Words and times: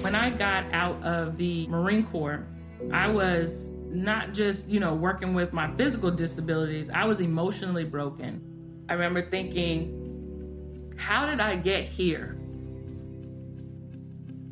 When 0.00 0.14
I 0.14 0.30
got 0.30 0.64
out 0.72 1.02
of 1.02 1.36
the 1.36 1.66
Marine 1.68 2.04
Corps, 2.04 2.46
I 2.92 3.08
was 3.08 3.70
not 3.88 4.34
just, 4.34 4.68
you 4.68 4.80
know, 4.80 4.94
working 4.94 5.34
with 5.34 5.52
my 5.52 5.70
physical 5.72 6.10
disabilities, 6.10 6.90
I 6.90 7.04
was 7.04 7.20
emotionally 7.20 7.84
broken. 7.84 8.84
I 8.88 8.94
remember 8.94 9.22
thinking, 9.22 10.92
how 10.96 11.26
did 11.26 11.40
I 11.40 11.56
get 11.56 11.84
here? 11.84 12.36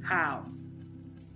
How? 0.03 0.47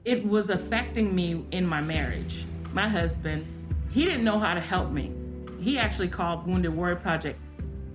It 0.04 0.24
was 0.24 0.50
affecting 0.50 1.14
me 1.14 1.44
in 1.50 1.66
my 1.66 1.80
marriage. 1.80 2.46
My 2.72 2.88
husband, 2.88 3.46
he 3.90 4.04
didn't 4.04 4.24
know 4.24 4.38
how 4.38 4.54
to 4.54 4.60
help 4.60 4.90
me. 4.90 5.12
He 5.60 5.78
actually 5.78 6.08
called 6.08 6.46
Wounded 6.46 6.74
Warrior 6.74 6.96
Project. 6.96 7.40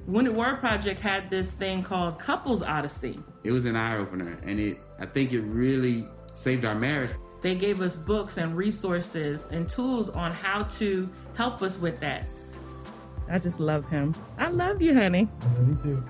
Wounded 0.07 0.35
Warrior 0.35 0.57
Project 0.57 0.99
had 0.99 1.29
this 1.29 1.51
thing 1.51 1.83
called 1.83 2.19
Couples 2.19 2.61
Odyssey. 2.61 3.19
It 3.43 3.51
was 3.51 3.65
an 3.65 3.75
eye 3.75 3.97
opener, 3.97 4.37
and 4.43 4.59
it 4.59 4.79
I 4.99 5.05
think 5.05 5.33
it 5.33 5.41
really 5.41 6.07
saved 6.33 6.65
our 6.65 6.75
marriage. 6.75 7.11
They 7.41 7.55
gave 7.55 7.81
us 7.81 7.97
books 7.97 8.37
and 8.37 8.55
resources 8.55 9.47
and 9.49 9.67
tools 9.67 10.09
on 10.09 10.31
how 10.31 10.63
to 10.63 11.09
help 11.33 11.61
us 11.63 11.79
with 11.79 11.99
that. 12.01 12.25
I 13.29 13.39
just 13.39 13.59
love 13.59 13.89
him. 13.89 14.13
I 14.37 14.49
love 14.49 14.81
you, 14.81 14.93
honey. 14.93 15.27
Me 15.59 15.75
too. 15.81 16.03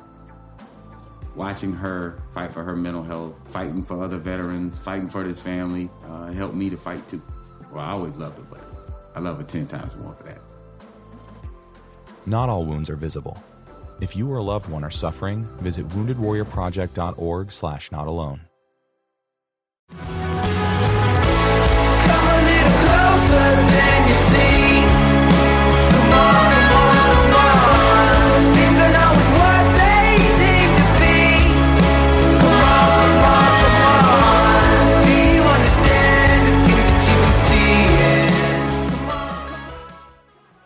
Watching 1.35 1.71
her 1.71 2.21
fight 2.33 2.51
for 2.51 2.63
her 2.63 2.75
mental 2.75 3.03
health, 3.03 3.35
fighting 3.49 3.83
for 3.83 4.03
other 4.03 4.17
veterans, 4.17 4.77
fighting 4.77 5.07
for 5.07 5.23
this 5.23 5.39
family, 5.39 5.89
uh, 6.05 6.31
helped 6.33 6.55
me 6.55 6.69
to 6.69 6.75
fight 6.77 7.07
too. 7.07 7.21
Well, 7.71 7.85
I 7.85 7.91
always 7.91 8.17
loved 8.17 8.37
her, 8.37 8.43
but 8.49 8.59
I 9.15 9.19
love 9.21 9.37
her 9.37 9.43
10 9.43 9.67
times 9.67 9.95
more 9.95 10.13
for 10.13 10.23
that. 10.23 10.41
Not 12.25 12.49
all 12.49 12.65
wounds 12.65 12.89
are 12.89 12.97
visible. 12.97 13.41
If 14.01 14.15
you 14.15 14.31
or 14.31 14.37
a 14.37 14.43
loved 14.43 14.67
one 14.67 14.83
are 14.83 14.89
suffering, 14.89 15.47
visit 15.59 15.87
woundedwarriorproject.org 15.89 17.51
slash 17.51 17.91
not 17.91 18.07
alone. 18.07 18.41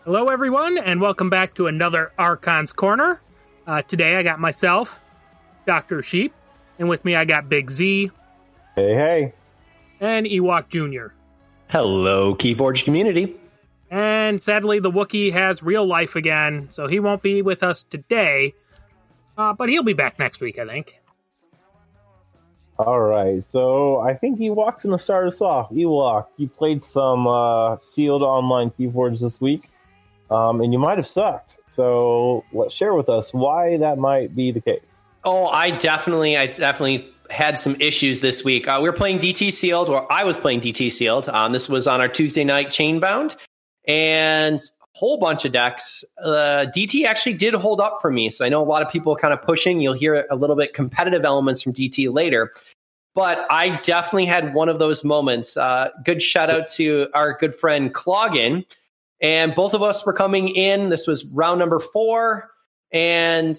Hello, 0.06 0.29
everyone, 0.29 0.78
and 0.78 1.02
welcome 1.02 1.29
back 1.29 1.56
to 1.56 1.67
another 1.67 2.13
Archon's 2.17 2.72
Corner. 2.72 3.19
Uh, 3.68 3.81
today 3.81 4.16
I 4.16 4.24
got 4.24 4.40
myself, 4.40 5.02
Dr. 5.66 6.03
Sheep, 6.03 6.34
and 6.80 6.88
with 6.90 7.03
me 7.06 7.16
I 7.16 7.26
got 7.26 7.50
Big 7.50 7.72
Z 7.72 8.12
Hey, 8.76 8.94
hey. 8.96 9.34
and 10.00 10.26
Ewok 10.26 10.70
Jr. 10.70 11.14
Hello, 11.70 12.36
Keyforge 12.36 12.84
community. 12.84 13.36
And 13.90 14.42
sadly, 14.42 14.80
the 14.80 14.92
Wookiee 14.92 15.31
has 15.31 15.64
real 15.64 15.86
life 15.86 16.16
again, 16.16 16.68
so 16.70 16.88
he 16.88 17.00
won't 17.00 17.22
be 17.22 17.42
with 17.42 17.64
us 17.64 17.84
today, 17.84 18.53
uh, 19.38 19.53
but 19.53 19.70
he'll 19.70 19.84
be 19.84 19.94
back 19.94 20.20
next 20.20 20.42
week, 20.42 20.59
I 20.59 20.66
think. 20.66 21.00
All 22.78 23.00
right, 23.00 23.42
so 23.44 24.00
I 24.02 24.16
think 24.16 24.38
Ewok's 24.40 24.84
going 24.84 24.97
to 24.97 25.02
start 25.03 25.28
us 25.28 25.40
off. 25.40 25.70
Ewok, 25.70 26.26
you 26.36 26.50
played 26.50 26.84
some 26.84 27.26
uh, 27.26 27.78
sealed 27.94 28.22
online 28.22 28.70
Keyforge 28.72 29.20
this 29.22 29.40
week, 29.40 29.70
um, 30.30 30.62
and 30.62 30.74
you 30.74 30.80
might 30.80 30.97
have 30.97 31.08
sucked. 31.08 31.58
So 31.68 32.44
let's 32.53 32.74
share 32.74 32.94
with 32.94 33.09
us 33.09 33.34
why 33.34 33.78
that 33.78 33.97
might 33.97 34.36
be 34.36 34.52
the 34.52 34.62
case. 34.62 35.03
Oh, 35.24 35.47
I 35.47 35.72
definitely, 35.72 36.38
I 36.38 36.47
definitely 36.47 37.09
had 37.30 37.59
some 37.59 37.75
issues 37.80 38.22
this 38.22 38.44
week. 38.44 38.68
Uh, 38.68 38.80
we 38.81 38.90
were 38.90 38.96
playing 38.96 39.19
DT 39.19 39.52
Sealed, 39.52 39.90
or 39.90 40.12
I 40.12 40.24
was 40.24 40.38
playing 40.38 40.62
DT 40.62 40.91
Sealed. 40.91 41.28
Um, 41.30 41.52
this 41.52 41.68
was 41.68 41.88
on 41.88 42.02
our 42.02 42.08
Tuesday 42.08 42.44
night 42.44 42.68
Chainbound, 42.68 43.35
and 43.88 44.59
a 44.59 44.97
whole 44.97 45.18
bunch 45.18 45.46
of 45.46 45.52
decks. 45.52 46.03
Uh, 46.24 46.66
DT 46.75 47.06
actually 47.06 47.34
did 47.34 47.53
hold 47.53 47.81
up 47.81 48.00
for 48.02 48.12
me, 48.12 48.30
so 48.30 48.46
I 48.46 48.50
know 48.50 48.62
a 48.62 48.66
lot 48.66 48.81
of 48.81 48.91
people 48.91 49.16
kind 49.16 49.34
of 49.34 49.41
pushing. 49.41 49.81
You'll 49.81 49.94
hear 49.94 50.25
a 50.30 50.35
little 50.35 50.56
bit 50.56 50.74
competitive 50.74 51.25
elements 51.25 51.62
from 51.62 51.74
DT 51.74 52.14
later. 52.14 52.52
But 53.16 53.47
I 53.50 53.80
definitely 53.81 54.25
had 54.25 54.53
one 54.53 54.68
of 54.68 54.78
those 54.78 55.06
moments. 55.06 55.56
Uh, 55.56 55.90
good 56.03 56.22
shout 56.22 56.50
out 56.50 56.68
to 56.69 57.08
our 57.14 57.38
good 57.38 57.56
friend 57.56 57.94
Cloggin. 57.94 58.66
And 59.25 59.56
both 59.56 59.74
of 59.74 59.81
us 59.81 60.06
were 60.06 60.13
coming 60.13 60.50
in. 60.50 60.90
This 60.90 61.08
was 61.08 61.25
round 61.25 61.58
number 61.58 61.80
four, 61.80 62.52
and 62.91 63.58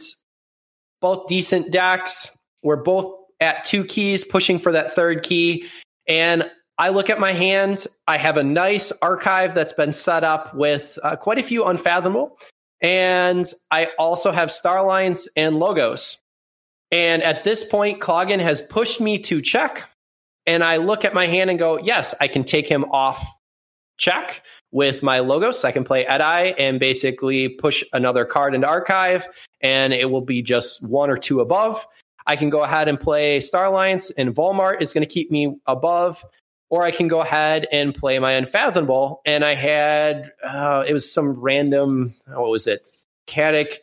both 1.01 1.27
decent 1.27 1.73
decks. 1.73 2.31
We're 2.63 2.77
both 2.77 3.17
at 3.41 3.65
two 3.65 3.85
keys, 3.85 4.23
pushing 4.23 4.61
for 4.61 4.71
that 4.71 4.95
third 4.95 5.25
key. 5.25 5.67
And 6.07 6.49
I 6.79 6.91
look 6.91 7.11
at 7.11 7.19
my 7.19 7.33
hand. 7.33 7.85
I 8.07 8.17
have 8.17 8.37
a 8.37 8.45
nice 8.45 8.93
archive 9.03 9.57
that's 9.57 9.73
been 9.73 9.91
set 9.91 10.23
up 10.23 10.55
with 10.55 11.01
uh, 11.03 11.17
quite 11.17 11.39
a 11.39 11.43
few 11.43 11.65
unfathomable. 11.65 12.39
And 12.81 13.45
I 13.69 13.89
also 13.99 14.31
have 14.31 14.53
star 14.53 14.87
lines 14.87 15.29
and 15.37 15.59
logos. 15.59 16.19
And 16.93 17.25
at 17.25 17.43
this 17.43 17.65
point, 17.65 18.01
Cloggin 18.01 18.39
has 18.39 18.63
pushed 18.63 19.01
me 19.01 19.19
to 19.23 19.43
check. 19.43 19.91
And 20.47 20.63
I 20.63 20.77
look 20.77 21.05
at 21.05 21.13
my 21.13 21.27
hand 21.27 21.51
and 21.51 21.59
go, 21.59 21.77
yes, 21.77 22.15
I 22.21 22.29
can 22.29 22.45
take 22.45 22.69
him 22.69 22.85
off 22.85 23.27
check 23.99 24.43
with 24.73 25.03
my 25.03 25.21
logos. 25.21 25.65
I 25.65 25.73
can 25.73 25.85
play 25.85 26.07
Edi 26.07 26.55
and 26.59 26.81
basically 26.81 27.49
push 27.49 27.85
another 27.93 28.25
card 28.25 28.55
into 28.55 28.67
archive, 28.67 29.29
and 29.61 29.93
it 29.93 30.11
will 30.11 30.21
be 30.21 30.43
just 30.43 30.83
one 30.87 31.11
or 31.11 31.17
two 31.17 31.41
above. 31.41 31.87
I 32.27 32.37
can 32.37 32.51
go 32.51 32.63
ahead 32.63 32.89
and 32.89 32.99
play 32.99 33.41
Star 33.41 33.67
Alliance, 33.67 34.11
and 34.11 34.35
Volmart 34.35 34.83
is 34.83 34.93
going 34.93 35.07
to 35.07 35.13
keep 35.13 35.31
me 35.31 35.57
above. 35.67 36.25
Or 36.69 36.83
I 36.83 36.91
can 36.91 37.07
go 37.07 37.21
ahead 37.21 37.69
and 37.71 37.95
play 37.95 38.19
my 38.19 38.33
Unfathomable. 38.33 39.21
And 39.25 39.45
I 39.45 39.55
had, 39.55 40.33
uh, 40.43 40.83
it 40.85 40.95
was 40.95 41.09
some 41.09 41.41
random, 41.41 42.13
what 42.27 42.51
was 42.51 42.67
it? 42.67 42.85
Caddic. 43.29 43.77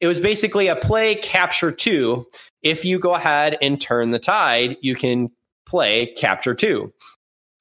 It 0.00 0.06
was 0.06 0.20
basically 0.20 0.68
a 0.68 0.76
play 0.76 1.14
capture 1.14 1.72
two. 1.72 2.26
If 2.60 2.84
you 2.84 2.98
go 2.98 3.14
ahead 3.14 3.56
and 3.62 3.80
turn 3.80 4.10
the 4.10 4.18
tide, 4.18 4.76
you 4.82 4.96
can 4.96 5.30
play 5.66 6.12
capture 6.12 6.54
two. 6.54 6.92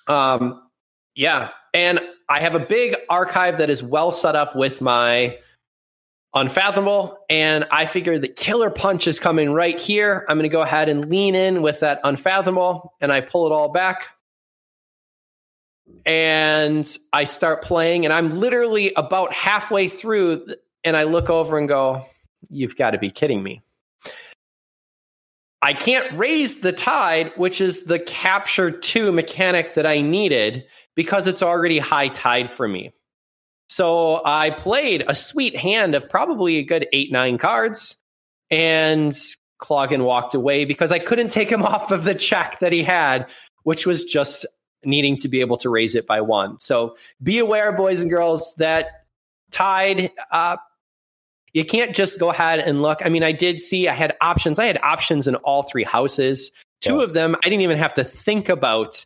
Um, 0.10 0.62
yeah. 1.16 1.52
And 1.76 2.00
I 2.30 2.40
have 2.40 2.56
a 2.56 2.60
big 2.60 2.96
archive 3.10 3.58
that 3.58 3.70
is 3.70 3.84
well 3.84 4.14
set 4.14 4.34
up 4.34 4.56
with 4.56 4.80
my 4.80 5.38
unfathomable. 6.34 7.18
And 7.30 7.66
I 7.70 7.86
figure 7.86 8.18
the 8.18 8.30
killer 8.30 8.70
punch 8.70 9.08
is 9.08 9.20
coming 9.20 9.52
right 9.52 9.78
here. 9.78 10.26
I'm 10.30 10.38
going 10.38 10.50
to 10.50 10.54
go 10.54 10.62
ahead 10.62 10.88
and 10.88 11.10
lean 11.10 11.36
in 11.36 11.62
with 11.62 11.82
that 11.82 12.00
unfathomable 12.06 12.94
and 13.02 13.12
I 13.12 13.20
pull 13.20 13.46
it 13.46 13.52
all 13.52 13.74
back. 13.74 14.08
And 16.06 16.90
I 17.14 17.26
start 17.26 17.62
playing, 17.62 18.06
and 18.06 18.14
I'm 18.14 18.40
literally 18.40 18.92
about 18.96 19.32
halfway 19.34 19.88
through. 19.88 20.48
And 20.84 20.98
I 20.98 21.04
look 21.04 21.30
over 21.30 21.60
and 21.60 21.68
go, 21.68 22.06
You've 22.50 22.76
got 22.76 22.92
to 22.92 22.98
be 22.98 23.12
kidding 23.12 23.44
me. 23.44 23.62
I 25.62 25.74
can't 25.74 26.18
raise 26.18 26.62
the 26.62 26.72
tide, 26.72 27.34
which 27.38 27.62
is 27.62 27.86
the 27.86 28.00
capture 28.00 28.72
two 28.72 29.12
mechanic 29.12 29.76
that 29.76 29.86
I 29.86 30.02
needed 30.02 30.66
because 30.96 31.28
it's 31.28 31.42
already 31.42 31.80
high 31.80 32.08
tide 32.08 32.50
for 32.50 32.68
me. 32.68 32.94
So 33.68 34.22
I 34.24 34.52
played 34.52 35.04
a 35.08 35.16
sweet 35.16 35.56
hand 35.56 35.96
of 35.96 36.10
probably 36.10 36.58
a 36.58 36.64
good 36.64 36.88
eight, 36.94 37.12
nine 37.12 37.38
cards. 37.38 37.96
And 38.50 39.14
Cloggin 39.60 40.04
walked 40.04 40.36
away 40.36 40.66
because 40.66 40.92
I 40.92 41.00
couldn't 41.00 41.30
take 41.30 41.52
him 41.52 41.64
off 41.64 41.92
of 41.92 42.04
the 42.04 42.16
check 42.16 42.60
that 42.60 42.72
he 42.72 42.84
had, 42.84 43.28
which 43.64 43.86
was 43.86 44.04
just 44.04 44.46
needing 44.84 45.18
to 45.18 45.28
be 45.28 45.42
able 45.42 45.58
to 45.58 45.70
raise 45.70 45.96
it 45.96 46.06
by 46.06 46.22
one. 46.22 46.60
So 46.60 46.96
be 47.22 47.40
aware, 47.40 47.72
boys 47.72 48.02
and 48.02 48.10
girls, 48.10 48.54
that 48.60 49.06
tide, 49.52 50.12
uh, 50.32 50.58
you 51.54 51.66
can't 51.66 51.96
just 51.96 52.20
go 52.20 52.30
ahead 52.30 52.60
and 52.60 52.82
look. 52.82 53.00
I 53.04 53.10
mean, 53.10 53.24
I 53.24 53.32
did 53.32 53.60
see 53.60 53.88
I 53.88 53.94
had 53.94 54.16
options. 54.22 54.60
I 54.60 54.66
had 54.66 54.78
options 54.84 55.28
in 55.28 55.36
all 55.36 55.64
three 55.64 55.86
houses. 55.86 56.52
Two 56.82 56.98
yeah. 56.98 57.04
of 57.04 57.14
them, 57.14 57.36
I 57.36 57.50
didn't 57.50 57.62
even 57.62 57.78
have 57.78 57.94
to 57.96 58.04
think 58.04 58.50
about 58.50 59.06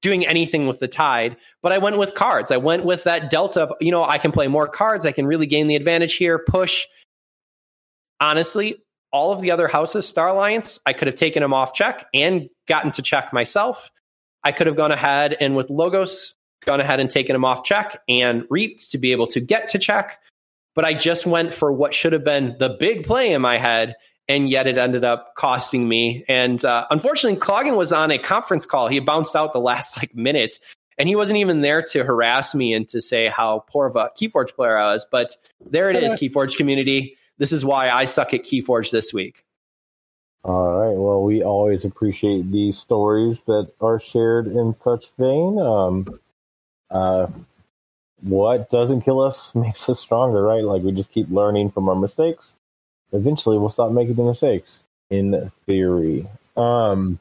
doing 0.00 0.26
anything 0.26 0.66
with 0.66 0.80
the 0.80 0.88
tide, 0.88 1.36
but 1.62 1.72
I 1.72 1.78
went 1.78 1.98
with 1.98 2.14
cards. 2.14 2.50
I 2.50 2.56
went 2.56 2.84
with 2.84 3.04
that 3.04 3.30
delta 3.30 3.62
of, 3.62 3.72
you 3.80 3.90
know, 3.90 4.04
I 4.04 4.18
can 4.18 4.32
play 4.32 4.48
more 4.48 4.68
cards. 4.68 5.04
I 5.04 5.12
can 5.12 5.26
really 5.26 5.46
gain 5.46 5.66
the 5.66 5.76
advantage 5.76 6.14
here, 6.14 6.38
push. 6.38 6.86
Honestly, 8.20 8.76
all 9.12 9.32
of 9.32 9.40
the 9.40 9.50
other 9.50 9.68
houses, 9.68 10.08
Star 10.08 10.28
Alliance, 10.28 10.78
I 10.86 10.92
could 10.92 11.08
have 11.08 11.16
taken 11.16 11.42
them 11.42 11.52
off 11.52 11.74
check 11.74 12.06
and 12.14 12.48
gotten 12.66 12.90
to 12.92 13.02
check 13.02 13.32
myself. 13.32 13.90
I 14.44 14.52
could 14.52 14.66
have 14.66 14.76
gone 14.76 14.92
ahead 14.92 15.36
and 15.40 15.56
with 15.56 15.70
Logos, 15.70 16.34
gone 16.64 16.80
ahead 16.80 17.00
and 17.00 17.10
taken 17.10 17.34
them 17.34 17.44
off 17.44 17.64
check 17.64 18.00
and 18.08 18.44
reaped 18.50 18.90
to 18.90 18.98
be 18.98 19.12
able 19.12 19.26
to 19.28 19.40
get 19.40 19.68
to 19.70 19.78
check. 19.78 20.18
But 20.74 20.84
I 20.84 20.94
just 20.94 21.26
went 21.26 21.52
for 21.52 21.72
what 21.72 21.92
should 21.92 22.12
have 22.12 22.24
been 22.24 22.56
the 22.58 22.70
big 22.70 23.04
play 23.04 23.32
in 23.32 23.42
my 23.42 23.58
head 23.58 23.94
and 24.28 24.48
yet 24.48 24.66
it 24.66 24.78
ended 24.78 25.04
up 25.04 25.34
costing 25.34 25.88
me. 25.88 26.24
And 26.28 26.64
uh, 26.64 26.86
unfortunately, 26.90 27.38
Cloggin 27.40 27.76
was 27.76 27.92
on 27.92 28.10
a 28.10 28.18
conference 28.18 28.66
call. 28.66 28.88
He 28.88 29.00
bounced 29.00 29.36
out 29.36 29.52
the 29.52 29.60
last 29.60 29.96
like 29.98 30.14
minute, 30.14 30.58
and 30.98 31.08
he 31.08 31.16
wasn't 31.16 31.38
even 31.38 31.60
there 31.60 31.82
to 31.82 32.04
harass 32.04 32.54
me 32.54 32.72
and 32.72 32.88
to 32.88 33.00
say 33.00 33.28
how 33.28 33.64
poor 33.68 33.86
of 33.86 33.96
a 33.96 34.10
Keyforge 34.20 34.54
player 34.54 34.76
I 34.76 34.92
was. 34.92 35.06
But 35.10 35.34
there 35.70 35.90
it 35.90 36.02
is, 36.02 36.14
Keyforge 36.14 36.56
community. 36.56 37.16
This 37.38 37.52
is 37.52 37.64
why 37.64 37.90
I 37.90 38.04
suck 38.04 38.34
at 38.34 38.42
Keyforge 38.42 38.90
this 38.90 39.12
week. 39.12 39.44
All 40.44 40.72
right. 40.72 40.96
Well, 40.96 41.22
we 41.22 41.42
always 41.42 41.84
appreciate 41.84 42.50
these 42.50 42.76
stories 42.76 43.42
that 43.42 43.70
are 43.80 44.00
shared 44.00 44.46
in 44.48 44.74
such 44.74 45.06
vein. 45.16 45.58
Um, 45.58 46.06
uh, 46.90 47.28
what 48.22 48.70
doesn't 48.70 49.02
kill 49.02 49.20
us 49.20 49.54
makes 49.54 49.88
us 49.88 50.00
stronger, 50.00 50.42
right? 50.42 50.64
Like 50.64 50.82
we 50.82 50.92
just 50.92 51.12
keep 51.12 51.30
learning 51.30 51.70
from 51.70 51.88
our 51.88 51.94
mistakes 51.94 52.56
eventually 53.12 53.58
we'll 53.58 53.70
stop 53.70 53.92
making 53.92 54.14
the 54.14 54.24
mistakes 54.24 54.84
in 55.10 55.50
theory. 55.66 56.26
Um, 56.56 57.20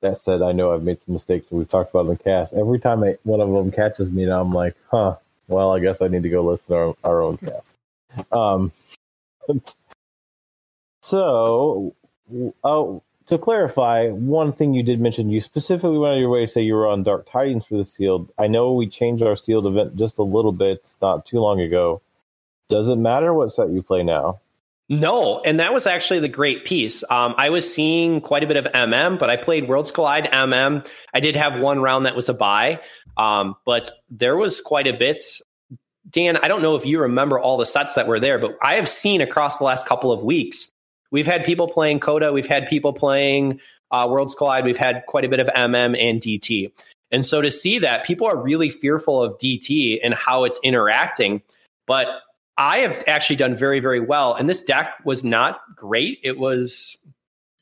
that 0.00 0.18
said, 0.18 0.42
I 0.42 0.52
know 0.52 0.72
I've 0.72 0.82
made 0.82 1.00
some 1.00 1.14
mistakes 1.14 1.48
that 1.48 1.56
we've 1.56 1.68
talked 1.68 1.90
about 1.90 2.06
in 2.06 2.08
the 2.08 2.16
cast. 2.16 2.52
Every 2.54 2.78
time 2.78 3.02
I, 3.02 3.16
one 3.24 3.40
of 3.40 3.50
them 3.50 3.72
catches 3.72 4.10
me, 4.10 4.26
now 4.26 4.40
I'm 4.40 4.52
like, 4.52 4.76
huh, 4.90 5.16
well, 5.48 5.74
I 5.74 5.80
guess 5.80 6.00
I 6.00 6.08
need 6.08 6.22
to 6.22 6.28
go 6.28 6.42
listen 6.42 6.68
to 6.68 6.76
our, 6.76 6.94
our 7.04 7.22
own 7.22 7.38
cast. 7.38 8.32
Um, 8.32 8.72
so, 11.02 11.94
oh, 12.62 13.02
to 13.26 13.38
clarify, 13.38 14.08
one 14.08 14.52
thing 14.52 14.72
you 14.72 14.82
did 14.82 15.00
mention, 15.00 15.30
you 15.30 15.40
specifically 15.40 15.98
went 15.98 16.12
out 16.12 16.14
of 16.14 16.20
your 16.20 16.30
way 16.30 16.46
to 16.46 16.52
say 16.52 16.62
you 16.62 16.74
were 16.74 16.86
on 16.86 17.02
Dark 17.02 17.28
Tidings 17.30 17.66
for 17.66 17.76
the 17.76 17.84
sealed. 17.84 18.30
I 18.38 18.46
know 18.46 18.72
we 18.72 18.88
changed 18.88 19.22
our 19.22 19.36
sealed 19.36 19.66
event 19.66 19.96
just 19.96 20.18
a 20.18 20.22
little 20.22 20.52
bit 20.52 20.92
not 21.02 21.26
too 21.26 21.40
long 21.40 21.60
ago. 21.60 22.00
Does 22.68 22.88
it 22.88 22.96
matter 22.96 23.34
what 23.34 23.50
set 23.50 23.70
you 23.70 23.82
play 23.82 24.02
now? 24.02 24.40
No, 24.90 25.40
and 25.40 25.60
that 25.60 25.74
was 25.74 25.86
actually 25.86 26.20
the 26.20 26.28
great 26.28 26.64
piece. 26.64 27.04
Um, 27.10 27.34
I 27.36 27.50
was 27.50 27.70
seeing 27.72 28.22
quite 28.22 28.42
a 28.42 28.46
bit 28.46 28.56
of 28.56 28.64
MM, 28.72 29.18
but 29.18 29.28
I 29.28 29.36
played 29.36 29.68
Worlds 29.68 29.92
Collide 29.92 30.24
MM. 30.32 30.86
I 31.12 31.20
did 31.20 31.36
have 31.36 31.60
one 31.60 31.82
round 31.82 32.06
that 32.06 32.16
was 32.16 32.30
a 32.30 32.34
buy, 32.34 32.80
um, 33.18 33.54
but 33.66 33.90
there 34.08 34.36
was 34.36 34.62
quite 34.62 34.86
a 34.86 34.94
bit. 34.94 35.22
Dan, 36.08 36.38
I 36.38 36.48
don't 36.48 36.62
know 36.62 36.74
if 36.74 36.86
you 36.86 37.00
remember 37.00 37.38
all 37.38 37.58
the 37.58 37.66
sets 37.66 37.96
that 37.96 38.08
were 38.08 38.18
there, 38.18 38.38
but 38.38 38.56
I 38.62 38.76
have 38.76 38.88
seen 38.88 39.20
across 39.20 39.58
the 39.58 39.64
last 39.64 39.86
couple 39.86 40.10
of 40.10 40.22
weeks, 40.22 40.72
we've 41.10 41.26
had 41.26 41.44
people 41.44 41.68
playing 41.68 42.00
Coda, 42.00 42.32
we've 42.32 42.46
had 42.46 42.66
people 42.66 42.94
playing 42.94 43.60
uh, 43.90 44.06
Worlds 44.08 44.34
Collide, 44.34 44.64
we've 44.64 44.78
had 44.78 45.04
quite 45.06 45.26
a 45.26 45.28
bit 45.28 45.40
of 45.40 45.48
MM 45.48 46.00
and 46.00 46.18
DT. 46.18 46.72
And 47.10 47.26
so 47.26 47.42
to 47.42 47.50
see 47.50 47.78
that, 47.80 48.06
people 48.06 48.26
are 48.26 48.36
really 48.36 48.70
fearful 48.70 49.22
of 49.22 49.36
DT 49.36 49.98
and 50.02 50.14
how 50.14 50.44
it's 50.44 50.58
interacting. 50.62 51.42
But 51.86 52.06
I 52.58 52.80
have 52.80 53.04
actually 53.06 53.36
done 53.36 53.56
very, 53.56 53.78
very 53.80 54.00
well. 54.00 54.34
And 54.34 54.48
this 54.48 54.62
deck 54.62 54.94
was 55.04 55.24
not 55.24 55.60
great. 55.76 56.18
It 56.24 56.38
was, 56.38 56.98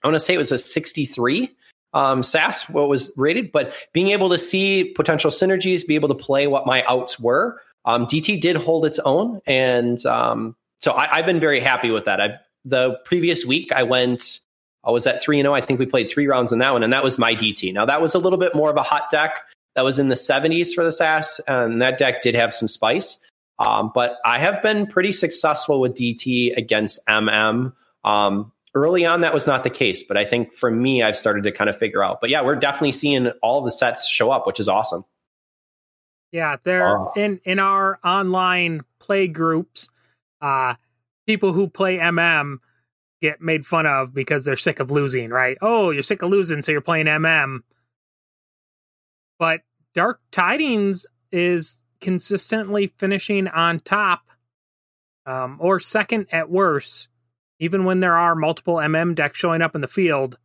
I 0.03 0.09
want 0.09 0.17
to 0.17 0.21
say 0.21 0.35
it 0.35 0.39
was 0.39 0.53
a 0.53 0.59
63 0.59 1.55
um, 1.93 2.23
SAS, 2.23 2.69
what 2.69 2.89
was 2.89 3.13
rated, 3.17 3.53
but 3.53 3.75
being 3.93 4.09
able 4.09 4.31
to 4.31 4.39
see 4.39 4.85
potential 4.85 5.31
synergies, 5.31 5.87
be 5.87 5.95
able 5.95 6.09
to 6.09 6.15
play 6.15 6.47
what 6.47 6.67
my 6.67 6.83
outs 6.89 7.21
were. 7.21 7.61
Um, 7.85 8.07
DT 8.07 8.41
did 8.41 8.57
hold 8.57 8.85
its 8.85 8.99
own. 8.99 9.41
And 9.47 10.05
um, 10.07 10.57
so 10.81 10.93
I, 10.93 11.17
have 11.17 11.27
been 11.27 11.41
very 11.41 11.61
happy 11.61 11.91
with 11.91 12.07
that. 12.07 12.21
I've, 12.21 12.39
the 12.65 12.99
previous 13.05 13.45
week, 13.45 13.73
I 13.73 13.85
went, 13.85 14.41
I 14.83 14.91
was 14.91 15.07
at 15.07 15.23
3 15.23 15.41
0. 15.41 15.53
I 15.53 15.61
think 15.61 15.79
we 15.79 15.87
played 15.87 16.11
three 16.11 16.27
rounds 16.27 16.53
in 16.53 16.59
that 16.59 16.73
one, 16.73 16.83
and 16.83 16.93
that 16.93 17.05
was 17.05 17.19
my 17.19 17.35
DT. 17.35 17.73
Now, 17.73 17.87
that 17.87 18.01
was 18.03 18.15
a 18.15 18.19
little 18.19 18.39
bit 18.39 18.55
more 18.55 18.71
of 18.71 18.77
a 18.77 18.83
hot 18.83 19.11
deck. 19.11 19.43
That 19.75 19.85
was 19.85 19.99
in 19.99 20.09
the 20.09 20.15
70s 20.15 20.75
for 20.75 20.85
the 20.85 20.93
SAS, 20.93 21.41
and 21.47 21.83
that 21.83 21.99
deck 21.99 22.23
did 22.23 22.35
have 22.35 22.53
some 22.55 22.67
spice. 22.67 23.23
Um, 23.59 23.91
but 23.95 24.19
I 24.25 24.39
have 24.39 24.63
been 24.63 24.87
pretty 24.87 25.13
successful 25.13 25.81
with 25.81 25.95
DT 25.95 26.57
against 26.57 27.05
MM. 27.07 27.73
Um, 28.05 28.53
early 28.75 29.07
on, 29.07 29.23
that 29.23 29.33
was 29.33 29.47
not 29.47 29.65
the 29.65 29.71
case, 29.71 30.03
but 30.03 30.17
I 30.17 30.25
think 30.25 30.53
for 30.53 30.71
me, 30.71 31.03
I've 31.03 31.17
started 31.17 31.45
to 31.45 31.53
kind 31.53 31.71
of 31.71 31.77
figure 31.77 32.05
out. 32.05 32.21
But 32.21 32.31
yeah, 32.31 32.43
we're 32.43 32.57
definitely 32.57 32.93
seeing 32.93 33.29
all 33.43 33.63
the 33.63 33.71
sets 33.71 34.07
show 34.07 34.31
up, 34.31 34.47
which 34.47 34.61
is 34.61 34.69
awesome. 34.69 35.05
Yeah, 36.33 36.57
they're 36.63 36.99
in 37.17 37.41
in 37.45 37.59
our 37.59 37.99
online 38.05 38.83
play 38.99 39.27
groups. 39.27 39.89
Uh, 40.41 40.75
people 41.27 41.53
who 41.55 41.69
play 41.69 41.97
MM 41.97 42.59
get 43.23 43.41
made 43.41 43.65
fun 43.65 43.87
of 43.87 44.13
because 44.13 44.45
they're 44.45 44.57
sick 44.57 44.79
of 44.79 44.91
losing. 44.91 45.31
Right? 45.31 45.57
Oh, 45.63 45.91
you're 45.91 46.03
sick 46.03 46.21
of 46.21 46.29
losing, 46.29 46.61
so 46.61 46.73
you're 46.73 46.83
playing 46.83 47.07
MM. 47.07 47.61
But 49.39 49.63
Dark 49.95 50.21
Tidings 50.31 51.07
is 51.33 51.86
consistently 52.07 52.93
finishing 52.99 53.49
on 53.49 53.81
top 53.81 54.21
um, 55.27 55.57
or 55.59 55.81
second 55.81 56.29
at 56.31 56.49
worst, 56.49 57.09
even 57.59 57.85
when 57.85 57.99
there 57.99 58.17
are 58.17 58.37
multiple 58.37 58.77
MM 58.77 59.17
decks 59.17 59.37
showing 59.37 59.61
up 59.61 59.75
in 59.75 59.81
the 59.81 59.89
field. 59.89 60.39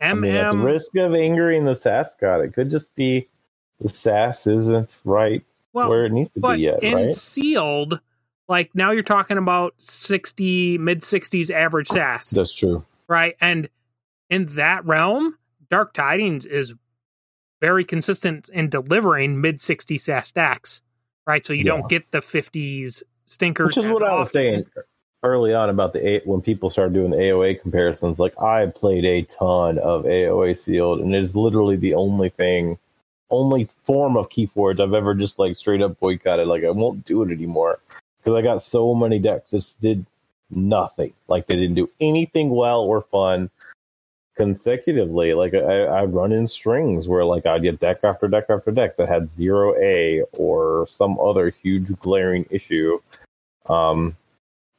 MM 0.00 0.10
I 0.10 0.14
mean, 0.14 0.36
at 0.36 0.52
the 0.52 0.58
risk 0.58 0.94
of 0.94 1.14
angering 1.16 1.64
the 1.64 1.74
SAS 1.74 2.14
god, 2.20 2.42
it 2.42 2.54
could 2.54 2.70
just 2.70 2.94
be 2.94 3.28
the 3.80 3.88
SAS 3.88 4.46
isn't 4.46 5.00
right 5.04 5.44
well, 5.72 5.88
where 5.88 6.04
it 6.04 6.12
needs 6.12 6.30
to 6.30 6.40
be 6.40 6.60
yet. 6.60 6.80
In 6.80 6.94
right? 6.94 7.10
sealed, 7.10 8.00
like 8.48 8.72
now 8.72 8.92
you're 8.92 9.02
talking 9.02 9.36
about 9.36 9.74
sixty 9.78 10.78
mid 10.78 11.02
sixties 11.02 11.50
average 11.50 11.88
SAS. 11.88 12.30
That's 12.30 12.52
true, 12.52 12.84
right? 13.08 13.34
And 13.40 13.68
in 14.30 14.46
that 14.54 14.86
realm, 14.86 15.36
Dark 15.72 15.92
Tidings 15.92 16.46
is 16.46 16.72
very 17.60 17.84
consistent 17.84 18.48
in 18.48 18.68
delivering 18.68 19.40
mid 19.40 19.60
60 19.60 19.98
SAS 19.98 20.28
stacks, 20.28 20.82
right? 21.26 21.44
So 21.44 21.52
you 21.52 21.64
yeah. 21.64 21.72
don't 21.72 21.88
get 21.88 22.10
the 22.10 22.18
50s 22.18 23.02
stinkers. 23.26 23.76
Which 23.76 23.84
is 23.84 23.92
what 23.92 24.02
often. 24.02 24.14
I 24.14 24.18
was 24.18 24.32
saying 24.32 24.66
early 25.22 25.54
on 25.54 25.68
about 25.68 25.92
the 25.92 26.06
A- 26.06 26.22
when 26.24 26.40
people 26.40 26.70
started 26.70 26.94
doing 26.94 27.10
the 27.10 27.16
AOA 27.16 27.60
comparisons. 27.60 28.18
Like 28.18 28.40
I 28.40 28.66
played 28.66 29.04
a 29.04 29.22
ton 29.22 29.78
of 29.78 30.04
AOA 30.04 30.58
sealed, 30.58 31.00
and 31.00 31.14
it 31.14 31.22
is 31.22 31.36
literally 31.36 31.76
the 31.76 31.94
only 31.94 32.30
thing, 32.30 32.78
only 33.30 33.68
form 33.84 34.16
of 34.16 34.28
Keyforge 34.30 34.80
I've 34.80 34.94
ever 34.94 35.14
just 35.14 35.38
like 35.38 35.56
straight 35.56 35.82
up 35.82 35.98
boycotted. 36.00 36.48
Like 36.48 36.64
I 36.64 36.70
won't 36.70 37.04
do 37.04 37.22
it 37.22 37.30
anymore 37.30 37.78
because 38.18 38.38
I 38.38 38.42
got 38.42 38.62
so 38.62 38.94
many 38.94 39.18
decks 39.18 39.50
that 39.50 39.74
did 39.80 40.06
nothing. 40.50 41.12
Like 41.28 41.46
they 41.46 41.56
didn't 41.56 41.76
do 41.76 41.90
anything 42.00 42.50
well 42.50 42.80
or 42.80 43.02
fun 43.02 43.50
consecutively. 44.40 45.34
Like 45.34 45.54
I, 45.54 45.84
I 45.84 46.04
run 46.04 46.32
in 46.32 46.48
strings 46.48 47.08
where 47.08 47.24
like 47.24 47.46
I'd 47.46 47.62
get 47.62 47.78
deck 47.78 47.98
after 48.02 48.26
deck 48.26 48.46
after 48.48 48.70
deck 48.70 48.96
that 48.96 49.08
had 49.08 49.28
zero 49.28 49.74
A 49.76 50.22
or 50.32 50.86
some 50.88 51.18
other 51.20 51.50
huge 51.50 51.98
glaring 52.00 52.46
issue. 52.50 52.98
Um, 53.68 54.16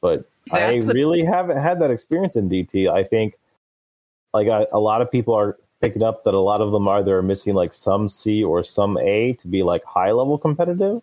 but 0.00 0.28
That's 0.50 0.84
I 0.84 0.92
really 0.92 1.24
haven't 1.24 1.58
had 1.58 1.80
that 1.80 1.90
experience 1.90 2.34
in 2.34 2.48
DT. 2.48 2.90
I 2.90 3.04
think 3.04 3.34
like 4.34 4.48
I, 4.48 4.66
a 4.72 4.80
lot 4.80 5.00
of 5.00 5.10
people 5.10 5.34
are 5.34 5.56
picking 5.80 6.02
up 6.02 6.24
that 6.24 6.34
a 6.34 6.40
lot 6.40 6.60
of 6.60 6.72
them 6.72 6.88
either 6.88 7.18
are 7.18 7.22
missing 7.22 7.54
like 7.54 7.72
some 7.72 8.08
C 8.08 8.42
or 8.42 8.64
some 8.64 8.98
A 8.98 9.34
to 9.34 9.48
be 9.48 9.62
like 9.62 9.84
high 9.84 10.10
level 10.10 10.38
competitive. 10.38 11.02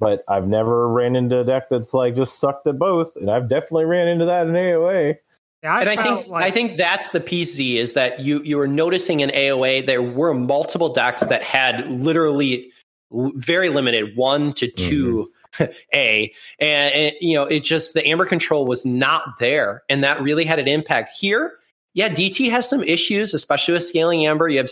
But 0.00 0.24
I've 0.28 0.48
never 0.48 0.88
ran 0.88 1.14
into 1.14 1.40
a 1.40 1.44
deck 1.44 1.68
that's 1.68 1.94
like 1.94 2.16
just 2.16 2.40
sucked 2.40 2.66
at 2.66 2.78
both, 2.78 3.14
and 3.16 3.30
I've 3.30 3.48
definitely 3.48 3.84
ran 3.84 4.08
into 4.08 4.24
that 4.24 4.46
in 4.46 4.54
AOA. 4.54 5.18
Yeah, 5.62 5.74
I 5.74 5.80
and 5.80 5.90
I 5.90 5.96
think 5.96 6.26
like... 6.28 6.44
I 6.44 6.50
think 6.50 6.76
that's 6.76 7.10
the 7.10 7.20
PC 7.20 7.76
is 7.76 7.92
that 7.92 8.20
you 8.20 8.42
you 8.42 8.56
were 8.56 8.68
noticing 8.68 9.20
in 9.20 9.30
AOA 9.30 9.86
there 9.86 10.02
were 10.02 10.34
multiple 10.34 10.92
decks 10.92 11.24
that 11.26 11.42
had 11.42 11.86
literally 11.88 12.70
very 13.12 13.68
limited 13.68 14.16
one 14.16 14.52
to 14.54 14.68
2 14.68 15.30
mm-hmm. 15.52 15.64
A 15.94 16.32
and, 16.60 16.94
and, 16.94 17.12
you 17.20 17.34
know 17.34 17.44
it 17.44 17.64
just 17.64 17.92
the 17.92 18.06
amber 18.06 18.24
control 18.24 18.66
was 18.66 18.86
not 18.86 19.38
there 19.38 19.82
and 19.88 20.04
that 20.04 20.22
really 20.22 20.44
had 20.44 20.58
an 20.58 20.68
impact 20.68 21.12
here. 21.18 21.56
Yeah, 21.92 22.08
DT 22.08 22.52
has 22.52 22.70
some 22.70 22.84
issues, 22.84 23.34
especially 23.34 23.74
with 23.74 23.82
scaling 23.82 24.24
amber. 24.24 24.48
You 24.48 24.58
have 24.58 24.70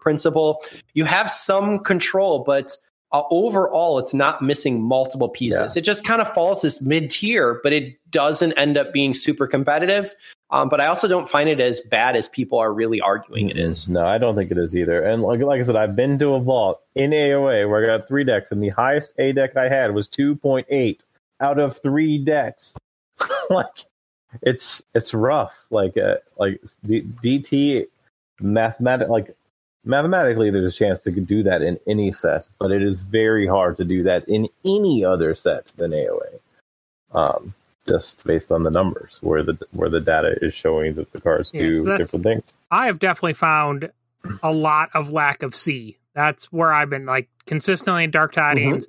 principle, 0.00 0.64
you 0.94 1.04
have 1.04 1.30
some 1.30 1.78
control, 1.78 2.40
but 2.40 2.76
uh, 3.12 3.22
overall, 3.30 3.98
it's 3.98 4.14
not 4.14 4.40
missing 4.40 4.82
multiple 4.82 5.28
pieces. 5.28 5.74
Yeah. 5.74 5.80
It 5.80 5.84
just 5.84 6.04
kind 6.04 6.20
of 6.20 6.32
falls 6.32 6.62
this 6.62 6.80
mid 6.80 7.10
tier, 7.10 7.60
but 7.62 7.72
it 7.72 7.98
doesn't 8.10 8.52
end 8.52 8.78
up 8.78 8.92
being 8.92 9.14
super 9.14 9.46
competitive. 9.46 10.14
Um, 10.52 10.68
but 10.68 10.80
I 10.80 10.86
also 10.86 11.06
don't 11.06 11.28
find 11.28 11.48
it 11.48 11.60
as 11.60 11.80
bad 11.80 12.16
as 12.16 12.28
people 12.28 12.58
are 12.58 12.72
really 12.72 13.00
arguing 13.00 13.50
it 13.50 13.58
is. 13.58 13.88
No, 13.88 14.04
I 14.04 14.18
don't 14.18 14.34
think 14.34 14.50
it 14.50 14.58
is 14.58 14.76
either. 14.76 15.02
And 15.02 15.22
like 15.22 15.40
like 15.40 15.60
I 15.60 15.62
said, 15.62 15.76
I've 15.76 15.94
been 15.94 16.18
to 16.18 16.34
a 16.34 16.40
vault 16.40 16.80
in 16.94 17.10
AOA 17.10 17.68
where 17.68 17.84
I 17.84 17.98
got 17.98 18.08
three 18.08 18.24
decks, 18.24 18.50
and 18.50 18.62
the 18.62 18.70
highest 18.70 19.12
A 19.18 19.32
deck 19.32 19.56
I 19.56 19.68
had 19.68 19.94
was 19.94 20.08
two 20.08 20.34
point 20.36 20.66
eight 20.68 21.04
out 21.40 21.58
of 21.58 21.78
three 21.78 22.18
decks. 22.18 22.74
like 23.50 23.86
it's 24.42 24.82
it's 24.94 25.14
rough. 25.14 25.66
Like 25.70 25.96
uh, 25.96 26.16
like 26.38 26.60
the 26.82 27.02
DT 27.22 27.86
mathematic 28.40 29.08
like 29.08 29.36
mathematically 29.84 30.50
there's 30.50 30.74
a 30.74 30.76
chance 30.76 31.00
to 31.00 31.10
do 31.10 31.42
that 31.44 31.62
in 31.62 31.78
any 31.86 32.12
set, 32.12 32.46
but 32.58 32.70
it 32.70 32.82
is 32.82 33.00
very 33.00 33.46
hard 33.46 33.76
to 33.78 33.84
do 33.84 34.02
that 34.04 34.28
in 34.28 34.48
any 34.64 35.04
other 35.04 35.34
set 35.34 35.66
than 35.76 35.92
AOA. 35.92 36.38
Um, 37.12 37.54
just 37.86 38.22
based 38.24 38.52
on 38.52 38.62
the 38.62 38.70
numbers 38.70 39.18
where 39.20 39.42
the 39.42 39.58
where 39.72 39.88
the 39.88 40.00
data 40.00 40.36
is 40.42 40.54
showing 40.54 40.94
that 40.94 41.10
the 41.12 41.20
cards 41.20 41.50
Yes, 41.52 41.62
do 41.62 41.82
that's- 41.84 41.98
different 42.10 42.24
things. 42.24 42.56
I 42.70 42.86
have 42.86 42.98
definitely 42.98 43.32
found 43.34 43.90
a 44.42 44.52
lot 44.52 44.90
of 44.94 45.10
lack 45.12 45.42
of 45.42 45.54
C. 45.54 45.96
That's 46.14 46.52
where 46.52 46.72
I've 46.72 46.90
been 46.90 47.06
like 47.06 47.28
consistently 47.46 48.04
in 48.04 48.10
Dark 48.10 48.32
Tidings. 48.32 48.86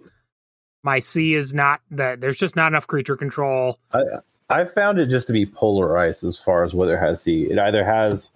My 0.83 0.99
C 0.99 1.33
is 1.35 1.53
not 1.53 1.79
that 1.91 2.19
there's 2.21 2.37
just 2.37 2.55
not 2.55 2.71
enough 2.71 2.85
creature 2.87 3.15
control. 3.15 3.79
I 3.93 4.01
I 4.49 4.65
found 4.65 4.99
it 4.99 5.07
just 5.07 5.27
to 5.27 5.33
be 5.33 5.45
polarized 5.45 6.23
as 6.25 6.37
far 6.37 6.63
as 6.63 6.73
whether 6.73 6.95
it 6.95 6.99
has 6.99 7.21
C. 7.21 7.43
It 7.49 7.57
either 7.57 7.85
has 7.85 8.29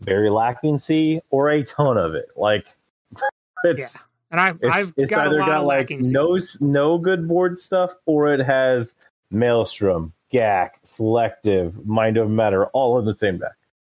very 0.00 0.30
lacking 0.30 0.78
C 0.78 1.20
or 1.30 1.50
a 1.50 1.62
ton 1.62 1.96
of 1.96 2.14
it. 2.14 2.28
Like 2.36 2.66
it's 3.64 3.94
Yeah. 3.94 4.00
And 4.30 4.40
I've 4.40 4.58
it's, 4.60 4.74
I've 4.74 4.94
it's 4.96 5.10
got 5.10 5.26
a 5.26 5.30
either 5.30 5.38
lot 5.38 5.48
got 5.48 5.56
of 5.58 5.66
like 5.66 5.78
lacking 5.78 6.04
C. 6.04 6.10
no 6.10 6.38
no 6.60 6.98
good 6.98 7.28
board 7.28 7.60
stuff 7.60 7.94
or 8.06 8.32
it 8.32 8.40
has 8.40 8.92
Maelstrom, 9.30 10.12
Gak, 10.32 10.70
Selective, 10.84 11.86
Mind 11.86 12.16
of 12.16 12.30
Matter, 12.30 12.66
all 12.66 12.98
in 12.98 13.04
the 13.04 13.14
same 13.14 13.38
deck. 13.38 13.52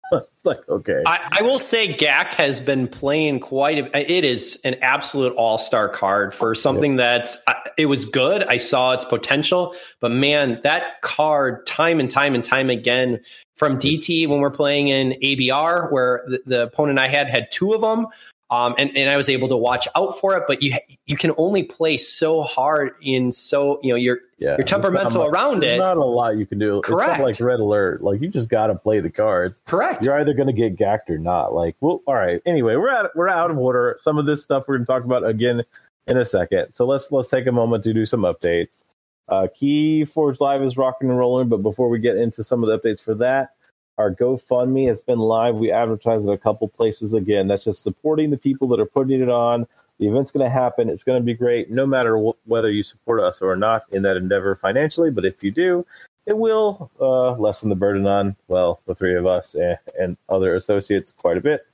it's 0.12 0.46
like 0.46 0.68
okay, 0.70 1.04
I, 1.06 1.40
I 1.40 1.42
will 1.42 1.60
say 1.60 1.94
GAC 1.94 2.34
has 2.36 2.62
been 2.62 2.88
playing 2.88 3.42
quite 3.42 3.78
a, 3.78 4.12
it 4.12 4.24
is 4.24 4.60
an 4.64 4.76
absolute 4.76 5.34
all-star 5.36 5.90
card 5.90 6.34
for 6.34 6.56
something 6.56 6.96
that's 6.96 7.38
uh, 7.48 7.54
it 7.78 7.88
was 7.88 8.06
good 8.06 8.44
i 8.44 8.56
saw 8.56 8.94
its 8.94 9.04
potential 9.04 9.76
but 10.00 10.10
man 10.10 10.62
that 10.64 11.02
card 11.02 11.66
time 11.66 12.00
and 12.00 12.10
time 12.10 12.36
and 12.36 12.44
time 12.44 12.70
again 12.70 13.20
from 13.58 13.78
dt 13.78 14.28
when 14.28 14.40
we're 14.40 14.50
playing 14.50 14.88
in 14.88 15.12
abr 15.22 15.92
where 15.92 16.24
the, 16.28 16.42
the 16.46 16.64
opponent 16.64 16.98
i 16.98 17.08
had 17.08 17.30
had 17.30 17.52
two 17.52 17.74
of 17.74 17.82
them 17.82 18.08
um, 18.50 18.76
and, 18.78 18.96
and 18.96 19.10
I 19.10 19.18
was 19.18 19.28
able 19.28 19.50
to 19.50 19.58
watch 19.58 19.90
out 19.96 20.18
for 20.20 20.38
it, 20.38 20.44
but 20.48 20.62
you 20.62 20.74
you 21.06 21.18
can 21.18 21.34
only 21.38 21.64
play 21.64 21.98
so 21.98 22.44
hard 22.44 22.94
in 23.02 23.34
so 23.34 23.80
you 23.84 23.92
know 23.92 23.98
you're 23.98 24.20
yeah, 24.40 24.56
you're 24.58 24.66
temperamental 24.66 25.22
much- 25.24 25.34
around 25.34 25.64
there's 25.64 25.76
it. 25.76 25.80
Not 25.80 25.98
a 25.98 26.06
lot 26.06 26.38
you 26.38 26.46
can 26.46 26.58
do. 26.58 26.82
Correct. 26.82 27.20
Like 27.20 27.40
Red 27.42 27.60
Alert. 27.60 28.04
Like 28.04 28.22
you 28.22 28.30
just 28.30 28.48
got 28.48 28.68
to 28.68 28.76
play 28.76 29.02
the 29.02 29.10
cards. 29.10 29.62
correct. 29.66 30.06
You're 30.06 30.18
either 30.18 30.34
going 30.34 30.48
to 30.48 30.54
get 30.54 30.78
gacked 30.78 31.10
or 31.10 31.18
not. 31.18 31.54
Like, 31.54 31.76
well, 31.82 32.02
all 32.08 32.16
right. 32.16 32.42
Anyway, 32.46 32.78
we're 32.78 32.90
out. 32.90 33.14
We're 33.16 33.28
out 33.28 33.52
of 33.52 33.58
order. 33.58 34.00
Some 34.02 34.18
of 34.18 34.26
this 34.26 34.44
stuff 34.44 34.66
we're 34.68 34.78
going 34.78 34.86
to 34.86 34.92
talk 34.94 35.04
about 35.04 35.28
again 35.28 35.64
in 36.08 36.16
a 36.16 36.24
second. 36.24 36.72
So 36.72 36.86
let's 36.86 37.12
let's 37.12 37.28
take 37.28 37.48
a 37.48 37.52
moment 37.52 37.84
to 37.84 37.94
do 37.94 38.06
some 38.06 38.22
updates. 38.22 38.86
Uh, 39.30 39.48
Key 39.54 40.06
Forge 40.06 40.40
Live 40.40 40.64
is 40.64 40.78
rocking 40.78 41.10
and 41.10 41.18
rolling, 41.18 41.50
but 41.50 41.58
before 41.58 41.90
we 41.90 42.00
get 42.00 42.18
into 42.18 42.44
some 42.44 42.64
of 42.64 42.70
the 42.70 42.80
updates 42.80 43.02
for 43.02 43.14
that, 43.16 43.54
our 43.98 44.14
GoFundMe 44.14 44.88
has 44.88 45.02
been 45.02 45.20
live. 45.20 45.56
We 45.56 45.72
advertise 45.72 46.24
it 46.24 46.30
a 46.30 46.38
couple 46.38 46.68
places 46.68 47.14
again. 47.14 47.48
That's 47.48 47.66
just 47.66 47.84
supporting 47.84 48.30
the 48.30 48.38
people 48.38 48.68
that 48.70 48.80
are 48.80 48.86
putting 48.86 49.22
it 49.22 49.30
on. 49.30 49.68
The 50.00 50.08
event's 50.08 50.32
going 50.32 50.46
to 50.46 50.52
happen. 50.52 50.90
It's 50.90 51.04
going 51.04 51.20
to 51.20 51.26
be 51.26 51.34
great, 51.34 51.72
no 51.72 51.86
matter 51.86 52.18
wh- 52.18 52.48
whether 52.48 52.70
you 52.70 52.84
support 52.84 53.20
us 53.20 53.42
or 53.42 53.56
not 53.56 53.84
in 53.92 54.04
that 54.04 54.16
endeavor 54.16 54.56
financially. 54.56 55.10
But 55.10 55.26
if 55.26 55.44
you 55.44 55.50
do, 55.50 55.86
it 56.28 56.38
will 56.38 56.92
uh, 57.02 57.32
lessen 57.32 57.70
the 57.70 57.76
burden 57.76 58.06
on 58.06 58.36
well 58.48 58.82
the 58.86 58.94
three 58.94 59.16
of 59.16 59.26
us 59.26 59.56
and, 59.56 59.78
and 60.00 60.18
other 60.30 60.56
associates 60.56 61.12
quite 61.12 61.38
a 61.38 61.42
bit. 61.42 61.66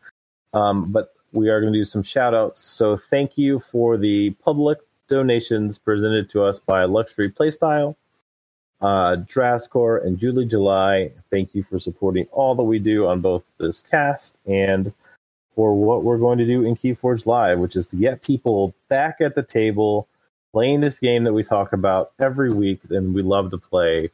Um, 0.53 0.91
but 0.91 1.13
we 1.33 1.49
are 1.49 1.59
going 1.59 1.73
to 1.73 1.79
do 1.79 1.83
some 1.83 2.03
shout 2.03 2.33
outs. 2.33 2.61
So 2.61 2.95
thank 2.95 3.37
you 3.37 3.59
for 3.59 3.97
the 3.97 4.29
public 4.45 4.77
donations 5.13 5.77
presented 5.77 6.29
to 6.31 6.43
us 6.43 6.57
by 6.57 6.85
Luxury 6.85 7.29
Playstyle, 7.29 7.95
uh, 8.81 9.15
and 9.15 10.17
Julie 10.17 10.45
July. 10.45 11.11
Thank 11.29 11.53
you 11.53 11.63
for 11.63 11.79
supporting 11.79 12.25
all 12.31 12.55
that 12.55 12.63
we 12.63 12.79
do 12.79 13.05
on 13.07 13.21
both 13.21 13.43
this 13.59 13.83
cast 13.83 14.39
and 14.47 14.91
for 15.55 15.75
what 15.75 16.03
we're 16.03 16.17
going 16.17 16.39
to 16.39 16.47
do 16.47 16.65
in 16.65 16.75
Keyforge 16.75 17.27
Live, 17.27 17.59
which 17.59 17.75
is 17.75 17.85
to 17.87 17.95
get 17.95 18.23
people 18.23 18.73
back 18.89 19.21
at 19.21 19.35
the 19.35 19.43
table 19.43 20.07
playing 20.51 20.81
this 20.81 20.97
game 20.97 21.23
that 21.25 21.33
we 21.33 21.43
talk 21.43 21.73
about 21.73 22.11
every 22.19 22.51
week 22.51 22.79
and 22.89 23.13
we 23.13 23.21
love 23.21 23.51
to 23.51 23.59
play. 23.59 24.09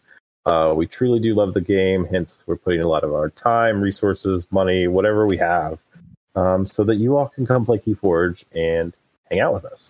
Uh, 0.46 0.74
we 0.75 0.86
truly 0.86 1.20
do 1.20 1.34
love 1.34 1.53
the 1.53 1.62
game, 1.62 2.06
hence 2.06 2.44
we're 2.46 2.58
putting 2.58 2.82
a 2.82 2.88
lot 2.88 3.06
of 3.06 3.13
our 3.13 3.29
time, 3.29 3.79
resources, 3.79 4.48
money, 4.51 4.88
whatever 4.88 5.25
we 5.25 5.38
have, 5.38 5.79
um, 6.36 6.68
so 6.68 6.84
that 6.84 6.96
you 6.96 7.15
all 7.15 7.29
can 7.29 7.46
come 7.46 7.65
play 7.65 7.77
Keyforge 7.77 8.44
and 8.51 8.96
hang 9.29 9.39
out 9.39 9.53
with 9.53 9.63
us. 9.63 9.89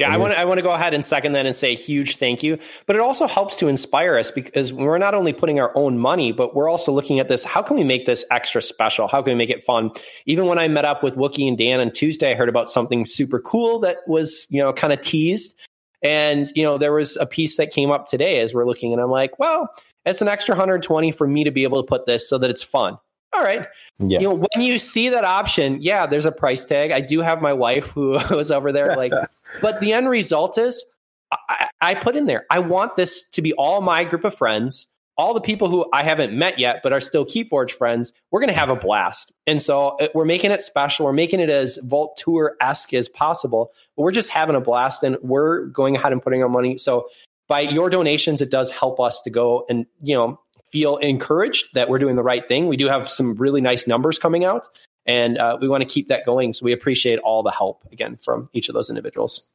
Yeah, 0.00 0.12
I 0.12 0.16
Mhm. 0.16 0.20
want 0.20 0.32
to 0.32 0.40
I 0.40 0.44
want 0.44 0.58
to 0.58 0.62
go 0.62 0.70
ahead 0.72 0.94
and 0.94 1.04
second 1.04 1.32
that 1.32 1.46
and 1.46 1.54
say 1.54 1.72
a 1.72 1.76
huge 1.76 2.16
thank 2.16 2.42
you. 2.42 2.58
But 2.86 2.96
it 2.96 3.02
also 3.02 3.26
helps 3.26 3.56
to 3.58 3.68
inspire 3.68 4.16
us 4.16 4.30
because 4.30 4.72
we're 4.72 4.98
not 4.98 5.14
only 5.14 5.32
putting 5.32 5.60
our 5.60 5.70
own 5.76 5.98
money, 5.98 6.32
but 6.32 6.54
we're 6.54 6.68
also 6.68 6.90
looking 6.92 7.20
at 7.20 7.28
this. 7.28 7.44
How 7.44 7.62
can 7.62 7.76
we 7.76 7.84
make 7.84 8.06
this 8.06 8.24
extra 8.30 8.62
special? 8.62 9.06
How 9.08 9.22
can 9.22 9.32
we 9.32 9.36
make 9.36 9.50
it 9.50 9.64
fun? 9.64 9.90
Even 10.26 10.46
when 10.46 10.58
I 10.58 10.68
met 10.68 10.84
up 10.84 11.02
with 11.02 11.16
Wookie 11.16 11.46
and 11.46 11.56
Dan 11.58 11.80
on 11.80 11.90
Tuesday, 11.92 12.32
I 12.32 12.34
heard 12.34 12.48
about 12.48 12.70
something 12.70 13.06
super 13.06 13.38
cool 13.38 13.78
that 13.80 13.98
was 14.06 14.46
you 14.50 14.60
know 14.60 14.72
kind 14.72 14.92
of 14.92 15.00
teased. 15.00 15.54
And 16.02 16.50
you 16.54 16.64
know 16.64 16.78
there 16.78 16.92
was 16.92 17.16
a 17.18 17.26
piece 17.26 17.56
that 17.58 17.70
came 17.72 17.90
up 17.90 18.06
today 18.06 18.40
as 18.40 18.54
we're 18.54 18.66
looking, 18.66 18.92
and 18.92 19.00
I'm 19.02 19.10
like, 19.10 19.38
well, 19.38 19.68
it's 20.06 20.22
an 20.22 20.28
extra 20.28 20.54
120 20.54 21.10
for 21.12 21.26
me 21.26 21.44
to 21.44 21.50
be 21.50 21.62
able 21.64 21.82
to 21.82 21.86
put 21.86 22.06
this 22.06 22.26
so 22.28 22.38
that 22.38 22.48
it's 22.50 22.62
fun. 22.62 22.96
All 23.32 23.42
right, 23.44 23.66
Yeah. 24.00 24.18
you 24.20 24.26
know 24.28 24.34
when 24.34 24.64
you 24.64 24.78
see 24.80 25.10
that 25.10 25.24
option 25.24 25.78
yeah 25.80 26.04
there's 26.06 26.24
a 26.26 26.32
price 26.32 26.64
tag 26.64 26.90
i 26.90 27.00
do 27.00 27.20
have 27.20 27.40
my 27.40 27.52
wife 27.52 27.86
who 27.90 28.10
was 28.30 28.50
over 28.50 28.72
there 28.72 28.96
like 28.96 29.12
but 29.60 29.80
the 29.80 29.92
end 29.92 30.08
result 30.08 30.58
is 30.58 30.84
I, 31.32 31.68
I 31.80 31.94
put 31.94 32.16
in 32.16 32.26
there 32.26 32.46
i 32.50 32.58
want 32.58 32.96
this 32.96 33.28
to 33.30 33.42
be 33.42 33.52
all 33.54 33.80
my 33.80 34.04
group 34.04 34.24
of 34.24 34.34
friends 34.34 34.86
all 35.16 35.34
the 35.34 35.40
people 35.40 35.68
who 35.68 35.84
i 35.92 36.02
haven't 36.02 36.32
met 36.32 36.58
yet 36.58 36.80
but 36.82 36.92
are 36.92 37.00
still 37.00 37.26
keyforge 37.26 37.72
friends. 37.72 38.12
We're 38.30 38.40
going 38.40 38.48
to 38.48 38.58
have 38.58 38.70
a 38.70 38.76
blast. 38.76 39.32
And 39.46 39.60
so 39.60 39.98
uh, 40.00 40.08
we're 40.14 40.24
making 40.24 40.50
it 40.50 40.62
special. 40.62 41.04
We're 41.04 41.12
making 41.12 41.40
it 41.40 41.50
as 41.50 41.78
vault 41.82 42.16
tour-esque 42.16 42.94
as 42.94 43.08
possible. 43.08 43.72
But 43.96 44.04
we're 44.04 44.12
just 44.12 44.30
having 44.30 44.56
a 44.56 44.60
blast 44.60 45.02
and 45.02 45.18
we're 45.20 45.66
going 45.66 45.96
ahead 45.96 46.12
and 46.12 46.22
putting 46.22 46.42
our 46.42 46.48
money 46.48 46.78
so 46.78 47.08
by 47.48 47.60
your 47.60 47.90
donations 47.90 48.40
it 48.40 48.50
does 48.50 48.70
help 48.70 48.98
us 48.98 49.20
to 49.22 49.30
go 49.30 49.66
and 49.68 49.84
you 50.00 50.14
know 50.14 50.40
feel 50.72 50.96
encouraged 50.98 51.74
that 51.74 51.88
we're 51.88 51.98
doing 51.98 52.16
the 52.16 52.22
right 52.22 52.46
thing. 52.46 52.68
We 52.68 52.76
do 52.76 52.86
have 52.88 53.08
some 53.08 53.34
really 53.34 53.60
nice 53.60 53.86
numbers 53.86 54.18
coming 54.18 54.44
out, 54.44 54.68
and 55.06 55.38
uh, 55.38 55.58
we 55.60 55.68
want 55.68 55.82
to 55.82 55.88
keep 55.88 56.08
that 56.08 56.24
going. 56.24 56.52
So 56.52 56.64
we 56.64 56.72
appreciate 56.72 57.18
all 57.20 57.42
the 57.42 57.50
help 57.50 57.82
again 57.92 58.16
from 58.16 58.48
each 58.52 58.68
of 58.68 58.74
those 58.74 58.88
individuals. 58.88 59.46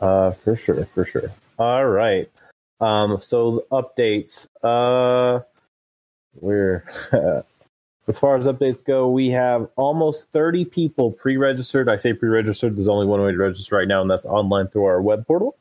Uh, 0.00 0.30
for 0.30 0.56
sure, 0.56 0.84
for 0.86 1.04
sure. 1.04 1.32
All 1.58 1.86
right. 1.86 2.30
Um, 2.80 3.18
so 3.20 3.64
updates. 3.70 4.46
Uh, 4.62 5.42
we're 6.34 6.84
as 8.08 8.18
far 8.18 8.36
as 8.36 8.46
updates 8.46 8.84
go, 8.84 9.08
we 9.08 9.30
have 9.30 9.68
almost 9.76 10.30
30 10.32 10.66
people 10.66 11.12
pre-registered. 11.12 11.88
I 11.88 11.96
say 11.96 12.12
pre-registered. 12.12 12.76
There's 12.76 12.88
only 12.88 13.06
one 13.06 13.22
way 13.22 13.32
to 13.32 13.38
register 13.38 13.76
right 13.76 13.88
now, 13.88 14.00
and 14.00 14.10
that's 14.10 14.26
online 14.26 14.68
through 14.68 14.84
our 14.84 15.02
web 15.02 15.26
portal. 15.26 15.56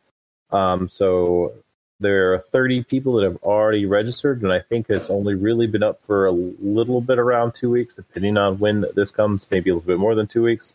Um, 0.51 0.89
so 0.89 1.53
there 1.99 2.33
are 2.33 2.39
30 2.39 2.83
people 2.83 3.13
that 3.13 3.23
have 3.23 3.37
already 3.43 3.85
registered, 3.85 4.41
and 4.41 4.51
I 4.51 4.59
think 4.59 4.89
it's 4.89 5.09
only 5.09 5.33
really 5.33 5.67
been 5.67 5.83
up 5.83 6.01
for 6.05 6.25
a 6.25 6.31
little 6.31 6.99
bit 6.99 7.19
around 7.19 7.53
two 7.53 7.69
weeks, 7.69 7.95
depending 7.95 8.37
on 8.37 8.59
when 8.59 8.85
this 8.95 9.11
comes. 9.11 9.47
Maybe 9.49 9.69
a 9.69 9.75
little 9.75 9.87
bit 9.87 9.99
more 9.99 10.15
than 10.15 10.27
two 10.27 10.43
weeks, 10.43 10.73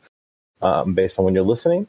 um, 0.63 0.95
based 0.95 1.19
on 1.19 1.27
when 1.27 1.35
you're 1.35 1.45
listening. 1.45 1.87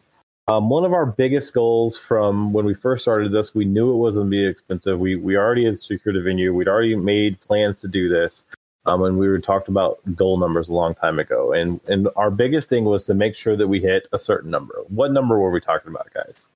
Um, 0.47 0.69
one 0.69 0.83
of 0.83 0.91
our 0.91 1.05
biggest 1.05 1.53
goals 1.53 1.97
from 1.97 2.51
when 2.51 2.65
we 2.65 2.73
first 2.73 3.03
started 3.03 3.31
this, 3.31 3.55
we 3.55 3.63
knew 3.63 3.93
it 3.93 3.97
was 3.97 4.15
going 4.15 4.27
to 4.27 4.31
be 4.31 4.45
expensive. 4.45 4.99
We 4.99 5.15
we 5.15 5.37
already 5.37 5.65
had 5.65 5.79
secured 5.79 6.17
a 6.17 6.21
venue. 6.21 6.53
We'd 6.53 6.67
already 6.67 6.95
made 6.95 7.39
plans 7.39 7.79
to 7.81 7.87
do 7.87 8.09
this, 8.09 8.43
um, 8.85 9.01
and 9.03 9.17
we 9.17 9.29
were 9.29 9.39
talked 9.39 9.69
about 9.69 9.99
goal 10.13 10.37
numbers 10.37 10.67
a 10.67 10.73
long 10.73 10.93
time 10.93 11.19
ago. 11.19 11.53
And 11.53 11.79
and 11.87 12.09
our 12.17 12.31
biggest 12.31 12.67
thing 12.67 12.83
was 12.83 13.05
to 13.05 13.13
make 13.13 13.37
sure 13.37 13.55
that 13.55 13.69
we 13.69 13.79
hit 13.79 14.09
a 14.11 14.19
certain 14.19 14.51
number. 14.51 14.75
What 14.89 15.11
number 15.11 15.39
were 15.39 15.51
we 15.51 15.61
talking 15.61 15.89
about, 15.89 16.13
guys? 16.13 16.49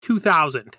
Two 0.00 0.18
thousand. 0.18 0.78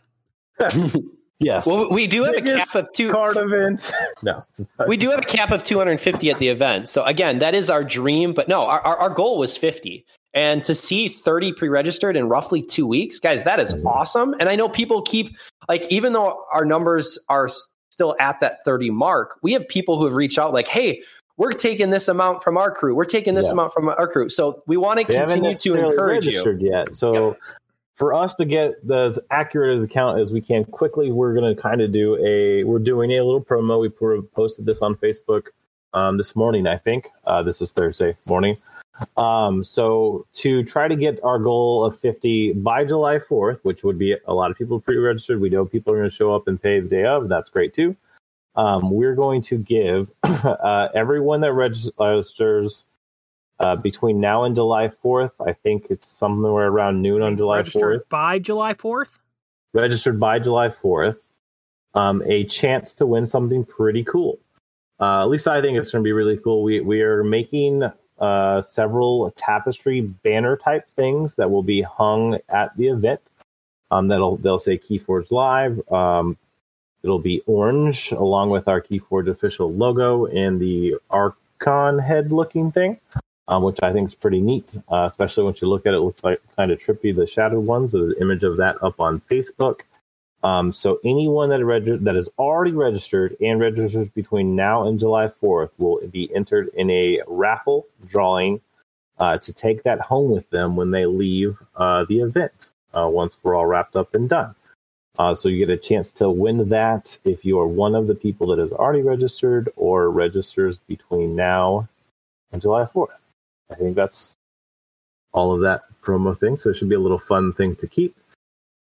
Yes. 1.40 1.68
Well, 1.68 1.90
we 1.92 2.08
do 2.08 2.24
have 2.24 2.34
a 2.36 2.42
cap 2.42 2.74
of 2.74 2.92
two. 2.94 3.12
card 3.12 3.38
event. 3.38 3.92
no. 4.24 4.44
We 4.88 4.98
do 4.98 5.12
have 5.12 5.20
a 5.20 5.24
cap 5.24 5.52
of 5.52 5.64
250 5.64 6.32
at 6.32 6.40
the 6.40 6.48
event. 6.48 6.90
So 6.90 7.04
again, 7.04 7.40
that 7.40 7.54
is 7.54 7.70
our 7.70 7.84
dream. 7.84 8.34
But 8.34 8.48
no, 8.48 8.66
our, 8.66 8.82
our, 8.82 8.98
our 8.98 9.10
goal 9.10 9.38
was 9.38 9.56
50. 9.56 10.04
And 10.34 10.64
to 10.64 10.74
see 10.74 11.08
30 11.08 11.54
pre-registered 11.54 12.16
in 12.16 12.28
roughly 12.28 12.62
two 12.62 12.88
weeks, 12.88 13.20
guys, 13.20 13.44
that 13.44 13.60
is 13.60 13.74
mm-hmm. 13.74 13.88
awesome. 13.88 14.34
And 14.40 14.50
I 14.50 14.56
know 14.56 14.68
people 14.68 15.02
keep 15.04 15.38
like, 15.70 15.86
even 15.92 16.14
though 16.14 16.44
our 16.52 16.66
numbers 16.66 17.20
are 17.30 17.50
still 17.92 18.16
at 18.20 18.40
that 18.40 18.66
30 18.66 18.90
mark, 18.90 19.38
we 19.44 19.54
have 19.54 19.68
people 19.68 19.98
who 20.00 20.06
have 20.06 20.16
reached 20.16 20.40
out 20.40 20.54
like, 20.54 20.68
hey, 20.68 21.02
we're 21.38 21.52
taking 21.52 21.92
this 21.92 22.08
amount 22.08 22.44
from 22.44 22.58
our 22.58 22.72
crew. 22.72 22.96
We're 22.96 23.06
taking 23.06 23.36
this 23.36 23.46
Yeah. 23.46 23.54
amount 23.54 23.74
from 23.74 23.90
our 23.90 24.08
crew. 24.08 24.30
So 24.30 24.64
we 24.66 24.76
want 24.76 25.00
to 25.00 25.06
They 25.06 25.14
continue 25.14 25.44
to 25.44 25.50
necessarily 25.50 25.94
encourage 25.94 26.26
you. 26.26 26.32
registered 26.32 26.62
yet. 26.62 26.96
So 26.96 27.38
for 27.98 28.14
us 28.14 28.36
to 28.36 28.46
get 28.46 28.76
as 28.90 29.20
accurate 29.32 29.78
as 29.78 29.84
a 29.84 29.88
count 29.88 30.20
as 30.20 30.32
we 30.32 30.40
can 30.40 30.64
quickly, 30.66 31.12
we're 31.12 31.34
going 31.34 31.54
to 31.54 31.60
kind 31.60 31.82
of 31.82 31.92
do 31.92 32.16
a 32.24 32.64
we're 32.64 32.80
doing 32.80 33.12
a 33.12 33.22
little 33.24 33.44
promo. 33.44 33.82
We 33.82 33.90
posted 33.90 34.66
this 34.66 34.82
on 34.82 34.96
Facebook 34.96 35.48
um, 35.94 36.18
this 36.18 36.36
morning, 36.36 36.68
I 36.68 36.78
think. 36.78 37.10
Uh, 37.26 37.42
this 37.42 37.62
is 37.62 37.72
Thursday 37.72 38.16
morning. 38.26 38.58
Um, 39.16 39.64
so 39.64 40.26
to 40.34 40.64
try 40.64 40.88
to 40.88 40.96
get 40.96 41.20
our 41.24 41.40
goal 41.40 41.86
of 41.86 42.00
50 42.00 42.54
by 42.54 42.86
July 42.86 43.20
4th, 43.20 43.60
which 43.64 43.84
would 43.84 43.98
be 43.98 44.16
a 44.26 44.34
lot 44.34 44.50
of 44.50 44.58
people 44.58 44.80
pre-registered. 44.80 45.40
We 45.40 45.50
know 45.50 45.66
people 45.66 45.94
are 45.94 45.98
going 45.98 46.10
to 46.10 46.16
show 46.16 46.34
up 46.36 46.48
and 46.48 46.62
pay 46.62 46.80
the 46.80 46.88
day 46.88 47.06
of. 47.06 47.30
That's 47.30 47.50
great 47.50 47.74
too. 47.74 47.96
Um, 48.56 48.90
we're 48.90 49.16
going 49.16 49.42
to 49.44 49.58
give 49.58 50.12
uh, 50.24 50.90
everyone 50.96 51.42
that 51.42 51.54
registers 51.54 52.86
uh, 53.60 53.76
between 53.76 54.20
now 54.20 54.44
and 54.44 54.56
July 54.56 54.90
4th. 55.04 55.32
I 55.46 55.54
think 55.54 55.88
it's 55.90 56.08
somewhere 56.08 56.68
around 56.68 57.02
noon 57.02 57.22
on 57.22 57.38
July 57.38 57.60
4th 57.60 57.66
Registered 57.66 58.10
by 58.10 58.40
July 58.40 58.74
4th? 58.74 59.20
registered 59.74 60.20
by 60.20 60.40
July 60.40 60.70
4th, 60.70 61.18
um, 61.94 62.24
a 62.26 62.46
chance 62.46 62.94
to 62.94 63.06
win 63.06 63.26
something 63.26 63.64
pretty 63.64 64.04
cool. 64.04 64.40
Uh, 65.00 65.22
at 65.22 65.30
least 65.30 65.48
I 65.48 65.62
think 65.62 65.78
it's 65.78 65.92
going 65.92 66.04
to 66.04 66.08
be 66.08 66.12
really 66.12 66.38
cool. 66.38 66.64
We 66.64 66.80
we 66.82 67.02
are 67.02 67.24
making 67.24 67.84
uh, 68.20 68.62
several 68.64 69.30
tapestry 69.32 70.02
banner 70.02 70.58
type 70.58 70.90
things 70.96 71.36
that 71.36 71.52
will 71.52 71.62
be 71.62 71.84
hung 71.84 72.40
at 72.50 72.76
the 72.78 72.88
event. 72.88 73.22
Um, 73.92 74.08
that'll 74.08 74.38
they'll 74.38 74.58
say 74.60 74.80
Keyforge 74.80 75.30
Live. 75.30 75.80
Um, 75.92 76.36
it'll 77.04 77.20
be 77.20 77.44
orange 77.46 78.12
along 78.12 78.50
with 78.50 78.68
our 78.68 78.82
Keyforge 78.82 79.30
official 79.30 79.72
logo 79.72 80.26
and 80.26 80.60
the 80.60 80.96
Archon 81.12 82.00
head 82.00 82.32
looking 82.32 82.72
thing 82.72 83.00
um, 83.48 83.64
which 83.64 83.80
I 83.82 83.94
think 83.94 84.08
is 84.08 84.16
pretty 84.16 84.42
neat, 84.42 84.78
uh, 84.92 85.08
especially 85.10 85.46
once 85.46 85.62
you 85.62 85.70
look 85.70 85.86
at 85.86 85.94
it. 85.94 85.98
it 85.98 86.02
looks 86.02 86.24
like 86.24 86.42
kind 86.56 86.72
of 86.72 86.80
trippy, 86.80 87.16
the 87.16 87.28
shadowed 87.28 87.66
ones. 87.66 87.92
There's 87.92 88.10
an 88.10 88.22
image 88.22 88.44
of 88.44 88.58
that 88.58 88.82
up 88.84 89.00
on 89.00 89.22
Facebook. 89.22 89.82
Um, 90.44 90.72
so 90.72 91.00
anyone 91.04 91.50
that 91.50 91.66
reg- 91.66 92.04
that 92.04 92.16
is 92.16 92.30
already 92.38 92.72
registered 92.72 93.36
and 93.42 93.60
registers 93.60 94.08
between 94.10 94.56
now 94.56 94.88
and 94.88 95.00
July 95.00 95.32
4th 95.42 95.72
will 95.78 96.00
be 96.08 96.34
entered 96.36 96.70
in 96.76 96.90
a 96.92 97.22
raffle 97.28 97.88
drawing 98.08 98.62
uh, 99.18 99.38
to 99.40 99.52
take 99.54 99.84
that 99.84 100.00
home 100.00 100.30
with 100.30 100.48
them 100.52 100.76
when 100.76 100.92
they 100.92 101.06
leave 101.06 101.58
uh, 101.76 102.06
the 102.06 102.20
event 102.20 102.70
uh, 102.96 103.08
once 103.08 103.36
we're 103.42 103.56
all 103.56 103.66
wrapped 103.66 103.96
up 103.96 104.14
and 104.14 104.30
done. 104.30 104.54
Uh, 105.18 105.34
so 105.34 105.50
you 105.50 105.58
get 105.58 105.74
a 105.74 105.78
chance 105.78 106.12
to 106.12 106.30
win 106.30 106.70
that 106.70 107.18
if 107.26 107.44
you 107.44 107.60
are 107.60 107.68
one 107.68 107.96
of 107.96 108.06
the 108.06 108.14
people 108.14 108.48
that 108.48 108.62
is 108.62 108.72
already 108.72 109.02
registered 109.02 109.68
or 109.76 110.12
registers 110.12 110.78
between 110.88 111.36
now 111.36 111.90
and 112.52 112.62
July 112.62 112.86
4th. 112.86 113.08
I 113.70 113.76
think 113.76 113.96
that's 113.96 114.34
all 115.34 115.54
of 115.54 115.62
that 115.62 115.84
promo 116.02 116.38
thing. 116.38 116.58
So 116.58 116.70
it 116.70 116.76
should 116.78 116.90
be 116.90 116.96
a 116.96 117.00
little 117.00 117.18
fun 117.20 117.54
thing 117.54 117.76
to 117.78 117.88
keep. 117.88 118.16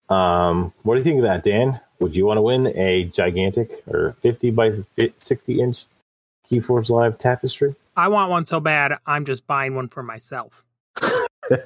Um, 0.08 0.72
what 0.82 0.94
do 0.94 1.00
you 1.00 1.04
think 1.04 1.18
of 1.18 1.24
that, 1.24 1.44
Dan? 1.44 1.80
Would 1.98 2.14
you 2.14 2.26
want 2.26 2.38
to 2.38 2.42
win 2.42 2.68
a 2.76 3.04
gigantic 3.04 3.82
or 3.88 4.16
50 4.22 4.50
by 4.52 4.72
60 5.18 5.60
inch 5.60 5.84
Keyforge 6.50 6.90
Live 6.90 7.18
tapestry? 7.18 7.74
I 7.96 8.08
want 8.08 8.30
one 8.30 8.44
so 8.44 8.60
bad, 8.60 8.98
I'm 9.06 9.24
just 9.24 9.46
buying 9.46 9.74
one 9.74 9.88
for 9.88 10.02
myself. 10.02 10.64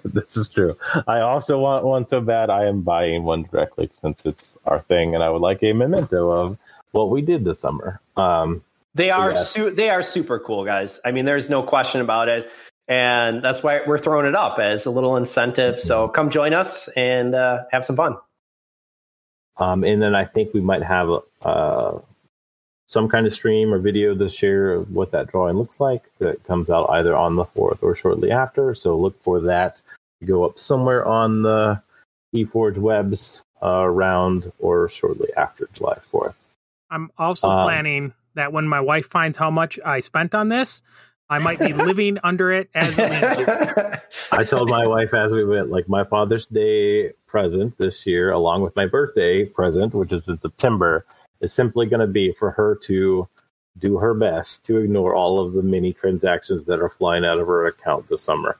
this 0.05 0.37
is 0.37 0.49
true. 0.49 0.77
I 1.09 1.21
also 1.21 1.59
want 1.59 1.85
one 1.85 2.07
so 2.07 2.21
bad 2.21 2.49
I 2.51 2.65
am 2.67 2.83
buying 2.83 3.25
one 3.25 3.43
directly 3.51 3.91
since 4.01 4.25
it's 4.25 4.57
our 4.65 4.81
thing, 4.81 5.15
and 5.15 5.25
I 5.25 5.29
would 5.29 5.43
like 5.43 5.63
a 5.63 5.73
memento 5.73 6.31
of 6.31 6.59
what 6.93 7.11
we 7.11 7.21
did 7.21 7.45
this 7.45 7.61
summer. 7.61 8.01
Um, 8.17 8.63
They 8.95 9.11
are 9.11 9.33
Yeah. 9.33 9.43
su- 9.45 9.71
they 9.71 9.89
are 9.91 10.03
super 10.03 10.39
cool 10.39 10.65
guys. 10.65 10.99
I 11.05 11.11
mean, 11.13 11.25
there's 11.25 11.49
no 11.49 11.63
question 11.63 12.01
about 12.01 12.29
it, 12.29 12.51
and 12.91 13.41
that's 13.41 13.63
why 13.63 13.81
we're 13.87 13.99
throwing 13.99 14.27
it 14.27 14.35
up 14.35 14.59
as 14.59 14.85
a 14.85 14.91
little 14.91 15.17
incentive. 15.17 15.81
So 15.81 16.09
come 16.09 16.29
join 16.29 16.53
us 16.53 16.89
and 16.89 17.37
uh, 17.37 17.63
have 17.71 17.85
some 17.85 17.95
fun. 17.95 18.17
Um, 19.57 19.85
and 19.85 20.03
then 20.03 20.17
I 20.17 20.25
think 20.25 20.53
we 20.53 20.61
might 20.61 20.83
have 20.83 21.09
uh, 21.43 21.99
some 22.89 23.09
kind 23.09 23.29
of 23.29 23.33
stream 23.33 23.73
or 23.73 23.79
video 23.79 24.17
to 24.17 24.29
share 24.29 24.73
of 24.73 24.91
what 24.91 25.13
that 25.13 25.29
drawing 25.29 25.57
looks 25.57 25.79
like 25.79 26.03
that 26.19 26.43
comes 26.45 26.69
out 26.69 26.91
either 26.91 27.15
on 27.15 27.37
the 27.37 27.45
4th 27.45 27.79
or 27.81 27.95
shortly 27.95 28.33
after. 28.33 28.75
So 28.75 28.97
look 28.97 29.23
for 29.23 29.41
that 29.43 29.81
to 30.19 30.27
go 30.27 30.45
up 30.45 30.59
somewhere 30.59 31.07
on 31.07 31.43
the 31.43 31.81
eForge 32.35 32.77
webs 32.77 33.45
uh, 33.63 33.83
around 33.85 34.51
or 34.59 34.89
shortly 34.89 35.29
after 35.37 35.69
July 35.75 35.99
4th. 36.13 36.35
I'm 36.91 37.13
also 37.19 37.49
Um, 37.49 37.67
planning 37.67 38.15
that 38.35 38.53
when 38.53 38.67
my 38.67 38.81
wife 38.81 39.07
finds 39.07 39.37
how 39.37 39.51
much 39.51 39.79
I 39.85 40.01
spent 40.01 40.35
on 40.35 40.49
this, 40.49 40.83
I 41.31 41.39
might 41.39 41.61
be 41.61 41.73
living 41.73 42.19
under 42.25 42.53
it 42.53 42.69
as. 42.75 42.99
I 44.33 44.45
told 44.45 44.69
my 44.69 44.87
wife 44.87 45.15
as 45.15 45.33
we 45.33 45.45
went, 45.45 45.71
like 45.71 45.89
my 45.89 46.03
Father's 46.03 46.45
Day 46.47 47.13
present 47.27 47.79
this 47.79 48.05
year, 48.05 48.33
along 48.33 48.63
with 48.63 48.75
my 48.75 48.87
birthday 48.87 49.45
present, 49.45 49.95
which 49.95 50.13
is 50.13 50.27
in 50.27 50.39
September, 50.39 51.07
is 51.41 51.53
simply 51.53 51.87
going 51.87 52.01
to 52.01 52.09
be 52.09 52.33
for 52.33 52.51
her 52.51 52.75
to 52.85 53.29
do 53.79 53.99
her 53.99 54.13
best 54.13 54.65
to 54.65 54.79
ignore 54.79 55.15
all 55.15 55.39
of 55.39 55.53
the 55.53 55.63
mini 55.63 55.93
transactions 55.93 56.67
that 56.67 56.81
are 56.81 56.91
flying 56.91 57.25
out 57.25 57.39
of 57.39 57.47
her 57.47 57.67
account 57.67 58.09
this 58.09 58.23
summer. 58.23 58.59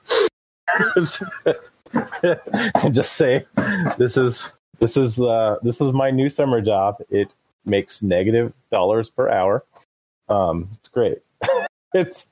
and 0.95 2.93
just 2.93 3.13
say, 3.13 3.45
this 3.97 4.15
is 4.15 4.53
this 4.79 4.95
is 4.95 5.19
uh, 5.19 5.57
this 5.61 5.81
is 5.81 5.91
my 5.91 6.09
new 6.09 6.29
summer 6.29 6.61
job. 6.61 6.95
It 7.09 7.35
makes 7.65 8.01
negative 8.01 8.53
dollars 8.71 9.09
per 9.09 9.29
hour. 9.29 9.65
Um, 10.29 10.69
it's 10.79 10.87
great. 10.87 11.19
it's 11.93 12.25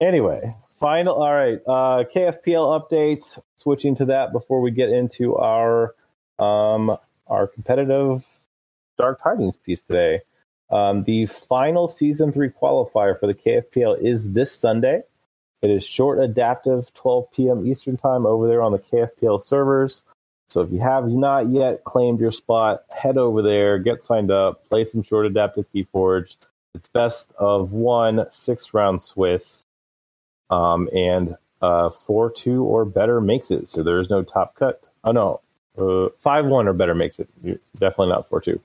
anyway 0.00 0.54
final 0.78 1.14
all 1.14 1.32
right 1.32 1.60
uh 1.66 2.04
kfpl 2.14 2.80
updates 2.80 3.38
switching 3.56 3.94
to 3.94 4.04
that 4.06 4.32
before 4.32 4.60
we 4.60 4.70
get 4.70 4.88
into 4.88 5.36
our 5.36 5.94
um 6.38 6.96
our 7.26 7.46
competitive 7.46 8.24
dark 9.00 9.22
tidings 9.22 9.56
piece 9.56 9.82
today. 9.82 10.20
Um 10.70 11.04
the 11.04 11.26
final 11.26 11.88
season 11.88 12.32
three 12.32 12.50
qualifier 12.50 13.18
for 13.18 13.26
the 13.26 13.34
kfpl 13.34 13.98
is 14.00 14.32
this 14.32 14.52
sunday. 14.52 15.02
It 15.62 15.70
is 15.70 15.84
short 15.84 16.18
adaptive 16.18 16.92
12 16.94 17.30
p.m 17.32 17.66
eastern 17.66 17.96
time 17.96 18.26
over 18.26 18.46
there 18.46 18.62
on 18.62 18.72
the 18.72 18.78
kfpl 18.78 19.42
servers. 19.42 20.02
So 20.46 20.62
if 20.62 20.72
you 20.72 20.80
have 20.80 21.06
not 21.06 21.48
yet 21.50 21.84
claimed 21.84 22.18
your 22.20 22.32
spot 22.32 22.82
head 22.90 23.16
over 23.16 23.40
there 23.40 23.78
get 23.78 24.04
signed 24.04 24.30
up 24.30 24.68
play 24.68 24.84
some 24.84 25.02
short 25.02 25.26
adaptive 25.26 25.66
keyforge 25.72 26.36
it's 26.74 26.88
best 26.88 27.32
of 27.38 27.72
one 27.72 28.26
six 28.30 28.74
round 28.74 29.00
swiss 29.02 29.64
um, 30.50 30.88
and 30.94 31.36
uh, 31.62 31.90
four 31.90 32.30
two 32.30 32.64
or 32.64 32.84
better 32.84 33.20
makes 33.20 33.50
it. 33.50 33.68
So 33.68 33.82
there 33.82 34.00
is 34.00 34.10
no 34.10 34.22
top 34.22 34.54
cut. 34.54 34.84
Oh 35.04 35.12
no, 35.12 35.40
uh, 35.78 36.08
five 36.20 36.46
one 36.46 36.68
or 36.68 36.72
better 36.72 36.94
makes 36.94 37.18
it. 37.18 37.28
Definitely 37.78 38.08
not 38.08 38.28
four 38.28 38.40
two. 38.40 38.60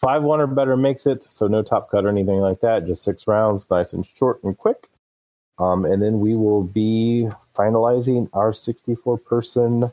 Five 0.00 0.22
one 0.22 0.40
or 0.40 0.46
better 0.46 0.76
makes 0.76 1.06
it. 1.06 1.22
So 1.24 1.46
no 1.46 1.62
top 1.62 1.90
cut 1.90 2.04
or 2.04 2.08
anything 2.08 2.40
like 2.40 2.60
that. 2.60 2.86
Just 2.86 3.02
six 3.02 3.26
rounds, 3.26 3.68
nice 3.70 3.92
and 3.92 4.06
short 4.06 4.42
and 4.42 4.56
quick. 4.56 4.88
Um, 5.58 5.84
and 5.84 6.02
then 6.02 6.20
we 6.20 6.36
will 6.36 6.62
be 6.62 7.28
finalizing 7.54 8.30
our 8.32 8.52
64 8.52 9.18
person 9.18 9.92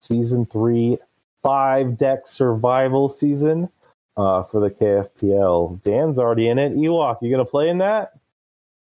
season 0.00 0.46
three 0.46 0.98
five 1.42 1.96
deck 1.98 2.28
survival 2.28 3.08
season 3.08 3.68
uh, 4.16 4.44
for 4.44 4.60
the 4.60 4.70
KFPL. 4.70 5.82
Dan's 5.82 6.18
already 6.18 6.48
in 6.48 6.58
it. 6.58 6.76
Ewok, 6.76 7.18
you 7.22 7.30
gonna 7.30 7.44
play 7.44 7.68
in 7.68 7.78
that? 7.78 8.12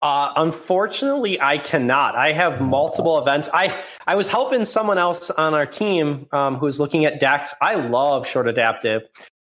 Uh, 0.00 0.32
unfortunately, 0.36 1.40
I 1.40 1.58
cannot. 1.58 2.14
I 2.14 2.32
have 2.32 2.60
multiple 2.60 3.18
events. 3.18 3.48
I 3.52 3.82
I 4.06 4.14
was 4.14 4.28
helping 4.28 4.64
someone 4.64 4.98
else 4.98 5.30
on 5.30 5.54
our 5.54 5.66
team 5.66 6.28
um, 6.30 6.56
who 6.56 6.66
was 6.66 6.78
looking 6.78 7.04
at 7.04 7.18
decks. 7.18 7.54
I 7.60 7.74
love 7.74 8.26
short 8.26 8.46
adaptive, 8.46 9.02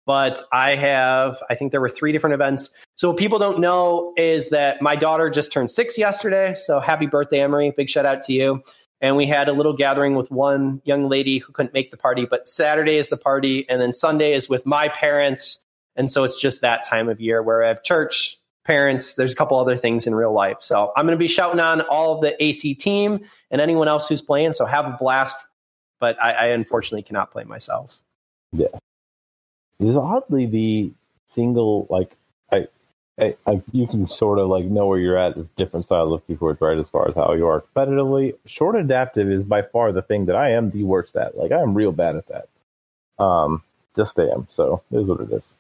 but 0.08 0.42
I 0.52 0.74
have 0.76 1.38
I 1.52 1.56
think 1.56 1.72
there 1.72 1.82
were 1.82 1.90
three 1.90 2.12
different 2.12 2.34
events. 2.34 2.72
So 2.96 3.10
what 3.10 3.18
people 3.20 3.38
don't 3.38 3.60
know 3.60 4.14
is 4.18 4.50
that 4.50 4.82
my 4.82 4.96
daughter 4.96 5.30
just 5.30 5.54
turned 5.54 5.70
six 5.70 6.00
yesterday. 6.00 6.56
So 6.56 6.80
happy 6.80 7.06
birthday, 7.06 7.42
Emery! 7.42 7.72
Big 7.78 7.90
shout 7.90 8.08
out 8.08 8.24
to 8.24 8.34
you. 8.34 8.64
And 9.02 9.16
we 9.16 9.28
had 9.28 9.50
a 9.50 9.54
little 9.54 9.74
gathering 9.74 10.16
with 10.16 10.32
one 10.32 10.82
young 10.84 11.08
lady 11.08 11.38
who 11.38 11.54
couldn't 11.54 11.74
make 11.74 11.92
the 11.92 11.96
party, 11.96 12.26
but 12.26 12.50
Saturday 12.50 12.98
is 12.98 13.10
the 13.10 13.18
party, 13.18 13.70
and 13.70 13.80
then 13.80 13.94
Sunday 13.94 14.34
is 14.34 14.50
with 14.50 14.66
my 14.66 14.90
parents. 14.90 15.64
And 15.96 16.12
so 16.12 16.24
it's 16.24 16.36
just 16.36 16.62
that 16.62 16.84
time 16.86 17.08
of 17.08 17.22
year 17.22 17.42
where 17.42 17.64
I 17.64 17.68
have 17.70 17.84
church, 17.84 18.39
parents. 18.66 19.16
There's 19.16 19.34
a 19.34 19.36
couple 19.36 19.60
other 19.60 19.76
things 19.76 20.08
in 20.08 20.16
real 20.16 20.34
life. 20.34 20.58
So 20.62 20.92
I'm 20.96 21.06
going 21.06 21.18
to 21.18 21.20
be 21.20 21.28
shouting 21.28 21.60
on 21.60 21.82
all 21.82 22.16
of 22.16 22.22
the 22.22 22.42
AC 22.44 22.76
team 22.76 23.22
and 23.52 23.62
anyone 23.62 23.88
else 23.88 24.08
who's 24.08 24.22
playing. 24.22 24.54
So 24.54 24.66
have 24.66 24.86
a 24.86 24.98
blast. 25.00 25.38
But 26.00 26.22
I, 26.24 26.32
I 26.32 26.46
unfortunately 26.48 27.04
cannot 27.04 27.32
play 27.32 27.44
myself. 27.44 28.00
Yeah. 28.54 28.68
It's 29.80 29.98
oddly 29.98 30.46
the 30.46 30.92
single 31.26 31.88
like 31.90 32.16
I, 32.52 32.68
I, 33.20 33.36
I 33.46 33.62
you 33.72 33.86
can 33.88 34.08
sort 34.08 34.40
of 34.40 34.48
like 34.48 34.66
know 34.66 34.88
where 34.88 35.00
you're 35.00 35.18
at 35.18 35.38
with 35.38 35.54
different 35.56 35.86
styles 35.86 36.14
of 36.14 36.26
keyboards, 36.28 36.62
right? 36.62 36.78
As 36.78 36.88
far 36.90 37.08
as 37.08 37.16
how 37.16 37.34
you 37.34 37.48
are 37.48 37.62
competitively, 37.76 38.36
short 38.46 38.76
adaptive 38.76 39.30
is 39.30 39.44
by 39.44 39.62
far 39.62 39.92
the 39.92 40.02
thing 40.02 40.26
that 40.26 40.36
I 40.36 40.52
am 40.52 40.72
the 40.72 40.84
worst 40.84 41.16
at. 41.16 41.38
Like 41.38 41.52
I'm 41.52 41.74
real 41.74 41.92
bad 41.92 42.16
at 42.16 42.28
that. 42.28 43.24
Um, 43.24 43.64
just 43.96 44.20
am. 44.20 44.48
So 44.50 44.84
it 44.92 44.98
is 44.98 45.10
what 45.10 45.22
it 45.22 45.32
is. 45.32 45.54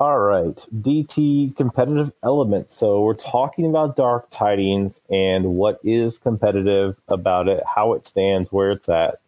All 0.00 0.18
right, 0.20 0.56
DT 0.74 1.54
competitive 1.58 2.10
elements. 2.24 2.74
So 2.74 3.02
we're 3.02 3.12
talking 3.12 3.66
about 3.66 3.96
Dark 3.96 4.30
Tidings 4.30 5.02
and 5.10 5.56
what 5.56 5.78
is 5.84 6.16
competitive 6.16 6.96
about 7.08 7.48
it, 7.48 7.62
how 7.76 7.92
it 7.92 8.06
stands, 8.06 8.50
where 8.50 8.72
it's 8.72 8.88
at. 8.88 9.20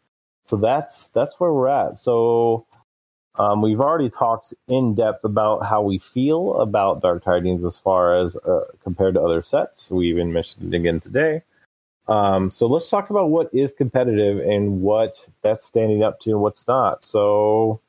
So 0.45 0.57
that's 0.57 1.09
that's 1.09 1.39
where 1.39 1.53
we're 1.53 1.69
at. 1.69 1.99
So 1.99 2.67
um, 3.37 3.63
we've 3.63 3.81
already 3.83 4.11
talked 4.11 4.55
in 4.67 4.95
depth 4.95 5.25
about 5.25 5.67
how 5.67 5.83
we 5.83 5.99
feel 5.99 6.55
about 6.61 7.03
Dark 7.03 7.23
Tidings 7.23 7.67
as 7.67 7.79
far 7.79 8.19
as 8.19 8.37
uh, 8.37 8.65
compared 8.83 9.15
to 9.15 9.23
other 9.23 9.43
sets. 9.43 9.91
We 9.91 10.09
even 10.09 10.33
mentioned 10.33 10.73
it 10.73 10.79
again 10.79 11.01
today. 11.01 11.43
Um, 12.09 12.51
so 12.51 12.67
let's 12.67 12.89
talk 12.89 13.11
about 13.11 13.31
what 13.31 13.55
is 13.55 13.73
competitive 13.73 14.39
and 14.39 14.81
what 14.81 15.27
that's 15.43 15.67
standing 15.67 16.03
up 16.03 16.21
to 16.21 16.31
and 16.31 16.41
what's 16.41 16.67
not. 16.67 17.05
So 17.05 17.83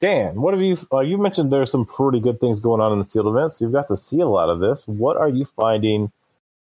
Dan, 0.00 0.40
what 0.40 0.54
have 0.54 0.62
you? 0.62 0.76
Uh, 0.92 1.00
you 1.00 1.16
mentioned 1.16 1.52
there's 1.52 1.70
some 1.70 1.86
pretty 1.86 2.20
good 2.20 2.40
things 2.40 2.60
going 2.60 2.80
on 2.80 2.92
in 2.92 2.98
the 2.98 3.04
sealed 3.04 3.26
events. 3.26 3.58
So 3.58 3.64
you've 3.64 3.72
got 3.72 3.88
to 3.88 3.96
see 3.96 4.20
a 4.20 4.26
lot 4.26 4.48
of 4.50 4.60
this. 4.60 4.86
What 4.86 5.16
are 5.16 5.28
you 5.28 5.46
finding 5.56 6.12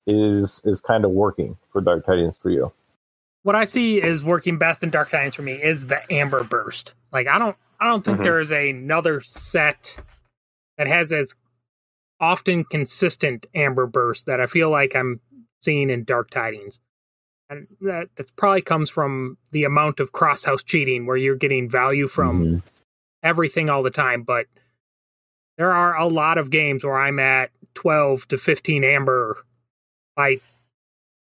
is 0.07 0.61
is 0.65 0.81
kind 0.81 1.05
of 1.05 1.11
working 1.13 1.57
for 1.73 1.81
Dark 1.81 2.05
Tidings 2.05 2.35
for 2.41 2.51
you? 2.51 2.73
What 3.43 3.57
I 3.57 3.65
see 3.65 4.01
is 4.01 4.25
working 4.25 4.59
best 4.59 4.83
in 4.83 4.91
Dark 4.91 5.11
Tidings 5.11 5.35
for 5.35 5.43
me 5.43 5.55
is 5.55 5.87
the 5.87 6.01
Amber 6.13 6.45
Burst. 6.45 6.93
Like 7.13 7.27
I 7.27 7.39
don't 7.39 7.57
I 7.81 7.89
don't 7.89 8.05
think 8.05 8.19
mm-hmm. 8.19 8.25
there 8.25 8.39
is 8.39 8.53
another 8.53 9.21
set 9.23 9.97
that 10.79 10.87
has 10.87 11.13
as 11.13 11.35
often 12.21 12.65
consistent 12.65 13.47
Amber 13.55 13.87
Burst 13.87 14.27
that 14.27 14.41
I 14.41 14.47
feel 14.47 14.71
like 14.71 14.95
I'm 14.95 15.21
seeing 15.61 15.91
in 15.91 16.05
Dark 16.05 16.31
Tidings. 16.31 16.81
And 17.51 17.67
that 17.81 18.09
that 18.17 18.37
probably 18.37 18.63
comes 18.63 18.91
from 18.91 19.39
the 19.51 19.65
amount 19.65 20.01
of 20.01 20.13
cross 20.13 20.45
house 20.45 20.63
cheating 20.63 21.07
where 21.07 21.17
you're 21.17 21.35
getting 21.35 21.69
value 21.69 22.07
from 22.07 22.45
mm-hmm 22.45 22.69
everything 23.23 23.71
all 23.71 23.83
the 23.83 23.91
time, 23.91 24.23
but 24.23 24.47
there 25.59 25.73
are 25.73 25.97
a 25.97 26.07
lot 26.07 26.39
of 26.39 26.51
games 26.51 26.85
where 26.85 26.99
I'm 26.99 27.19
at 27.19 27.51
12 27.75 28.29
to 28.29 28.39
15 28.39 28.85
amber 28.85 29.39
by 30.17 30.37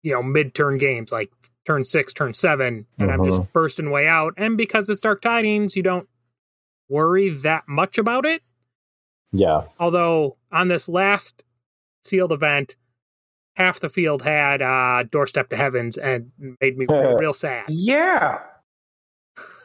you 0.03 0.13
know 0.13 0.23
mid-turn 0.23 0.77
games 0.77 1.11
like 1.11 1.31
turn 1.65 1.85
6 1.85 2.13
turn 2.13 2.33
7 2.33 2.67
and 2.67 2.85
uh-huh. 2.99 3.11
I'm 3.11 3.23
just 3.23 3.39
uh-huh. 3.39 3.47
bursting 3.53 3.91
way 3.91 4.07
out 4.07 4.33
and 4.37 4.57
because 4.57 4.89
it's 4.89 4.99
dark 4.99 5.21
tidings 5.21 5.75
you 5.75 5.83
don't 5.83 6.09
worry 6.89 7.29
that 7.29 7.63
much 7.67 7.97
about 7.97 8.25
it 8.25 8.41
yeah 9.31 9.63
although 9.79 10.37
on 10.51 10.67
this 10.67 10.89
last 10.89 11.43
sealed 12.03 12.31
event 12.31 12.75
half 13.55 13.79
the 13.79 13.89
field 13.89 14.23
had 14.23 14.61
uh 14.61 15.03
doorstep 15.03 15.49
to 15.49 15.55
heavens 15.55 15.97
and 15.97 16.31
made 16.59 16.77
me 16.77 16.85
real 17.19 17.33
sad 17.33 17.63
yeah 17.69 18.39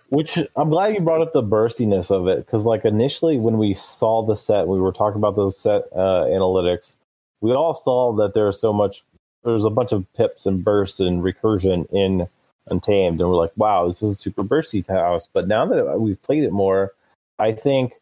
which 0.09 0.39
I'm 0.57 0.71
glad 0.71 0.95
you 0.95 1.01
brought 1.01 1.23
up 1.23 1.33
the 1.33 1.43
burstiness 1.43 2.11
of 2.11 2.29
it 2.29 2.39
because, 2.39 2.65
like, 2.65 2.85
initially 2.85 3.39
when 3.39 3.59
we 3.59 3.75
saw 3.75 4.25
the 4.25 4.37
set, 4.37 4.69
we 4.69 4.81
were 4.81 4.93
talking 4.93 5.19
about 5.19 5.37
those 5.37 5.59
set 5.59 5.83
uh, 5.93 6.27
analytics. 6.29 6.97
We 7.41 7.53
all 7.53 7.75
saw 7.75 8.13
that 8.17 8.35
there's 8.35 8.61
so 8.61 8.73
much, 8.73 9.03
there's 9.45 9.65
a 9.65 9.71
bunch 9.71 9.93
of 9.93 10.11
pips 10.15 10.47
and 10.47 10.65
bursts 10.65 11.01
and 11.01 11.23
recursion 11.23 11.87
in 11.93 12.29
Untamed, 12.69 13.21
and 13.21 13.31
we're 13.31 13.37
like, 13.37 13.53
wow, 13.57 13.87
this 13.87 14.03
is 14.03 14.19
a 14.19 14.21
super 14.21 14.43
bursty 14.43 14.87
house. 14.89 15.29
But 15.33 15.47
now 15.47 15.67
that 15.67 16.01
we've 16.01 16.21
played 16.23 16.45
it 16.45 16.53
more, 16.53 16.93
I 17.39 17.53
think 17.53 17.93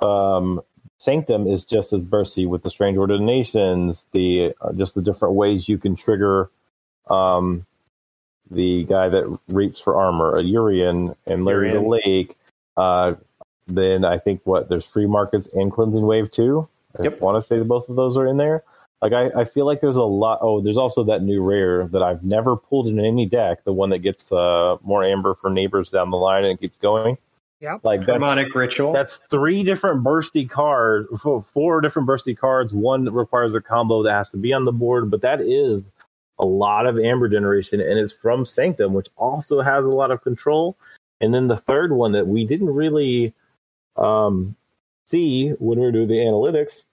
um, 0.00 0.62
Sanctum 0.98 1.46
is 1.46 1.64
just 1.64 1.92
as 1.92 2.04
bursty 2.04 2.48
with 2.48 2.62
the 2.62 2.70
Strange 2.70 2.96
Ordinations, 2.96 4.06
the 4.12 4.54
uh, 4.60 4.72
just 4.72 4.94
the 4.94 5.02
different 5.02 5.34
ways 5.34 5.68
you 5.68 5.76
can 5.76 5.96
trigger 5.96 6.50
um, 7.10 7.66
the 8.50 8.84
guy 8.84 9.08
that 9.08 9.38
reaps 9.48 9.80
for 9.80 9.96
armor, 9.96 10.36
a 10.36 10.42
Urian, 10.42 11.14
and 11.26 11.44
Larry 11.44 11.68
Urian. 11.68 11.82
the 11.82 11.88
Lake. 11.88 12.36
Uh, 12.76 13.14
then 13.66 14.04
I 14.04 14.18
think 14.18 14.42
what 14.44 14.68
there's 14.68 14.84
free 14.84 15.06
markets 15.06 15.48
and 15.54 15.72
cleansing 15.72 16.04
wave 16.04 16.30
too. 16.30 16.68
Yep. 17.02 17.20
I 17.20 17.24
want 17.24 17.42
to 17.42 17.46
say 17.46 17.58
that 17.58 17.64
both 17.64 17.88
of 17.88 17.96
those 17.96 18.16
are 18.16 18.26
in 18.26 18.36
there. 18.36 18.62
Like 19.02 19.12
I, 19.12 19.40
I 19.40 19.44
feel 19.44 19.66
like 19.66 19.80
there's 19.80 19.96
a 19.96 20.02
lot. 20.02 20.38
Oh, 20.40 20.60
there's 20.60 20.76
also 20.76 21.04
that 21.04 21.22
new 21.22 21.42
rare 21.42 21.86
that 21.88 22.02
I've 22.02 22.22
never 22.22 22.56
pulled 22.56 22.86
in 22.86 22.98
any 22.98 23.26
deck. 23.26 23.64
The 23.64 23.72
one 23.72 23.90
that 23.90 23.98
gets 23.98 24.32
uh, 24.32 24.76
more 24.82 25.04
amber 25.04 25.34
for 25.34 25.50
neighbors 25.50 25.90
down 25.90 26.10
the 26.10 26.16
line 26.16 26.44
and 26.44 26.58
keeps 26.58 26.76
going. 26.80 27.18
Yeah, 27.60 27.78
like 27.82 28.00
that's, 28.00 28.10
harmonic 28.10 28.54
ritual. 28.54 28.92
That's 28.92 29.20
three 29.30 29.62
different 29.62 30.04
bursty 30.04 30.48
cards, 30.48 31.08
four 31.52 31.80
different 31.80 32.08
bursty 32.08 32.36
cards. 32.36 32.72
One 32.72 33.04
that 33.04 33.12
requires 33.12 33.54
a 33.54 33.60
combo 33.60 34.02
that 34.02 34.12
has 34.12 34.30
to 34.30 34.36
be 34.36 34.52
on 34.52 34.64
the 34.64 34.72
board, 34.72 35.10
but 35.10 35.22
that 35.22 35.40
is 35.40 35.88
a 36.38 36.44
lot 36.44 36.86
of 36.86 36.98
amber 36.98 37.28
generation 37.28 37.80
and 37.80 37.98
it's 37.98 38.12
from 38.12 38.44
Sanctum, 38.44 38.92
which 38.92 39.08
also 39.16 39.60
has 39.60 39.84
a 39.84 39.88
lot 39.88 40.10
of 40.10 40.22
control. 40.22 40.76
And 41.20 41.32
then 41.32 41.48
the 41.48 41.56
third 41.56 41.92
one 41.92 42.12
that 42.12 42.26
we 42.26 42.44
didn't 42.44 42.70
really 42.70 43.32
um, 43.96 44.56
see 45.06 45.50
when 45.50 45.78
we 45.78 45.84
were 45.84 45.92
doing 45.92 46.08
the 46.08 46.14
analytics, 46.14 46.84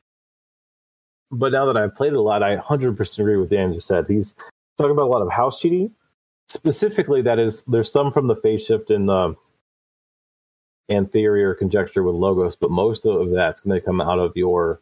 but 1.31 1.53
now 1.53 1.65
that 1.65 1.77
I've 1.77 1.95
played 1.95 2.13
it 2.13 2.17
a 2.17 2.21
lot, 2.21 2.43
I 2.43 2.57
100% 2.57 3.19
agree 3.19 3.37
with 3.37 3.49
Dan 3.49 3.73
just 3.73 3.87
said. 3.87 4.05
He's 4.07 4.35
talking 4.77 4.91
about 4.91 5.07
a 5.07 5.13
lot 5.13 5.21
of 5.21 5.31
house 5.31 5.59
cheating. 5.59 5.91
Specifically, 6.47 7.21
that 7.21 7.39
is, 7.39 7.63
there's 7.63 7.91
some 7.91 8.11
from 8.11 8.27
the 8.27 8.35
phase 8.35 8.65
shift 8.65 8.91
in 8.91 9.05
the 9.05 9.35
and 10.89 11.09
theory 11.09 11.43
or 11.43 11.53
conjecture 11.53 12.03
with 12.03 12.15
logos, 12.15 12.57
but 12.57 12.69
most 12.69 13.05
of 13.05 13.31
that's 13.31 13.61
going 13.61 13.79
to 13.79 13.85
come 13.85 14.01
out 14.01 14.19
of 14.19 14.35
your 14.35 14.81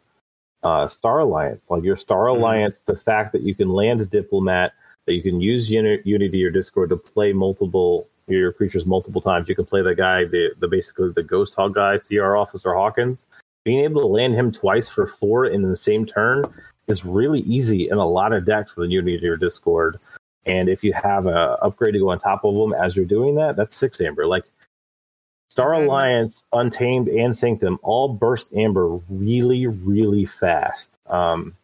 uh, 0.63 0.87
Star 0.87 1.19
Alliance. 1.19 1.65
Like 1.69 1.83
your 1.83 1.97
Star 1.97 2.25
mm-hmm. 2.25 2.41
Alliance, 2.41 2.81
the 2.85 2.97
fact 2.97 3.31
that 3.33 3.41
you 3.41 3.55
can 3.55 3.69
land 3.69 4.01
a 4.01 4.05
diplomat, 4.05 4.73
that 5.05 5.13
you 5.13 5.21
can 5.21 5.41
use 5.41 5.69
Uni- 5.69 6.01
Unity 6.03 6.43
or 6.43 6.51
Discord 6.51 6.89
to 6.89 6.97
play 6.97 7.33
multiple 7.33 8.07
your 8.27 8.53
creatures 8.53 8.85
multiple 8.85 9.21
times. 9.21 9.49
You 9.49 9.55
can 9.55 9.65
play 9.65 9.81
the 9.81 9.95
guy, 9.95 10.25
the, 10.25 10.51
the 10.59 10.67
basically 10.67 11.11
the 11.15 11.23
Ghost 11.23 11.55
Hog 11.55 11.75
guy, 11.75 11.97
CR 11.97 12.35
Officer 12.35 12.73
Hawkins. 12.73 13.25
Being 13.65 13.83
able 13.83 14.01
to 14.01 14.07
land 14.07 14.35
him 14.35 14.51
twice 14.51 14.87
for 14.87 15.07
four 15.07 15.47
in 15.47 15.63
the 15.63 15.77
same 15.77 16.05
turn 16.05 16.43
is 16.87 17.05
really 17.05 17.41
easy 17.41 17.89
in 17.89 17.97
a 17.97 18.07
lot 18.07 18.33
of 18.33 18.45
decks 18.45 18.75
with 18.75 18.89
Unity 18.89 19.27
or 19.27 19.35
Discord. 19.35 19.99
And 20.45 20.69
if 20.69 20.83
you 20.83 20.93
have 20.93 21.25
a 21.27 21.57
upgrade 21.61 21.93
to 21.93 21.99
go 21.99 22.09
on 22.09 22.19
top 22.19 22.45
of 22.45 22.55
them 22.55 22.73
as 22.73 22.95
you're 22.95 23.05
doing 23.05 23.35
that, 23.35 23.55
that's 23.55 23.75
six 23.75 23.99
amber. 23.99 24.25
Like 24.25 24.45
Star 25.49 25.73
Alliance, 25.73 26.43
Untamed, 26.53 27.07
and 27.07 27.35
Sanctum 27.35 27.79
all 27.81 28.07
burst 28.07 28.53
amber 28.53 28.99
really, 29.09 29.67
really 29.67 30.25
fast. 30.25 30.89
Um, 31.07 31.55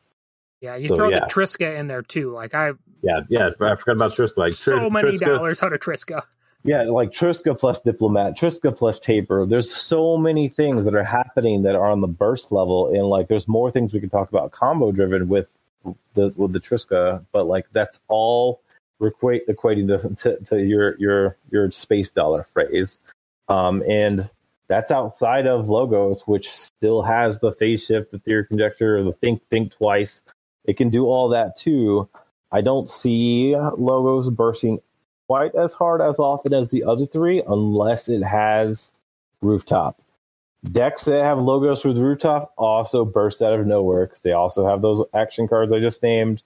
yeah, 0.60 0.76
you 0.76 0.88
so, 0.88 0.95
throw 0.95 1.10
yeah. 1.10 1.19
the 1.21 1.26
Triska 1.28 1.78
in 1.78 1.88
there 1.88 2.02
too. 2.02 2.32
Like 2.32 2.56
I, 2.56 2.71
yeah, 3.02 3.21
yeah, 3.30 3.50
I 3.50 3.76
forgot 3.76 3.95
about 3.95 4.13
Triska. 4.13 4.38
Like 4.38 4.54
so 4.54 4.89
many 4.89 5.12
Triska, 5.12 5.26
dollars 5.26 5.62
out 5.62 5.74
of 5.74 5.80
Triska. 5.80 6.24
Yeah, 6.63 6.82
like 6.84 7.12
Triska 7.12 7.58
plus 7.58 7.80
Diplomat, 7.82 8.36
Triska 8.36 8.76
plus 8.76 9.00
Taper. 9.00 9.45
There's 9.45 9.71
so 9.71 10.17
many 10.17 10.50
things 10.50 10.86
that 10.86 10.95
are 10.95 11.04
happening 11.04 11.62
that 11.62 11.76
are 11.76 11.91
on 11.91 12.02
the 12.02 12.08
burst 12.08 12.52
level, 12.52 12.88
and 12.88 13.04
like 13.08 13.28
there's 13.28 13.48
more 13.48 13.69
things 13.69 13.93
we 13.93 14.00
can 14.00 14.10
talk 14.10 14.30
about 14.30 14.52
combo 14.52 14.91
driven 14.91 15.30
with 15.30 15.48
the 16.15 16.34
with 16.36 16.54
the 16.54 16.60
Triska, 16.60 17.24
but 17.32 17.45
like 17.45 17.67
that's 17.71 18.00
all 18.08 18.62
equate, 19.00 19.48
equating 19.48 19.88
to, 19.88 20.15
to, 20.15 20.43
to 20.45 20.63
your 20.63 20.98
your 20.98 21.38
your 21.52 21.69
space 21.69 22.10
dollar 22.10 22.48
phrase. 22.54 22.98
Um, 23.47 23.84
and 23.88 24.29
that's 24.67 24.91
outside 24.91 25.47
of 25.47 25.69
logos, 25.69 26.23
which 26.25 26.49
still 26.49 27.01
has 27.03 27.39
the 27.39 27.51
phase 27.51 27.86
shift, 27.86 28.12
the 28.12 28.19
theory 28.19 28.45
conjecture, 28.45 29.03
the 29.03 29.13
think 29.13 29.41
think 29.49 29.71
twice. 29.71 30.23
It 30.65 30.77
can 30.77 30.89
do 30.89 31.05
all 31.05 31.29
that 31.29 31.55
too. 31.55 32.10
I 32.51 32.62
don't 32.62 32.89
see 32.89 33.55
logos 33.55 34.29
bursting 34.29 34.79
quite 35.27 35.55
as 35.55 35.73
hard 35.73 36.01
as 36.01 36.19
often 36.19 36.53
as 36.53 36.69
the 36.69 36.84
other 36.84 37.05
three, 37.05 37.43
unless 37.47 38.10
it 38.10 38.23
has 38.23 38.93
rooftop. 39.41 40.01
Decks 40.63 41.03
that 41.03 41.21
have 41.21 41.38
logos 41.38 41.84
with 41.84 41.97
rooftop 41.97 42.53
also 42.58 43.05
burst 43.05 43.41
out 43.41 43.53
of 43.53 43.67
nowhere 43.67 44.05
because 44.08 44.21
they 44.21 44.31
also 44.31 44.67
have 44.67 44.81
those 44.81 45.03
action 45.13 45.47
cards 45.47 45.71
I 45.71 45.79
just 45.79 46.01
named, 46.01 46.41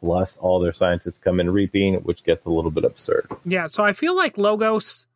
plus 0.00 0.36
all 0.36 0.60
their 0.60 0.72
scientists 0.72 1.18
come 1.18 1.40
in 1.40 1.50
reaping, 1.50 1.94
which 2.02 2.22
gets 2.22 2.44
a 2.44 2.50
little 2.50 2.70
bit 2.70 2.84
absurd. 2.84 3.26
Yeah, 3.44 3.66
so 3.66 3.84
I 3.84 3.92
feel 3.92 4.14
like 4.14 4.38
logos 4.38 5.06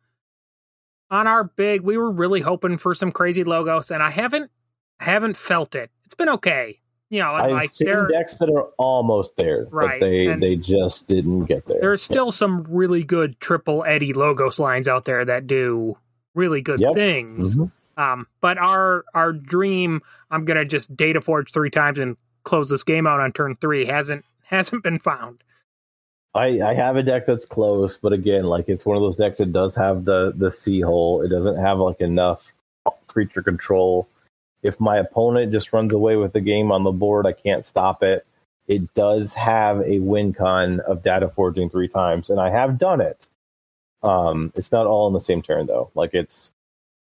on 1.11 1.27
our 1.27 1.43
big, 1.43 1.81
we 1.81 1.97
were 1.97 2.11
really 2.11 2.41
hoping 2.41 2.77
for 2.77 2.93
some 2.93 3.11
crazy 3.11 3.43
logos, 3.43 3.91
and 3.91 4.03
I 4.03 4.09
haven't 4.09 4.51
haven't 4.99 5.37
felt 5.37 5.75
it. 5.75 5.91
It's 6.05 6.15
been 6.15 6.29
okay. 6.29 6.79
You 7.09 7.19
know, 7.21 7.31
I've 7.31 7.51
like 7.51 7.71
seen 7.71 7.87
decks 8.11 8.35
that 8.35 8.49
are 8.49 8.67
almost 8.77 9.35
there, 9.35 9.67
right? 9.71 9.99
But 9.99 10.05
they 10.05 10.27
and 10.27 10.43
they 10.43 10.55
just 10.55 11.07
didn't 11.07 11.45
get 11.45 11.65
there. 11.65 11.79
There's 11.81 12.03
still 12.03 12.25
yeah. 12.25 12.31
some 12.31 12.63
really 12.69 13.03
good 13.03 13.39
triple 13.39 13.83
Eddie 13.83 14.13
logos 14.13 14.59
lines 14.59 14.87
out 14.87 15.05
there 15.05 15.25
that 15.25 15.47
do 15.47 15.97
really 16.35 16.61
good 16.61 16.79
yep. 16.79 16.93
things. 16.93 17.55
Mm-hmm. 17.55 18.01
Um, 18.01 18.27
but 18.41 18.59
our 18.59 19.05
our 19.15 19.33
dream, 19.33 20.01
I'm 20.29 20.45
gonna 20.45 20.65
just 20.65 20.95
data 20.95 21.19
forge 21.19 21.51
three 21.51 21.71
times 21.71 21.97
and 21.97 22.15
close 22.43 22.69
this 22.69 22.83
game 22.83 23.07
out 23.07 23.19
on 23.19 23.31
turn 23.31 23.55
three 23.55 23.85
hasn't 23.85 24.23
hasn't 24.43 24.83
been 24.83 24.99
found. 24.99 25.43
I, 26.33 26.61
I 26.61 26.73
have 26.75 26.95
a 26.95 27.03
deck 27.03 27.25
that's 27.25 27.45
close, 27.45 27.97
but 27.97 28.13
again, 28.13 28.45
like 28.45 28.69
it's 28.69 28.85
one 28.85 28.95
of 28.95 29.01
those 29.01 29.15
decks 29.15 29.39
that 29.39 29.51
does 29.51 29.75
have 29.75 30.05
the 30.05 30.31
the 30.35 30.51
sea 30.51 30.81
hole. 30.81 31.21
It 31.21 31.29
doesn't 31.29 31.57
have 31.57 31.79
like 31.79 32.01
enough 32.01 32.53
creature 33.07 33.41
control. 33.41 34.07
If 34.61 34.79
my 34.79 34.97
opponent 34.97 35.51
just 35.51 35.73
runs 35.73 35.93
away 35.93 36.17
with 36.17 36.33
the 36.33 36.41
game 36.41 36.71
on 36.71 36.83
the 36.83 36.91
board, 36.91 37.25
I 37.25 37.31
can't 37.31 37.65
stop 37.65 38.03
it. 38.03 38.25
It 38.67 38.93
does 38.93 39.33
have 39.33 39.81
a 39.81 39.99
win 39.99 40.33
con 40.33 40.81
of 40.81 41.01
data 41.01 41.29
forging 41.29 41.69
three 41.69 41.87
times, 41.87 42.29
and 42.29 42.39
I 42.39 42.51
have 42.51 42.77
done 42.77 43.01
it. 43.01 43.27
Um, 44.03 44.53
it's 44.55 44.71
not 44.71 44.85
all 44.85 45.07
in 45.07 45.13
the 45.13 45.19
same 45.19 45.41
turn 45.41 45.65
though. 45.65 45.89
Like 45.95 46.13
it's 46.13 46.51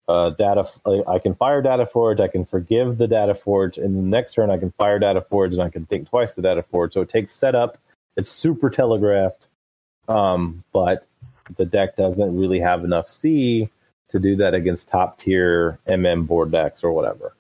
uh, 0.08 0.30
data. 0.32 0.70
I 1.08 1.18
can 1.18 1.34
fire 1.34 1.64
data 1.64 1.88
forge. 1.88 2.20
I 2.20 2.28
can 2.28 2.46
forgive 2.46 3.00
the 3.00 3.08
data 3.08 3.34
forge, 3.34 3.80
and 3.80 3.98
the 3.98 4.04
next 4.04 4.34
turn 4.34 4.52
I 4.52 4.58
can 4.58 4.72
fire 4.72 5.00
data 5.00 5.22
forge, 5.22 5.54
and 5.54 5.62
I 5.64 5.70
can 5.70 5.88
think 5.88 6.10
twice 6.10 6.36
the 6.36 6.44
data 6.44 6.62
forge. 6.62 6.94
So 6.94 7.02
it 7.02 7.10
takes 7.10 7.34
setup. 7.34 7.80
It's 8.20 8.30
super 8.30 8.70
telegraphed, 8.70 9.48
um, 10.10 10.66
but 10.74 11.08
the 11.56 11.64
deck 11.64 11.96
doesn't 11.96 12.38
really 12.38 12.60
have 12.60 12.84
enough 12.84 13.10
C 13.10 13.70
to 14.10 14.20
do 14.20 14.36
that 14.36 14.54
against 14.54 14.90
top 14.90 15.18
tier 15.20 15.80
MM 15.88 16.28
board 16.28 16.52
decks 16.52 16.84
or 16.84 16.92
whatever. 16.92 17.34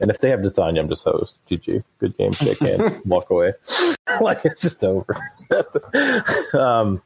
And 0.00 0.10
if 0.10 0.20
they 0.20 0.30
have 0.30 0.42
design, 0.42 0.78
I'm 0.78 0.88
just 0.88 1.04
host. 1.04 1.36
GG. 1.50 1.84
Good 1.98 2.16
game. 2.16 2.32
Shake 2.32 2.58
hands. 2.58 3.02
walk 3.04 3.28
away. 3.28 3.52
like 4.22 4.46
it's 4.46 4.62
just 4.62 4.82
over. 4.82 5.14
um, 6.54 7.02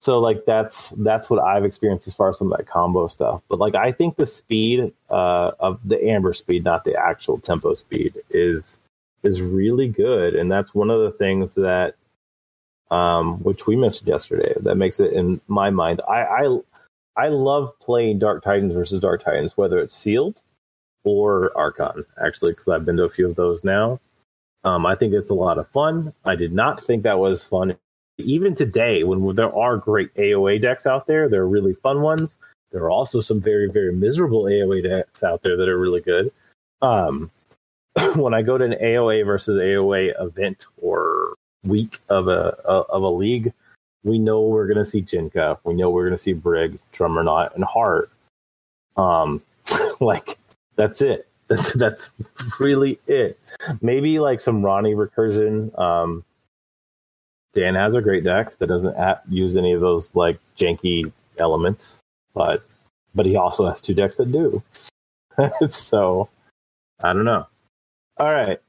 so 0.00 0.18
like 0.18 0.44
that's 0.44 0.90
that's 0.98 1.30
what 1.30 1.40
I've 1.40 1.64
experienced 1.64 2.08
as 2.08 2.14
far 2.14 2.30
as 2.30 2.38
some 2.38 2.50
of 2.50 2.58
that 2.58 2.66
combo 2.66 3.06
stuff. 3.06 3.42
But 3.48 3.60
like 3.60 3.76
I 3.76 3.92
think 3.92 4.16
the 4.16 4.26
speed 4.26 4.92
uh, 5.08 5.52
of 5.60 5.78
the 5.84 6.04
amber 6.04 6.34
speed, 6.34 6.64
not 6.64 6.82
the 6.82 6.96
actual 6.96 7.38
tempo 7.38 7.74
speed, 7.74 8.18
is 8.28 8.80
is 9.22 9.40
really 9.40 9.86
good, 9.86 10.34
and 10.34 10.50
that's 10.50 10.74
one 10.74 10.90
of 10.90 11.00
the 11.00 11.12
things 11.12 11.54
that 11.54 11.94
um, 12.90 13.42
which 13.42 13.66
we 13.66 13.76
mentioned 13.76 14.08
yesterday 14.08 14.52
that 14.60 14.76
makes 14.76 15.00
it 15.00 15.12
in 15.12 15.40
my 15.48 15.70
mind. 15.70 16.00
I 16.08 16.22
I, 16.22 16.58
I 17.16 17.28
love 17.28 17.78
playing 17.80 18.18
Dark 18.18 18.42
Tidings 18.42 18.72
versus 18.72 19.00
Dark 19.00 19.22
Tidings, 19.22 19.56
whether 19.56 19.78
it's 19.78 19.94
sealed 19.94 20.40
or 21.04 21.50
Archon, 21.56 22.04
actually, 22.22 22.52
because 22.52 22.68
I've 22.68 22.84
been 22.84 22.96
to 22.96 23.04
a 23.04 23.10
few 23.10 23.28
of 23.28 23.36
those 23.36 23.64
now. 23.64 24.00
Um, 24.64 24.84
I 24.84 24.94
think 24.94 25.14
it's 25.14 25.30
a 25.30 25.34
lot 25.34 25.58
of 25.58 25.68
fun. 25.68 26.12
I 26.24 26.36
did 26.36 26.52
not 26.52 26.82
think 26.82 27.02
that 27.04 27.18
was 27.18 27.42
fun 27.42 27.76
even 28.24 28.54
today, 28.54 29.04
when 29.04 29.34
there 29.34 29.54
are 29.54 29.76
great 29.76 30.14
AOA 30.14 30.62
decks 30.62 30.86
out 30.86 31.06
there, 31.06 31.28
there 31.28 31.42
are 31.42 31.48
really 31.48 31.74
fun 31.74 32.00
ones. 32.02 32.38
There 32.72 32.82
are 32.82 32.90
also 32.90 33.20
some 33.20 33.40
very, 33.40 33.68
very 33.70 33.92
miserable 33.92 34.44
AOA 34.44 34.82
decks 34.88 35.22
out 35.22 35.42
there 35.42 35.56
that 35.56 35.68
are 35.68 35.78
really 35.78 36.00
good. 36.00 36.32
Um, 36.82 37.30
when 38.14 38.34
I 38.34 38.42
go 38.42 38.56
to 38.56 38.64
an 38.64 38.76
AOA 38.80 39.26
versus 39.26 39.58
AOA 39.58 40.12
event 40.20 40.66
or 40.80 41.34
week 41.64 41.98
of 42.08 42.28
a, 42.28 42.56
of 42.64 43.02
a 43.02 43.08
league, 43.08 43.52
we 44.04 44.18
know 44.18 44.40
we're 44.42 44.66
going 44.66 44.82
to 44.82 44.90
see 44.90 45.02
Jinka. 45.02 45.58
We 45.64 45.74
know 45.74 45.90
we're 45.90 46.06
going 46.06 46.16
to 46.16 46.22
see 46.22 46.32
Brig, 46.32 46.78
Drummernaut, 46.92 47.54
and 47.54 47.64
Heart. 47.64 48.10
Um, 48.96 49.42
like 50.00 50.38
that's 50.76 51.00
it. 51.02 51.26
That's 51.50 51.72
that's 51.72 52.10
really 52.60 53.00
it. 53.08 53.36
Maybe 53.82 54.20
like 54.20 54.38
some 54.38 54.64
Ronnie 54.64 54.94
recursion. 54.94 55.76
Um, 55.76 56.24
Dan 57.54 57.74
has 57.74 57.96
a 57.96 58.00
great 58.00 58.22
deck 58.22 58.56
that 58.58 58.68
doesn't 58.68 58.96
use 59.28 59.56
any 59.56 59.72
of 59.72 59.80
those 59.80 60.14
like 60.14 60.38
janky 60.56 61.10
elements, 61.38 61.98
but 62.34 62.62
but 63.16 63.26
he 63.26 63.34
also 63.34 63.66
has 63.66 63.80
two 63.80 63.94
decks 63.94 64.14
that 64.14 64.30
do. 64.30 64.62
so 65.68 66.28
I 67.02 67.12
don't 67.12 67.24
know. 67.24 67.48
All 68.18 68.32
right. 68.32 68.60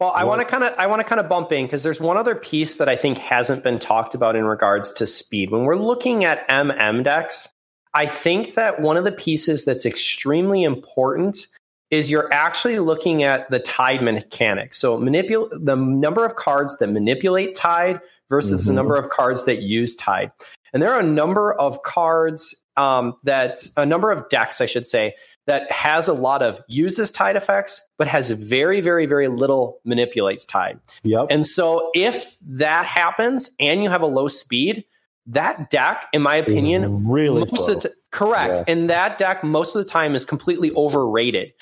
Well, 0.00 0.12
I 0.14 0.24
want 0.24 0.40
to 0.40 0.46
kind 0.46 0.64
of 0.64 0.72
I 0.78 0.86
want 0.86 1.00
to 1.00 1.04
kind 1.04 1.20
of 1.20 1.28
bump 1.28 1.52
in 1.52 1.66
because 1.66 1.82
there's 1.82 2.00
one 2.00 2.16
other 2.16 2.34
piece 2.34 2.76
that 2.76 2.88
I 2.88 2.96
think 2.96 3.18
hasn't 3.18 3.62
been 3.62 3.78
talked 3.78 4.14
about 4.14 4.34
in 4.34 4.44
regards 4.44 4.92
to 4.92 5.06
speed. 5.06 5.50
When 5.50 5.64
we're 5.64 5.76
looking 5.76 6.24
at 6.24 6.48
MM 6.48 7.04
decks, 7.04 7.50
I 7.92 8.06
think 8.06 8.54
that 8.54 8.80
one 8.80 8.96
of 8.96 9.04
the 9.04 9.12
pieces 9.12 9.66
that's 9.66 9.84
extremely 9.84 10.62
important 10.62 11.48
is 11.90 12.10
you're 12.10 12.32
actually 12.32 12.78
looking 12.78 13.24
at 13.24 13.50
the 13.50 13.58
tide 13.58 14.02
mechanic. 14.02 14.74
So 14.74 14.96
manipulate 14.96 15.50
the 15.52 15.76
number 15.76 16.24
of 16.24 16.34
cards 16.34 16.78
that 16.78 16.86
manipulate 16.86 17.54
tide 17.54 18.00
versus 18.30 18.62
mm-hmm. 18.62 18.68
the 18.68 18.74
number 18.74 18.94
of 18.94 19.10
cards 19.10 19.44
that 19.44 19.60
use 19.60 19.96
tide. 19.96 20.30
And 20.72 20.82
there 20.82 20.92
are 20.94 21.00
a 21.00 21.06
number 21.06 21.52
of 21.52 21.82
cards 21.82 22.54
um, 22.76 23.16
that 23.24 23.58
a 23.76 23.84
number 23.84 24.10
of 24.10 24.28
decks, 24.30 24.62
I 24.62 24.66
should 24.66 24.86
say, 24.86 25.14
that 25.46 25.70
has 25.72 26.06
a 26.06 26.12
lot 26.12 26.42
of 26.42 26.60
uses 26.68 27.10
tide 27.10 27.36
effects, 27.36 27.82
but 27.98 28.06
has 28.06 28.30
very, 28.30 28.80
very, 28.80 29.06
very 29.06 29.28
little 29.28 29.80
manipulates 29.84 30.44
tide. 30.44 30.78
Yep. 31.02 31.26
And 31.30 31.46
so 31.46 31.90
if 31.94 32.36
that 32.42 32.84
happens 32.84 33.50
and 33.58 33.82
you 33.82 33.90
have 33.90 34.02
a 34.02 34.06
low 34.06 34.28
speed, 34.28 34.84
that 35.26 35.70
deck, 35.70 36.06
in 36.12 36.22
my 36.22 36.36
opinion, 36.36 37.08
really 37.08 37.46
slow. 37.46 37.78
T- 37.78 37.88
correct. 38.10 38.58
Yeah. 38.58 38.72
And 38.72 38.90
that 38.90 39.18
deck 39.18 39.44
most 39.44 39.74
of 39.74 39.84
the 39.84 39.90
time 39.90 40.14
is 40.14 40.24
completely 40.24 40.72
overrated. 40.72 41.52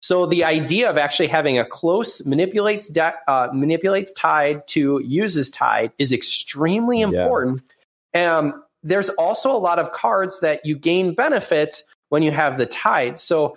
So 0.00 0.26
the 0.26 0.44
idea 0.44 0.88
of 0.88 0.98
actually 0.98 1.26
having 1.26 1.58
a 1.58 1.64
close 1.64 2.24
manipulates 2.24 2.88
de- 2.88 3.14
uh, 3.26 3.48
manipulates 3.52 4.12
tide 4.12 4.66
to 4.68 5.02
uses 5.04 5.50
tide 5.50 5.90
is 5.98 6.12
extremely 6.12 7.00
important. 7.00 7.62
Yeah. 8.14 8.36
Um, 8.36 8.62
there's 8.84 9.08
also 9.10 9.50
a 9.50 9.58
lot 9.58 9.80
of 9.80 9.90
cards 9.90 10.38
that 10.40 10.64
you 10.64 10.76
gain 10.76 11.14
benefit 11.14 11.82
when 12.08 12.22
you 12.22 12.30
have 12.30 12.58
the 12.58 12.66
tide. 12.66 13.18
So 13.18 13.56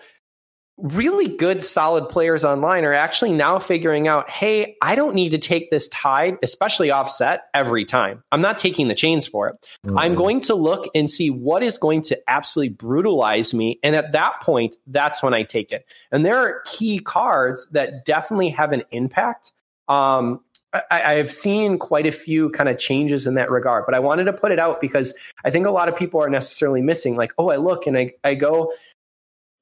really 0.81 1.27
good 1.27 1.61
solid 1.61 2.07
players 2.07 2.45
online 2.45 2.85
are 2.85 2.93
actually 2.93 3.33
now 3.33 3.59
figuring 3.59 4.07
out 4.07 4.29
hey 4.29 4.77
i 4.81 4.95
don't 4.95 5.13
need 5.13 5.29
to 5.31 5.37
take 5.37 5.69
this 5.69 5.89
tide 5.89 6.37
especially 6.41 6.89
offset 6.89 7.43
every 7.53 7.83
time. 7.83 8.23
I'm 8.31 8.41
not 8.41 8.57
taking 8.57 8.87
the 8.87 8.95
chains 8.95 9.27
for 9.27 9.49
it. 9.49 9.55
Mm-hmm. 9.85 9.97
i'm 9.97 10.15
going 10.15 10.41
to 10.41 10.55
look 10.55 10.87
and 10.95 11.09
see 11.09 11.29
what 11.29 11.63
is 11.63 11.77
going 11.77 12.03
to 12.03 12.19
absolutely 12.27 12.75
brutalize 12.75 13.53
me. 13.53 13.79
And 13.83 13.95
at 13.95 14.13
that 14.13 14.41
point 14.41 14.75
that's 14.87 15.21
when 15.21 15.33
i 15.33 15.43
take 15.43 15.71
it. 15.71 15.85
And 16.11 16.25
there 16.25 16.37
are 16.37 16.61
key 16.65 16.99
cards 16.99 17.67
that 17.71 18.05
definitely 18.05 18.49
have 18.49 18.71
an 18.71 18.83
impact. 18.91 19.51
Um, 19.87 20.41
I, 20.73 21.13
have 21.13 21.31
seen 21.31 21.79
quite 21.79 22.05
a 22.05 22.11
few 22.11 22.49
kind 22.51 22.69
of 22.69 22.77
changes 22.77 23.25
in 23.25 23.33
that 23.35 23.49
regard, 23.49 23.85
but 23.85 23.95
I 23.95 23.99
wanted 23.99 24.25
to 24.25 24.33
put 24.33 24.51
it 24.51 24.59
out 24.59 24.79
because 24.81 25.15
I 25.43 25.49
think 25.49 25.65
a 25.65 25.71
lot 25.71 25.89
of 25.89 25.95
people 25.95 26.21
are 26.21 26.29
necessarily 26.29 26.81
missing. 26.81 27.15
Like, 27.15 27.31
oh, 27.39 27.49
I 27.49 27.55
look 27.55 27.87
and 27.87 27.97
I, 27.97 28.13
I 28.23 28.35
go, 28.35 28.73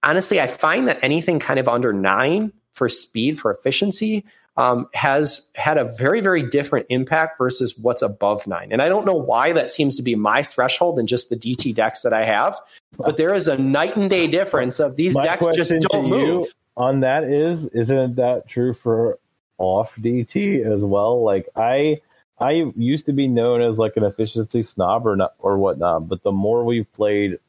honestly, 0.03 0.41
I 0.41 0.47
find 0.47 0.87
that 0.89 0.99
anything 1.01 1.39
kind 1.39 1.59
of 1.59 1.67
under 1.69 1.93
nine 1.93 2.51
for 2.73 2.89
speed, 2.89 3.39
for 3.39 3.51
efficiency, 3.51 4.25
um, 4.57 4.89
has 4.93 5.47
had 5.55 5.77
a 5.77 5.85
very, 5.85 6.19
very 6.19 6.41
different 6.41 6.87
impact 6.89 7.37
versus 7.37 7.77
what's 7.77 8.01
above 8.01 8.45
nine. 8.47 8.71
And 8.71 8.81
I 8.81 8.89
don't 8.89 9.05
know 9.05 9.13
why 9.13 9.53
that 9.53 9.71
seems 9.71 9.95
to 9.97 10.03
be 10.03 10.15
my 10.15 10.43
threshold 10.43 10.99
and 10.99 11.07
just 11.07 11.29
the 11.29 11.37
DT 11.37 11.73
decks 11.73 12.01
that 12.01 12.11
I 12.11 12.25
have, 12.25 12.59
but 12.97 13.17
there 13.17 13.33
is 13.33 13.47
a 13.47 13.57
night 13.57 13.95
and 13.95 14.09
day 14.09 14.27
difference 14.27 14.79
of 14.79 14.95
these 14.95 15.13
my 15.13 15.23
decks 15.23 15.45
just 15.55 15.71
don't 15.89 16.09
move. 16.09 16.53
On 16.75 16.99
that 16.99 17.23
is, 17.23 17.65
isn't 17.67 18.15
that 18.15 18.47
true 18.47 18.73
for 18.73 19.19
off 19.57 19.95
DT 19.95 20.65
as 20.65 20.83
well? 20.83 21.23
Like 21.23 21.47
I, 21.55 22.01
I 22.39 22.71
used 22.75 23.05
to 23.07 23.13
be 23.13 23.27
known 23.27 23.61
as 23.61 23.77
like 23.77 23.97
an 23.97 24.03
efficiency 24.03 24.63
snob 24.63 25.07
or 25.07 25.15
not 25.15 25.33
or 25.39 25.57
whatnot, 25.57 26.07
but 26.07 26.23
the 26.23 26.31
more 26.31 26.63
we've 26.63 26.91
played 26.93 27.39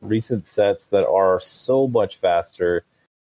recent 0.00 0.46
sets 0.46 0.86
that 0.86 1.06
are 1.06 1.40
so 1.40 1.86
much 1.86 2.16
faster 2.16 2.84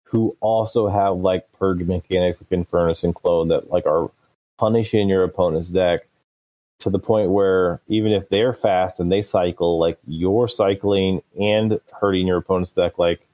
who 0.04 0.36
also 0.40 0.88
have 0.88 1.16
like 1.16 1.50
purge 1.52 1.80
mechanics 1.82 2.40
like 2.40 2.52
Infurnace 2.52 3.04
and 3.04 3.14
Clone 3.14 3.48
that 3.48 3.70
like 3.70 3.86
are 3.86 4.10
punishing 4.58 5.08
your 5.08 5.24
opponent's 5.24 5.68
deck 5.68 6.06
to 6.80 6.90
the 6.90 6.98
point 6.98 7.30
where 7.30 7.80
even 7.88 8.12
if 8.12 8.28
they're 8.28 8.54
fast 8.54 8.98
and 8.98 9.12
they 9.12 9.22
cycle, 9.22 9.78
like 9.78 9.98
you're 10.06 10.48
cycling 10.48 11.22
and 11.40 11.80
hurting 12.00 12.26
your 12.26 12.38
opponent's 12.38 12.72
deck. 12.72 12.98
Like 12.98 13.26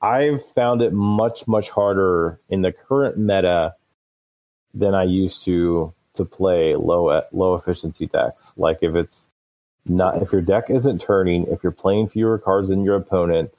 I've 0.00 0.44
found 0.52 0.80
it 0.80 0.92
much, 0.92 1.46
much 1.46 1.70
harder 1.70 2.40
in 2.48 2.62
the 2.62 2.72
current 2.72 3.18
meta 3.18 3.74
than 4.78 4.94
I 4.94 5.04
used 5.04 5.44
to 5.44 5.92
to 6.14 6.24
play 6.24 6.74
low 6.74 7.22
low 7.32 7.54
efficiency 7.54 8.06
decks. 8.06 8.52
Like 8.56 8.78
if 8.82 8.94
it's 8.94 9.28
not 9.86 10.22
if 10.22 10.32
your 10.32 10.42
deck 10.42 10.70
isn't 10.70 11.00
turning, 11.00 11.46
if 11.48 11.62
you're 11.62 11.72
playing 11.72 12.08
fewer 12.08 12.38
cards 12.38 12.68
than 12.68 12.84
your 12.84 12.96
opponent, 12.96 13.52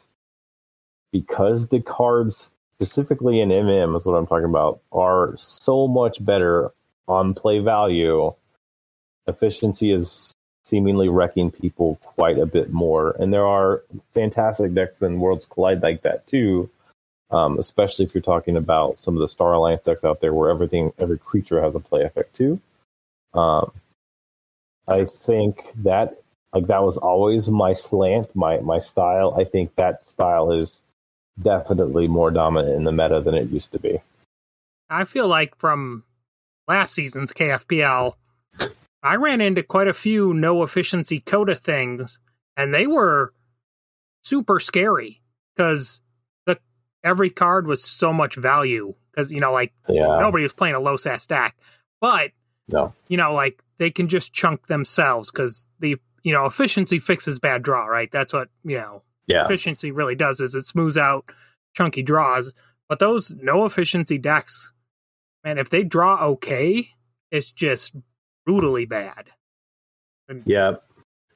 because 1.11 1.67
the 1.67 1.81
cards 1.81 2.55
specifically 2.75 3.41
in 3.41 3.49
MM 3.49 3.97
is 3.97 4.05
what 4.05 4.13
I'm 4.13 4.27
talking 4.27 4.45
about 4.45 4.79
are 4.91 5.35
so 5.37 5.87
much 5.87 6.23
better 6.23 6.71
on 7.07 7.33
play 7.33 7.59
value. 7.59 8.33
Efficiency 9.27 9.91
is 9.91 10.33
seemingly 10.63 11.09
wrecking 11.09 11.51
people 11.51 11.99
quite 12.03 12.37
a 12.37 12.45
bit 12.45 12.71
more, 12.71 13.15
and 13.19 13.33
there 13.33 13.45
are 13.45 13.83
fantastic 14.13 14.73
decks 14.73 15.01
in 15.01 15.19
Worlds 15.19 15.45
Collide 15.45 15.81
like 15.81 16.03
that 16.03 16.25
too. 16.27 16.69
Um, 17.31 17.59
especially 17.59 18.05
if 18.05 18.15
you're 18.15 18.23
talking 18.23 18.57
about 18.57 18.97
some 18.97 19.15
of 19.15 19.19
the 19.19 19.27
Star 19.27 19.53
Alliance 19.53 19.83
decks 19.83 20.03
out 20.03 20.19
there, 20.19 20.33
where 20.33 20.49
everything, 20.49 20.91
every 20.97 21.19
creature 21.19 21.61
has 21.61 21.75
a 21.75 21.79
play 21.79 22.03
effect 22.03 22.35
too. 22.35 22.59
Um, 23.33 23.71
I 24.87 25.05
think 25.05 25.71
that 25.83 26.17
like 26.53 26.67
that 26.67 26.83
was 26.83 26.97
always 26.97 27.49
my 27.49 27.73
slant, 27.73 28.35
my 28.35 28.59
my 28.59 28.79
style. 28.79 29.35
I 29.39 29.43
think 29.43 29.75
that 29.75 30.07
style 30.07 30.51
is 30.51 30.81
definitely 31.41 32.07
more 32.07 32.31
dominant 32.31 32.75
in 32.75 32.83
the 32.83 32.91
meta 32.91 33.21
than 33.21 33.35
it 33.35 33.49
used 33.49 33.71
to 33.73 33.79
be. 33.79 33.99
I 34.89 35.03
feel 35.03 35.27
like 35.27 35.55
from 35.57 36.03
last 36.67 36.93
season's 36.93 37.31
KFPL, 37.31 38.15
I 39.03 39.15
ran 39.15 39.41
into 39.41 39.61
quite 39.61 39.87
a 39.87 39.93
few 39.93 40.33
no 40.33 40.63
efficiency 40.63 41.19
coda 41.19 41.55
things, 41.55 42.19
and 42.57 42.73
they 42.73 42.87
were 42.87 43.31
super 44.23 44.59
scary 44.59 45.21
because 45.55 46.01
every 47.03 47.29
card 47.29 47.67
was 47.67 47.83
so 47.83 48.11
much 48.13 48.35
value 48.35 48.93
because 49.11 49.31
you 49.31 49.39
know 49.39 49.51
like 49.51 49.73
yeah. 49.87 50.19
nobody 50.19 50.43
was 50.43 50.53
playing 50.53 50.75
a 50.75 50.79
low 50.79 50.97
sat 50.97 51.21
stack, 51.21 51.55
but 52.01 52.31
no. 52.71 52.93
You 53.07 53.17
know, 53.17 53.33
like 53.33 53.63
they 53.77 53.89
can 53.89 54.07
just 54.07 54.33
chunk 54.33 54.67
themselves 54.67 55.31
because 55.31 55.67
the 55.79 55.97
you 56.23 56.33
know 56.33 56.45
efficiency 56.45 56.99
fixes 56.99 57.39
bad 57.39 57.63
draw, 57.63 57.85
right? 57.85 58.11
That's 58.11 58.33
what 58.33 58.49
you 58.63 58.77
know. 58.77 59.03
Yeah. 59.27 59.45
efficiency 59.45 59.91
really 59.91 60.15
does 60.15 60.39
is 60.39 60.55
it 60.55 60.65
smooths 60.65 60.97
out 60.97 61.31
chunky 61.75 62.01
draws. 62.01 62.51
But 62.87 62.97
those 62.97 63.31
no 63.39 63.65
efficiency 63.65 64.17
decks, 64.17 64.71
man, 65.43 65.59
if 65.59 65.69
they 65.69 65.83
draw 65.83 66.25
okay, 66.29 66.89
it's 67.29 67.51
just 67.51 67.93
brutally 68.45 68.85
bad. 68.85 69.29
And 70.27 70.41
Yeah, 70.47 70.77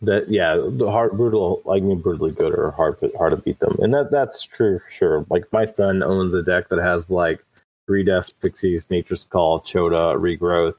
that 0.04 0.30
yeah, 0.30 0.56
the 0.56 0.92
hard 0.92 1.14
brutal. 1.14 1.62
I 1.70 1.80
mean, 1.80 2.00
brutally 2.00 2.32
good 2.32 2.54
or 2.54 2.72
hard 2.72 2.98
hard 3.18 3.32
to 3.32 3.38
beat 3.38 3.60
them, 3.60 3.78
and 3.80 3.94
that 3.94 4.12
that's 4.12 4.44
true 4.44 4.80
for 4.80 4.92
sure. 4.92 5.26
Like 5.30 5.52
my 5.52 5.66
son 5.66 6.04
owns 6.04 6.36
a 6.36 6.44
deck 6.44 6.70
that 6.70 6.80
has 6.80 7.10
like 7.10 7.44
three 7.88 8.04
Death 8.04 8.30
Pixies, 8.42 8.90
Nature's 8.90 9.26
Call, 9.26 9.62
Chota, 9.62 10.18
Regrowth, 10.18 10.76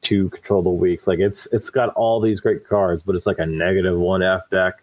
two 0.00 0.30
Control 0.30 0.62
the 0.62 0.70
Weaks. 0.70 1.06
Like 1.06 1.18
it's 1.18 1.46
it's 1.52 1.70
got 1.70 1.94
all 1.94 2.20
these 2.20 2.40
great 2.40 2.66
cards, 2.66 3.02
but 3.02 3.14
it's 3.14 3.26
like 3.26 3.38
a 3.38 3.46
negative 3.46 3.98
one 3.98 4.22
F 4.22 4.48
deck. 4.50 4.82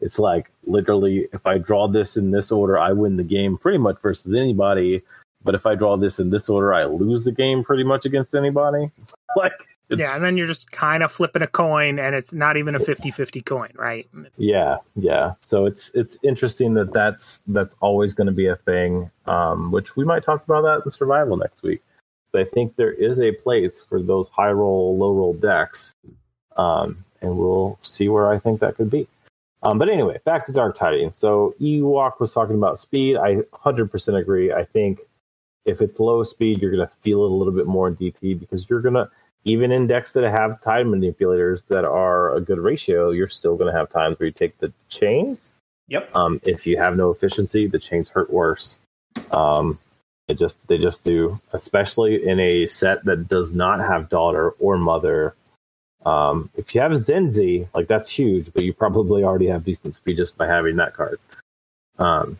It's 0.00 0.18
like 0.18 0.50
literally, 0.64 1.28
if 1.32 1.46
I 1.46 1.58
draw 1.58 1.88
this 1.88 2.16
in 2.16 2.30
this 2.30 2.52
order, 2.52 2.78
I 2.78 2.92
win 2.92 3.16
the 3.16 3.24
game 3.24 3.56
pretty 3.56 3.78
much 3.78 4.00
versus 4.02 4.34
anybody. 4.34 5.02
But 5.42 5.54
if 5.54 5.64
I 5.64 5.74
draw 5.74 5.96
this 5.96 6.18
in 6.18 6.30
this 6.30 6.48
order, 6.48 6.74
I 6.74 6.84
lose 6.84 7.24
the 7.24 7.32
game 7.32 7.62
pretty 7.62 7.84
much 7.84 8.04
against 8.04 8.34
anybody. 8.34 8.90
Like, 9.36 9.68
it's, 9.88 10.00
yeah, 10.00 10.16
and 10.16 10.24
then 10.24 10.36
you're 10.36 10.48
just 10.48 10.72
kind 10.72 11.02
of 11.02 11.12
flipping 11.12 11.42
a 11.42 11.46
coin 11.46 12.00
and 12.00 12.14
it's 12.14 12.32
not 12.32 12.56
even 12.56 12.74
a 12.74 12.78
50-50 12.80 13.44
coin, 13.44 13.70
right? 13.76 14.08
Yeah, 14.36 14.78
yeah. 14.96 15.34
So 15.40 15.66
it's 15.66 15.92
it's 15.94 16.18
interesting 16.24 16.74
that 16.74 16.92
that's 16.92 17.40
that's 17.46 17.76
always 17.80 18.12
going 18.12 18.26
to 18.26 18.32
be 18.32 18.48
a 18.48 18.56
thing, 18.56 19.10
um, 19.26 19.70
which 19.70 19.94
we 19.94 20.04
might 20.04 20.24
talk 20.24 20.42
about 20.44 20.62
that 20.62 20.84
in 20.84 20.90
survival 20.90 21.36
next 21.36 21.62
week. 21.62 21.82
So 22.32 22.40
I 22.40 22.44
think 22.44 22.74
there 22.74 22.92
is 22.92 23.20
a 23.20 23.30
place 23.30 23.80
for 23.80 24.02
those 24.02 24.28
high 24.28 24.50
roll, 24.50 24.96
low 24.96 25.14
roll 25.14 25.34
decks, 25.34 25.94
um, 26.56 27.04
and 27.22 27.38
we'll 27.38 27.78
see 27.82 28.08
where 28.08 28.32
I 28.32 28.38
think 28.40 28.60
that 28.60 28.74
could 28.76 28.90
be. 28.90 29.06
Um, 29.62 29.78
but 29.78 29.88
anyway, 29.88 30.18
back 30.24 30.46
to 30.46 30.52
Dark 30.52 30.76
Tidings. 30.76 31.16
So 31.16 31.54
Ewok 31.60 32.20
was 32.20 32.32
talking 32.32 32.56
about 32.56 32.78
speed. 32.78 33.16
I 33.16 33.36
100% 33.36 34.20
agree. 34.20 34.52
I 34.52 34.64
think 34.64 35.00
if 35.64 35.80
it's 35.80 35.98
low 35.98 36.22
speed, 36.24 36.60
you're 36.60 36.70
going 36.70 36.86
to 36.86 36.94
feel 37.02 37.24
it 37.24 37.30
a 37.30 37.34
little 37.34 37.52
bit 37.52 37.66
more 37.66 37.88
in 37.88 37.96
DT 37.96 38.38
because 38.38 38.68
you're 38.68 38.80
going 38.80 38.94
to 38.94 39.10
even 39.46 39.70
in 39.70 39.86
decks 39.86 40.12
that 40.12 40.28
have 40.28 40.60
time 40.60 40.90
manipulators 40.90 41.62
that 41.68 41.84
are 41.84 42.34
a 42.34 42.40
good 42.40 42.58
ratio, 42.58 43.10
you're 43.10 43.28
still 43.28 43.56
going 43.56 43.72
to 43.72 43.78
have 43.78 43.88
times 43.88 44.18
where 44.18 44.26
you 44.26 44.32
take 44.32 44.58
the 44.58 44.72
chains. 44.88 45.52
Yep. 45.86 46.10
Um, 46.16 46.40
if 46.44 46.66
you 46.66 46.76
have 46.78 46.96
no 46.96 47.10
efficiency, 47.10 47.68
the 47.68 47.78
chains 47.78 48.08
hurt 48.08 48.28
worse. 48.32 48.76
Um, 49.30 49.78
it 50.26 50.36
just 50.36 50.56
they 50.66 50.78
just 50.78 51.04
do, 51.04 51.40
especially 51.52 52.26
in 52.26 52.40
a 52.40 52.66
set 52.66 53.04
that 53.04 53.28
does 53.28 53.54
not 53.54 53.78
have 53.78 54.08
daughter 54.08 54.50
or 54.58 54.76
mother. 54.76 55.36
Um, 56.04 56.50
if 56.56 56.74
you 56.74 56.80
have 56.80 56.90
Zenzi, 56.90 57.68
like 57.72 57.86
that's 57.86 58.10
huge, 58.10 58.52
but 58.52 58.64
you 58.64 58.72
probably 58.72 59.22
already 59.22 59.46
have 59.46 59.64
decent 59.64 59.94
speed 59.94 60.16
just 60.16 60.36
by 60.36 60.48
having 60.48 60.74
that 60.76 60.94
card. 60.94 61.20
Um, 62.00 62.38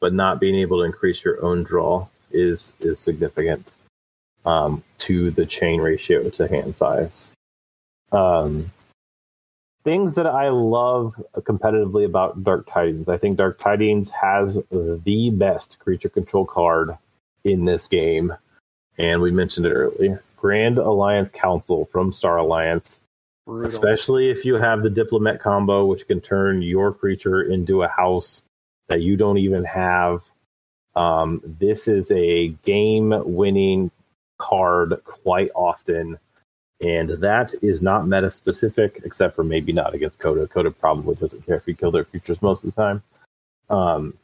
but 0.00 0.14
not 0.14 0.38
being 0.38 0.54
able 0.54 0.78
to 0.78 0.84
increase 0.84 1.24
your 1.24 1.44
own 1.44 1.64
draw 1.64 2.06
is 2.30 2.72
is 2.78 3.00
significant 3.00 3.72
um, 4.46 4.82
to 4.98 5.30
the 5.30 5.44
chain 5.44 5.80
ratio 5.80 6.30
to 6.30 6.48
hand 6.48 6.76
size. 6.76 7.32
Um, 8.12 8.70
things 9.84 10.14
that 10.14 10.26
I 10.26 10.48
love 10.48 11.14
competitively 11.36 12.04
about 12.04 12.42
Dark 12.42 12.68
Tidings. 12.70 13.08
I 13.08 13.18
think 13.18 13.36
Dark 13.36 13.58
Tidings 13.58 14.10
has 14.10 14.54
the 14.70 15.30
best 15.30 15.78
creature 15.80 16.08
control 16.08 16.44
card 16.44 16.96
in 17.44 17.64
this 17.64 17.88
game, 17.88 18.32
and 18.96 19.20
we 19.20 19.30
mentioned 19.30 19.66
it 19.66 19.72
earlier. 19.72 20.22
Grand 20.36 20.78
Alliance 20.78 21.30
Council 21.30 21.86
from 21.86 22.12
Star 22.12 22.38
Alliance. 22.38 23.00
Brutal. 23.46 23.68
Especially 23.68 24.30
if 24.30 24.44
you 24.44 24.56
have 24.56 24.82
the 24.82 24.90
diplomat 24.90 25.40
combo, 25.40 25.86
which 25.86 26.06
can 26.08 26.20
turn 26.20 26.62
your 26.62 26.92
creature 26.92 27.42
into 27.42 27.82
a 27.82 27.88
house 27.88 28.42
that 28.88 29.02
you 29.02 29.16
don't 29.16 29.38
even 29.38 29.64
have. 29.64 30.24
Um, 30.96 31.40
this 31.44 31.86
is 31.86 32.10
a 32.10 32.48
game 32.64 33.12
winning 33.24 33.90
card 34.38 35.00
quite 35.04 35.50
often. 35.54 36.18
And 36.80 37.10
that 37.10 37.54
is 37.62 37.80
not 37.80 38.06
meta 38.06 38.30
specific, 38.30 39.00
except 39.04 39.34
for 39.34 39.44
maybe 39.44 39.72
not 39.72 39.94
against 39.94 40.18
Coda. 40.18 40.46
Coda 40.46 40.70
probably 40.70 41.14
doesn't 41.14 41.46
care 41.46 41.56
if 41.56 41.66
you 41.66 41.74
kill 41.74 41.90
their 41.90 42.04
creatures 42.04 42.42
most 42.42 42.64
of 42.64 42.74
the 42.74 42.76
time. 42.76 43.02
Um, 43.70 44.14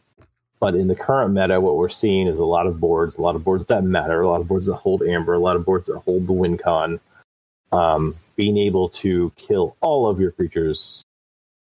but 0.61 0.75
in 0.75 0.87
the 0.87 0.95
current 0.95 1.33
meta, 1.33 1.61
what 1.61 1.77
we're 1.77 1.89
seeing 1.89 2.29
is 2.29 2.39
a 2.39 2.45
lot 2.45 2.67
of 2.67 2.79
boards, 2.79 3.17
a 3.17 3.23
lot 3.23 3.35
of 3.35 3.43
boards 3.43 3.67
that 3.67 3.83
matter, 3.85 4.21
a 4.21 4.29
lot 4.29 4.41
of 4.41 4.49
boards 4.49 4.67
that 4.67 4.77
hold 4.77 5.03
Amber, 5.03 5.35
a 5.35 5.39
lot 5.39 5.57
of 5.57 5.65
boards 5.65 5.87
that 5.89 5.99
hold 5.99 6.27
the 6.27 6.33
WinCon. 6.33 7.01
Um, 7.73 8.15
being 8.37 8.59
able 8.59 8.89
to 8.91 9.33
kill 9.37 9.77
all 9.81 10.09
of 10.09 10.21
your 10.21 10.31
creatures 10.31 11.03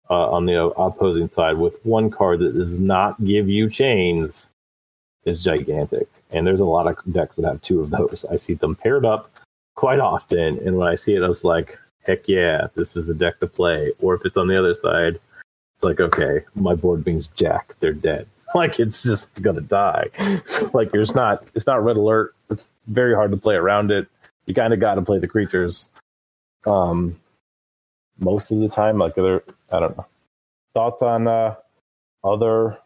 uh, 0.09 0.29
on 0.29 0.45
the 0.45 0.61
opposing 0.61 1.29
side 1.29 1.57
with 1.57 1.83
one 1.85 2.09
card 2.09 2.39
that 2.39 2.53
does 2.53 2.79
not 2.79 3.23
give 3.23 3.49
you 3.49 3.69
chains 3.69 4.49
is 5.25 5.43
gigantic. 5.43 6.07
And 6.35 6.45
there's 6.45 6.59
a 6.59 6.65
lot 6.65 6.85
of 6.85 6.97
decks 7.13 7.37
that 7.37 7.45
have 7.45 7.61
two 7.61 7.79
of 7.79 7.89
those. 7.89 8.25
I 8.29 8.35
see 8.35 8.55
them 8.55 8.75
paired 8.75 9.05
up 9.05 9.31
quite 9.75 9.99
often. 9.99 10.59
And 10.59 10.77
when 10.77 10.87
I 10.87 10.95
see 10.95 11.15
it, 11.15 11.23
I 11.23 11.29
was 11.29 11.45
like, 11.45 11.79
heck 12.05 12.27
yeah, 12.27 12.67
this 12.75 12.97
is 12.97 13.05
the 13.05 13.13
deck 13.13 13.39
to 13.39 13.47
play. 13.47 13.93
Or 14.01 14.15
if 14.15 14.25
it's 14.25 14.35
on 14.35 14.49
the 14.49 14.59
other 14.59 14.75
side, 14.75 15.15
it's 15.15 15.83
like, 15.83 16.01
okay, 16.01 16.41
my 16.53 16.75
board 16.75 17.05
being's 17.05 17.27
Jack, 17.27 17.75
they're 17.79 17.93
dead. 17.93 18.27
Like 18.53 18.79
it's 18.79 19.03
just 19.03 19.41
gonna 19.41 19.59
die. 19.59 20.05
like 20.73 20.91
there's 20.91 21.13
not 21.13 21.49
it's 21.55 21.67
not 21.67 21.83
red 21.83 21.97
alert. 21.97 22.35
It's 22.49 22.65
very 22.87 23.13
hard 23.13 23.31
to 23.31 23.37
play 23.37 23.55
around 23.55 23.91
it. 23.91 24.07
You 24.45 24.53
kinda 24.53 24.77
gotta 24.77 25.01
play 25.01 25.17
the 25.17 25.27
creatures. 25.27 25.89
Um 26.65 27.19
most 28.17 28.51
of 28.51 28.59
the 28.59 28.69
time, 28.69 28.97
like 28.97 29.17
other 29.17 29.43
I 29.73 29.79
don't 29.81 29.97
know. 29.97 30.05
Thoughts 30.73 31.01
on 31.01 31.27
uh 31.27 31.55
other 32.23 32.77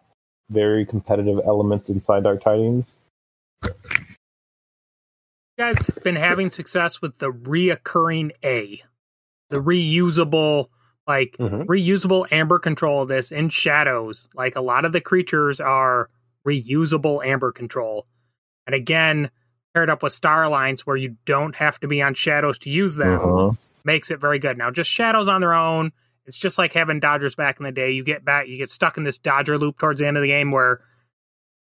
very 0.50 0.86
competitive 0.86 1.40
elements 1.46 1.90
inside 1.90 2.24
Dark 2.24 2.42
Tidings? 2.42 2.98
Guys 5.60 5.76
been 6.06 6.16
having 6.16 6.50
success 6.50 7.02
with 7.02 7.18
the 7.18 7.32
reoccurring 7.34 8.32
A, 8.46 8.82
the 9.50 9.58
reusable, 9.60 10.70
like 11.06 11.36
Mhm. 11.38 11.66
reusable 11.66 12.26
amber 12.32 12.60
control 12.60 13.02
of 13.02 13.10
this 13.10 13.30
in 13.34 13.50
shadows. 13.50 14.30
Like 14.34 14.56
a 14.56 14.62
lot 14.62 14.86
of 14.86 14.94
the 14.94 15.02
creatures 15.02 15.60
are 15.60 16.10
reusable 16.48 17.26
amber 17.26 17.52
control. 17.52 18.08
And 18.66 18.74
again, 18.74 19.32
paired 19.74 19.90
up 19.90 20.02
with 20.02 20.14
Star 20.14 20.44
Alliance 20.46 20.88
where 20.88 20.96
you 20.96 21.18
don't 21.26 21.56
have 21.56 21.78
to 21.82 21.90
be 21.90 22.02
on 22.02 22.14
shadows 22.14 22.58
to 22.60 22.70
use 22.70 22.96
them 22.96 23.20
Mhm. 23.20 23.58
makes 23.84 24.12
it 24.12 24.22
very 24.22 24.40
good. 24.40 24.58
Now, 24.58 24.72
just 24.72 24.90
shadows 24.90 25.28
on 25.28 25.42
their 25.42 25.54
own, 25.54 25.92
it's 26.26 26.38
just 26.38 26.58
like 26.58 26.72
having 26.72 27.02
Dodgers 27.02 27.36
back 27.36 27.60
in 27.60 27.66
the 27.66 27.72
day. 27.74 27.92
You 27.92 28.06
get 28.06 28.24
back, 28.24 28.48
you 28.48 28.56
get 28.56 28.70
stuck 28.70 28.96
in 28.98 29.04
this 29.04 29.18
Dodger 29.18 29.58
loop 29.58 29.78
towards 29.78 30.00
the 30.00 30.08
end 30.08 30.16
of 30.16 30.22
the 30.24 30.30
game 30.30 30.52
where, 30.52 30.80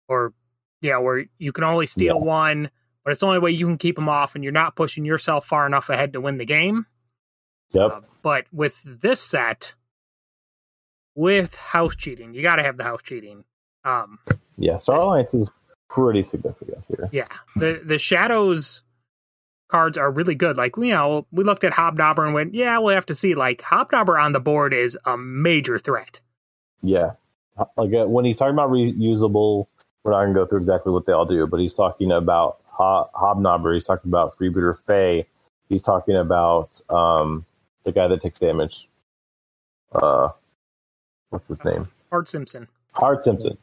or 0.10 0.34
yeah, 0.82 0.98
where 0.98 1.26
you 1.38 1.54
can 1.54 1.64
only 1.64 1.88
steal 1.88 2.18
Yeah. 2.18 2.22
one, 2.26 2.70
but 3.08 3.14
it's 3.14 3.22
the 3.22 3.26
only 3.26 3.40
way 3.40 3.52
you 3.52 3.66
can 3.66 3.78
keep 3.78 3.96
them 3.96 4.10
off, 4.10 4.36
and 4.36 4.44
you're 4.44 4.52
not 4.52 4.76
pushing 4.76 5.06
yourself 5.06 5.46
far 5.46 5.66
enough 5.66 5.88
ahead 5.88 6.12
to 6.12 6.20
win 6.20 6.40
the 6.40 6.46
game. 6.46 6.88
Yep. 7.72 7.90
Uh, 7.90 8.02
but 8.22 8.48
with 8.52 8.84
this 8.84 9.22
set, 9.22 9.76
with 11.16 11.56
house 11.56 11.96
cheating, 11.96 12.34
you 12.34 12.42
got 12.42 12.58
to 12.58 12.64
have 12.64 12.76
the 12.76 12.84
house 12.84 13.02
cheating. 13.02 13.46
Um, 13.86 14.20
Yeah, 14.58 14.78
Star 14.80 14.98
Alliance 14.98 15.34
is 15.34 15.50
pretty 15.90 16.22
significant 16.22 16.84
here. 16.90 17.08
yeah, 17.14 17.30
the 17.56 17.82
the 17.82 17.98
shadows 17.98 18.84
cards 19.70 19.98
are 19.98 20.12
really 20.12 20.36
good. 20.36 20.58
Like 20.58 20.76
you 20.76 20.90
know, 20.90 21.28
we 21.32 21.46
looked 21.46 21.64
at 21.64 21.72
Hobnobber 21.72 22.26
and 22.26 22.34
went, 22.34 22.56
yeah, 22.56 22.78
we'll 22.80 22.94
have 22.94 23.06
to 23.06 23.16
see. 23.16 23.36
Like 23.36 23.62
Hobnobber 23.62 24.22
on 24.22 24.34
the 24.34 24.42
board 24.42 24.74
is 24.74 24.98
a 25.06 25.18
major 25.18 25.80
threat. 25.80 26.20
Yeah, 26.82 27.12
like 27.78 27.94
uh, 27.94 28.06
when 28.06 28.26
he's 28.26 28.36
talking 28.36 28.54
about 28.54 28.70
reusable, 28.70 29.68
we're 30.04 30.12
not 30.12 30.24
gonna 30.24 30.34
go 30.34 30.46
through 30.46 30.60
exactly 30.60 30.92
what 30.92 31.06
they 31.06 31.14
all 31.14 31.26
do, 31.26 31.48
but 31.48 31.62
he's 31.62 31.74
talking 31.74 32.12
about 32.12 32.58
Ho- 32.78 33.10
Hobnobber. 33.16 33.74
He's 33.74 33.86
talking 33.86 34.10
about 34.10 34.38
Freebooter 34.38 34.78
Faye. 34.86 35.26
He's 35.68 35.82
talking 35.82 36.16
about 36.16 36.80
um, 36.90 37.46
the 37.84 37.92
guy 37.92 38.08
that 38.08 38.22
takes 38.22 38.40
damage. 38.40 38.88
Uh, 39.92 40.30
what's 41.32 41.48
his 41.48 41.64
name? 41.66 41.86
Art 42.12 42.30
Simpson. 42.30 42.68
Hard 42.94 43.24
Simpson. 43.24 43.58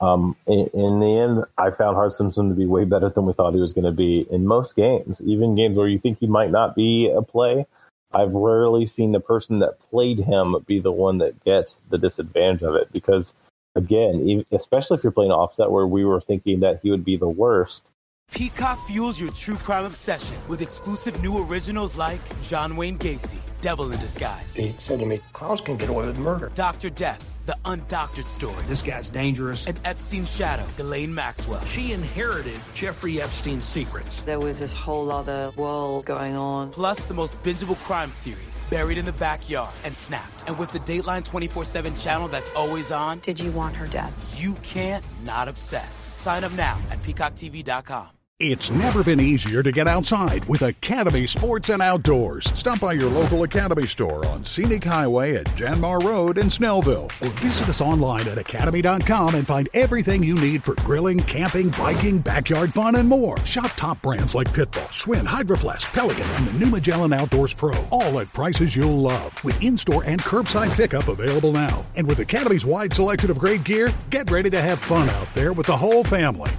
Um, 0.00 0.36
in, 0.46 0.66
in 0.74 1.00
the 1.00 1.18
end, 1.18 1.44
I 1.58 1.70
found 1.70 1.96
Hard 1.96 2.14
Simpson 2.14 2.48
to 2.48 2.54
be 2.54 2.66
way 2.66 2.84
better 2.84 3.08
than 3.08 3.26
we 3.26 3.32
thought 3.32 3.54
he 3.54 3.60
was 3.60 3.72
going 3.72 3.84
to 3.84 3.92
be 3.92 4.26
in 4.30 4.46
most 4.46 4.76
games, 4.76 5.20
even 5.22 5.54
games 5.54 5.76
where 5.76 5.88
you 5.88 5.98
think 5.98 6.18
he 6.18 6.26
might 6.26 6.50
not 6.50 6.74
be 6.74 7.12
a 7.14 7.22
play. 7.22 7.66
I've 8.12 8.32
rarely 8.32 8.86
seen 8.86 9.12
the 9.12 9.20
person 9.20 9.58
that 9.58 9.78
played 9.90 10.20
him 10.20 10.56
be 10.66 10.80
the 10.80 10.92
one 10.92 11.18
that 11.18 11.42
gets 11.44 11.74
the 11.90 11.98
disadvantage 11.98 12.62
of 12.62 12.74
it 12.76 12.92
because, 12.92 13.34
again, 13.74 14.44
especially 14.52 14.96
if 14.96 15.04
you're 15.04 15.12
playing 15.12 15.32
offset 15.32 15.70
where 15.70 15.86
we 15.86 16.04
were 16.04 16.20
thinking 16.20 16.60
that 16.60 16.80
he 16.82 16.90
would 16.90 17.04
be 17.04 17.16
the 17.16 17.28
worst. 17.28 17.90
Peacock 18.34 18.84
fuels 18.88 19.20
your 19.20 19.30
true 19.30 19.54
crime 19.54 19.84
obsession 19.84 20.36
with 20.48 20.60
exclusive 20.60 21.22
new 21.22 21.38
originals 21.46 21.94
like 21.94 22.18
John 22.42 22.74
Wayne 22.74 22.98
Gacy, 22.98 23.38
devil 23.60 23.92
in 23.92 24.00
disguise. 24.00 24.52
He 24.52 24.72
said 24.80 24.98
to 24.98 25.06
me, 25.06 25.20
Klaus 25.32 25.60
can 25.60 25.76
get 25.76 25.88
away 25.88 26.06
with 26.06 26.18
murder. 26.18 26.50
Dr. 26.56 26.90
Death, 26.90 27.24
the 27.46 27.56
undoctored 27.64 28.26
story. 28.26 28.60
This 28.66 28.82
guy's 28.82 29.08
dangerous. 29.08 29.68
And 29.68 29.78
Epstein's 29.84 30.34
shadow, 30.34 30.66
Ghislaine 30.76 31.14
Maxwell. 31.14 31.64
She 31.64 31.92
inherited 31.92 32.58
Jeffrey 32.74 33.22
Epstein's 33.22 33.66
secrets. 33.66 34.24
There 34.24 34.40
was 34.40 34.58
this 34.58 34.72
whole 34.72 35.12
other 35.12 35.52
world 35.54 36.04
going 36.04 36.34
on. 36.34 36.70
Plus 36.72 37.04
the 37.04 37.14
most 37.14 37.40
bingeable 37.44 37.78
crime 37.84 38.10
series, 38.10 38.60
Buried 38.68 38.98
in 38.98 39.04
the 39.04 39.12
Backyard 39.12 39.72
and 39.84 39.94
Snapped. 39.94 40.48
And 40.48 40.58
with 40.58 40.72
the 40.72 40.80
Dateline 40.80 41.22
24-7 41.24 42.02
channel 42.02 42.26
that's 42.26 42.50
always 42.56 42.90
on. 42.90 43.20
Did 43.20 43.38
you 43.38 43.52
want 43.52 43.76
her 43.76 43.86
dead? 43.86 44.12
You 44.34 44.54
can't 44.64 45.04
not 45.22 45.46
obsess. 45.46 46.08
Sign 46.12 46.42
up 46.42 46.52
now 46.54 46.76
at 46.90 47.00
peacocktv.com. 47.04 48.08
It's 48.40 48.68
never 48.68 49.04
been 49.04 49.20
easier 49.20 49.62
to 49.62 49.70
get 49.70 49.86
outside 49.86 50.44
with 50.46 50.62
Academy 50.62 51.24
Sports 51.24 51.68
and 51.68 51.80
Outdoors. 51.80 52.46
Stop 52.58 52.80
by 52.80 52.94
your 52.94 53.08
local 53.08 53.44
Academy 53.44 53.86
store 53.86 54.26
on 54.26 54.42
Scenic 54.42 54.82
Highway 54.82 55.36
at 55.36 55.46
Janmar 55.54 56.02
Road 56.02 56.38
in 56.38 56.48
Snellville 56.48 57.04
or 57.22 57.30
visit 57.40 57.68
us 57.68 57.80
online 57.80 58.26
at 58.26 58.36
academy.com 58.36 59.36
and 59.36 59.46
find 59.46 59.68
everything 59.72 60.24
you 60.24 60.34
need 60.34 60.64
for 60.64 60.74
grilling, 60.74 61.20
camping, 61.20 61.68
biking, 61.68 62.18
backyard 62.18 62.74
fun, 62.74 62.96
and 62.96 63.08
more. 63.08 63.38
Shop 63.46 63.70
top 63.76 64.02
brands 64.02 64.34
like 64.34 64.48
Pitbull, 64.48 64.88
Schwinn, 64.88 65.28
Hydroflask, 65.28 65.92
Pelican, 65.92 66.28
and 66.28 66.48
the 66.48 66.58
new 66.58 66.70
Magellan 66.72 67.12
Outdoors 67.12 67.54
Pro, 67.54 67.78
all 67.92 68.18
at 68.18 68.32
prices 68.32 68.74
you'll 68.74 68.98
love. 68.98 69.44
With 69.44 69.62
in-store 69.62 70.02
and 70.06 70.20
curbside 70.20 70.74
pickup 70.74 71.06
available 71.06 71.52
now. 71.52 71.86
And 71.94 72.04
with 72.04 72.18
Academy's 72.18 72.66
wide 72.66 72.94
selection 72.94 73.30
of 73.30 73.38
great 73.38 73.62
gear, 73.62 73.92
get 74.10 74.28
ready 74.32 74.50
to 74.50 74.60
have 74.60 74.80
fun 74.80 75.08
out 75.08 75.32
there 75.34 75.52
with 75.52 75.68
the 75.68 75.76
whole 75.76 76.02
family. 76.02 76.50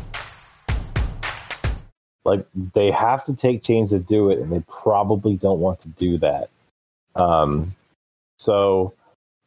Like 2.26 2.45
they 2.73 2.91
have 2.91 3.23
to 3.26 3.36
take 3.36 3.63
chains 3.63 3.91
to 3.91 3.99
do 3.99 4.30
it, 4.32 4.39
and 4.39 4.51
they 4.51 4.63
probably 4.67 5.36
don't 5.36 5.59
want 5.59 5.80
to 5.82 5.89
do 5.89 6.17
that. 6.17 6.49
Um, 7.15 7.76
so 8.38 8.93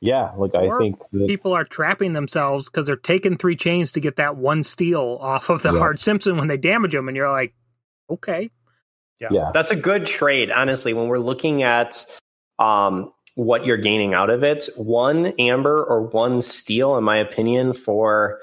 yeah, 0.00 0.30
like 0.36 0.54
I 0.54 0.70
think 0.78 0.98
that, 1.12 1.26
people 1.26 1.52
are 1.52 1.64
trapping 1.64 2.12
themselves 2.12 2.70
because 2.70 2.86
they're 2.86 2.96
taking 2.96 3.36
three 3.36 3.56
chains 3.56 3.92
to 3.92 4.00
get 4.00 4.16
that 4.16 4.36
one 4.36 4.62
steel 4.62 5.18
off 5.20 5.50
of 5.50 5.62
the 5.62 5.72
Yeah. 5.72 5.80
hard 5.80 5.98
Simpson 5.98 6.36
when 6.36 6.46
they 6.46 6.56
damage 6.56 6.92
them, 6.92 7.08
and 7.08 7.16
you're 7.16 7.30
like, 7.30 7.52
okay, 8.08 8.50
Yeah. 9.20 9.28
Yeah. 9.32 9.50
That's 9.52 9.72
a 9.72 9.76
good 9.76 10.06
trade, 10.06 10.52
honestly, 10.52 10.94
when 10.94 11.08
we're 11.08 11.18
looking 11.18 11.64
at 11.64 12.06
um, 12.60 13.12
what 13.34 13.66
you're 13.66 13.76
gaining 13.76 14.14
out 14.14 14.30
of 14.30 14.44
it. 14.44 14.68
One 14.76 15.26
amber 15.38 15.82
or 15.82 16.02
one 16.02 16.42
steel, 16.42 16.96
in 16.96 17.04
my 17.04 17.18
opinion, 17.18 17.72
for 17.72 18.38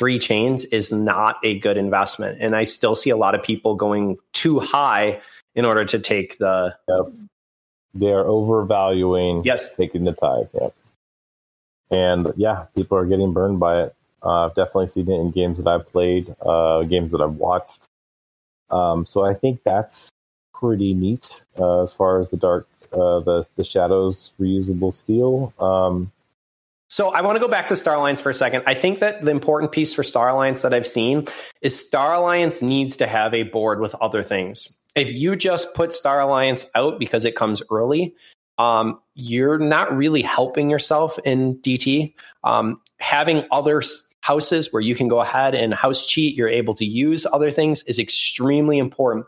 three 0.00 0.18
chains 0.18 0.64
is 0.64 0.90
not 0.90 1.36
a 1.44 1.58
good 1.58 1.76
investment. 1.76 2.38
And 2.40 2.56
I 2.56 2.64
still 2.64 2.96
see 2.96 3.10
a 3.10 3.18
lot 3.18 3.34
of 3.34 3.42
people 3.42 3.74
going 3.74 4.16
too 4.32 4.58
high 4.58 5.20
in 5.54 5.66
order 5.66 5.84
to 5.84 5.98
take 5.98 6.38
the. 6.38 6.74
they 7.92 8.10
are 8.10 8.24
overvaluing 8.24 9.44
Yes. 9.44 9.74
taking 9.76 10.04
the 10.04 10.12
tide. 10.12 10.48
Yeah. 10.54 10.68
And 11.90 12.32
yeah, 12.36 12.64
people 12.74 12.96
are 12.96 13.04
getting 13.04 13.34
burned 13.34 13.60
by 13.60 13.82
it. 13.82 13.94
Uh, 14.22 14.46
I've 14.46 14.54
definitely 14.54 14.86
seen 14.86 15.10
it 15.10 15.20
in 15.20 15.32
games 15.32 15.58
that 15.62 15.68
I've 15.68 15.86
played, 15.86 16.34
uh, 16.40 16.82
games 16.84 17.12
that 17.12 17.20
I've 17.20 17.34
watched. 17.36 17.86
Um, 18.70 19.04
so 19.04 19.22
I 19.26 19.34
think 19.34 19.60
that's 19.64 20.12
pretty 20.54 20.94
neat 20.94 21.42
uh, 21.58 21.82
as 21.82 21.92
far 21.92 22.20
as 22.20 22.30
the 22.30 22.38
dark, 22.38 22.66
uh, 22.94 23.20
the 23.20 23.46
the 23.56 23.64
shadows 23.64 24.32
reusable 24.40 24.94
steel. 24.94 25.52
Um, 25.58 26.10
So 26.90 27.10
I 27.10 27.20
want 27.22 27.36
to 27.36 27.40
go 27.40 27.46
back 27.46 27.68
to 27.68 27.76
Star 27.76 27.94
Alliance 27.94 28.20
for 28.20 28.30
a 28.30 28.34
second. 28.34 28.64
I 28.66 28.74
think 28.74 28.98
that 28.98 29.22
the 29.22 29.30
important 29.30 29.70
piece 29.70 29.94
for 29.94 30.02
Star 30.02 30.28
Alliance 30.28 30.62
that 30.62 30.74
I've 30.74 30.88
seen 30.88 31.24
is 31.62 31.78
Star 31.78 32.14
Alliance 32.14 32.62
needs 32.62 32.96
to 32.96 33.06
have 33.06 33.32
a 33.32 33.44
board 33.44 33.80
with 33.80 33.94
other 34.00 34.24
things. 34.24 34.76
If 34.96 35.12
you 35.12 35.36
just 35.36 35.72
put 35.74 35.94
Star 35.94 36.20
Alliance 36.20 36.66
out 36.74 36.98
because 36.98 37.26
it 37.26 37.36
comes 37.36 37.62
early, 37.70 38.16
um, 38.58 39.00
you're 39.14 39.56
not 39.56 39.96
really 39.96 40.20
helping 40.20 40.68
yourself 40.68 41.16
in 41.24 41.58
DT. 41.58 42.12
Um, 42.42 42.80
having 42.98 43.44
other 43.52 43.84
houses 44.20 44.72
where 44.72 44.82
you 44.82 44.96
can 44.96 45.06
go 45.06 45.20
ahead 45.20 45.54
and 45.54 45.72
house 45.72 46.04
cheat, 46.08 46.34
you're 46.34 46.48
able 46.48 46.74
to 46.74 46.84
use 46.84 47.24
other 47.24 47.52
things 47.52 47.84
is 47.84 48.00
extremely 48.00 48.78
important. 48.78 49.26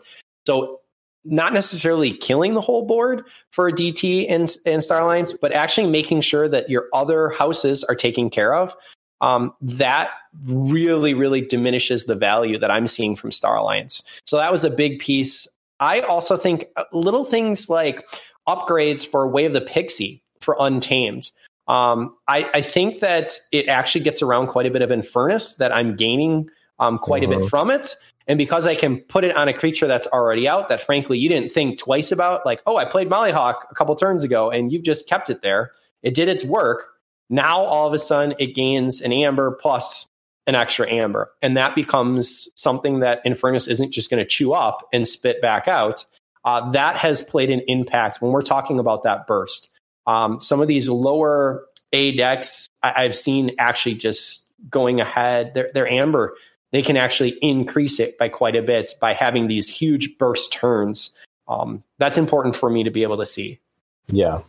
So 0.48 0.80
not 1.24 1.52
necessarily 1.52 2.12
killing 2.12 2.54
the 2.54 2.60
whole 2.60 2.86
board 2.86 3.24
for 3.50 3.68
a 3.68 3.72
DT 3.72 4.26
and, 4.28 4.54
and 4.66 4.82
Star 4.82 5.00
Alliance, 5.00 5.32
but 5.32 5.52
actually 5.52 5.88
making 5.88 6.20
sure 6.20 6.48
that 6.48 6.68
your 6.68 6.88
other 6.92 7.30
houses 7.30 7.84
are 7.84 7.94
taken 7.94 8.30
care 8.30 8.54
of. 8.54 8.74
Um, 9.20 9.54
that 9.60 10.10
really, 10.44 11.14
really 11.14 11.42
diminishes 11.42 12.04
the 12.04 12.16
value 12.16 12.58
that 12.58 12.72
I'm 12.72 12.88
seeing 12.88 13.14
from 13.14 13.30
Star 13.30 13.56
Alliance. 13.56 14.02
So 14.26 14.36
that 14.38 14.50
was 14.50 14.64
a 14.64 14.70
big 14.70 14.98
piece. 14.98 15.46
I 15.78 16.00
also 16.00 16.36
think 16.36 16.66
uh, 16.74 16.84
little 16.92 17.24
things 17.24 17.68
like 17.68 18.04
upgrades 18.48 19.06
for 19.06 19.28
Way 19.28 19.44
of 19.44 19.52
the 19.52 19.60
Pixie 19.60 20.24
for 20.40 20.56
Untamed. 20.58 21.30
Um, 21.68 22.16
I, 22.26 22.50
I 22.52 22.60
think 22.62 22.98
that 22.98 23.32
it 23.52 23.68
actually 23.68 24.02
gets 24.02 24.22
around 24.22 24.48
quite 24.48 24.66
a 24.66 24.70
bit 24.70 24.82
of 24.82 24.90
Infurnace 24.90 25.54
that 25.56 25.74
I'm 25.74 25.94
gaining 25.94 26.48
um, 26.78 26.98
quite 26.98 27.24
a 27.24 27.28
bit 27.28 27.40
Mhm. 27.40 27.48
from 27.50 27.70
it. 27.70 27.96
And 28.28 28.38
because 28.38 28.66
I 28.66 28.74
can 28.74 28.98
put 28.98 29.24
it 29.24 29.36
on 29.36 29.48
a 29.48 29.52
creature 29.52 29.86
that's 29.86 30.06
already 30.06 30.48
out, 30.48 30.68
that 30.68 30.80
frankly 30.80 31.18
you 31.18 31.28
didn't 31.28 31.52
think 31.52 31.78
twice 31.78 32.12
about, 32.12 32.46
like, 32.46 32.62
oh, 32.66 32.76
I 32.76 32.84
played 32.84 33.10
Mollymawk 33.10 33.56
a 33.70 33.74
couple 33.74 33.94
turns 33.96 34.22
ago 34.22 34.50
and 34.50 34.70
you've 34.72 34.84
just 34.84 35.08
kept 35.08 35.28
it 35.28 35.42
there. 35.42 35.72
It 36.02 36.14
did 36.14 36.28
its 36.28 36.44
work. 36.44 36.86
Now 37.30 37.64
all 37.64 37.86
of 37.86 37.92
a 37.94 37.98
sudden 37.98 38.34
it 38.38 38.54
gains 38.54 39.00
an 39.00 39.12
amber 39.12 39.50
plus 39.60 40.06
an 40.46 40.54
extra 40.54 40.90
amber. 40.90 41.32
And 41.40 41.56
that 41.56 41.74
becomes 41.74 42.48
something 42.56 43.00
that 43.00 43.20
Infurnace 43.24 43.68
isn't 43.68 43.92
just 43.92 44.10
going 44.10 44.22
to 44.22 44.28
chew 44.28 44.52
up 44.52 44.88
and 44.92 45.06
spit 45.06 45.40
back 45.40 45.66
out. 45.68 46.04
Uh, 46.44 46.70
that 46.72 46.96
has 46.96 47.22
played 47.22 47.50
an 47.50 47.62
impact 47.68 48.20
when 48.20 48.32
we're 48.32 48.42
talking 48.42 48.78
about 48.80 49.04
that 49.04 49.26
burst. 49.26 49.70
Um, 50.06 50.40
some 50.40 50.60
of 50.60 50.66
these 50.68 50.88
lower 50.88 51.64
A 51.92 52.16
decks 52.16 52.66
I- 52.82 53.04
I've 53.04 53.14
seen 53.14 53.52
actually 53.58 53.94
just 53.94 54.46
going 54.68 55.00
ahead. 55.00 55.54
Their, 55.54 55.70
their 55.72 55.88
amber, 55.88 56.34
they 56.72 56.82
can 56.82 56.96
actually 56.96 57.36
increase 57.42 58.00
it 58.00 58.18
by 58.18 58.28
quite 58.28 58.56
a 58.56 58.62
bit 58.62 58.92
by 59.00 59.12
having 59.12 59.46
these 59.46 59.68
huge 59.68 60.18
burst 60.18 60.52
turns. 60.52 61.16
Um, 61.48 61.82
that's 61.98 62.18
important 62.18 62.56
for 62.56 62.70
me 62.70 62.84
to 62.84 62.90
be 62.90 63.02
able 63.02 63.18
to 63.18 63.26
see. 63.26 63.60
yeah. 64.08 64.40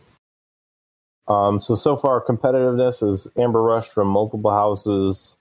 Um, 1.26 1.60
so 1.60 1.74
so 1.74 1.96
far, 1.96 2.22
competitiveness 2.22 3.02
is 3.08 3.26
Amber 3.38 3.62
Rush 3.62 3.88
from 3.88 4.08
multiple 4.08 4.50
houses. 4.50 5.34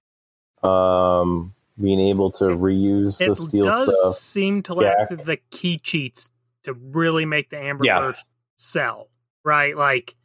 Um, 0.64 1.54
being 1.82 2.00
able 2.00 2.32
to 2.34 2.46
reuse 2.46 3.18
the 3.18 3.32
it 3.32 3.36
steel 3.38 3.64
does 3.64 3.94
stuff. 4.00 4.16
seem 4.16 4.64
to 4.64 4.76
lack 4.76 5.10
Jack. 5.10 5.24
the 5.24 5.38
key 5.52 5.78
cheats 5.80 6.30
to 6.64 6.74
really 6.74 7.26
make 7.26 7.50
the 7.50 7.58
Amber 7.58 7.84
Yeah. 7.86 8.00
Burst 8.00 8.26
sell, 8.56 9.10
right? 9.44 9.76
Like 9.76 10.16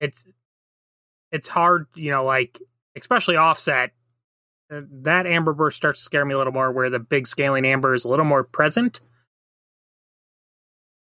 it's 0.00 0.26
it's 1.30 1.48
hard, 1.48 1.86
you 1.94 2.10
know, 2.10 2.24
like 2.24 2.60
especially 2.96 3.36
offset. 3.36 3.92
Uh, 4.70 4.80
That 5.02 5.26
Amber 5.26 5.52
Burst 5.52 5.76
starts 5.76 6.00
to 6.00 6.04
scare 6.04 6.24
me 6.24 6.34
a 6.34 6.38
little 6.38 6.52
more, 6.52 6.72
where 6.72 6.90
the 6.90 6.98
big 6.98 7.26
scaling 7.26 7.64
Amber 7.64 7.94
is 7.94 8.04
a 8.04 8.08
little 8.08 8.24
more 8.24 8.44
present. 8.44 9.00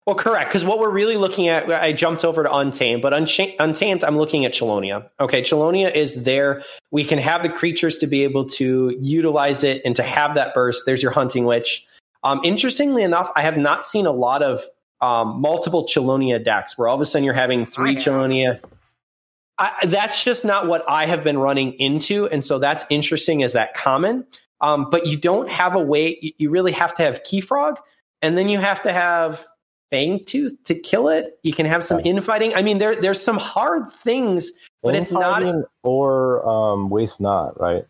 Well, 0.06 0.16
correct. 0.16 0.50
Because 0.50 0.64
what 0.64 0.78
we're 0.78 0.90
really 0.90 1.16
looking 1.16 1.48
at, 1.48 1.70
I 1.70 1.92
jumped 1.92 2.24
over 2.24 2.42
to 2.42 2.52
Untamed, 2.52 3.02
but 3.02 3.12
Uncha- 3.12 3.54
Untamed, 3.60 4.02
I'm 4.02 4.16
looking 4.16 4.44
at 4.44 4.52
Chelonia. 4.52 5.08
Okay, 5.20 5.42
Chelonia 5.42 5.94
is 5.94 6.24
there. 6.24 6.64
We 6.90 7.04
can 7.04 7.18
have 7.18 7.42
the 7.42 7.48
creatures 7.48 7.98
to 7.98 8.06
be 8.06 8.24
able 8.24 8.48
to 8.50 8.96
utilize 9.00 9.62
it 9.62 9.82
and 9.84 9.94
to 9.96 10.02
have 10.02 10.34
that 10.34 10.54
burst. 10.54 10.84
There's 10.86 11.02
your 11.02 11.12
Hunting 11.12 11.44
Witch. 11.44 11.86
Um, 12.24 12.40
interestingly 12.44 13.02
enough, 13.02 13.30
I 13.36 13.42
have 13.42 13.56
not 13.56 13.86
seen 13.86 14.06
a 14.06 14.10
lot 14.10 14.42
of 14.42 14.64
um, 15.00 15.40
multiple 15.40 15.84
Chelonia 15.84 16.42
decks 16.42 16.76
where 16.76 16.88
all 16.88 16.94
of 16.94 17.00
a 17.00 17.06
sudden 17.06 17.24
you're 17.24 17.34
having 17.34 17.64
three 17.64 17.96
Chelonia. 17.96 18.60
I, 19.60 19.86
that's 19.86 20.24
just 20.24 20.44
not 20.44 20.66
what 20.66 20.82
I 20.88 21.04
have 21.04 21.22
been 21.22 21.38
running 21.38 21.74
into, 21.74 22.26
and 22.28 22.42
so 22.42 22.58
that's 22.58 22.84
interesting. 22.88 23.42
Is 23.42 23.52
that 23.52 23.74
common? 23.74 24.26
Um, 24.62 24.88
but 24.90 25.06
you 25.06 25.16
don't 25.16 25.48
have 25.48 25.76
a 25.76 25.80
way. 25.80 26.18
You, 26.20 26.32
you 26.38 26.50
really 26.50 26.72
have 26.72 26.94
to 26.94 27.02
have 27.02 27.22
key 27.24 27.42
frog, 27.42 27.78
and 28.22 28.36
then 28.36 28.48
you 28.48 28.58
have 28.58 28.82
to 28.84 28.92
have 28.92 29.46
Fangtooth 29.92 30.62
to 30.64 30.74
kill 30.74 31.08
it. 31.08 31.38
You 31.42 31.52
can 31.52 31.66
have 31.66 31.84
some 31.84 32.00
infighting. 32.00 32.54
I 32.54 32.62
mean, 32.62 32.78
there 32.78 33.00
there's 33.00 33.22
some 33.22 33.36
hard 33.36 33.90
things, 33.92 34.50
but 34.82 34.96
it's 34.96 35.12
not 35.12 35.42
or 35.82 36.48
um, 36.48 36.88
waste 36.88 37.20
not 37.20 37.60
right. 37.60 37.84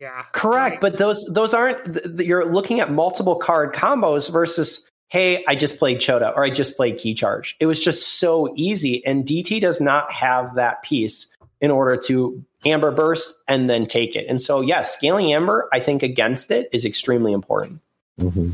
Yeah, 0.00 0.24
correct. 0.32 0.80
But 0.80 0.98
those 0.98 1.24
those 1.24 1.54
aren't. 1.54 1.84
th- 1.84 2.16
th- 2.16 2.28
You're 2.28 2.44
looking 2.44 2.80
at 2.80 2.92
multiple 2.92 3.36
card 3.36 3.74
combos 3.74 4.30
versus. 4.30 4.88
Hey, 5.08 5.44
I 5.46 5.54
just 5.54 5.78
played 5.78 6.00
Chota 6.00 6.30
or 6.34 6.44
I 6.44 6.50
just 6.50 6.76
played 6.76 6.98
Key 6.98 7.14
Charge. 7.14 7.56
It 7.60 7.66
was 7.66 7.82
just 7.82 8.18
so 8.18 8.52
easy, 8.56 9.04
and 9.06 9.24
DT 9.24 9.60
does 9.60 9.80
not 9.80 10.12
have 10.12 10.56
that 10.56 10.82
piece 10.82 11.32
in 11.60 11.70
order 11.70 11.96
to 11.96 12.44
Amber 12.66 12.90
Burst 12.90 13.32
and 13.48 13.70
then 13.70 13.86
take 13.86 14.16
it. 14.16 14.26
And 14.28 14.42
so, 14.42 14.60
yes, 14.60 14.92
scaling 14.94 15.32
Amber, 15.32 15.68
I 15.72 15.80
think 15.80 16.02
against 16.02 16.50
it 16.50 16.68
is 16.72 16.84
extremely 16.84 17.32
important. 17.32 17.80
hmm 18.20 18.50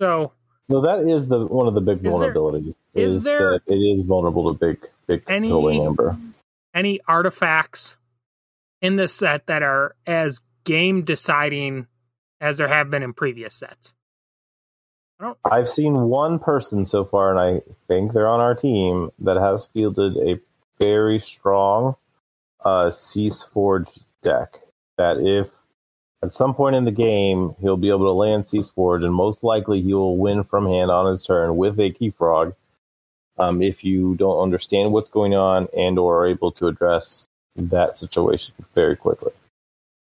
So 0.00 0.32
So 0.68 0.80
that 0.82 1.00
is 1.08 1.28
the 1.28 1.44
one 1.46 1.66
of 1.66 1.74
the 1.74 1.80
big 1.80 2.04
Is 2.06 2.14
vulnerabilities. 2.14 2.76
is 2.94 3.16
is 3.16 3.24
there 3.24 3.58
that 3.58 3.62
it 3.72 3.76
is 3.76 4.04
vulnerable 4.04 4.52
to 4.54 4.58
big 4.58 4.78
big 5.06 5.24
any- 5.26 5.50
amber. 5.84 6.16
any 6.72 7.00
artifacts 7.08 7.96
in 8.80 8.96
this 8.96 9.12
set 9.12 9.46
that 9.46 9.62
are 9.62 9.96
as 10.06 10.40
game 10.64 11.02
deciding 11.02 11.88
as 12.40 12.58
there 12.58 12.68
have 12.68 12.90
been 12.90 13.02
in 13.02 13.12
previous 13.12 13.54
sets? 13.54 13.94
I've 15.44 15.68
seen 15.68 16.02
one 16.02 16.38
person 16.38 16.84
so 16.84 17.04
far, 17.04 17.30
and 17.30 17.38
I 17.38 17.62
think 17.88 18.12
they're 18.12 18.28
on 18.28 18.40
our 18.40 18.54
team 18.54 19.10
that 19.20 19.36
has 19.36 19.68
fielded 19.72 20.16
a 20.16 20.40
very 20.78 21.18
strong 21.18 21.96
uh, 22.64 22.86
Ceaseforge 22.86 24.00
deck. 24.22 24.58
That 24.98 25.18
if 25.18 25.48
at 26.22 26.32
some 26.32 26.54
point 26.54 26.76
in 26.76 26.84
the 26.84 26.90
game 26.90 27.54
he'll 27.60 27.76
be 27.76 27.88
able 27.88 28.06
to 28.06 28.12
land 28.12 28.44
Ceaseforge, 28.44 29.04
and 29.04 29.14
most 29.14 29.42
likely 29.42 29.80
he 29.80 29.94
will 29.94 30.16
win 30.16 30.44
from 30.44 30.66
hand 30.66 30.90
on 30.90 31.10
his 31.10 31.24
turn 31.24 31.56
with 31.56 31.78
a 31.78 31.90
Key 31.90 32.10
Frog. 32.10 32.54
Um, 33.38 33.62
if 33.62 33.82
you 33.82 34.14
don't 34.16 34.42
understand 34.42 34.92
what's 34.92 35.08
going 35.08 35.34
on 35.34 35.66
and 35.76 35.98
or 35.98 36.22
are 36.22 36.28
able 36.28 36.52
to 36.52 36.66
address 36.66 37.28
that 37.56 37.96
situation 37.96 38.54
very 38.74 38.94
quickly. 38.94 39.32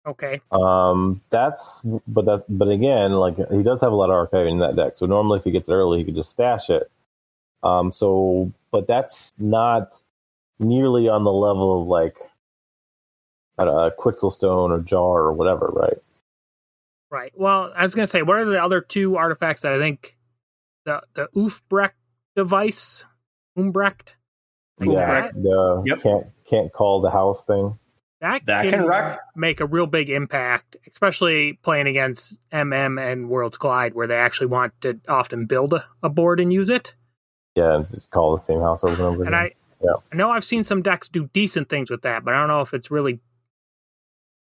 Okay. 0.06 0.40
Um, 0.50 1.20
that's 1.30 1.80
but 2.06 2.24
that 2.24 2.44
but 2.48 2.68
again, 2.68 3.12
like 3.12 3.36
he 3.50 3.62
does 3.62 3.80
have 3.80 3.92
a 3.92 3.96
lot 3.96 4.10
of 4.10 4.28
archiving 4.28 4.52
in 4.52 4.58
that 4.60 4.76
deck. 4.76 4.94
So 4.96 5.06
normally, 5.06 5.38
if 5.38 5.44
he 5.44 5.50
gets 5.50 5.68
it 5.68 5.72
early, 5.72 5.98
he 5.98 6.04
could 6.04 6.14
just 6.14 6.30
stash 6.30 6.70
it. 6.70 6.90
Um, 7.62 7.92
so 7.92 8.52
but 8.70 8.86
that's 8.86 9.32
not 9.38 9.92
nearly 10.58 11.08
on 11.08 11.24
the 11.24 11.32
level 11.32 11.82
of 11.82 11.88
like 11.88 12.16
a 13.58 13.90
Quixxle 13.98 14.32
Stone 14.32 14.70
or 14.70 14.80
Jar 14.80 15.20
or 15.20 15.32
whatever, 15.32 15.66
right? 15.72 15.98
Right. 17.10 17.32
Well, 17.36 17.72
I 17.74 17.82
was 17.82 17.94
gonna 17.94 18.06
say, 18.06 18.22
what 18.22 18.38
are 18.38 18.44
the 18.44 18.62
other 18.62 18.80
two 18.80 19.16
artifacts 19.16 19.62
that 19.62 19.72
I 19.72 19.78
think 19.78 20.16
the 20.84 21.02
the 21.14 21.28
Oofbrecht 21.36 21.92
device, 22.36 23.04
Umbrecht. 23.56 24.16
Yeah, 24.80 25.30
the 25.34 25.82
yep. 25.84 26.02
can't 26.02 26.26
can't 26.48 26.72
call 26.72 27.00
the 27.00 27.10
house 27.10 27.42
thing. 27.44 27.78
That, 28.20 28.46
that 28.46 28.64
can, 28.64 28.88
can 28.88 29.16
make 29.36 29.60
a 29.60 29.66
real 29.66 29.86
big 29.86 30.10
impact, 30.10 30.76
especially 30.90 31.58
playing 31.62 31.86
against 31.86 32.40
MM 32.50 33.00
and 33.00 33.28
Worlds 33.28 33.56
Collide, 33.56 33.94
where 33.94 34.08
they 34.08 34.16
actually 34.16 34.48
want 34.48 34.72
to 34.80 34.98
often 35.08 35.46
build 35.46 35.72
a, 35.72 35.84
a 36.02 36.08
board 36.08 36.40
and 36.40 36.52
use 36.52 36.68
it. 36.68 36.94
Yeah, 37.54 37.76
and 37.76 37.88
just 37.88 38.10
call 38.10 38.36
the 38.36 38.42
same 38.42 38.60
house 38.60 38.80
over 38.82 38.92
and 38.92 39.02
over. 39.02 39.24
And 39.24 39.34
again. 39.34 39.34
I, 39.34 39.52
yeah. 39.84 39.92
I 40.12 40.16
know 40.16 40.30
I've 40.30 40.44
seen 40.44 40.64
some 40.64 40.82
decks 40.82 41.08
do 41.08 41.28
decent 41.32 41.68
things 41.68 41.90
with 41.90 42.02
that, 42.02 42.24
but 42.24 42.34
I 42.34 42.40
don't 42.40 42.48
know 42.48 42.60
if 42.60 42.74
it's 42.74 42.90
really 42.90 43.20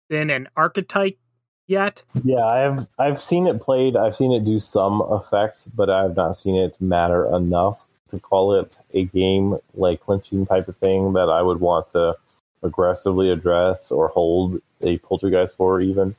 been 0.09 0.31
an 0.31 0.49
archetype 0.57 1.19
yet. 1.67 2.03
Yeah, 2.25 2.45
I've 2.45 2.87
I've 2.99 3.23
seen 3.23 3.47
it 3.47 3.61
played. 3.61 3.97
I've 3.97 4.17
seen 4.17 4.33
it 4.33 4.45
do 4.45 4.59
some 4.59 5.03
effects, 5.11 5.69
but 5.75 5.91
I've 5.91 6.17
not 6.17 6.39
seen 6.39 6.57
it 6.57 6.81
matter 6.81 7.27
enough 7.37 7.79
to 8.09 8.19
call 8.19 8.55
it 8.59 8.75
a 8.95 9.05
game 9.05 9.59
like 9.75 10.01
clinching 10.01 10.47
type 10.47 10.69
of 10.69 10.77
thing 10.79 11.13
that 11.13 11.29
I 11.29 11.43
would 11.43 11.61
want 11.61 11.91
to 11.93 12.17
aggressively 12.63 13.31
address 13.31 13.91
or 13.91 14.09
hold 14.09 14.61
a 14.81 14.99
poltergeist 14.99 15.57
for 15.57 15.81
even. 15.81 16.15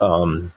Um, 0.00 0.52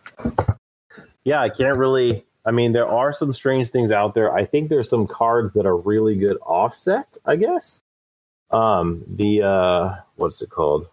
yeah, 1.24 1.42
I 1.42 1.50
can't 1.50 1.78
really. 1.78 2.26
I 2.46 2.52
mean, 2.52 2.72
there 2.72 2.88
are 2.88 3.12
some 3.12 3.34
strange 3.34 3.70
things 3.70 3.92
out 3.92 4.16
there. 4.16 4.34
I 4.34 4.46
think 4.46 4.70
there's 4.70 4.90
some 4.90 5.06
cards 5.06 5.54
that 5.54 5.66
are 5.66 5.76
really 5.76 6.16
good 6.16 6.38
offset. 6.38 7.08
I 7.26 7.36
guess. 7.36 7.82
Um, 8.52 9.04
the 9.08 9.44
uh, 9.44 9.96
what's 10.16 10.42
it 10.42 10.50
called? 10.50 10.88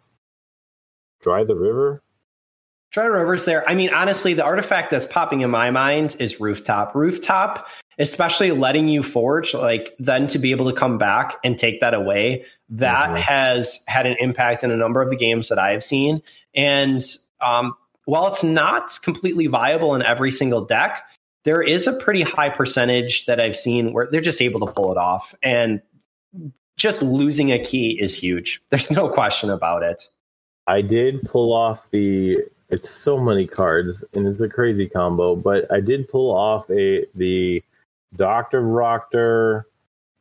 Dry 1.22 1.44
the 1.44 1.54
river. 1.54 2.02
Dry 2.90 3.06
river's 3.06 3.44
there. 3.44 3.68
I 3.68 3.74
mean, 3.74 3.92
honestly, 3.92 4.34
the 4.34 4.44
artifact 4.44 4.90
that's 4.90 5.06
popping 5.06 5.40
in 5.40 5.50
my 5.50 5.70
mind 5.70 6.16
is 6.20 6.40
rooftop. 6.40 6.94
Rooftop 6.94 7.66
especially 7.98 8.50
letting 8.50 8.88
you 8.88 9.02
forge, 9.02 9.54
like 9.54 9.94
then 9.98 10.26
to 10.28 10.38
be 10.38 10.50
able 10.50 10.70
to 10.70 10.76
come 10.76 10.98
back 10.98 11.36
and 11.44 11.58
take 11.58 11.80
that 11.80 11.94
away, 11.94 12.44
that 12.70 13.10
mm-hmm. 13.10 13.16
has 13.16 13.84
had 13.86 14.06
an 14.06 14.16
impact 14.18 14.64
in 14.64 14.70
a 14.70 14.76
number 14.76 15.02
of 15.02 15.10
the 15.10 15.16
games 15.16 15.48
that 15.48 15.58
I 15.58 15.72
have 15.72 15.84
seen. 15.84 16.22
And 16.54 17.00
um, 17.40 17.74
while 18.04 18.26
it's 18.26 18.44
not 18.44 18.98
completely 19.02 19.46
viable 19.46 19.94
in 19.94 20.02
every 20.02 20.30
single 20.30 20.64
deck, 20.64 21.04
there 21.44 21.62
is 21.62 21.86
a 21.86 21.92
pretty 21.92 22.22
high 22.22 22.48
percentage 22.48 23.26
that 23.26 23.40
I've 23.40 23.56
seen 23.56 23.92
where 23.92 24.08
they're 24.10 24.20
just 24.20 24.40
able 24.40 24.66
to 24.66 24.72
pull 24.72 24.92
it 24.92 24.98
off. 24.98 25.34
And 25.42 25.82
just 26.76 27.02
losing 27.02 27.52
a 27.52 27.62
key 27.62 27.98
is 28.00 28.16
huge. 28.16 28.62
There's 28.70 28.90
no 28.90 29.08
question 29.08 29.50
about 29.50 29.82
it. 29.82 30.08
I 30.66 30.80
did 30.80 31.22
pull 31.24 31.52
off 31.52 31.86
the 31.90 32.38
it's 32.70 32.88
so 32.88 33.18
many 33.18 33.46
cards 33.46 34.02
and 34.14 34.26
it's 34.26 34.40
a 34.40 34.48
crazy 34.48 34.88
combo, 34.88 35.36
but 35.36 35.70
I 35.70 35.80
did 35.80 36.08
pull 36.08 36.34
off 36.34 36.68
a 36.70 37.06
the 37.14 37.62
Dr. 38.16 38.62
Verokter, 38.62 39.64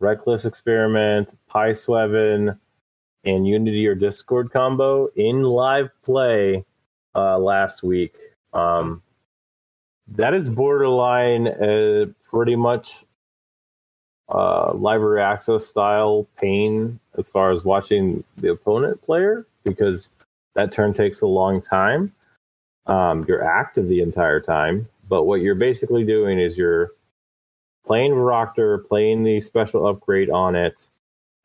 Reckless 0.04 0.44
Experiment, 0.44 1.36
Pi 1.48 1.72
Sweven, 1.72 2.60
and 3.24 3.48
Unity 3.48 3.88
or 3.88 3.96
Discord 3.96 4.52
combo 4.52 5.08
in 5.16 5.44
live 5.44 5.90
play 6.04 6.66
uh, 7.16 7.38
last 7.40 7.84
week. 7.84 8.18
Um, 8.52 9.02
that 10.10 10.34
is 10.34 10.50
borderline 10.50 11.48
uh, 11.48 12.06
pretty 12.30 12.58
much 12.58 13.06
uh, 14.28 14.74
library 14.74 15.22
access 15.22 15.66
style 15.68 16.28
pain 16.38 17.00
as 17.18 17.30
far 17.30 17.52
as 17.52 17.64
watching 17.64 18.26
the 18.36 18.52
opponent 18.52 19.02
player 19.04 19.46
because 19.64 20.10
that 20.56 20.74
turn 20.74 20.94
takes 20.94 21.22
a 21.22 21.28
long 21.28 21.62
time. 21.62 22.12
Um, 22.88 23.24
you're 23.26 23.44
active 23.44 23.88
the 23.88 24.02
entire 24.02 24.42
time, 24.42 24.90
but 25.08 25.24
what 25.24 25.40
you're 25.40 25.56
basically 25.56 26.04
doing 26.04 26.40
is 26.40 26.58
you're 26.58 26.92
playing 27.86 28.12
Verokter, 28.12 28.86
playing 28.86 29.24
the 29.24 29.42
special 29.42 29.88
upgrade 29.88 30.30
on 30.30 30.56
it. 30.56 30.88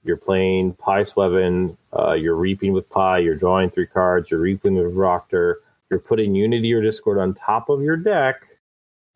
You're 0.05 0.17
playing 0.17 0.75
Pi 0.75 1.03
Sweven, 1.03 1.77
uh, 1.97 2.13
you're 2.13 2.37
reaping 2.37 2.73
with 2.73 2.89
Pi, 2.89 3.19
you're 3.19 3.35
drawing 3.35 3.69
three 3.69 3.87
cards, 3.87 4.31
you're 4.31 4.41
reaping 4.41 4.77
with 4.77 4.95
Verokter, 4.95 5.57
you're 5.91 6.01
putting 6.01 6.35
Unity 6.35 6.73
or 6.73 6.81
Discord 6.81 7.19
on 7.19 7.35
top 7.35 7.69
of 7.69 7.83
your 7.83 7.97
deck. 7.97 8.43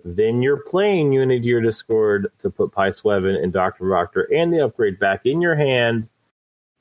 Then 0.04 0.42
you're 0.42 0.64
playing 0.64 1.12
Unity 1.12 1.52
or 1.52 1.60
Discord 1.60 2.32
to 2.40 2.50
put 2.50 2.72
Pi 2.72 2.90
Sweven 2.90 3.36
and 3.36 3.52
Dr. 3.52 3.84
Verokter 3.84 4.24
and 4.34 4.52
the 4.52 4.64
upgrade 4.64 4.98
back 4.98 5.24
in 5.24 5.40
your 5.40 5.54
hand. 5.54 6.08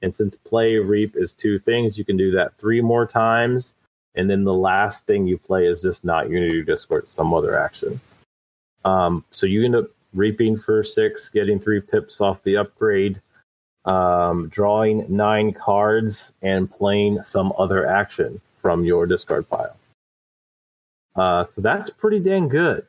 And 0.01 0.15
since 0.15 0.35
play 0.35 0.77
reap 0.77 1.15
is 1.15 1.33
two 1.33 1.59
things, 1.59 1.97
you 1.97 2.03
can 2.03 2.17
do 2.17 2.31
that 2.31 2.57
three 2.57 2.81
more 2.81 3.05
times. 3.05 3.75
And 4.15 4.29
then 4.29 4.43
the 4.43 4.53
last 4.53 5.05
thing 5.05 5.27
you 5.27 5.37
play 5.37 5.67
is 5.67 5.83
just 5.83 6.03
not 6.03 6.29
Unity 6.29 6.59
or 6.59 6.63
Discord, 6.63 7.07
some 7.07 7.33
other 7.33 7.57
action. 7.57 8.01
Um, 8.83 9.23
so 9.29 9.45
you 9.45 9.63
end 9.63 9.75
up 9.75 9.89
reaping 10.13 10.57
for 10.57 10.83
six, 10.83 11.29
getting 11.29 11.59
three 11.59 11.81
pips 11.81 12.21
off 12.21 12.43
the 12.43 12.57
upgrade, 12.57 13.21
um, 13.85 14.47
drawing 14.49 15.05
nine 15.09 15.53
cards, 15.53 16.33
and 16.41 16.71
playing 16.71 17.23
some 17.23 17.53
other 17.57 17.87
action 17.87 18.39
from 18.61 18.83
your 18.83 19.05
discard 19.05 19.49
pile. 19.49 19.75
Uh, 21.15 21.43
so 21.43 21.61
that's 21.61 21.89
pretty 21.89 22.19
dang 22.19 22.47
good, 22.47 22.85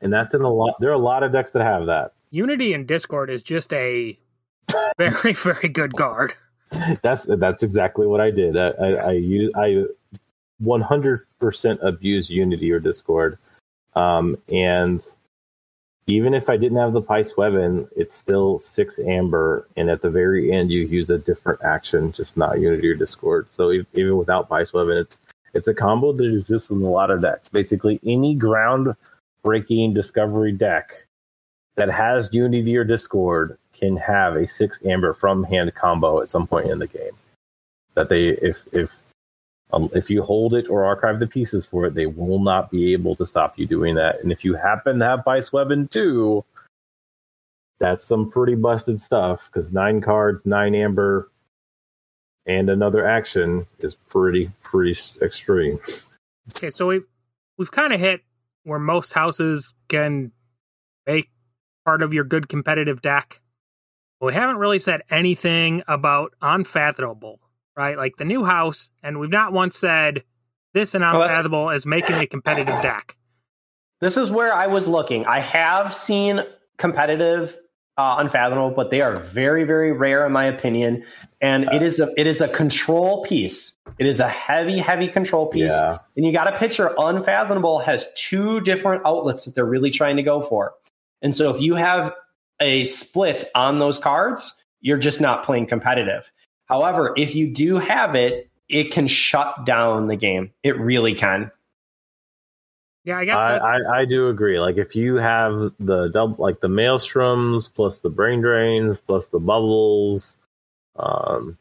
and 0.00 0.12
that's 0.12 0.34
in 0.34 0.42
a 0.42 0.50
lot. 0.50 0.76
There 0.80 0.90
are 0.90 0.94
a 0.94 0.98
lot 0.98 1.22
of 1.22 1.32
decks 1.32 1.52
that 1.52 1.62
have 1.62 1.86
that. 1.86 2.12
Unity 2.30 2.72
and 2.72 2.86
Discord 2.86 3.30
is 3.30 3.42
just 3.42 3.72
a 3.72 4.18
very 4.98 5.32
very 5.32 5.68
good 5.68 5.94
guard. 5.94 6.34
that's 7.02 7.24
that's 7.24 7.62
exactly 7.62 8.06
what 8.06 8.20
I 8.20 8.30
did. 8.30 8.56
I 8.56 8.68
I, 8.68 8.90
I 8.92 9.12
use 9.12 9.52
I 9.54 9.84
100% 10.62 11.82
abuse 11.82 12.30
Unity 12.30 12.72
or 12.72 12.80
Discord, 12.80 13.38
um, 13.94 14.38
and 14.50 15.02
even 16.06 16.34
if 16.34 16.48
I 16.48 16.56
didn't 16.56 16.78
have 16.78 16.92
the 16.92 17.02
Pi 17.02 17.22
Sweven, 17.22 17.88
it's 17.96 18.14
still 18.14 18.60
six 18.60 18.98
amber, 18.98 19.66
and 19.76 19.90
at 19.90 20.02
the 20.02 20.10
very 20.10 20.52
end 20.52 20.70
you 20.70 20.86
use 20.86 21.10
a 21.10 21.18
different 21.18 21.60
action, 21.62 22.12
just 22.12 22.36
not 22.36 22.60
Unity 22.60 22.88
or 22.88 22.94
Discord. 22.94 23.46
So 23.50 23.72
even 23.72 24.16
without 24.16 24.48
Pi 24.48 24.64
Sweven, 24.64 24.98
it's 24.98 25.20
it's 25.52 25.68
a 25.68 25.74
combo 25.74 26.12
that 26.12 26.24
exists 26.24 26.70
in 26.70 26.82
a 26.82 26.90
lot 26.90 27.10
of 27.10 27.22
decks. 27.22 27.48
Basically, 27.48 27.98
any 28.04 28.34
ground 28.34 28.94
breaking 29.42 29.94
discovery 29.94 30.52
deck 30.52 31.06
that 31.76 31.88
has 31.88 32.32
Unity 32.32 32.76
or 32.76 32.84
Discord 32.84 33.58
can 33.72 33.96
have 33.96 34.36
a 34.36 34.46
six 34.46 34.78
amber 34.84 35.12
from 35.12 35.44
hand 35.44 35.74
combo 35.74 36.20
at 36.20 36.28
some 36.28 36.46
point 36.46 36.70
in 36.70 36.78
the 36.78 36.86
game. 36.86 37.12
That 37.94 38.08
they 38.08 38.28
if 38.28 38.62
if 38.72 38.94
um, 39.72 39.90
if 39.94 40.10
you 40.10 40.22
hold 40.22 40.54
it 40.54 40.68
or 40.68 40.84
archive 40.84 41.18
the 41.18 41.26
pieces 41.26 41.66
for 41.66 41.86
it, 41.86 41.94
they 41.94 42.06
will 42.06 42.38
not 42.38 42.70
be 42.70 42.92
able 42.92 43.16
to 43.16 43.26
stop 43.26 43.58
you 43.58 43.66
doing 43.66 43.96
that. 43.96 44.20
And 44.22 44.30
if 44.30 44.44
you 44.44 44.54
happen 44.54 44.98
to 45.00 45.04
have 45.04 45.24
Pi 45.24 45.40
Sweven 45.40 45.88
too, 45.90 46.44
that's 47.78 48.04
some 48.04 48.30
pretty 48.30 48.54
busted 48.54 49.02
stuff 49.02 49.50
because 49.52 49.72
nine 49.72 50.00
cards, 50.00 50.46
nine 50.46 50.74
amber, 50.74 51.30
and 52.46 52.70
another 52.70 53.06
action 53.06 53.66
is 53.80 53.94
pretty 53.94 54.50
pretty 54.62 54.98
extreme. 55.20 55.80
Okay, 56.50 56.70
so 56.70 56.86
we've 56.86 57.04
we've 57.58 57.72
kind 57.72 57.92
of 57.92 58.00
hit 58.00 58.20
where 58.62 58.78
most 58.78 59.12
houses 59.12 59.74
can 59.88 60.32
make 61.06 61.28
part 61.84 62.02
of 62.02 62.14
your 62.14 62.24
good 62.24 62.48
competitive 62.48 63.02
deck. 63.02 63.40
We 64.20 64.32
haven't 64.32 64.56
really 64.56 64.78
said 64.78 65.02
anything 65.10 65.82
about 65.86 66.32
unfathomable 66.40 67.40
right? 67.76 67.96
Like 67.96 68.16
the 68.16 68.24
new 68.24 68.44
house, 68.44 68.90
and 69.02 69.20
we've 69.20 69.30
not 69.30 69.52
once 69.52 69.76
said 69.76 70.24
this 70.72 70.94
and 70.94 71.04
unfathomable 71.04 71.70
is 71.70 71.86
making 71.86 72.16
a 72.16 72.26
competitive 72.26 72.80
deck. 72.82 73.16
This 74.00 74.16
is 74.16 74.30
where 74.30 74.52
I 74.52 74.66
was 74.66 74.86
looking. 74.86 75.24
I 75.24 75.40
have 75.40 75.94
seen 75.94 76.42
competitive 76.76 77.56
uh, 77.96 78.16
unfathomable, 78.18 78.70
but 78.70 78.90
they 78.90 79.00
are 79.00 79.16
very, 79.16 79.64
very 79.64 79.92
rare 79.92 80.26
in 80.26 80.32
my 80.32 80.44
opinion. 80.44 81.04
And 81.40 81.64
it 81.72 81.82
is 81.82 81.98
a 82.00 82.12
it 82.16 82.26
is 82.26 82.40
a 82.40 82.48
control 82.48 83.24
piece. 83.24 83.78
It 83.98 84.06
is 84.06 84.20
a 84.20 84.28
heavy, 84.28 84.78
heavy 84.78 85.08
control 85.08 85.46
piece. 85.46 85.72
Yeah. 85.72 85.98
And 86.16 86.26
you 86.26 86.32
got 86.32 86.44
to 86.44 86.58
picture 86.58 86.94
unfathomable 86.98 87.78
has 87.80 88.06
two 88.14 88.60
different 88.60 89.06
outlets 89.06 89.46
that 89.46 89.54
they're 89.54 89.64
really 89.64 89.90
trying 89.90 90.16
to 90.16 90.22
go 90.22 90.42
for. 90.42 90.74
And 91.22 91.34
so 91.34 91.54
if 91.54 91.60
you 91.60 91.74
have 91.74 92.14
a 92.60 92.84
split 92.86 93.44
on 93.54 93.78
those 93.78 93.98
cards, 93.98 94.54
you're 94.80 94.98
just 94.98 95.20
not 95.20 95.44
playing 95.44 95.66
competitive. 95.66 96.30
However, 96.66 97.14
if 97.16 97.34
you 97.34 97.52
do 97.52 97.76
have 97.76 98.14
it, 98.14 98.50
it 98.68 98.92
can 98.92 99.06
shut 99.06 99.64
down 99.64 100.08
the 100.08 100.16
game. 100.16 100.52
It 100.62 100.78
really 100.78 101.14
can. 101.14 101.50
Yeah, 103.04 103.18
I 103.18 103.24
guess 103.24 103.38
I, 103.38 103.56
I, 103.58 103.98
I 104.00 104.04
do 104.04 104.28
agree. 104.28 104.58
Like 104.58 104.78
if 104.78 104.96
you 104.96 105.14
have 105.14 105.72
the 105.78 106.08
double, 106.08 106.42
like 106.42 106.60
the 106.60 106.68
maelstroms 106.68 107.72
plus 107.72 107.98
the 107.98 108.10
brain 108.10 108.40
drains 108.40 109.00
plus 109.00 109.28
the 109.28 109.38
bubbles, 109.38 110.36
um, 110.96 111.56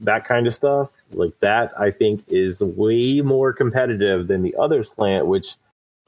that 0.00 0.26
kind 0.26 0.46
of 0.46 0.54
stuff, 0.54 0.90
like 1.10 1.38
that, 1.40 1.72
I 1.78 1.90
think 1.90 2.22
is 2.28 2.60
way 2.60 3.20
more 3.20 3.52
competitive 3.52 4.28
than 4.28 4.42
the 4.42 4.54
other 4.56 4.84
slant, 4.84 5.26
which 5.26 5.56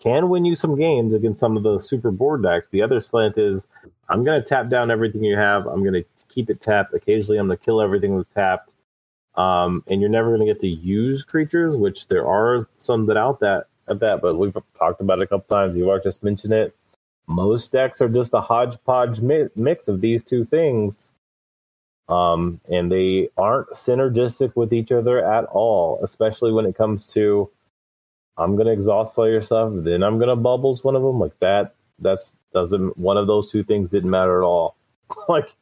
can 0.01 0.29
win 0.29 0.45
you 0.45 0.55
some 0.55 0.77
games 0.77 1.13
against 1.13 1.41
some 1.41 1.57
of 1.57 1.65
the 1.65 1.81
super 1.81 2.13
board 2.13 2.45
decks. 2.45 2.69
The 2.69 2.83
other 2.83 3.01
slant 3.01 3.39
is 3.39 3.67
I'm 4.09 4.23
going 4.23 4.41
to 4.41 4.49
tap 4.49 4.69
down 4.69 4.93
everything 4.93 5.25
you 5.25 5.37
have. 5.37 5.67
I'm 5.67 5.83
going 5.83 5.95
to 5.95 6.05
keep 6.37 6.51
it 6.51 6.61
tapped. 6.61 6.95
Occasionally, 6.95 7.39
I'm 7.39 7.47
going 7.47 7.59
to 7.59 7.64
kill 7.64 7.80
everything 7.80 8.16
that's 8.16 8.30
tapped. 8.30 8.74
Um, 9.34 9.82
and 9.89 10.01
you're 10.01 10.11
never 10.11 10.28
going 10.28 10.47
to 10.47 10.53
get 10.53 10.61
to 10.61 10.68
use 10.68 11.24
creatures, 11.24 11.74
which 11.74 12.09
there 12.09 12.26
are 12.26 12.68
some 12.78 13.07
that 13.07 13.16
out 13.16 13.41
that 13.41 13.66
at 13.89 14.01
that, 14.01 14.20
but 14.20 14.37
we've 14.37 14.57
talked 14.78 15.01
about 15.01 15.18
it 15.18 15.22
a 15.22 15.26
couple 15.26 15.57
times. 15.57 15.76
You 15.76 16.01
just 16.03 16.22
mentioned 16.22 16.53
it. 16.53 16.76
Most 17.26 17.72
decks 17.72 18.01
are 18.01 18.09
just 18.09 18.34
a 18.34 18.41
hodgepodge 18.41 19.20
mi- 19.20 19.49
mix 19.57 19.89
of 19.89 20.01
these 20.01 20.22
two 20.22 20.45
things, 20.45 21.12
um, 22.09 22.61
and 22.70 22.91
they 22.91 23.28
aren't 23.37 23.70
synergistic 23.70 24.55
with 24.57 24.72
each 24.72 24.93
other 24.93 25.24
at 25.24 25.45
all. 25.47 26.01
Especially 26.03 26.53
when 26.53 26.66
it 26.66 26.76
comes 26.76 27.07
to, 27.09 27.51
I'm 28.37 28.57
gonna 28.57 28.72
exhaust 28.72 29.18
all 29.18 29.28
your 29.28 29.43
stuff, 29.43 29.72
then 29.74 30.03
I'm 30.03 30.18
gonna 30.18 30.37
bubbles 30.37 30.84
one 30.84 30.97
of 30.97 31.03
them 31.03 31.18
like 31.18 31.39
that. 31.41 31.74
That's 31.99 32.34
doesn't 32.53 32.97
one 32.97 33.16
of 33.16 33.26
those 33.26 33.51
two 33.51 33.64
things 33.64 33.91
didn't 33.91 34.11
matter 34.11 34.43
at 34.43 34.47
all. 34.47 34.76
like, 35.28 35.55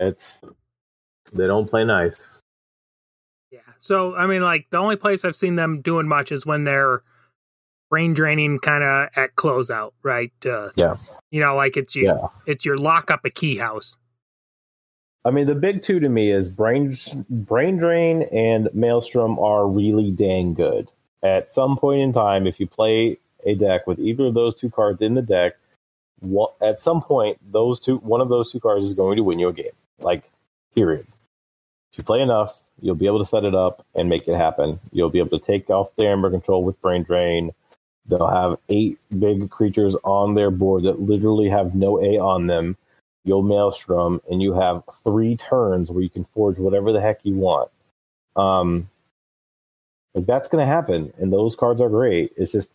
it's 0.00 0.40
they 1.32 1.46
don't 1.46 1.68
play 1.68 1.84
nice. 1.84 2.40
Yeah. 3.50 3.60
So 3.76 4.14
I 4.14 4.26
mean, 4.26 4.42
like 4.42 4.66
the 4.70 4.78
only 4.78 4.96
place 4.96 5.24
I've 5.24 5.36
seen 5.36 5.56
them 5.56 5.80
doing 5.80 6.08
much 6.08 6.32
is 6.32 6.44
when 6.46 6.64
they're 6.64 7.02
brain 7.90 8.12
draining, 8.14 8.58
kind 8.58 8.84
of 8.84 9.08
at 9.16 9.34
closeout, 9.36 9.92
right? 10.02 10.32
Uh, 10.44 10.70
Yeah. 10.76 10.96
You 11.30 11.40
know, 11.40 11.54
like 11.56 11.76
it's 11.76 11.94
you, 11.94 12.06
Yeah. 12.06 12.28
it's 12.46 12.64
your 12.64 12.76
lock 12.76 13.10
up 13.10 13.24
a 13.24 13.30
key 13.30 13.56
house. 13.56 13.96
I 15.24 15.30
mean, 15.30 15.46
the 15.46 15.54
big 15.54 15.82
two 15.82 16.00
to 16.00 16.08
me 16.08 16.30
is 16.30 16.48
brain 16.48 16.96
brain 17.28 17.76
drain 17.76 18.22
and 18.32 18.68
maelstrom 18.72 19.38
are 19.38 19.66
really 19.66 20.10
dang 20.10 20.54
good. 20.54 20.88
At 21.22 21.50
some 21.50 21.76
point 21.76 22.00
in 22.00 22.12
time, 22.12 22.46
if 22.46 22.60
you 22.60 22.66
play 22.66 23.18
a 23.44 23.54
deck 23.54 23.86
with 23.86 23.98
either 23.98 24.26
of 24.26 24.34
those 24.34 24.54
two 24.54 24.70
cards 24.70 25.02
in 25.02 25.14
the 25.14 25.22
deck, 25.22 25.54
at 26.60 26.78
some 26.78 27.02
point, 27.02 27.38
those 27.52 27.80
two 27.80 27.96
one 27.98 28.20
of 28.20 28.28
those 28.28 28.52
two 28.52 28.60
cards 28.60 28.84
is 28.84 28.94
going 28.94 29.16
to 29.16 29.22
win 29.22 29.38
you 29.38 29.48
a 29.48 29.52
game. 29.52 29.72
Like, 30.00 30.24
period. 30.74 31.06
If 31.92 31.98
you 31.98 32.04
play 32.04 32.20
enough, 32.20 32.56
you'll 32.80 32.94
be 32.94 33.06
able 33.06 33.18
to 33.18 33.26
set 33.26 33.44
it 33.44 33.54
up 33.54 33.84
and 33.94 34.08
make 34.08 34.28
it 34.28 34.36
happen. 34.36 34.78
You'll 34.92 35.10
be 35.10 35.18
able 35.18 35.38
to 35.38 35.44
take 35.44 35.68
off 35.70 35.94
their 35.96 36.12
amber 36.12 36.30
control 36.30 36.62
with 36.62 36.80
brain 36.80 37.02
drain. 37.02 37.52
They'll 38.06 38.26
have 38.26 38.58
eight 38.68 38.98
big 39.18 39.50
creatures 39.50 39.96
on 40.04 40.34
their 40.34 40.50
board 40.50 40.84
that 40.84 41.00
literally 41.00 41.48
have 41.48 41.74
no 41.74 42.00
A 42.00 42.18
on 42.18 42.46
them. 42.46 42.76
You'll 43.24 43.42
maelstrom, 43.42 44.22
and 44.30 44.40
you 44.40 44.54
have 44.54 44.82
three 45.04 45.36
turns 45.36 45.90
where 45.90 46.02
you 46.02 46.08
can 46.08 46.24
forge 46.34 46.56
whatever 46.56 46.92
the 46.92 47.00
heck 47.00 47.20
you 47.24 47.34
want. 47.34 47.70
Um, 48.36 48.88
like 50.14 50.24
that's 50.24 50.48
going 50.48 50.66
to 50.66 50.72
happen, 50.72 51.12
and 51.18 51.32
those 51.32 51.54
cards 51.54 51.80
are 51.80 51.90
great. 51.90 52.32
It's 52.36 52.52
just 52.52 52.72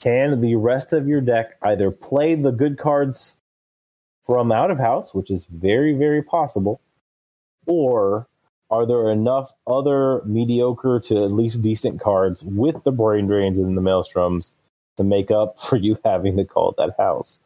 can 0.00 0.40
the 0.40 0.54
rest 0.54 0.92
of 0.92 1.08
your 1.08 1.20
deck 1.20 1.56
either 1.62 1.90
play 1.90 2.36
the 2.36 2.52
good 2.52 2.78
cards 2.78 3.36
from 4.28 4.52
out 4.52 4.70
of 4.70 4.78
house, 4.78 5.12
which 5.12 5.30
is 5.30 5.44
very 5.50 5.94
very 5.94 6.22
possible, 6.22 6.80
or 7.66 8.28
are 8.70 8.86
there 8.86 9.10
enough 9.10 9.50
other 9.66 10.22
mediocre 10.24 11.00
to 11.00 11.24
at 11.24 11.32
least 11.32 11.62
decent 11.62 12.00
cards 12.00 12.42
with 12.44 12.76
the 12.84 12.92
brain 12.92 13.26
drains 13.26 13.58
and 13.58 13.76
the 13.76 13.80
maelstroms 13.82 14.50
to 14.98 15.02
make 15.04 15.30
up 15.30 15.58
for 15.68 15.76
you 15.76 15.98
having 16.04 16.36
to 16.36 16.44
call 16.44 16.74
that 16.78 16.94
house? 16.98 17.40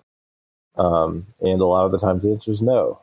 Um, 0.77 1.27
and 1.41 1.61
a 1.61 1.65
lot 1.67 1.87
of 1.87 1.93
the 1.93 1.99
times 1.99 2.23
the 2.23 2.33
answer 2.33 2.51
is 2.51 2.61
no. 2.63 2.99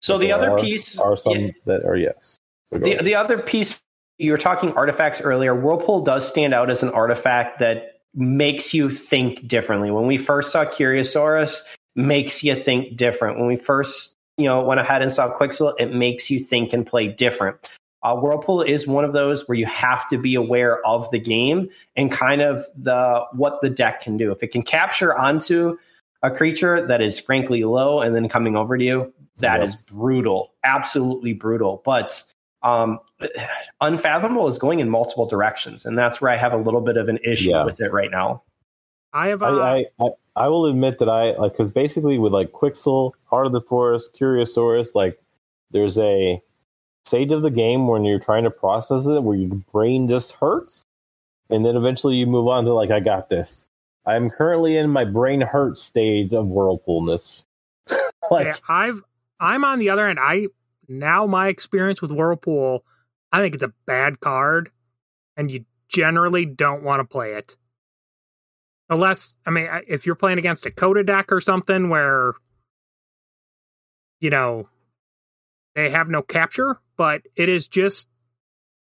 So 0.00 0.18
the 0.18 0.28
there 0.28 0.36
other 0.36 0.50
are- 0.52 0.60
piece 0.60 0.98
are 0.98 1.16
some 1.16 1.36
yeah. 1.36 1.50
that 1.66 1.84
are 1.84 1.96
yes. 1.96 2.38
So 2.72 2.78
The, 2.78 2.92
ahead. 2.92 3.04
the 3.04 3.14
other 3.16 3.38
piece, 3.38 3.78
you 4.18 4.30
were 4.30 4.38
talking 4.38 4.72
artifacts 4.72 5.20
earlier. 5.20 5.54
Whirlpool 5.54 6.04
does 6.04 6.26
stand 6.28 6.54
out 6.54 6.70
as 6.70 6.82
an 6.82 6.90
artifact 6.90 7.58
that 7.58 8.00
makes 8.14 8.72
you 8.72 8.88
think 8.90 9.46
differently. 9.48 9.90
When 9.90 10.06
we 10.06 10.16
first 10.16 10.52
saw 10.52 10.64
Curiosaurus, 10.64 11.62
makes 11.96 12.42
you 12.42 12.54
think 12.54 12.96
different. 12.96 13.38
When 13.38 13.46
we 13.46 13.56
first, 13.56 14.16
you 14.36 14.44
know, 14.46 14.62
went 14.62 14.80
ahead 14.80 15.02
and 15.02 15.12
saw 15.12 15.28
Quicksilver, 15.30 15.74
it 15.78 15.92
makes 15.94 16.30
you 16.30 16.40
think 16.40 16.72
and 16.72 16.86
play 16.86 17.08
different. 17.08 17.70
Uh, 18.02 18.14
Whirlpool 18.16 18.60
is 18.60 18.86
one 18.86 19.04
of 19.04 19.14
those 19.14 19.48
where 19.48 19.56
you 19.56 19.64
have 19.66 20.06
to 20.08 20.18
be 20.18 20.34
aware 20.34 20.86
of 20.86 21.10
the 21.10 21.18
game 21.18 21.70
and 21.96 22.12
kind 22.12 22.42
of 22.42 22.64
the 22.76 23.24
what 23.32 23.62
the 23.62 23.70
deck 23.70 24.02
can 24.02 24.16
do. 24.18 24.30
If 24.30 24.42
it 24.42 24.48
can 24.48 24.62
capture 24.62 25.16
onto 25.16 25.78
a 26.22 26.30
creature 26.30 26.86
that 26.86 27.00
is 27.00 27.18
frankly 27.18 27.64
low 27.64 28.00
and 28.00 28.14
then 28.14 28.28
coming 28.28 28.56
over 28.56 28.76
to 28.76 28.84
you, 28.84 29.14
that 29.38 29.60
Yeah. 29.60 29.66
is 29.66 29.76
brutal, 29.76 30.52
absolutely 30.64 31.32
brutal. 31.32 31.80
But 31.84 32.22
um, 32.62 32.98
unfathomable 33.80 34.48
is 34.48 34.58
going 34.58 34.80
in 34.80 34.88
multiple 34.90 35.26
directions, 35.26 35.86
and 35.86 35.96
that's 35.96 36.20
where 36.20 36.30
I 36.30 36.36
have 36.36 36.52
a 36.52 36.56
little 36.58 36.80
bit 36.80 36.96
of 36.96 37.08
an 37.08 37.18
issue 37.24 37.50
Yeah. 37.50 37.64
with 37.64 37.80
it 37.80 37.92
right 37.92 38.10
now. 38.10 38.42
I 39.12 39.28
have. 39.28 39.42
Uh, 39.42 39.46
I, 39.60 39.86
I, 39.98 40.04
I, 40.04 40.08
I 40.36 40.48
will 40.48 40.66
admit 40.66 40.98
that 40.98 41.08
I 41.08 41.32
like 41.36 41.52
because 41.52 41.70
basically 41.70 42.18
with 42.18 42.32
like 42.32 42.52
Quixxle, 42.52 43.12
Heart 43.26 43.46
of 43.46 43.52
the 43.52 43.60
Forest, 43.60 44.16
Curiosaurus, 44.18 44.94
like 44.94 45.20
there's 45.70 45.98
a 45.98 46.42
stage 47.04 47.32
of 47.32 47.42
the 47.42 47.50
game 47.50 47.86
when 47.86 48.04
you're 48.04 48.18
trying 48.18 48.44
to 48.44 48.50
process 48.50 49.06
it 49.06 49.22
where 49.22 49.36
your 49.36 49.54
brain 49.72 50.08
just 50.08 50.32
hurts, 50.32 50.86
and 51.50 51.64
then 51.64 51.76
eventually 51.76 52.16
you 52.16 52.26
move 52.26 52.48
on 52.48 52.64
to 52.64 52.72
like 52.72 52.90
I 52.90 53.00
got 53.00 53.28
this. 53.28 53.68
I'm 54.06 54.28
currently 54.28 54.76
in 54.76 54.90
my 54.90 55.04
brain 55.04 55.40
hurt 55.40 55.78
stage 55.78 56.34
of 56.34 56.46
whirlpoolness. 56.46 57.44
like 58.30 58.46
yeah, 58.46 58.56
I've. 58.68 59.02
I'm 59.40 59.64
on 59.64 59.78
the 59.78 59.90
other 59.90 60.08
end. 60.08 60.18
I 60.20 60.46
now 60.88 61.26
my 61.26 61.48
experience 61.48 62.00
with 62.02 62.10
Whirlpool, 62.10 62.84
I 63.32 63.38
think 63.38 63.54
it's 63.54 63.64
a 63.64 63.72
bad 63.86 64.20
card, 64.20 64.70
and 65.36 65.50
you 65.50 65.64
generally 65.88 66.44
don't 66.44 66.82
want 66.82 67.00
to 67.00 67.04
play 67.04 67.34
it. 67.34 67.56
Unless, 68.94 69.34
I 69.44 69.50
mean, 69.50 69.68
if 69.88 70.06
you're 70.06 70.14
playing 70.14 70.38
against 70.38 70.66
a 70.66 70.70
Coda 70.70 71.02
deck 71.02 71.32
or 71.32 71.40
something 71.40 71.88
where, 71.88 72.34
you 74.20 74.30
know, 74.30 74.68
they 75.74 75.90
have 75.90 76.08
no 76.08 76.22
capture, 76.22 76.78
but 76.96 77.22
it 77.34 77.48
is 77.48 77.66
just 77.66 78.06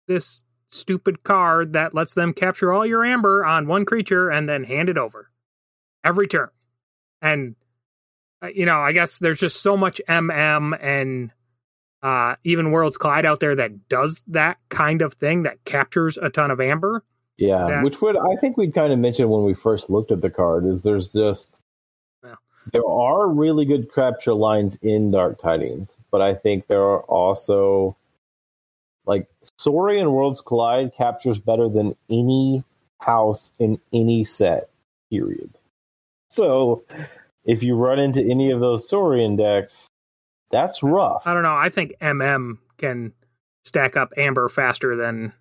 this 0.07 0.45
stupid 0.69 1.23
card 1.23 1.75
that 1.75 1.93
lets 1.93 2.15
them 2.15 2.33
capture 2.33 2.73
all 2.73 2.87
your 2.87 3.05
amber 3.05 3.45
on 3.45 3.67
one 3.67 3.85
creature 3.85 4.31
and 4.31 4.49
then 4.49 4.65
hand 4.65 4.89
it 4.89 4.97
over 4.97 5.31
every 6.03 6.27
turn. 6.27 6.49
And, 7.21 7.55
uh, 8.43 8.47
you 8.47 8.65
know, 8.65 8.79
I 8.79 8.93
guess 8.93 9.19
there's 9.19 9.41
just 9.41 9.61
so 9.61 9.77
much 9.77 10.01
MM 10.09 10.75
and 10.83 11.33
uh, 12.03 12.37
even 12.45 12.71
Worlds 12.71 12.97
Collide 12.97 13.27
out 13.27 13.41
there 13.41 13.57
that 13.57 13.91
does 13.91 14.25
that 14.29 14.57
kind 14.71 15.03
of 15.03 15.13
thing 15.13 15.43
that 15.43 15.63
captures 15.67 16.17
a 16.17 16.31
ton 16.31 16.51
of 16.51 16.63
amber. 16.63 17.05
Yeah, 17.39 17.69
Yeah. 17.69 17.83
which 17.85 18.01
would 18.03 18.17
I 18.17 18.37
think 18.41 18.57
we 18.57 18.71
kind 18.71 18.93
of 18.93 18.99
mentioned 18.99 19.31
when 19.31 19.45
we 19.45 19.55
first 19.55 19.89
looked 19.89 20.11
at 20.13 20.21
the 20.21 20.31
card 20.31 20.67
is 20.67 20.83
there's 20.83 21.13
just 21.13 21.57
Yeah. 22.25 22.35
there 22.73 22.87
are 22.87 23.29
really 23.29 23.65
good 23.65 23.93
capture 23.95 24.35
lines 24.35 24.77
in 24.83 25.11
Dark 25.13 25.39
Tidings, 25.39 25.97
but 26.11 26.21
I 26.21 26.35
think 26.35 26.67
there 26.67 26.83
are 26.83 27.03
also 27.03 27.97
like 29.07 29.27
Saurian 29.59 30.13
Worlds 30.13 30.41
Collide 30.43 30.93
captures 30.95 31.39
better 31.39 31.69
than 31.69 31.97
any 32.11 32.63
house 33.01 33.53
in 33.59 33.81
any 33.93 34.25
set. 34.25 34.69
Period. 35.11 35.51
So 36.29 36.83
if 37.45 37.63
you 37.63 37.75
run 37.77 37.99
into 37.99 38.21
any 38.21 38.51
of 38.51 38.61
those 38.61 38.87
Saurian 38.87 39.37
decks, 39.37 39.89
that's 40.51 40.83
rough. 40.83 41.23
I 41.27 41.33
don't 41.33 41.43
know. 41.45 41.55
I 41.55 41.71
think 41.71 41.95
MM 42.03 42.59
can 42.77 43.15
stack 43.65 43.97
up 43.97 44.13
amber 44.19 44.49
faster 44.49 44.95
than 44.97 45.33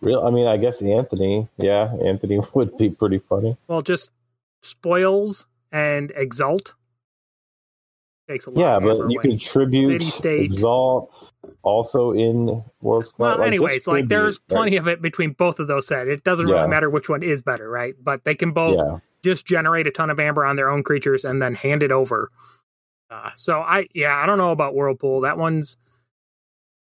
Real, 0.00 0.20
I 0.24 0.30
mean, 0.30 0.46
I 0.46 0.56
guess 0.56 0.80
Anthony, 0.80 1.48
yeah, 1.56 1.92
Anthony 2.04 2.40
would 2.54 2.76
be 2.78 2.90
pretty 2.90 3.18
funny. 3.18 3.56
well, 3.66 3.82
just 3.82 4.10
spoils 4.62 5.46
and 5.72 6.12
exalt. 6.14 6.74
Takes 8.28 8.46
a 8.46 8.50
lot. 8.50 8.60
Yeah, 8.60 8.76
of 8.76 8.82
but 8.82 9.10
you 9.10 9.18
away. 9.20 9.30
could 9.30 9.40
tribute, 9.40 10.04
City 10.04 10.44
exalt, 10.44 11.32
also 11.62 12.12
in 12.12 12.62
World's 12.82 13.10
Well, 13.16 13.32
Collide. 13.36 13.38
like, 13.40 13.46
anyways, 13.46 13.86
like 13.86 13.94
tribute, 14.00 14.08
there's 14.10 14.38
right? 14.50 14.54
plenty 14.56 14.76
of 14.76 14.86
it 14.86 15.00
between 15.00 15.32
both 15.32 15.58
of 15.60 15.66
those 15.66 15.86
sets. 15.86 16.08
It 16.10 16.24
doesn't 16.24 16.46
Yeah. 16.46 16.56
really 16.56 16.68
matter 16.68 16.90
which 16.90 17.08
one 17.08 17.22
is 17.22 17.40
better, 17.40 17.68
right? 17.70 17.94
But 18.02 18.24
they 18.24 18.34
can 18.34 18.50
both 18.52 18.76
Yeah, 18.76 18.98
just 19.22 19.46
generate 19.46 19.86
a 19.86 19.90
ton 19.90 20.10
of 20.10 20.20
amber 20.20 20.44
on 20.44 20.56
their 20.56 20.68
own 20.68 20.82
creatures 20.82 21.24
and 21.24 21.40
then 21.40 21.54
hand 21.54 21.82
it 21.82 21.90
over. 21.90 22.30
Uh, 23.10 23.30
so 23.34 23.60
I, 23.60 23.88
yeah, 23.94 24.14
I 24.14 24.26
don't 24.26 24.36
know 24.36 24.50
about 24.52 24.74
Whirlpool. 24.74 25.22
That 25.22 25.38
one's 25.38 25.78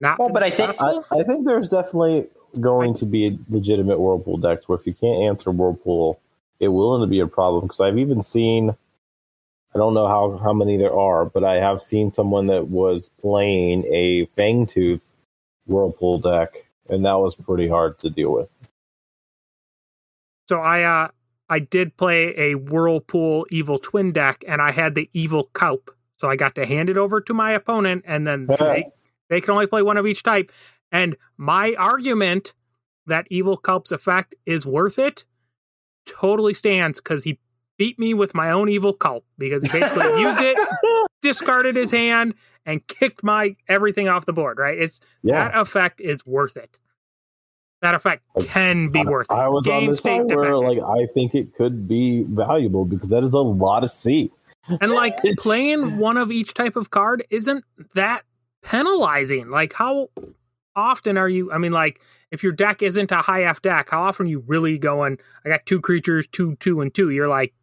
not. 0.00 0.18
Well, 0.18 0.30
but 0.30 0.42
I 0.42 0.48
think- 0.50 0.80
I, 0.80 1.00
I 1.10 1.22
think 1.24 1.44
there's 1.44 1.68
definitely 1.68 2.26
going 2.60 2.94
to 2.94 3.06
be 3.06 3.38
legitimate 3.48 3.98
Whirlpool 3.98 4.38
decks 4.38 4.68
where 4.68 4.78
if 4.78 4.86
you 4.86 4.94
can't 4.94 5.22
answer 5.22 5.50
Whirlpool, 5.50 6.20
it 6.60 6.68
will 6.68 6.94
end 6.94 7.04
up 7.04 7.10
be 7.10 7.20
a 7.20 7.26
problem 7.26 7.64
because 7.64 7.80
I've 7.80 7.98
even 7.98 8.22
seen, 8.22 8.70
I 8.70 9.78
don't 9.78 9.94
know 9.94 10.06
how, 10.06 10.38
how 10.38 10.52
many 10.52 10.76
there 10.76 10.96
are, 10.96 11.24
but 11.24 11.44
I 11.44 11.54
have 11.54 11.82
seen 11.82 12.10
someone 12.10 12.46
that 12.48 12.68
was 12.68 13.10
playing 13.20 13.84
a 13.92 14.26
Fangtooth 14.38 15.00
Whirlpool 15.66 16.18
deck, 16.18 16.64
and 16.88 17.04
that 17.04 17.18
was 17.18 17.34
pretty 17.34 17.68
hard 17.68 17.98
to 18.00 18.10
deal 18.10 18.32
with. 18.32 18.48
So 20.48 20.58
I 20.60 20.82
uh 20.82 21.08
I 21.48 21.58
did 21.58 21.96
play 21.96 22.34
a 22.36 22.54
Whirlpool 22.54 23.46
Evil 23.50 23.78
Twin 23.78 24.12
deck, 24.12 24.44
and 24.46 24.62
I 24.62 24.70
had 24.70 24.94
the 24.94 25.08
Evil 25.12 25.50
Kaup. 25.54 25.88
So 26.16 26.28
I 26.28 26.36
got 26.36 26.54
to 26.54 26.66
hand 26.66 26.90
it 26.90 26.96
over 26.96 27.20
to 27.20 27.34
my 27.34 27.52
opponent, 27.52 28.04
and 28.06 28.26
then 28.26 28.46
they, 28.58 28.86
they 29.28 29.40
can 29.40 29.52
only 29.52 29.66
play 29.66 29.82
one 29.82 29.96
of 29.96 30.06
each 30.06 30.22
type. 30.22 30.52
And 30.94 31.16
my 31.36 31.74
argument 31.76 32.52
that 33.08 33.26
Evil 33.28 33.58
Kaup's 33.58 33.90
effect 33.90 34.36
is 34.46 34.64
worth 34.64 34.96
it 34.96 35.24
totally 36.06 36.54
stands 36.54 37.00
because 37.00 37.24
he 37.24 37.40
beat 37.78 37.98
me 37.98 38.14
with 38.14 38.32
my 38.32 38.52
own 38.52 38.68
Evil 38.68 38.96
Kaup 38.96 39.22
because 39.36 39.64
he 39.64 39.68
basically 39.68 40.20
used 40.20 40.40
it, 40.40 40.56
discarded 41.20 41.74
his 41.74 41.90
hand, 41.90 42.34
and 42.64 42.86
kicked 42.86 43.24
my 43.24 43.56
everything 43.68 44.08
off 44.08 44.24
the 44.24 44.32
board. 44.32 44.58
Right? 44.58 44.78
It's 44.78 45.00
Yeah. 45.22 45.48
that 45.48 45.58
effect 45.60 46.00
is 46.00 46.24
worth 46.24 46.56
it. 46.56 46.78
That 47.82 47.96
effect 47.96 48.22
can 48.44 48.90
be 48.90 49.04
worth 49.04 49.26
it. 49.28 49.34
I 49.34 49.48
was 49.48 49.66
on 49.66 49.80
Game 49.80 49.90
the 49.90 49.96
state 49.96 50.28
side 50.28 50.36
where 50.36 50.56
like 50.56 50.78
I 50.78 51.06
think 51.12 51.34
it 51.34 51.54
could 51.56 51.88
be 51.88 52.22
valuable 52.22 52.84
because 52.84 53.10
that 53.10 53.24
is 53.24 53.32
a 53.32 53.40
lot 53.40 53.82
of 53.82 53.90
C. 53.90 54.30
And 54.68 54.92
like 54.92 55.18
playing 55.38 55.98
one 55.98 56.16
of 56.16 56.30
each 56.30 56.54
type 56.54 56.76
of 56.76 56.90
card 56.90 57.24
isn't 57.30 57.64
that 57.94 58.22
penalizing. 58.62 59.50
Like 59.50 59.72
how 59.72 60.08
often 60.76 61.16
are 61.16 61.28
you 61.28 61.52
I 61.52 61.58
mean 61.58 61.72
like 61.72 62.00
if 62.30 62.42
your 62.42 62.52
deck 62.52 62.82
isn't 62.82 63.12
a 63.12 63.16
high 63.18 63.44
F 63.44 63.62
deck, 63.62 63.90
how 63.90 64.02
often 64.02 64.26
are 64.26 64.30
you 64.30 64.42
really 64.46 64.78
going, 64.78 65.18
I 65.44 65.48
got 65.48 65.66
two 65.66 65.80
creatures, 65.80 66.26
two, 66.26 66.56
two, 66.56 66.80
and 66.80 66.92
two. 66.92 67.10
You're 67.10 67.28
like 67.28 67.54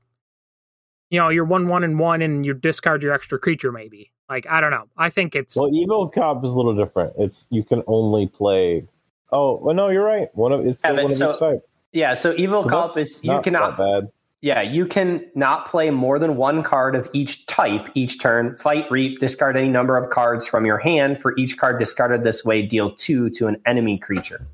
you 1.09 1.19
know, 1.19 1.27
you're 1.27 1.43
one, 1.43 1.67
one, 1.67 1.83
and 1.83 1.99
one, 1.99 2.21
and 2.21 2.45
you 2.45 2.53
discard 2.53 3.03
your 3.03 3.13
extra 3.13 3.37
creature, 3.37 3.69
maybe. 3.73 4.13
Like, 4.29 4.47
I 4.49 4.61
don't 4.61 4.71
know. 4.71 4.85
I 4.97 5.09
think 5.09 5.35
it's 5.35 5.57
Well, 5.57 5.69
Evil 5.75 6.07
Cop 6.07 6.41
is 6.45 6.51
a 6.51 6.55
little 6.55 6.73
different. 6.73 7.11
It's 7.17 7.45
you 7.49 7.65
can 7.65 7.83
only 7.85 8.27
play. 8.27 8.87
Oh, 9.29 9.57
well, 9.61 9.75
no, 9.75 9.89
you're 9.89 10.05
right. 10.05 10.29
One 10.35 10.53
of 10.53 10.65
it's 10.65 10.79
still 10.79 10.91
Yeah, 10.91 10.95
but 10.95 11.03
one 11.03 11.11
of 11.11 11.17
so- 11.17 11.33
each 11.33 11.39
type. 11.39 11.67
Yeah, 11.91 12.13
so 12.13 12.33
Evil 12.37 12.63
So 12.63 12.69
Cop 12.69 12.97
is 12.97 13.19
you 13.21 13.41
cannot 13.41 13.75
that 13.75 14.03
bad. 14.03 14.11
Yeah, 14.43 14.61
you 14.61 14.87
can 14.87 15.23
not 15.35 15.67
play 15.67 15.91
more 15.91 16.17
than 16.17 16.35
one 16.35 16.63
card 16.63 16.95
of 16.95 17.07
each 17.13 17.45
type 17.45 17.87
each 17.93 18.19
turn. 18.19 18.57
Fight, 18.57 18.89
reap, 18.89 19.19
discard 19.19 19.55
any 19.55 19.69
number 19.69 19.97
of 19.97 20.09
cards 20.09 20.47
from 20.47 20.65
your 20.65 20.79
hand. 20.79 21.19
For 21.21 21.37
each 21.37 21.57
card 21.59 21.77
discarded 21.79 22.23
this 22.23 22.43
way, 22.43 22.63
deal 22.63 22.89
two 22.91 23.29
to 23.31 23.47
an 23.47 23.61
enemy 23.67 23.99
creature. 23.99 24.47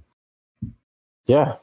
Yeah, 1.25 1.55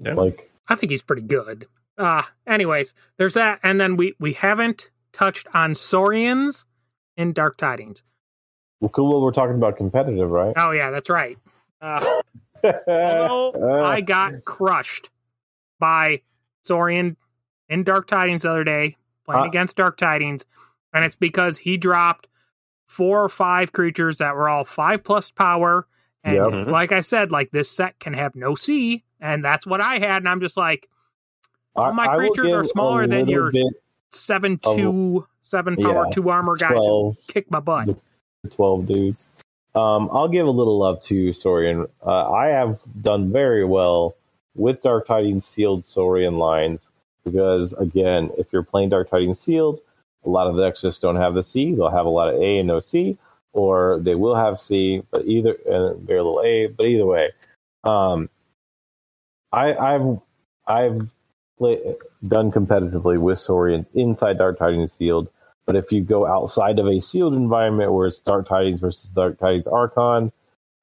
Yeah. 0.00 0.14
like 0.14 0.50
I 0.68 0.74
think 0.74 0.90
he's 0.90 1.02
pretty 1.02 1.22
good. 1.22 1.66
Uh 1.96 2.22
anyways, 2.46 2.94
there's 3.16 3.34
that, 3.34 3.60
and 3.62 3.80
then 3.80 3.96
we 3.96 4.14
we 4.18 4.32
haven't 4.32 4.90
touched 5.12 5.46
on 5.54 5.74
Saurians 5.74 6.64
in 7.16 7.32
Dark 7.32 7.56
Tidings. 7.56 8.02
well, 8.80 8.88
cool. 8.90 9.08
Well, 9.10 9.20
we're 9.20 9.32
talking 9.32 9.56
about 9.56 9.76
competitive, 9.76 10.30
right? 10.30 10.52
Oh 10.56 10.72
yeah, 10.72 10.90
that's 10.90 11.10
right. 11.10 11.38
Uh, 11.80 12.22
although 12.88 13.84
I 13.84 14.00
got 14.00 14.44
crushed 14.44 15.10
by 15.78 16.22
Saurian 16.64 17.16
in 17.68 17.82
Dark 17.84 18.06
Tidings 18.06 18.42
the 18.42 18.50
other 18.50 18.64
day, 18.64 18.96
playing 19.24 19.42
Uh, 19.42 19.46
against 19.46 19.76
Dark 19.76 19.96
Tidings, 19.96 20.44
and 20.92 21.04
it's 21.04 21.16
because 21.16 21.58
he 21.58 21.76
dropped 21.76 22.28
four 22.86 23.22
or 23.22 23.28
five 23.28 23.72
creatures 23.72 24.18
that 24.18 24.34
were 24.34 24.48
all 24.48 24.64
five 24.64 25.04
plus 25.04 25.30
power. 25.30 25.86
And 26.24 26.34
Yep. 26.36 26.46
Mm-hmm. 26.48 26.70
like 26.70 26.92
I 26.92 27.00
said, 27.00 27.30
like 27.30 27.50
this 27.50 27.70
set 27.70 27.98
can 28.00 28.12
have 28.14 28.34
no 28.34 28.54
C, 28.54 29.04
and 29.20 29.44
that's 29.44 29.66
what 29.66 29.80
I 29.80 29.98
had, 29.98 30.16
and 30.16 30.28
I'm 30.28 30.40
just 30.40 30.56
like, 30.56 30.88
all 31.76 31.92
my 31.92 32.04
I 32.04 32.16
will 32.16 32.18
creatures 32.32 32.52
are 32.52 32.64
smaller 32.64 33.06
than 33.06 33.26
little 33.26 33.30
your 33.30 33.52
bit 33.52 33.66
seven 34.10 34.58
of- 34.64 34.76
two 34.76 35.26
seven 35.40 35.76
power 35.76 36.04
yeah, 36.06 36.10
two 36.10 36.28
armor 36.30 36.56
guys 36.56 36.70
who 36.72 36.76
12. 37.14 37.16
kick 37.28 37.50
my 37.50 37.60
butt. 37.60 37.86
the 38.42 38.50
12 38.50 38.86
dudes. 38.86 39.28
Um, 39.74 40.08
I'll 40.12 40.28
give 40.28 40.46
a 40.46 40.50
little 40.50 40.78
love 40.78 41.02
to 41.04 41.32
Saurian. 41.32 41.86
Uh, 42.04 42.30
I 42.32 42.46
have 42.48 42.80
done 43.00 43.30
very 43.32 43.64
well 43.64 44.16
with 44.56 44.82
Dark 44.82 45.06
Tidings 45.06 45.44
sealed 45.44 45.84
Saurian 45.84 46.36
lines 46.38 46.90
because, 47.28 47.72
again, 47.74 48.30
if 48.38 48.46
you're 48.52 48.62
playing 48.62 48.90
Dark 48.90 49.10
Tidings 49.10 49.40
sealed, 49.40 49.80
a 50.24 50.28
lot 50.28 50.46
of 50.46 50.56
the 50.56 50.62
decks 50.62 50.82
just 50.82 51.00
don't 51.00 51.16
have 51.16 51.34
the 51.34 51.44
C. 51.44 51.74
They'll 51.74 51.90
have 51.90 52.06
a 52.06 52.10
lot 52.10 52.28
of 52.32 52.40
A 52.40 52.58
and 52.58 52.68
no 52.68 52.80
C, 52.80 53.16
or 53.52 53.98
they 54.02 54.14
will 54.14 54.34
have 54.34 54.60
C, 54.60 55.02
but 55.10 55.24
either 55.24 55.56
and 55.66 56.00
very 56.06 56.20
little 56.20 56.42
A. 56.44 56.66
But 56.66 56.86
either 56.86 57.06
way, 57.06 57.30
um, 57.84 58.28
I, 59.52 59.74
I've 59.74 60.18
I've 60.66 61.08
play, 61.58 61.78
done 62.26 62.50
competitively 62.50 63.18
with 63.18 63.40
Saurian 63.40 63.86
inside 63.94 64.38
Dark 64.38 64.58
Tidings 64.58 64.92
sealed. 64.92 65.28
But 65.66 65.76
if 65.76 65.92
you 65.92 66.02
go 66.02 66.26
outside 66.26 66.78
of 66.78 66.86
a 66.86 67.00
sealed 67.00 67.34
environment 67.34 67.92
where 67.92 68.06
it's 68.06 68.20
Dark 68.20 68.48
Tidings 68.48 68.80
versus 68.80 69.10
Dark 69.10 69.38
Tidings 69.38 69.66
Archon, 69.66 70.32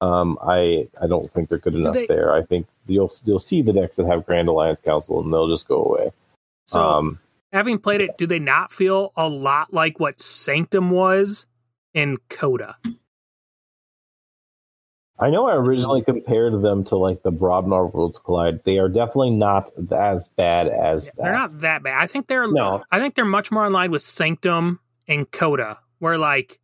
um, 0.00 0.38
I 0.42 0.88
I 1.00 1.06
don't 1.06 1.30
think 1.32 1.48
they're 1.48 1.58
good 1.58 1.74
enough 1.74 1.94
they- 1.94 2.06
there. 2.06 2.32
I 2.32 2.42
think 2.42 2.66
you'll 2.86 3.12
you'll 3.24 3.40
see 3.40 3.62
the 3.62 3.72
decks 3.72 3.96
that 3.96 4.06
have 4.06 4.26
Grand 4.26 4.48
Alliance 4.48 4.80
Council 4.84 5.20
and 5.20 5.32
they'll 5.32 5.48
just 5.48 5.66
go 5.66 5.82
away. 5.82 6.12
So 6.66 6.80
um, 6.80 7.20
having 7.52 7.78
played 7.78 8.00
it, 8.00 8.18
do 8.18 8.26
they 8.26 8.38
not 8.38 8.72
feel 8.72 9.12
a 9.16 9.28
lot 9.28 9.72
like 9.72 9.98
what 10.00 10.20
Sanctum 10.20 10.90
was 10.90 11.46
in 11.94 12.18
Coda? 12.28 12.76
I 15.18 15.30
know 15.30 15.48
I 15.48 15.54
originally 15.54 16.02
compared 16.02 16.60
them 16.60 16.84
to 16.84 16.96
like 16.96 17.22
the 17.22 17.32
Brobnar 17.32 17.90
Worlds 17.92 18.18
Collide. 18.18 18.62
They 18.64 18.78
are 18.78 18.88
definitely 18.88 19.30
not 19.30 19.70
as 19.90 20.28
bad 20.36 20.68
as 20.68 21.06
that. 21.06 21.16
They're 21.16 21.32
not 21.32 21.60
that 21.60 21.82
bad. 21.82 22.02
I 22.02 22.06
think 22.06 22.26
they're 22.26 22.46
No. 22.50 22.82
I 22.90 22.98
think 22.98 23.14
they're 23.14 23.24
much 23.24 23.50
more 23.50 23.66
in 23.66 23.72
line 23.72 23.90
with 23.90 24.02
Sanctum 24.02 24.78
and 25.08 25.30
Coda, 25.30 25.78
where 26.00 26.18
like 26.18 26.60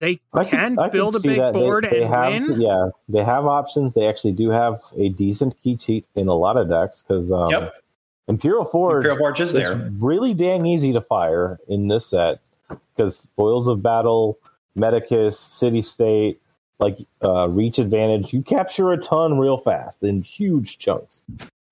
they 0.00 0.20
I 0.32 0.44
can 0.44 0.76
could- 0.76 0.78
I 0.78 0.86
could 0.88 0.92
build 0.92 1.16
a 1.16 1.20
big 1.20 1.38
that. 1.38 1.52
They- 1.52 1.58
board 1.58 1.86
they, 1.90 2.04
and 2.04 2.14
have, 2.14 2.48
win. 2.48 2.60
Yeah, 2.60 2.88
they 3.08 3.22
have 3.22 3.44
options. 3.44 3.92
They 3.92 4.06
actually 4.06 4.32
do 4.32 4.48
have 4.48 4.80
a 4.96 5.10
decent 5.10 5.60
key 5.62 5.76
cheat 5.76 6.06
in 6.14 6.28
a 6.28 6.34
lot 6.34 6.56
of 6.56 6.70
decks 6.70 7.02
because 7.06 7.30
um, 7.30 7.50
Yep. 7.50 7.74
Imperial 8.28 8.64
Forge, 8.64 8.98
Imperial 8.98 9.18
Forge 9.18 9.40
is 9.40 9.52
there. 9.52 9.90
really 9.98 10.34
dang 10.34 10.66
easy 10.66 10.92
to 10.92 11.00
fire 11.00 11.58
in 11.66 11.88
this 11.88 12.06
set 12.06 12.40
because 12.94 13.16
Spoils 13.18 13.66
of 13.68 13.82
Battle, 13.82 14.38
Medicus, 14.74 15.38
City 15.38 15.82
State, 15.82 16.40
like 16.78 16.98
uh, 17.24 17.48
Reach 17.48 17.78
Advantage, 17.78 18.32
you 18.32 18.42
capture 18.42 18.92
a 18.92 18.98
ton 18.98 19.38
real 19.38 19.58
fast 19.58 20.02
in 20.02 20.22
huge 20.22 20.78
chunks. 20.78 21.22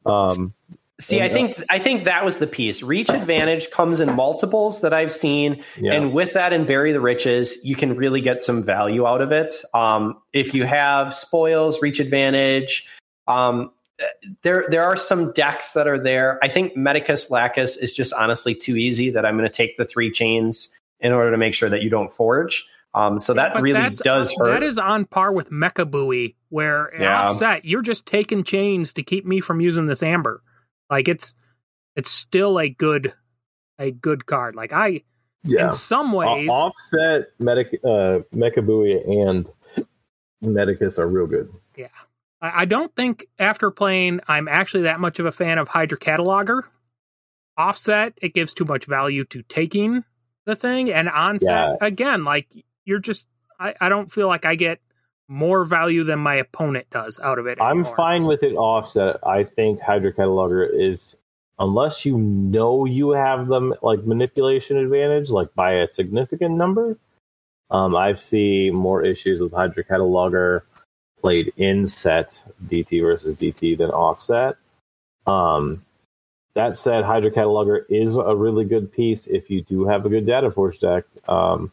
Um, 0.04 0.54
See, 0.98 1.20
I 1.20 1.26
uh, 1.26 1.28
think 1.28 1.62
I 1.68 1.78
think 1.78 2.04
that 2.04 2.24
was 2.24 2.38
the 2.38 2.46
piece. 2.46 2.82
Reach 2.82 3.10
advantage 3.10 3.70
comes 3.70 4.00
in 4.00 4.16
multiples 4.16 4.80
that 4.80 4.94
I've 4.94 5.12
seen, 5.12 5.62
Yeah. 5.78 5.92
and 5.92 6.14
with 6.14 6.32
that 6.32 6.54
and 6.54 6.66
bury 6.66 6.92
the 6.92 7.02
riches, 7.02 7.58
you 7.62 7.76
can 7.76 7.96
really 7.96 8.22
get 8.22 8.40
some 8.40 8.62
value 8.62 9.06
out 9.06 9.20
of 9.20 9.30
it. 9.30 9.54
Um, 9.74 10.16
if 10.32 10.54
you 10.54 10.64
have 10.64 11.12
spoils, 11.12 11.82
reach 11.82 12.00
advantage, 12.00 12.86
um, 13.28 13.72
there 14.42 14.66
there 14.68 14.82
are 14.84 14.96
some 14.96 15.32
decks 15.32 15.72
that 15.72 15.86
are 15.86 15.98
there. 15.98 16.38
I 16.42 16.48
think 16.48 16.76
Medicus 16.76 17.30
Lacus 17.30 17.76
is 17.76 17.92
just 17.92 18.12
honestly 18.12 18.54
too 18.54 18.76
easy. 18.76 19.10
That 19.10 19.24
I'm 19.24 19.36
going 19.36 19.48
to 19.48 19.54
take 19.54 19.76
the 19.76 19.84
three 19.84 20.10
chains 20.10 20.68
in 21.00 21.12
order 21.12 21.30
to 21.30 21.36
make 21.36 21.54
sure 21.54 21.68
that 21.68 21.82
you 21.82 21.90
don't 21.90 22.10
forge. 22.10 22.66
Um, 22.94 23.18
so 23.18 23.34
that 23.34 23.60
really 23.60 23.90
does 23.90 24.32
hurt. 24.38 24.48
That 24.48 24.62
is 24.62 24.78
on 24.78 25.04
par 25.04 25.32
with 25.32 25.50
Mecha 25.50 25.90
Buoy, 25.90 26.34
where 26.48 26.86
in 26.86 27.02
Yeah. 27.02 27.28
offset 27.28 27.64
you're 27.64 27.82
just 27.82 28.06
taking 28.06 28.42
chains 28.42 28.94
to 28.94 29.02
keep 29.02 29.26
me 29.26 29.40
from 29.40 29.60
using 29.60 29.86
this 29.86 30.02
amber. 30.02 30.42
Like 30.88 31.08
it's 31.08 31.34
it's 31.94 32.10
still 32.10 32.58
a 32.58 32.68
good 32.68 33.12
a 33.78 33.90
good 33.90 34.24
card. 34.24 34.56
Like 34.56 34.72
I 34.72 35.02
yeah. 35.44 35.66
in 35.66 35.70
some 35.72 36.12
ways 36.12 36.48
O- 36.50 36.52
offset 36.52 37.28
Medic, 37.38 37.78
uh, 37.84 38.20
Mechabui 38.34 39.06
and 39.28 39.50
Medicus 40.40 40.98
are 40.98 41.06
real 41.08 41.26
good. 41.26 41.52
Yeah. 41.76 41.88
I, 42.54 42.64
don't 42.64 42.94
think 42.94 43.26
after 43.38 43.70
playing 43.70 44.20
I'm 44.28 44.48
actually 44.48 44.84
that 44.84 45.00
much 45.00 45.18
of 45.18 45.26
a 45.26 45.32
fan 45.32 45.58
of 45.58 45.68
Hydra 45.68 45.98
Cataloger. 45.98 46.62
Offset, 47.58 48.12
it 48.20 48.34
gives 48.34 48.52
too 48.52 48.66
much 48.66 48.84
value 48.84 49.24
to 49.26 49.42
taking 49.42 50.04
the 50.44 50.54
thing. 50.54 50.92
And 50.92 51.08
onset, 51.08 51.48
Yeah. 51.48 51.74
again, 51.80 52.24
like 52.24 52.48
you're 52.84 52.98
just 52.98 53.26
I, 53.58 53.74
I 53.80 53.88
don't 53.88 54.10
feel 54.10 54.28
like 54.28 54.44
I 54.44 54.54
get 54.54 54.80
more 55.28 55.64
value 55.64 56.04
than 56.04 56.18
my 56.18 56.36
opponent 56.36 56.88
does 56.90 57.18
out 57.18 57.38
of 57.38 57.46
it. 57.46 57.58
I'm 57.60 57.84
fine 57.84 58.24
with 58.26 58.42
it 58.42 58.54
offset. 58.54 59.16
I 59.26 59.44
think 59.44 59.80
Hydra 59.80 60.12
Cataloger 60.12 60.68
is, 60.72 61.16
unless 61.58 62.04
you 62.04 62.16
know 62.18 62.84
you 62.84 63.10
have 63.10 63.48
them 63.48 63.74
like 63.82 64.04
manipulation 64.04 64.76
advantage, 64.76 65.30
like 65.30 65.54
by 65.54 65.72
a 65.76 65.88
significant 65.88 66.56
number. 66.56 66.98
Um, 67.70 67.96
I 67.96 68.14
see 68.14 68.70
more 68.70 69.04
issues 69.04 69.40
with 69.40 69.52
Hydra 69.52 69.82
Cataloger 69.84 70.60
played 71.26 71.52
in 71.56 71.88
set 71.88 72.40
DT 72.68 73.02
versus 73.02 73.34
DT 73.34 73.76
than 73.76 73.90
offset. 73.90 74.54
Um, 75.26 75.84
that 76.54 76.78
said, 76.78 77.02
Hydra 77.02 77.32
Cataloger 77.32 77.84
is 77.88 78.16
a 78.16 78.36
really 78.36 78.64
good 78.64 78.92
piece 78.92 79.26
if 79.26 79.50
you 79.50 79.62
do 79.62 79.86
have 79.86 80.06
a 80.06 80.08
good 80.08 80.24
Data 80.24 80.52
Forge 80.52 80.78
deck. 80.78 81.02
Um, 81.26 81.72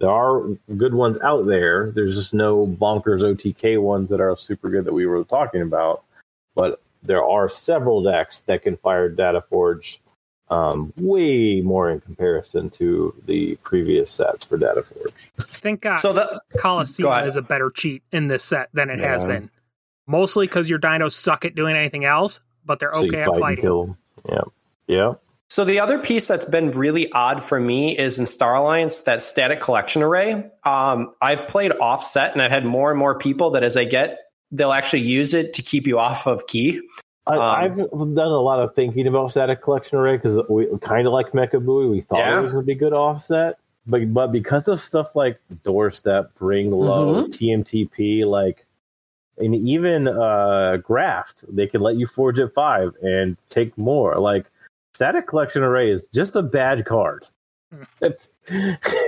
there 0.00 0.08
are 0.08 0.44
good 0.78 0.94
ones 0.94 1.18
out 1.22 1.44
there. 1.44 1.90
There's 1.90 2.14
just 2.14 2.32
no 2.32 2.66
bonkers 2.66 3.20
OTK 3.20 3.78
ones 3.78 4.08
that 4.08 4.22
are 4.22 4.38
super 4.38 4.70
good 4.70 4.86
that 4.86 4.94
we 4.94 5.04
were 5.04 5.22
talking 5.24 5.60
about. 5.60 6.02
But 6.54 6.80
there 7.02 7.22
are 7.22 7.50
several 7.50 8.02
decks 8.02 8.38
that 8.46 8.62
can 8.62 8.78
fire 8.78 9.10
Data 9.10 9.44
Forge 9.50 10.00
um, 10.50 10.92
way 10.98 11.60
more 11.62 11.90
in 11.90 12.00
comparison 12.00 12.70
to 12.70 13.14
the 13.26 13.56
previous 13.62 14.10
sets 14.10 14.44
for 14.44 14.56
Data 14.58 14.82
Forge. 14.82 15.12
Thank 15.38 15.82
think 15.82 15.86
uh, 15.86 15.96
So 15.96 16.12
the- 16.12 16.40
Go 16.52 16.58
Coliseum 16.60 17.10
ahead. 17.10 17.26
is 17.28 17.36
a 17.36 17.42
better 17.42 17.70
cheat 17.70 18.02
in 18.12 18.28
this 18.28 18.44
set 18.44 18.68
than 18.74 18.90
it 18.90 19.00
has 19.00 19.24
been. 19.24 19.50
Mostly 20.06 20.46
because 20.46 20.68
your 20.68 20.78
dinos 20.78 21.12
suck 21.12 21.44
at 21.46 21.54
doing 21.54 21.76
anything 21.76 22.04
else, 22.04 22.40
but 22.64 22.78
they're 22.78 22.92
So 22.92 23.06
okay 23.06 23.20
at 23.22 23.28
fight 23.28 23.40
fighting. 23.40 23.62
kill. 23.62 23.96
Yeah, 24.28 24.40
yeah. 24.86 25.14
So 25.48 25.64
the 25.64 25.80
other 25.80 25.98
piece 25.98 26.26
that's 26.26 26.44
been 26.44 26.72
really 26.72 27.10
odd 27.12 27.42
for 27.42 27.58
me 27.60 27.96
is 27.96 28.18
in 28.18 28.26
Star 28.26 28.54
Alliance 28.56 29.00
that 29.02 29.22
static 29.22 29.60
collection 29.60 30.02
array. 30.02 30.50
Um, 30.64 31.14
I've 31.22 31.46
played 31.48 31.70
offset, 31.72 32.32
and 32.32 32.42
I've 32.42 32.50
had 32.50 32.64
more 32.66 32.90
and 32.90 32.98
more 32.98 33.16
people 33.18 33.52
that 33.52 33.62
as 33.62 33.76
I 33.76 33.84
get, 33.84 34.18
they'll 34.50 34.72
actually 34.72 35.02
use 35.02 35.32
it 35.32 35.54
to 35.54 35.62
keep 35.62 35.86
you 35.86 35.98
off 35.98 36.26
of 36.26 36.46
key. 36.46 36.80
I, 37.26 37.36
Um, 37.36 37.40
I've 37.40 37.76
done 37.76 38.18
a 38.30 38.40
lot 38.40 38.60
of 38.60 38.74
thinking 38.74 39.06
about 39.06 39.30
static 39.30 39.62
collection 39.62 39.98
array 39.98 40.16
because 40.16 40.40
we 40.48 40.66
kind 40.80 41.06
of 41.06 41.12
like 41.12 41.32
Mecha 41.32 41.64
Booey. 41.64 41.90
We 41.90 42.00
thought 42.02 42.18
Yeah. 42.18 42.38
it 42.38 42.42
was 42.42 42.52
going 42.52 42.64
to 42.64 42.66
be 42.66 42.74
good 42.74 42.92
offset, 42.92 43.58
but 43.86 44.12
but 44.12 44.28
because 44.32 44.68
of 44.68 44.80
stuff 44.80 45.16
like 45.16 45.38
doorstep, 45.62 46.34
bring 46.38 46.70
low, 46.70 47.24
Mhm. 47.24 47.30
TMTP, 47.32 48.24
like, 48.26 48.66
and 49.38 49.54
even 49.54 50.06
uh, 50.06 50.76
graft, 50.78 51.44
they 51.48 51.66
can 51.66 51.80
let 51.80 51.96
you 51.96 52.06
forge 52.06 52.38
at 52.38 52.52
five 52.52 52.94
and 53.02 53.36
take 53.48 53.76
more. 53.78 54.18
Like 54.18 54.46
static 54.92 55.26
collection 55.26 55.62
array 55.62 55.90
is 55.90 56.06
just 56.08 56.36
a 56.36 56.42
bad 56.42 56.84
card. 56.84 57.26
It's 58.02 58.28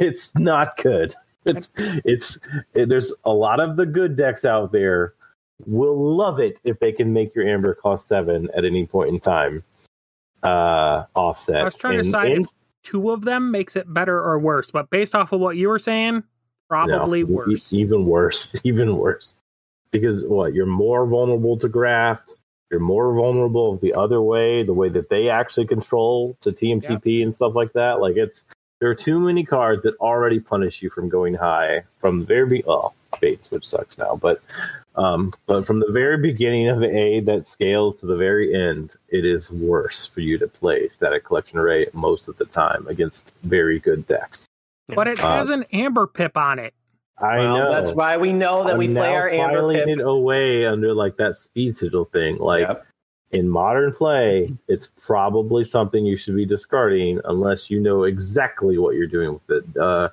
it's 0.00 0.34
not 0.34 0.76
good. 0.78 1.14
It's 1.44 1.68
it's 1.76 2.38
it, 2.74 2.88
there's 2.88 3.12
a 3.24 3.32
lot 3.32 3.60
of 3.60 3.76
the 3.76 3.86
good 3.86 4.16
decks 4.16 4.44
out 4.44 4.72
there 4.72 5.12
will 5.64 6.14
love 6.16 6.38
it 6.40 6.58
if 6.64 6.78
they 6.80 6.92
can 6.92 7.12
make 7.12 7.34
your 7.34 7.46
amber 7.48 7.74
cost 7.74 8.08
seven 8.08 8.48
at 8.54 8.64
any 8.64 8.86
point 8.86 9.08
in 9.10 9.20
time. 9.20 9.62
Uh, 10.42 11.04
offset. 11.14 11.56
I 11.56 11.64
was 11.64 11.74
trying 11.76 11.94
to 11.94 11.98
And- 12.00 12.04
decide 12.04 12.30
and- 12.32 12.44
if 12.44 12.50
two 12.84 13.10
of 13.10 13.22
them 13.24 13.50
makes 13.50 13.74
it 13.74 13.92
better 13.92 14.20
or 14.20 14.38
worse, 14.38 14.70
but 14.70 14.90
based 14.90 15.14
off 15.14 15.32
of 15.32 15.40
what 15.40 15.56
you 15.56 15.68
were 15.68 15.78
saying, 15.78 16.22
probably 16.68 17.22
No, 17.24 17.30
e- 17.30 17.34
worse. 17.34 17.72
even 17.72 18.06
worse. 18.06 18.54
Even 18.64 18.96
worse. 18.98 19.40
Because 19.92 20.22
what? 20.24 20.52
You're 20.54 20.66
more 20.66 21.06
vulnerable 21.06 21.56
to 21.58 21.68
graft. 21.68 22.32
You're 22.70 22.80
more 22.80 23.14
vulnerable 23.14 23.76
the 23.76 23.94
other 23.94 24.20
way, 24.20 24.62
the 24.62 24.74
way 24.74 24.88
that 24.90 25.08
they 25.08 25.30
actually 25.30 25.66
control 25.66 26.36
to 26.42 26.50
TMTP 26.52 27.22
and 27.22 27.34
stuff 27.34 27.54
like 27.54 27.72
that. 27.72 28.00
Like 28.00 28.16
it's 28.16 28.44
there 28.80 28.90
are 28.90 28.94
too 28.94 29.18
many 29.18 29.42
cards 29.44 29.84
that 29.84 29.96
already 29.96 30.38
punish 30.38 30.82
you 30.82 30.90
from 30.90 31.08
going 31.08 31.34
high 31.34 31.84
from 32.00 32.20
the 32.20 32.26
very 32.26 32.46
be- 32.48 32.64
oh 32.66 32.92
Bates, 33.20 33.50
which 33.50 33.66
sucks 33.66 33.96
now, 33.96 34.16
but 34.20 34.42
um, 34.96 35.32
but 35.46 35.66
from 35.66 35.80
the 35.80 35.90
very 35.92 36.16
beginning 36.18 36.68
of 36.68 36.82
A 36.82 37.20
that 37.20 37.46
scales 37.46 38.00
to 38.00 38.06
the 38.06 38.16
very 38.16 38.54
end, 38.54 38.92
it 39.08 39.24
is 39.24 39.50
worse 39.50 40.06
for 40.06 40.20
you 40.20 40.38
to 40.38 40.48
play 40.48 40.88
static 40.88 41.24
collection 41.24 41.58
array 41.58 41.86
most 41.92 42.28
of 42.28 42.36
the 42.38 42.46
time 42.46 42.86
against 42.88 43.32
very 43.42 43.78
good 43.78 44.06
decks. 44.06 44.46
But 44.88 45.08
it 45.08 45.22
Uh, 45.22 45.36
has 45.36 45.50
an 45.50 45.64
amber 45.72 46.06
pip 46.06 46.36
on 46.36 46.58
it. 46.58 46.72
I 47.18 47.38
Well, 47.38 47.56
know. 47.56 47.72
that's 47.72 47.92
why 47.92 48.16
we 48.16 48.32
know 48.32 48.64
that 48.64 48.72
I'm 48.74 48.78
we 48.78 48.86
play 48.88 48.94
now 49.10 49.14
our 49.14 49.28
amber 49.28 49.58
filing 49.58 49.76
pip. 49.78 49.88
it 49.88 50.00
away 50.00 50.66
under 50.66 50.92
like 50.94 51.16
that 51.16 51.36
speed 51.38 51.74
sigil 51.74 52.04
thing. 52.04 52.36
Like 52.38 52.68
in 53.32 53.48
modern 53.48 53.92
play, 53.92 54.52
it's 54.68 54.88
probably 55.00 55.64
something 55.64 56.06
you 56.06 56.16
should 56.16 56.36
be 56.36 56.44
discarding 56.46 57.20
unless 57.24 57.70
you 57.70 57.80
know 57.80 58.04
exactly 58.04 58.78
what 58.78 58.94
you're 58.96 59.06
doing 59.06 59.32
with 59.32 59.64
it. 59.64 59.76
Uh, 59.76 60.08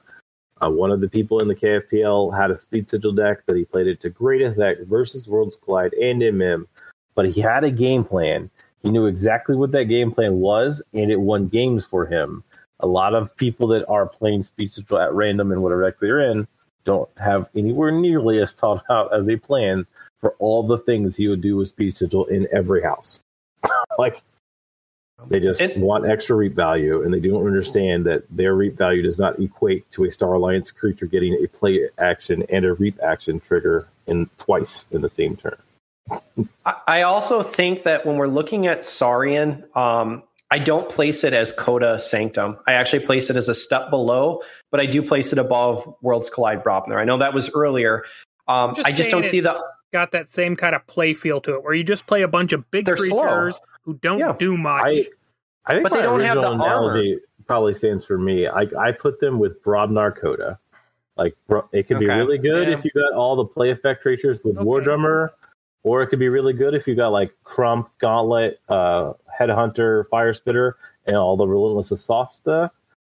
uh, 0.63 0.69
one 0.69 0.91
of 0.91 1.01
the 1.01 1.09
people 1.09 1.41
in 1.41 1.47
the 1.47 1.55
KFPL 1.55 2.37
had 2.37 2.49
a 2.49 2.57
speed 2.57 2.89
sigil 2.89 3.11
deck 3.11 3.45
that 3.45 3.57
he 3.57 3.65
played 3.65 3.87
it 3.87 3.99
to 4.01 4.09
great 4.09 4.41
effect 4.41 4.87
versus 4.87 5.27
Worlds 5.27 5.57
Collide 5.57 5.93
and 5.93 6.21
MM, 6.21 6.67
but 7.15 7.29
he 7.29 7.41
had 7.41 7.65
a 7.65 7.71
game 7.71 8.05
plan. 8.05 8.49
He 8.81 8.89
knew 8.89 9.05
exactly 9.05 9.55
what 9.55 9.71
that 9.71 9.85
game 9.85 10.11
plan 10.11 10.35
was, 10.35 10.81
and 10.93 11.11
it 11.11 11.19
won 11.19 11.47
games 11.47 11.85
for 11.85 12.05
him. 12.05 12.43
A 12.79 12.87
lot 12.87 13.13
of 13.13 13.35
people 13.35 13.67
that 13.69 13.85
are 13.87 14.05
playing 14.05 14.43
speed 14.43 14.71
sigil 14.71 14.99
at 14.99 15.13
random 15.13 15.51
in 15.51 15.61
whatever 15.61 15.83
deck 15.83 15.99
they're 15.99 16.31
in 16.31 16.47
don't 16.85 17.09
have 17.17 17.49
anywhere 17.55 17.91
nearly 17.91 18.41
as 18.41 18.53
thought 18.53 18.83
out 18.89 19.13
as 19.13 19.29
a 19.29 19.35
plan 19.35 19.85
for 20.21 20.35
all 20.39 20.63
the 20.63 20.77
things 20.77 21.15
he 21.15 21.27
would 21.27 21.41
do 21.41 21.57
with 21.57 21.69
speed 21.69 21.97
sigil 21.97 22.25
in 22.25 22.47
every 22.53 22.81
house. 22.81 23.19
like 23.97 24.21
they 25.27 25.39
just 25.39 25.77
want 25.77 26.05
extra 26.05 26.35
reap 26.35 26.53
value, 26.53 27.03
and 27.03 27.13
they 27.13 27.19
don't 27.19 27.45
understand 27.45 28.05
that 28.05 28.23
their 28.29 28.55
reap 28.55 28.77
value 28.77 29.01
does 29.01 29.19
not 29.19 29.39
equate 29.39 29.89
to 29.91 30.05
a 30.05 30.11
Star 30.11 30.33
Alliance 30.33 30.71
creature 30.71 31.05
getting 31.05 31.33
a 31.43 31.47
play 31.47 31.87
action 31.97 32.43
and 32.49 32.65
a 32.65 32.73
reap 32.73 32.99
action 33.01 33.39
trigger 33.39 33.87
in 34.07 34.29
twice 34.37 34.85
in 34.91 35.01
the 35.01 35.09
same 35.09 35.37
turn. 35.37 35.57
I- 36.65 36.75
I 36.87 37.01
also 37.03 37.41
think 37.43 37.83
that 37.83 38.05
when 38.05 38.17
we're 38.17 38.27
looking 38.27 38.67
at 38.67 38.83
Saurian, 38.83 39.63
um, 39.75 40.23
I 40.51 40.59
don't 40.59 40.89
place 40.89 41.23
it 41.23 41.33
as 41.33 41.53
Coda 41.53 41.99
Sanctum. 41.99 42.57
I 42.67 42.73
actually 42.73 43.05
place 43.05 43.29
it 43.29 43.37
as 43.37 43.49
a 43.49 43.55
step 43.55 43.89
below, 43.89 44.41
but 44.71 44.81
I 44.81 44.85
do 44.85 45.01
place 45.01 45.31
it 45.31 45.39
above 45.39 45.95
Worlds 46.01 46.29
Collide 46.29 46.63
Brobnar. 46.63 46.97
I 46.97 47.05
know 47.05 47.17
that 47.19 47.33
was 47.33 47.49
earlier. 47.55 48.03
Um, 48.47 48.75
I 48.83 48.91
just 48.91 49.09
don't 49.09 49.25
see 49.25 49.39
the. 49.39 49.57
got 49.93 50.11
that 50.11 50.27
same 50.27 50.55
kind 50.55 50.75
of 50.75 50.85
play 50.87 51.13
feel 51.13 51.39
to 51.41 51.55
it, 51.55 51.63
where 51.63 51.73
you 51.73 51.83
just 51.83 52.05
play 52.07 52.23
a 52.23 52.27
bunch 52.27 52.51
of 52.51 52.69
big 52.71 52.85
They're 52.85 52.97
slow. 52.97 53.51
Creatures 53.83 53.99
who 54.01 54.17
don't 54.17 54.39
do 54.39 54.57
much. 54.57 54.83
I, 54.85 55.05
I 55.65 55.71
think 55.73 55.83
But 55.83 55.93
they 55.93 56.01
don't 56.01 56.19
have 56.21 56.37
original 56.37 56.57
the 56.57 56.63
armor. 56.63 56.89
analogy 56.91 57.19
probably 57.47 57.73
stands 57.73 58.05
for 58.05 58.17
me. 58.17 58.47
I, 58.47 58.67
I 58.79 58.91
put 58.91 59.19
them 59.19 59.39
with 59.39 59.61
Brobnar 59.63 60.15
Coda. 60.15 60.59
Like 61.15 61.35
bro- 61.47 61.67
it 61.71 61.87
could 61.87 61.99
be 61.99 62.07
really 62.07 62.37
good 62.37 62.67
Yeah. 62.69 62.77
if 62.77 62.83
you 62.83 62.91
got 62.95 63.13
all 63.13 63.35
the 63.35 63.45
play 63.45 63.69
effect 63.69 64.01
creatures 64.01 64.39
with 64.43 64.57
War 64.57 64.81
Drummer, 64.81 65.33
or 65.83 66.01
it 66.01 66.07
could 66.07 66.19
be 66.19 66.29
really 66.29 66.53
good 66.53 66.73
if 66.73 66.87
you 66.87 66.95
got 66.95 67.09
like 67.09 67.31
Krump, 67.45 67.87
Gauntlet, 67.99 68.59
uh, 68.69 69.13
Headhunter, 69.39 70.07
Fire 70.09 70.33
Spitter, 70.33 70.77
and 71.05 71.15
all 71.15 71.37
the 71.37 71.45
Relentless 71.47 71.91
Assault 71.91 72.33
stuff. 72.33 72.71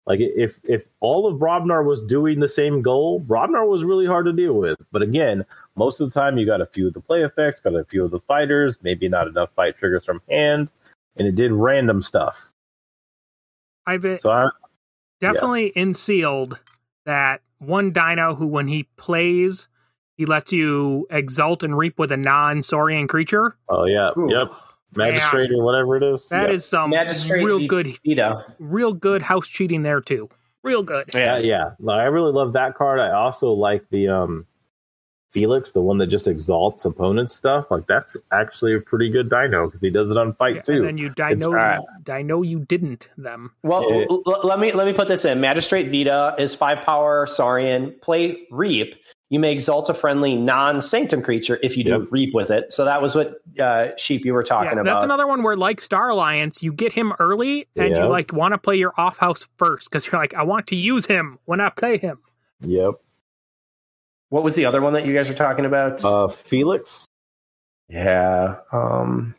Like 0.07 0.19
if 0.21 0.59
if 0.65 0.87
all 1.01 1.27
of 1.27 1.39
Brobnar 1.39 1.85
was 1.85 2.03
doing 2.03 2.41
the 2.41 2.49
same 2.49 2.83
goal, 2.83 3.21
Brobnar 3.21 3.69
was 3.69 3.85
really 3.85 4.07
hard 4.07 4.27
to 4.27 4.33
deal 4.33 4.55
with. 4.55 4.79
But 4.91 5.03
again, 5.03 5.45
most 5.77 6.01
of 6.01 6.13
the 6.13 6.19
time 6.21 6.39
you 6.39 6.47
got 6.47 6.61
a 6.61 6.67
few 6.67 6.89
of 6.89 6.95
the 6.95 7.01
play 7.01 7.23
effects, 7.25 7.61
got 7.61 7.75
a 7.75 7.85
few 7.85 8.05
of 8.05 8.11
the 8.11 8.21
fighters, 8.21 8.79
maybe 8.83 9.09
not 9.09 9.27
enough 9.27 9.51
fight 9.57 9.77
triggers 9.79 10.05
from 10.05 10.21
hand, 10.29 10.69
and 11.17 11.27
it 11.27 11.35
did 11.35 11.53
random 11.53 12.03
stuff. 12.03 12.51
I've 13.87 14.03
So 14.21 14.31
I, 14.31 14.49
definitely 15.21 15.67
in 15.69 15.95
sealed 15.95 16.59
that 17.05 17.43
one 17.59 17.91
dino 17.93 18.35
who 18.35 18.47
when 18.47 18.69
he 18.69 18.85
plays 18.97 19.69
he 20.17 20.27
lets 20.27 20.53
you 20.53 21.07
exalt 21.11 21.63
and 21.63 21.77
reap 21.77 21.99
with 21.99 22.13
a 22.13 22.17
non-saurian 22.17 23.09
creature 23.09 23.57
oh 23.69 23.85
yeah, 23.85 24.11
yep, 24.29 24.49
magistrate 24.95 25.51
or 25.51 25.63
whatever 25.63 25.97
it 25.97 26.03
is. 26.03 26.29
That 26.29 26.43
Yep. 26.45 26.51
is 26.51 26.65
some 26.65 26.91
Magistrate 26.91 27.45
real 27.45 27.59
V- 27.59 27.67
good 27.67 27.99
Vita. 28.07 28.45
real 28.59 28.93
good 28.93 29.23
house 29.23 29.49
cheating 29.49 29.83
there 29.83 30.01
too 30.01 30.29
real 30.63 30.83
good 30.83 31.11
Yeah, 31.15 31.39
yeah. 31.39 31.71
No, 31.79 31.93
I 31.93 32.05
really 32.05 32.33
love 32.33 32.53
that 32.55 32.75
card. 32.75 33.01
I 33.01 33.11
also 33.13 33.51
like 33.51 33.85
the 33.91 34.09
um 34.09 34.47
Felix, 35.35 35.73
the 35.73 35.83
one 35.83 35.99
that 35.99 36.07
just 36.07 36.27
exalts 36.29 36.85
opponent 36.85 37.31
stuff. 37.33 37.67
Like 37.71 37.87
that's 37.89 38.17
actually 38.33 38.75
a 38.75 38.81
pretty 38.81 39.11
good 39.11 39.29
dino 39.29 39.67
because 39.67 39.81
he 39.83 39.91
does 39.91 40.11
it 40.11 40.17
on 40.17 40.33
fight 40.35 40.65
too. 40.65 40.75
and 40.77 40.85
then 40.87 40.97
you 40.99 41.11
dino 41.11 41.53
It's- 41.55 41.81
you, 41.83 42.03
dino 42.05 42.41
you 42.43 42.61
didn't 42.61 43.09
them 43.19 43.51
Well, 43.65 43.87
It- 43.91 44.09
l- 44.09 44.23
l- 44.27 44.41
let 44.45 44.61
me 44.61 44.73
let 44.73 44.87
me 44.87 44.93
put 44.93 45.09
this 45.09 45.25
in. 45.25 45.41
Magistrate 45.41 45.89
Vita 45.91 46.35
is 46.39 46.55
five 46.55 46.83
power 46.87 47.27
Saurian. 47.27 47.95
Play 48.01 48.47
Reap. 48.51 48.95
You 49.31 49.41
may 49.41 49.51
exalt 49.53 49.89
a 49.89 49.95
friendly 49.95 50.37
non-sanctum 50.37 51.23
creature 51.23 51.59
if 51.63 51.77
you 51.77 51.83
do 51.83 52.07
Reap 52.13 52.33
with 52.35 52.51
it. 52.53 52.73
So 52.73 52.85
that 52.85 53.03
was 53.03 53.17
what 53.17 53.39
uh, 53.59 53.89
sheep 53.97 54.25
you 54.25 54.33
were 54.35 54.45
talking 54.45 54.67
yeah, 54.77 54.81
about. 54.83 54.85
that's 54.85 55.03
another 55.05 55.27
one 55.27 55.43
where 55.43 55.57
like 55.57 55.81
star 55.81 56.11
alliance 56.11 56.63
you 56.63 56.73
get 56.73 56.93
him 56.93 57.13
early 57.19 57.67
and 57.75 57.91
Yeah. 57.97 58.05
you 58.05 58.09
like 58.09 58.33
want 58.33 58.53
to 58.55 58.59
play 58.59 58.77
your 58.77 58.93
off 58.97 59.17
house 59.19 59.49
first 59.57 59.91
because 59.91 60.07
you're 60.07 60.21
like 60.21 60.35
i 60.35 60.43
want 60.43 60.69
to 60.69 60.77
use 60.77 61.07
him 61.07 61.39
when 61.47 61.61
i 61.61 61.69
play 61.71 61.99
him 61.99 62.19
Yep. 62.61 62.95
What 64.35 64.43
was 64.43 64.57
the 64.57 64.65
other 64.65 64.81
one 64.81 64.95
that 64.95 65.07
you 65.07 65.15
guys 65.15 65.29
were 65.29 65.35
talking 65.37 65.65
about? 65.65 66.05
Uh 66.05 66.27
Felix. 66.27 67.07
yeah. 67.89 68.57
Um, 68.73 69.37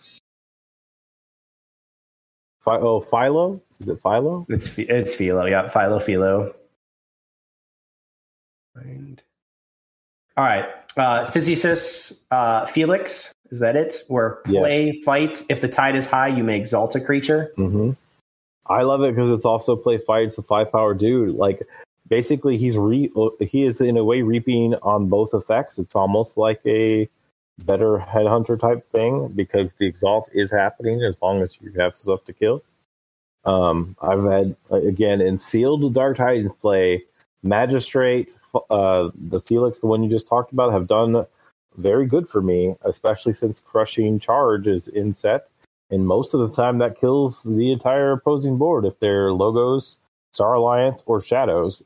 Phi- 2.64 2.80
oh, 2.80 3.02
Philo. 3.02 3.60
Is 3.82 3.90
it 3.90 4.00
Philo? 4.02 4.46
it's 4.48 4.72
it's 4.78 5.14
Philo. 5.14 5.48
Yeah, 5.48 5.68
Philo 5.68 6.00
Philo. 6.00 6.56
And- 8.76 9.22
All 10.38 10.46
right. 10.46 10.66
Uh, 10.96 11.26
Physicis 11.26 12.18
uh, 12.32 12.66
Felix. 12.66 13.34
Is 13.52 13.60
that 13.60 13.76
it? 13.76 13.96
Where 14.08 14.40
Yeah. 14.48 14.62
play 14.62 15.02
fights. 15.02 15.44
If 15.50 15.60
the 15.60 15.68
tide 15.68 15.98
is 15.98 16.08
high, 16.08 16.30
you 16.30 16.42
may 16.46 16.56
exalt 16.58 16.96
a 16.96 17.02
creature. 17.02 17.52
Mm-hmm. 17.58 17.92
I 18.68 18.84
love 18.84 19.02
it 19.04 19.14
because 19.14 19.30
it's 19.30 19.44
also 19.44 19.76
play 19.76 19.98
fight. 19.98 20.30
It's 20.30 20.38
a 20.38 20.42
five 20.42 20.72
power 20.72 20.94
dude. 20.94 21.36
Like 21.36 21.68
basically, 22.08 22.58
he's 22.58 22.78
re 22.78 23.12
he 23.40 23.64
is 23.64 23.82
in 23.82 23.98
a 23.98 24.04
way 24.04 24.22
reaping 24.22 24.76
on 24.76 25.08
both 25.10 25.34
effects. 25.34 25.78
It's 25.78 25.96
almost 25.96 26.38
like 26.38 26.62
a 26.66 27.10
better 27.60 27.98
headhunter 27.98 28.60
type 28.60 28.90
thing 28.92 29.30
because 29.30 29.72
the 29.78 29.88
exalt 29.88 30.30
is 30.34 30.52
happening 30.52 31.02
as 31.04 31.22
long 31.22 31.42
as 31.42 31.58
you 31.62 31.72
have 31.80 31.96
stuff 31.96 32.26
to 32.26 32.34
kill. 32.34 32.64
Um, 33.46 33.96
I've 34.02 34.24
had 34.24 34.56
again 34.72 35.22
in 35.22 35.38
sealed 35.38 35.94
Dark 35.94 36.18
Tidings 36.18 36.56
play 36.56 37.04
magistrate, 37.44 38.36
uh, 38.70 39.10
the 39.14 39.40
Felix, 39.42 39.80
the 39.80 39.88
one 39.88 40.04
you 40.04 40.10
just 40.10 40.28
talked 40.28 40.52
about, 40.52 40.74
have 40.74 40.88
done 40.88 41.26
very 41.78 42.06
good 42.06 42.28
for 42.28 42.42
me, 42.42 42.76
especially 42.84 43.34
since 43.34 43.60
crushing 43.60 44.20
charge 44.20 44.68
is 44.68 44.88
in 44.88 45.14
set. 45.14 45.48
And 45.92 46.08
most 46.08 46.34
of 46.34 46.40
the 46.40 46.56
time, 46.56 46.80
that 46.80 47.00
kills 47.00 47.44
the 47.44 47.72
entire 47.72 48.14
opposing 48.14 48.58
board 48.58 48.86
if 48.86 49.00
they're 49.00 49.32
logos, 49.32 50.00
Star 50.34 50.56
Alliance, 50.56 51.04
or 51.06 51.22
shadows. 51.22 51.84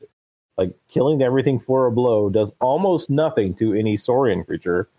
Like 0.60 0.74
killing 0.90 1.22
everything 1.22 1.58
for 1.58 1.86
a 1.86 1.90
blow 1.90 2.28
does 2.28 2.52
almost 2.60 3.08
nothing 3.08 3.54
to 3.54 3.72
any 3.72 3.96
Saurian 3.96 4.44
creature, 4.44 4.90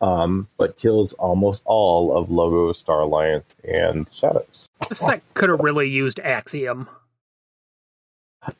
um, 0.00 0.48
but 0.56 0.76
kills 0.76 1.12
almost 1.12 1.62
all 1.66 2.16
of 2.16 2.32
Logo, 2.32 2.72
Star 2.72 3.02
Alliance, 3.02 3.54
and 3.62 4.10
shadows. 4.12 4.66
The 4.88 4.96
set 4.96 5.22
could 5.34 5.50
have 5.50 5.60
really 5.60 5.88
used 5.88 6.18
Axiom. 6.18 6.88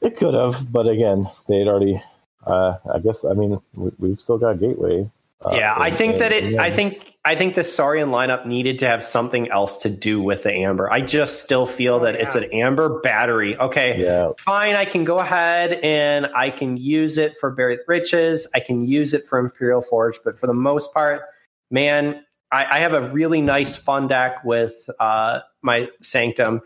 It 0.00 0.16
could 0.16 0.34
have, 0.34 0.72
but 0.72 0.86
again, 0.86 1.28
they'd 1.48 1.66
already. 1.66 2.00
Uh, 2.46 2.76
I 2.94 3.00
guess. 3.00 3.24
I 3.24 3.32
mean, 3.32 3.60
we, 3.74 4.10
have 4.10 4.20
still 4.20 4.38
got 4.38 4.60
Gateway. 4.60 5.10
Uh, 5.44 5.54
yeah, 5.56 5.74
I 5.76 5.90
think 5.90 6.18
that 6.18 6.32
it. 6.32 6.56
I 6.60 6.70
think. 6.70 7.13
I 7.26 7.36
think 7.36 7.54
the 7.54 7.64
Saurian 7.64 8.10
lineup 8.10 8.44
needed 8.44 8.80
to 8.80 8.86
have 8.86 9.02
something 9.02 9.50
else 9.50 9.78
to 9.78 9.90
do 9.90 10.20
with 10.20 10.42
the 10.42 10.52
Amber. 10.52 10.92
I 10.92 11.00
just 11.00 11.42
still 11.42 11.64
feel 11.64 12.00
that 12.00 12.14
oh, 12.14 12.18
yeah. 12.18 12.24
it's 12.24 12.34
an 12.34 12.44
Amber 12.52 13.00
battery. 13.00 13.56
Okay, 13.56 14.02
yeah. 14.02 14.32
fine. 14.38 14.76
I 14.76 14.84
can 14.84 15.04
go 15.04 15.18
ahead 15.18 15.72
and 15.72 16.26
I 16.34 16.50
can 16.50 16.76
use 16.76 17.16
it 17.16 17.38
for 17.38 17.50
Buried 17.50 17.80
Riches. 17.88 18.46
I 18.54 18.60
can 18.60 18.86
use 18.86 19.14
it 19.14 19.26
for 19.26 19.38
Imperial 19.38 19.80
Forge, 19.80 20.18
but 20.22 20.38
for 20.38 20.46
the 20.46 20.54
most 20.54 20.92
part, 20.92 21.22
man, 21.70 22.22
I, 22.52 22.66
I 22.72 22.78
have 22.80 22.92
a 22.92 23.10
really 23.10 23.40
nice 23.40 23.74
fun 23.74 24.06
deck 24.06 24.44
with 24.44 24.90
uh, 25.00 25.40
my 25.62 25.88
Sanctum, 26.02 26.60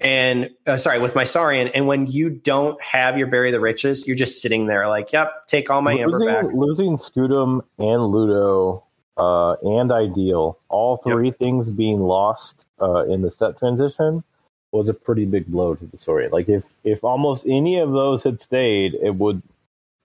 and 0.00 0.50
uh, 0.66 0.76
sorry, 0.76 0.98
with 0.98 1.14
my 1.14 1.24
Saurian. 1.24 1.68
And 1.68 1.86
when 1.86 2.08
you 2.08 2.30
don't 2.30 2.80
have 2.82 3.16
your 3.16 3.28
Bury 3.28 3.52
the 3.52 3.60
Riches, 3.60 4.08
you're 4.08 4.16
just 4.16 4.42
sitting 4.42 4.66
there 4.66 4.88
like, 4.88 5.12
yep, 5.12 5.46
take 5.46 5.70
all 5.70 5.82
my 5.82 5.92
losing, 5.92 6.28
Amber 6.28 6.42
back. 6.42 6.52
Losing 6.52 6.96
Scutum 6.96 7.62
and 7.78 8.06
Ludo 8.06 8.84
uh, 9.20 9.52
and 9.62 9.92
Ideal, 9.92 10.58
all 10.68 10.96
three 10.98 11.28
yep. 11.28 11.38
things 11.38 11.70
being 11.70 12.00
lost 12.00 12.66
uh, 12.80 13.04
in 13.04 13.22
the 13.22 13.30
set 13.30 13.58
transition 13.58 14.24
was 14.72 14.88
a 14.88 14.94
pretty 14.94 15.24
big 15.24 15.46
blow 15.46 15.74
to 15.74 15.86
the 15.86 15.98
Saurian. 15.98 16.30
Like 16.30 16.48
if 16.48 16.64
if 16.84 17.04
almost 17.04 17.46
any 17.46 17.78
of 17.78 17.92
those 17.92 18.22
had 18.22 18.40
stayed, 18.40 18.94
it 18.94 19.16
would 19.16 19.42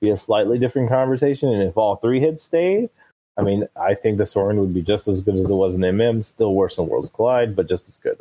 be 0.02 0.10
a 0.10 0.18
slightly 0.18 0.60
different 0.60 0.90
conversation. 0.90 1.50
And 1.50 1.64
if 1.64 1.78
all 1.78 1.96
three 1.98 2.22
had 2.22 2.40
stayed, 2.40 2.90
I 3.38 3.42
mean, 3.42 3.68
I 3.76 3.94
think 3.94 4.18
the 4.18 4.26
Saurian 4.26 4.60
would 4.60 4.74
be 4.74 4.82
just 4.82 5.08
as 5.08 5.22
good 5.22 5.36
as 5.36 5.50
it 5.50 5.54
was 5.54 5.76
in 5.76 5.82
MM, 5.82 6.26
still 6.26 6.54
worse 6.54 6.76
than 6.76 6.88
Worlds 6.88 7.10
Collide, 7.10 7.56
but 7.56 7.70
just 7.70 7.88
as 7.88 7.98
good 7.98 8.18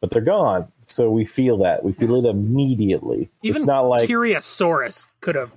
but 0.00 0.10
they're 0.10 0.22
gone. 0.22 0.66
So 0.86 1.10
we 1.10 1.24
feel 1.24 1.58
that. 1.58 1.84
We 1.84 1.92
feel 1.92 2.24
it 2.24 2.28
immediately. 2.28 3.28
Even 3.42 3.58
it's 3.58 3.66
not 3.66 3.82
like 3.82 4.08
Curiosaurus 4.08 5.06
could 5.20 5.34
have 5.34 5.52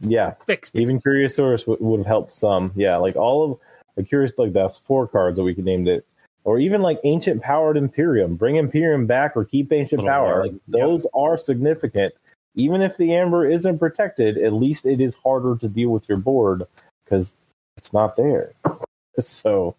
yeah 0.00 0.34
fixed. 0.46 0.74
It. 0.74 0.82
Even 0.82 1.00
Curiosaurus 1.00 1.60
w- 1.60 1.78
would 1.80 1.98
have 1.98 2.06
helped 2.06 2.32
some. 2.32 2.72
Yeah, 2.74 2.96
like 2.96 3.16
all 3.16 3.52
of 3.52 3.58
the 3.96 4.02
Curious 4.02 4.34
like 4.38 4.52
that's 4.52 4.78
four 4.78 5.06
cards 5.06 5.36
that 5.36 5.42
we 5.42 5.54
could 5.54 5.64
name 5.64 5.86
it. 5.88 6.06
Or 6.44 6.58
even 6.58 6.82
like 6.82 7.00
Ancient 7.04 7.42
Powered 7.42 7.76
Imperium. 7.76 8.36
Bring 8.36 8.56
Imperium 8.56 9.06
back 9.06 9.34
or 9.34 9.44
keep 9.44 9.72
Ancient 9.72 10.04
Power. 10.04 10.42
Like 10.42 10.54
those 10.68 11.06
are 11.14 11.38
significant. 11.38 12.14
Even 12.54 12.82
if 12.82 12.96
the 12.96 13.14
Amber 13.14 13.48
isn't 13.48 13.78
protected, 13.78 14.36
at 14.38 14.52
least 14.52 14.84
it 14.84 15.00
is 15.00 15.14
harder 15.14 15.56
to 15.56 15.68
deal 15.68 15.88
with 15.88 16.08
your 16.08 16.18
board 16.18 16.64
because 17.04 17.34
it's 17.76 17.92
not 17.92 18.16
there. 18.16 18.52
So 19.20 19.76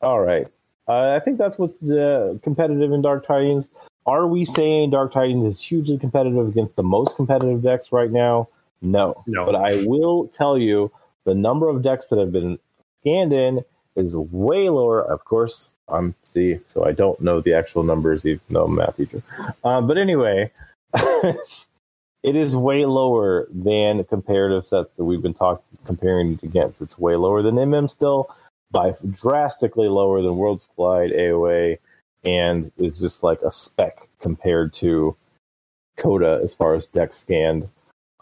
all 0.00 0.20
right. 0.20 0.46
Uh, 0.88 1.14
I 1.14 1.20
think 1.20 1.38
that's 1.38 1.58
what's 1.58 1.90
uh, 1.90 2.34
competitive 2.42 2.92
in 2.92 3.02
Dark 3.02 3.26
Tidings. 3.26 3.64
Are 4.06 4.26
we 4.26 4.44
saying 4.44 4.90
Dark 4.90 5.12
Tidings 5.12 5.44
is 5.44 5.60
hugely 5.60 5.98
competitive 5.98 6.48
against 6.48 6.76
the 6.76 6.82
most 6.82 7.16
competitive 7.16 7.62
decks 7.62 7.92
right 7.92 8.10
now? 8.10 8.48
No. 8.80 9.22
No. 9.26 9.44
But 9.44 9.56
I 9.56 9.84
will 9.84 10.28
tell 10.28 10.56
you 10.56 10.90
the 11.24 11.34
number 11.34 11.68
of 11.68 11.82
decks 11.82 12.06
that 12.06 12.18
have 12.18 12.32
been 12.32 12.58
scanned 13.00 13.32
in 13.32 13.64
is 13.96 14.16
way 14.16 14.68
lower. 14.68 15.02
Of 15.02 15.24
course, 15.24 15.70
I'm 15.88 16.14
C, 16.24 16.60
so 16.68 16.84
I 16.84 16.92
don't 16.92 17.20
know 17.20 17.40
the 17.40 17.54
actual 17.54 17.82
numbers, 17.82 18.24
even 18.24 18.40
though 18.50 18.64
I'm 18.64 18.72
a 18.72 18.76
math 18.76 18.96
teacher. 18.96 19.22
Uh, 19.64 19.80
but 19.80 19.98
anyway, 19.98 20.50
it 20.94 22.36
is 22.36 22.56
way 22.56 22.84
lower 22.84 23.48
than 23.50 24.04
comparative 24.04 24.66
sets 24.66 24.90
that 24.96 25.04
we've 25.04 25.22
been 25.22 25.34
talking 25.34 25.64
comparing 25.84 26.34
it 26.34 26.42
against. 26.42 26.80
It's 26.80 26.98
way 26.98 27.16
lower 27.16 27.42
than 27.42 27.56
MM 27.56 27.90
still 27.90 28.34
by 28.70 28.94
drastically 29.10 29.88
lower 29.88 30.22
than 30.22 30.36
Worlds 30.36 30.68
Collide 30.74 31.10
AOA 31.10 31.78
and 32.24 32.70
is 32.76 32.98
just 32.98 33.22
like 33.22 33.40
a 33.42 33.50
speck 33.50 34.08
compared 34.20 34.72
to 34.74 35.16
CotA 35.98 36.42
as 36.44 36.54
far 36.54 36.74
as 36.74 36.86
decks 36.86 37.18
scanned. 37.18 37.68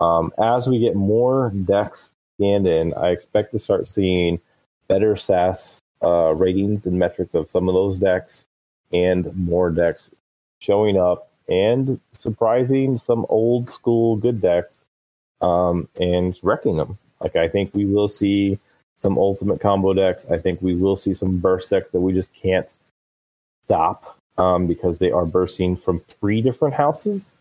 Um, 0.00 0.32
as 0.38 0.68
we 0.68 0.78
get 0.78 0.94
more 0.94 1.50
decks 1.50 2.12
in, 2.38 2.94
I 2.94 3.10
expect 3.10 3.52
to 3.52 3.58
start 3.58 3.88
seeing 3.88 4.40
better 4.88 5.16
SAS 5.16 5.80
uh, 6.02 6.34
ratings 6.34 6.86
and 6.86 6.98
metrics 6.98 7.34
of 7.34 7.50
some 7.50 7.68
of 7.68 7.74
those 7.74 7.98
decks 7.98 8.46
and 8.92 9.34
more 9.36 9.70
decks 9.70 10.10
showing 10.60 10.98
up 10.98 11.30
and 11.48 12.00
surprising 12.12 12.98
some 12.98 13.26
old 13.28 13.68
school 13.70 14.16
good 14.16 14.40
decks 14.40 14.84
um, 15.40 15.88
and 16.00 16.36
wrecking 16.42 16.76
them. 16.76 16.98
Like 17.20 17.36
I 17.36 17.48
think 17.48 17.74
we 17.74 17.84
will 17.84 18.08
see 18.08 18.58
some 18.94 19.18
ultimate 19.18 19.60
combo 19.60 19.94
decks. 19.94 20.26
I 20.30 20.38
think 20.38 20.60
we 20.60 20.74
will 20.74 20.96
see 20.96 21.14
some 21.14 21.38
burst 21.38 21.70
decks 21.70 21.90
that 21.90 22.00
we 22.00 22.12
just 22.12 22.34
can't 22.34 22.68
stop 23.64 24.18
um, 24.36 24.66
because 24.66 24.98
they 24.98 25.10
are 25.10 25.26
bursting 25.26 25.76
from 25.76 26.00
three 26.00 26.40
different 26.40 26.74
houses. 26.74 27.32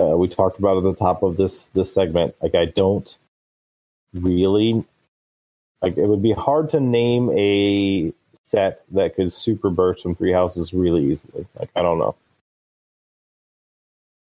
Uh, 0.00 0.16
we 0.16 0.28
talked 0.28 0.58
about 0.58 0.76
at 0.76 0.82
the 0.84 0.94
top 0.94 1.22
of 1.22 1.36
this 1.36 1.66
this 1.74 1.92
segment. 1.92 2.34
Like 2.40 2.54
I 2.54 2.66
don't 2.66 3.16
really 4.14 4.84
like 5.82 5.96
it 5.96 6.06
would 6.06 6.22
be 6.22 6.32
hard 6.32 6.70
to 6.70 6.80
name 6.80 7.30
a 7.30 8.12
set 8.42 8.82
that 8.92 9.14
could 9.14 9.32
super 9.32 9.70
burst 9.70 10.02
from 10.02 10.14
three 10.14 10.32
houses 10.32 10.72
really 10.72 11.04
easily. 11.10 11.46
Like 11.58 11.70
I 11.76 11.82
don't 11.82 11.98
know. 11.98 12.16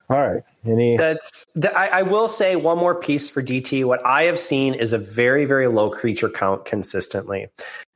All 0.10 0.18
right. 0.18 0.44
Any? 0.66 0.98
That's. 0.98 1.46
I, 1.76 1.90
I, 1.94 2.02
will 2.02 2.28
say 2.28 2.56
one 2.56 2.80
more 2.80 2.96
piece 2.96 3.30
for 3.30 3.44
DT. 3.44 3.86
What 3.86 4.04
I 4.06 4.24
have 4.24 4.40
seen 4.40 4.74
is 4.74 4.92
a 4.92 4.98
very, 4.98 5.46
very 5.46 5.68
low 5.68 5.92
creature 5.92 6.30
count 6.30 6.66
consistently, 6.66 7.48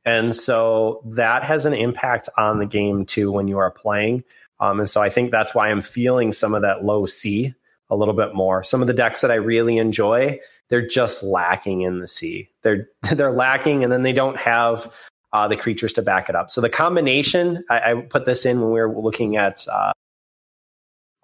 and 0.04 0.34
so 0.34 1.02
that 1.06 1.42
has 1.42 1.66
an 1.66 1.74
impact 1.74 2.28
on 2.38 2.58
the 2.58 2.66
game 2.66 3.04
too 3.04 3.32
when 3.32 3.48
you 3.48 3.58
are 3.58 3.70
playing. 3.70 4.22
Um, 4.60 4.78
and 4.78 4.88
so 4.88 5.02
I 5.02 5.08
think 5.08 5.32
that's 5.32 5.54
why 5.54 5.68
I'm 5.68 5.82
feeling 5.82 6.32
some 6.32 6.54
of 6.54 6.62
that 6.62 6.84
low 6.84 7.04
C 7.04 7.52
a 7.90 7.96
little 7.96 8.14
bit 8.14 8.32
more. 8.32 8.62
Some 8.62 8.80
of 8.80 8.86
the 8.86 8.94
decks 8.94 9.20
that 9.22 9.32
I 9.32 9.34
really 9.34 9.78
enjoy, 9.78 10.38
they're 10.68 10.86
just 10.86 11.22
lacking 11.22 11.82
in 11.82 12.00
the 12.00 12.08
C. 12.08 12.50
They're 12.62 12.88
they're 13.12 13.32
lacking, 13.32 13.82
and 13.84 13.92
then 13.92 14.02
they 14.02 14.12
don't 14.12 14.36
have 14.36 14.90
uh, 15.32 15.48
the 15.48 15.56
creatures 15.56 15.92
to 15.94 16.02
back 16.02 16.28
it 16.28 16.36
up. 16.36 16.50
So 16.50 16.60
the 16.60 16.70
combination, 16.70 17.64
I, 17.68 17.92
I, 17.92 17.94
put 18.02 18.24
this 18.24 18.46
in 18.46 18.60
when 18.60 18.70
we 18.70 18.80
were 18.80 18.94
looking 18.96 19.36
at 19.36 19.66
uh, 19.68 19.92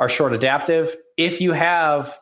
are 0.01 0.09
short 0.09 0.32
adaptive. 0.32 0.97
If 1.16 1.41
you 1.41 1.53
have 1.53 2.18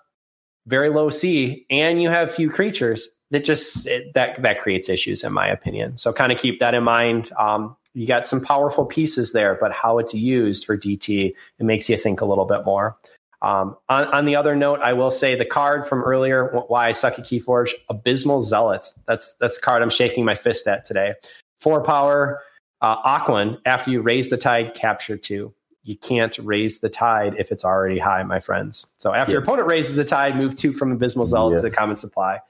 very 0.66 0.90
low 0.90 1.08
C 1.08 1.64
and 1.70 2.02
you 2.02 2.10
have 2.10 2.30
few 2.30 2.50
creatures, 2.50 3.08
that 3.30 3.44
just 3.44 3.86
it, 3.86 4.12
that 4.14 4.42
that 4.42 4.60
creates 4.60 4.88
issues 4.88 5.24
in 5.24 5.32
my 5.32 5.48
opinion. 5.48 5.98
So 5.98 6.12
kind 6.12 6.32
of 6.32 6.38
keep 6.38 6.60
that 6.60 6.74
in 6.74 6.84
mind. 6.84 7.32
Um, 7.38 7.76
you 7.94 8.06
got 8.06 8.26
some 8.26 8.40
powerful 8.40 8.84
pieces 8.84 9.32
there, 9.32 9.56
but 9.60 9.72
how 9.72 9.98
it's 9.98 10.14
used 10.14 10.66
for 10.66 10.76
DT, 10.76 11.34
it 11.58 11.64
makes 11.64 11.88
you 11.88 11.96
think 11.96 12.20
a 12.20 12.26
little 12.26 12.44
bit 12.44 12.64
more. 12.64 12.96
Um, 13.41 13.76
on, 13.89 14.05
on, 14.07 14.24
the 14.24 14.34
other 14.34 14.57
note, 14.57 14.80
I 14.82 14.95
will 14.95 15.12
say 15.12 15.36
the 15.36 15.45
card 15.45 15.86
from 15.86 16.03
earlier, 16.03 16.49
why 16.66 16.89
I 16.89 16.93
suck 16.93 17.20
at 17.20 17.24
Keyforge, 17.24 17.70
Abysmal 17.89 18.43
Zealots. 18.43 18.99
That's 19.07 19.34
that's 19.34 19.59
the 19.59 19.62
card 19.62 19.80
I'm 19.80 19.91
shaking 19.91 20.24
my 20.24 20.34
fist 20.34 20.66
at 20.66 20.84
today. 20.84 21.14
Four 21.61 21.84
power, 21.84 22.41
uh, 22.80 23.01
Aquan. 23.03 23.59
After 23.64 23.93
you 23.93 24.01
raise 24.03 24.30
the 24.30 24.36
tide, 24.36 24.74
capture 24.74 25.16
two 25.16 25.55
you 25.89 25.97
can't 25.97 26.36
raise 26.41 26.80
the 26.80 26.91
tide 26.91 27.34
if 27.39 27.51
it's 27.51 27.64
already 27.64 27.99
high, 27.99 28.22
my 28.22 28.41
friends. 28.41 28.95
So 28.99 29.14
after 29.14 29.30
yeah. 29.30 29.36
your 29.36 29.43
opponent 29.43 29.68
raises 29.68 29.97
the 29.97 30.05
tide, 30.05 30.36
move 30.36 30.55
two 30.55 30.70
from 30.70 30.93
Abysmal 30.93 31.24
Zealot 31.24 31.53
yes. 31.53 31.62
to 31.62 31.70
the 31.70 31.74
common 31.74 31.97
supply. 31.97 32.41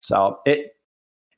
So 0.00 0.40
it 0.46 0.74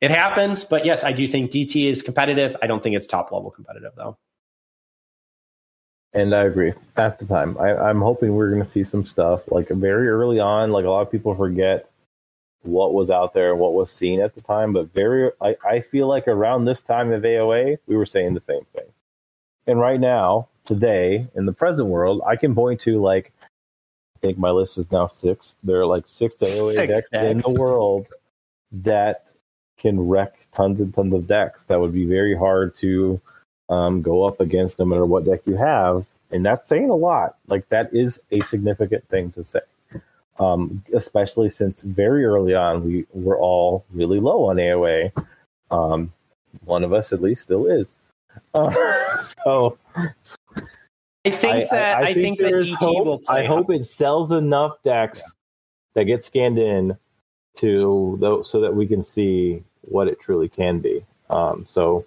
it 0.01 0.13
happens, 0.13 0.63
but 0.63 0.87
yes, 0.87 1.03
I 1.03 1.13
do 1.13 1.27
think 1.27 1.51
DT 1.51 1.91
is 1.91 2.03
competitive. 2.03 2.57
I 2.63 2.69
don't 2.69 2.81
think 2.81 2.95
it's 2.95 3.09
top 3.09 3.33
level 3.33 3.51
competitive 3.51 3.93
though. 3.97 4.17
And 6.13 6.35
I 6.35 6.45
agree. 6.45 6.73
At 6.97 7.19
the 7.19 7.27
time, 7.27 7.57
I, 7.59 7.89
am 7.91 8.01
hoping 8.01 8.35
we're 8.35 8.51
going 8.51 8.63
to 8.63 8.69
see 8.69 8.85
some 8.85 9.07
stuff 9.07 9.51
like 9.51 9.69
very 9.69 10.09
early 10.09 10.41
on. 10.41 10.73
Like 10.73 10.85
a 10.85 10.91
lot 10.91 11.03
of 11.03 11.11
people 11.11 11.35
forget 11.35 11.89
what 12.63 12.93
was 12.93 13.11
out 13.11 13.33
there 13.33 13.53
and 13.53 13.61
what 13.61 13.75
was 13.75 13.91
seen 13.93 14.21
at 14.21 14.35
the 14.35 14.41
time, 14.41 14.73
but 14.73 14.93
very, 14.93 15.31
I, 15.41 15.57
I 15.65 15.81
feel 15.81 16.09
like 16.09 16.29
around 16.29 16.65
this 16.65 16.83
time 16.83 17.13
of 17.13 17.23
AOA, 17.23 17.79
we 17.87 17.97
were 17.97 18.07
saying 18.07 18.35
the 18.35 18.41
same 18.41 18.67
thing. 18.75 18.87
And 19.67 19.79
right 19.79 20.01
now, 20.01 20.49
today 20.65 21.27
in 21.35 21.47
the 21.47 21.53
present 21.53 21.89
world, 21.89 22.23
I 22.27 22.37
can 22.37 22.55
point 22.55 22.81
to 22.83 23.01
like 23.01 23.33
I 24.17 24.27
think 24.27 24.39
my 24.39 24.51
list 24.51 24.77
is 24.79 24.91
now 24.93 25.07
six. 25.07 25.55
There 25.63 25.81
are 25.81 25.87
like 25.87 26.05
six 26.07 26.37
AOA 26.37 26.73
six 26.73 26.93
decks, 26.93 27.11
decks 27.11 27.25
in 27.25 27.39
the 27.39 27.61
world 27.61 28.09
that 28.73 29.27
can 29.79 30.09
wreck 30.09 30.47
tons 30.53 30.81
and 30.81 30.93
tons 30.93 31.15
of 31.15 31.27
decks. 31.27 31.65
That 31.65 31.81
would 31.81 31.93
be 31.93 32.05
very 32.05 32.37
hard 32.37 32.75
to 32.77 33.21
um, 33.71 34.03
go 34.03 34.25
up 34.25 34.41
against 34.41 34.79
no 34.79 34.85
matter 34.85 35.07
what 35.07 35.25
deck 35.25 35.41
you 35.47 35.57
have. 35.57 36.05
And 36.31 36.45
that's 36.45 36.68
saying 36.68 36.91
a 36.91 36.95
lot. 36.95 37.37
Like 37.49 37.68
that 37.71 37.95
is 37.95 38.21
a 38.31 38.41
significant 38.41 39.09
thing 39.09 39.33
to 39.33 39.45
say. 39.45 39.61
Um, 40.39 40.83
especially 40.95 41.51
since 41.51 41.83
very 41.83 42.25
early 42.25 42.55
on 42.55 42.85
we 42.85 43.07
were 43.12 43.39
all 43.39 43.85
really 43.93 44.21
low 44.21 44.47
on 44.47 44.57
AOA. 44.57 45.12
Um, 45.71 46.12
one 46.64 46.83
of 46.83 46.93
us 46.93 47.12
at 47.12 47.23
least 47.23 47.43
still 47.43 47.66
is. 47.66 47.97
Uh, 48.55 48.71
so 49.45 49.77
I 51.25 51.31
think 51.31 51.68
that 51.71 52.05
I, 52.05 52.14
think, 52.14 52.39
that 52.39 52.45
there's 52.45 52.71
DT 52.71 52.77
hope. 52.77 53.07
will 53.07 53.23
I 53.29 53.45
hope 53.45 53.71
it 53.71 53.85
sells 53.85 54.31
enough 54.31 54.77
decks 54.85 55.21
that 55.95 56.05
get 56.05 56.25
scanned 56.25 56.57
in 56.57 56.97
to 57.57 58.16
though 58.21 58.43
so 58.43 58.61
that 58.61 58.75
we 58.75 58.87
can 58.87 59.03
see 59.03 59.64
what 59.83 60.07
it 60.07 60.21
truly 60.21 60.49
can 60.49 60.79
be. 60.79 61.05
Um, 61.29 61.64
so 61.66 62.07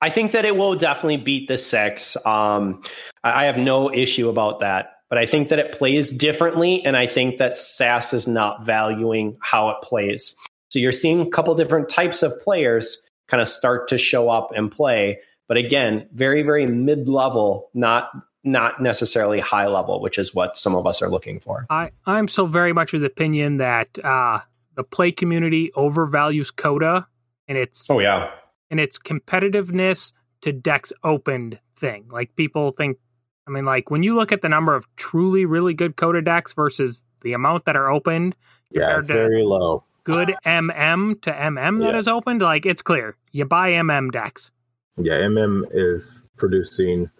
I 0.00 0.10
think 0.10 0.32
that 0.32 0.44
it 0.44 0.56
will 0.56 0.74
definitely 0.76 1.16
beat 1.16 1.48
the 1.48 1.58
six. 1.58 2.16
Um, 2.26 2.82
I 3.24 3.46
have 3.46 3.56
no 3.56 3.92
issue 3.92 4.28
about 4.28 4.60
that, 4.60 4.98
but 5.08 5.18
I 5.18 5.26
think 5.26 5.48
that 5.48 5.58
it 5.58 5.72
plays 5.72 6.10
differently, 6.10 6.84
and 6.84 6.96
I 6.96 7.06
think 7.06 7.38
that 7.38 7.56
SAS 7.56 8.12
is 8.12 8.28
not 8.28 8.66
valuing 8.66 9.36
how 9.40 9.70
it 9.70 9.76
plays. 9.82 10.36
So 10.68 10.78
you're 10.78 10.92
seeing 10.92 11.20
a 11.20 11.30
couple 11.30 11.54
different 11.54 11.88
types 11.88 12.22
of 12.22 12.38
players 12.42 13.02
kind 13.28 13.40
of 13.40 13.48
start 13.48 13.88
to 13.88 13.98
show 13.98 14.28
up 14.28 14.50
and 14.54 14.70
play, 14.70 15.20
but 15.48 15.56
again, 15.56 16.08
very 16.12 16.42
very 16.42 16.66
mid 16.66 17.08
level, 17.08 17.70
not 17.72 18.10
not 18.44 18.80
necessarily 18.80 19.40
high 19.40 19.66
level, 19.66 20.00
which 20.00 20.18
is 20.18 20.34
what 20.34 20.56
some 20.56 20.76
of 20.76 20.86
us 20.86 21.02
are 21.02 21.08
looking 21.08 21.40
for. 21.40 21.66
I, 21.68 21.90
I'm 22.06 22.28
so 22.28 22.46
very 22.46 22.72
much 22.72 22.94
of 22.94 23.00
the 23.00 23.08
opinion 23.08 23.56
that 23.56 23.98
uh, 24.04 24.38
the 24.76 24.84
play 24.84 25.10
community 25.10 25.72
overvalues 25.74 26.54
CotA 26.54 27.06
and 27.48 27.58
its 27.58 27.88
Oh 27.90 27.98
yeah, 27.98 28.30
and 28.70 28.80
its 28.80 28.98
competitiveness 28.98 30.12
to 30.42 30.52
decks 30.52 30.92
opened 31.04 31.58
thing. 31.76 32.06
Like 32.10 32.34
people 32.36 32.72
think, 32.72 32.98
I 33.46 33.50
mean, 33.50 33.64
like 33.64 33.90
when 33.90 34.02
you 34.02 34.14
look 34.14 34.32
at 34.32 34.42
the 34.42 34.48
number 34.48 34.74
of 34.74 34.86
truly 34.96 35.44
really 35.44 35.74
good 35.74 35.96
CotA 35.96 36.24
decks 36.24 36.52
versus 36.52 37.04
the 37.22 37.32
amount 37.32 37.64
that 37.64 37.76
are 37.76 37.90
opened 37.90 38.36
yeah, 38.70 38.98
it's 38.98 39.06
very 39.06 39.42
low. 39.44 39.84
good 40.04 40.34
MM 40.44 41.20
to 41.22 41.32
MM 41.32 41.78
that 41.80 41.92
Yeah. 41.92 41.96
is 41.98 42.08
opened, 42.08 42.42
like 42.42 42.66
it's 42.66 42.82
clear 42.82 43.16
you 43.32 43.44
buy 43.44 43.70
MM 43.72 44.10
decks. 44.10 44.50
Yeah, 44.96 45.14
MM 45.14 45.66
is 45.72 46.22
producing 46.36 47.10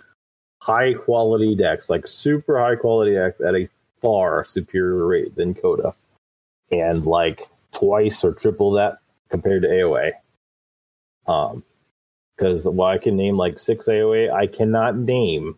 high 0.60 0.94
quality 0.94 1.54
decks, 1.54 1.88
like 1.88 2.06
super 2.06 2.58
high 2.58 2.76
quality 2.76 3.14
decks 3.14 3.40
at 3.40 3.54
a 3.54 3.68
far 4.02 4.44
superior 4.44 5.06
rate 5.06 5.34
than 5.36 5.54
CotA. 5.54 5.94
And 6.72 7.06
like 7.06 7.48
twice 7.72 8.24
or 8.24 8.32
triple 8.32 8.72
that 8.72 8.98
compared 9.28 9.62
to 9.62 9.68
AOA. 9.68 10.12
Um 11.28 11.62
because 12.36 12.64
while 12.66 12.92
I 12.94 12.98
can 12.98 13.16
name 13.16 13.36
like 13.38 13.58
six 13.58 13.86
AOA, 13.86 14.30
I 14.32 14.46
cannot 14.46 14.96
name 14.96 15.56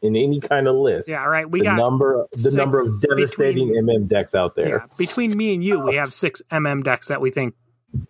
in 0.00 0.16
any 0.16 0.40
kind 0.40 0.66
of 0.68 0.74
list 0.76 1.08
Yeah, 1.08 1.24
right. 1.24 1.48
We 1.50 1.60
the 1.60 1.64
got 1.66 1.76
number 1.76 2.26
the 2.32 2.52
number 2.52 2.80
of 2.80 2.86
devastating 3.02 3.68
between- 3.68 3.86
MM 3.86 4.08
decks 4.08 4.34
out 4.34 4.54
there. 4.56 4.68
yeah, 4.68 4.86
between 4.96 5.36
me 5.36 5.52
and 5.54 5.62
you, 5.62 5.78
we 5.80 5.96
have 5.96 6.12
six 6.12 6.40
MM 6.50 6.82
decks 6.84 7.08
that 7.08 7.20
we 7.20 7.30
think 7.30 7.54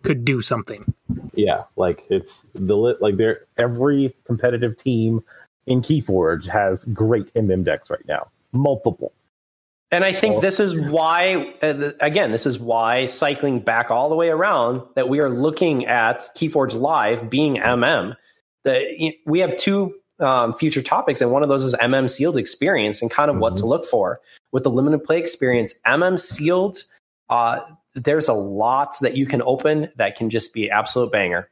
could 0.03 0.23
do 0.25 0.41
something. 0.41 0.83
Yeah, 1.33 1.63
like 1.75 2.03
it's 2.09 2.45
the 2.55 2.75
lit 2.77 3.01
like 3.01 3.17
there 3.17 3.41
every 3.57 4.15
competitive 4.25 4.77
team 4.77 5.23
in 5.65 5.81
Keyforge 5.81 6.47
has 6.47 6.85
great 6.85 7.33
MM 7.33 7.63
decks 7.63 7.89
right 7.89 8.05
now. 8.07 8.27
Multiple. 8.53 9.11
And 9.89 10.03
I 10.03 10.11
think 10.11 10.41
this 10.41 10.59
is 10.59 10.77
why, 10.77 11.53
uh, 11.61 11.91
again, 12.01 12.31
this 12.31 12.45
is 12.45 12.59
why 12.59 13.05
cycling 13.05 13.61
back 13.61 13.89
all 13.89 14.09
the 14.09 14.15
way 14.15 14.27
around 14.27 14.81
that 14.95 15.07
we 15.07 15.19
are 15.19 15.29
looking 15.29 15.85
at 15.85 16.19
Keyforge 16.35 16.77
Live 16.77 17.29
being 17.29 17.55
MM. 17.55 18.17
The, 18.65 19.15
we 19.25 19.39
have 19.39 19.55
two 19.55 19.95
um, 20.19 20.53
future 20.53 20.81
topics, 20.81 21.21
and 21.21 21.31
one 21.31 21.41
of 21.41 21.47
those 21.47 21.63
is 21.63 21.73
MM 21.75 22.09
sealed 22.09 22.35
experience 22.37 23.01
and 23.01 23.09
kind 23.09 23.29
of 23.29 23.37
what 23.37 23.55
to 23.57 23.65
look 23.65 23.85
for. 23.85 24.19
With 24.51 24.63
the 24.63 24.69
limited 24.69 25.05
play 25.05 25.19
experience, 25.19 25.73
MM 25.85 26.19
sealed, 26.19 26.83
uh, 27.29 27.61
there's 27.93 28.27
a 28.27 28.33
lot 28.33 28.95
that 29.01 29.15
you 29.15 29.25
can 29.25 29.41
open 29.41 29.89
that 29.95 30.17
can 30.17 30.29
just 30.29 30.53
be 30.53 30.69
absolute 30.69 31.11
banger. 31.11 31.49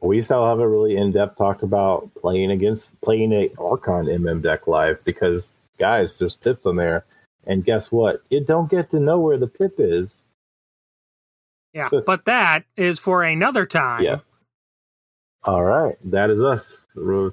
We 0.00 0.20
still 0.22 0.46
have 0.46 0.58
a 0.58 0.68
really 0.68 0.96
in 0.96 1.12
depth 1.12 1.38
talk 1.38 1.62
about 1.62 2.10
playing 2.20 2.50
against 2.50 3.00
playing 3.02 3.32
a 3.32 3.50
Archon 3.58 4.06
MM 4.06 4.42
deck 4.42 4.66
live 4.66 5.02
because 5.04 5.52
guys, 5.78 6.18
there's 6.18 6.34
tips 6.34 6.66
on 6.66 6.76
there. 6.76 7.04
And 7.46 7.64
guess 7.64 7.90
what? 7.90 8.22
You 8.30 8.44
don't 8.44 8.70
get 8.70 8.90
to 8.90 9.00
know 9.00 9.18
where 9.18 9.36
the 9.36 9.46
pip 9.46 9.74
is. 9.78 10.24
Yeah, 11.72 11.88
but 12.04 12.26
that 12.26 12.64
is 12.76 12.98
for 12.98 13.22
another 13.22 13.64
time. 13.66 14.02
Yes. 14.02 14.22
All 15.44 15.62
right. 15.64 15.96
That 16.04 16.30
is 16.30 16.42
us. 16.42 16.76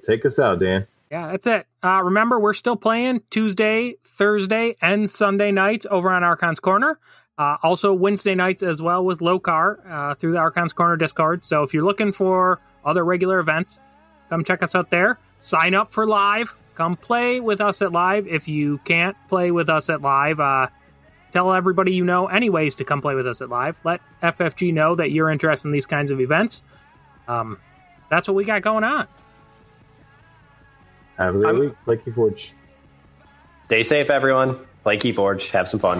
Take 0.08 0.26
us 0.26 0.40
out, 0.40 0.60
Dan. 0.60 0.88
Yeah, 1.12 1.28
that's 1.32 1.46
it. 1.48 1.68
Uh, 1.84 2.02
remember, 2.04 2.40
we're 2.40 2.54
still 2.54 2.76
playing 2.76 3.22
Tuesday, 3.30 3.96
Thursday, 4.04 4.76
and 4.82 5.10
Sunday 5.10 5.52
nights 5.52 5.86
over 5.90 6.10
on 6.12 6.24
Archon's 6.24 6.60
Corner. 6.60 7.00
Uh, 7.38 7.58
also, 7.64 7.94
Wednesday 7.94 8.36
nights 8.36 8.64
as 8.64 8.82
well 8.82 9.04
with 9.04 9.20
Lokar 9.20 9.80
uh, 9.90 10.16
through 10.16 10.34
the 10.34 10.38
Archon's 10.38 10.74
Corner 10.74 10.98
Discord. 10.98 11.46
So 11.46 11.64
if 11.64 11.74
you're 11.74 11.86
looking 11.86 12.12
for 12.12 12.60
other 12.86 13.04
regular 13.04 13.40
events, 13.40 13.80
come 14.30 14.44
check 14.44 14.62
us 14.62 14.76
out 14.76 14.90
there. 14.90 15.18
Sign 15.40 15.74
up 15.74 15.92
for 15.92 16.06
live. 16.06 16.54
Come 16.80 16.96
play 16.96 17.42
with 17.42 17.60
us 17.60 17.82
at 17.82 17.92
live. 17.92 18.26
If 18.26 18.48
you 18.48 18.78
can't 18.86 19.18
play 19.28 19.52
with 19.52 19.68
us 19.68 19.90
at 19.90 20.02
live, 20.02 20.40
uh, 20.40 20.68
tell 21.34 21.52
everybody 21.54 21.92
you 21.92 22.06
know, 22.06 22.28
anyways, 22.28 22.76
to 22.76 22.86
come 22.86 23.02
play 23.02 23.16
with 23.16 23.28
us 23.28 23.42
at 23.42 23.50
live. 23.50 23.78
Let 23.84 24.00
FFG 24.24 24.74
know 24.74 24.96
that 24.96 25.12
you're 25.12 25.30
interested 25.30 25.68
in 25.68 25.74
these 25.74 25.86
kinds 25.86 26.10
of 26.10 26.22
events. 26.22 26.64
Um, 27.28 27.60
that's 28.10 28.30
what 28.30 28.36
we 28.36 28.46
got 28.46 28.62
going 28.62 28.86
on. 28.86 29.10
Have 31.18 31.36
a 31.36 31.40
great 31.40 31.60
week. 31.60 31.74
Play 31.84 31.98
Keyforge. 31.98 32.54
Stay 33.64 33.84
safe, 33.84 34.10
everyone. 34.10 34.58
Play 34.84 34.98
Keyforge. 34.98 35.50
Have 35.50 35.68
some 35.68 35.82
fun. 35.82 36.00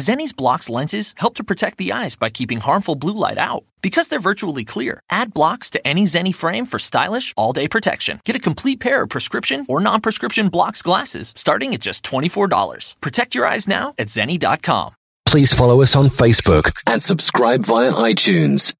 Zenni's 0.00 0.32
Blokz 0.32 0.68
lenses 0.68 1.14
help 1.16 1.34
to 1.36 1.44
protect 1.44 1.78
the 1.78 1.92
eyes 1.92 2.16
by 2.16 2.30
keeping 2.30 2.60
harmful 2.60 2.94
blue 2.94 3.14
light 3.14 3.38
out. 3.38 3.64
Because 3.82 4.08
they're 4.08 4.28
virtually 4.30 4.64
clear, 4.64 5.02
add 5.10 5.32
Blokz 5.32 5.70
to 5.70 5.86
any 5.86 6.04
Zenni 6.04 6.34
frame 6.34 6.66
for 6.66 6.78
stylish, 6.78 7.32
all 7.36 7.52
day 7.52 7.68
protection. 7.68 8.20
Get 8.24 8.36
a 8.36 8.46
complete 8.48 8.80
pair 8.80 9.02
of 9.02 9.10
prescription 9.10 9.66
or 9.68 9.80
non 9.80 10.00
prescription 10.00 10.48
Blokz 10.48 10.82
glasses 10.82 11.32
starting 11.36 11.74
at 11.74 11.80
just 11.80 12.02
$24. 12.04 13.00
Protect 13.00 13.34
your 13.34 13.46
eyes 13.46 13.68
now 13.68 13.94
at 13.98 14.08
Zenni.com. 14.08 14.94
Please 15.26 15.52
follow 15.52 15.82
us 15.82 15.94
on 15.94 16.06
Facebook 16.06 16.72
and 16.86 17.02
subscribe 17.02 17.64
via 17.64 17.92
iTunes. 17.92 18.74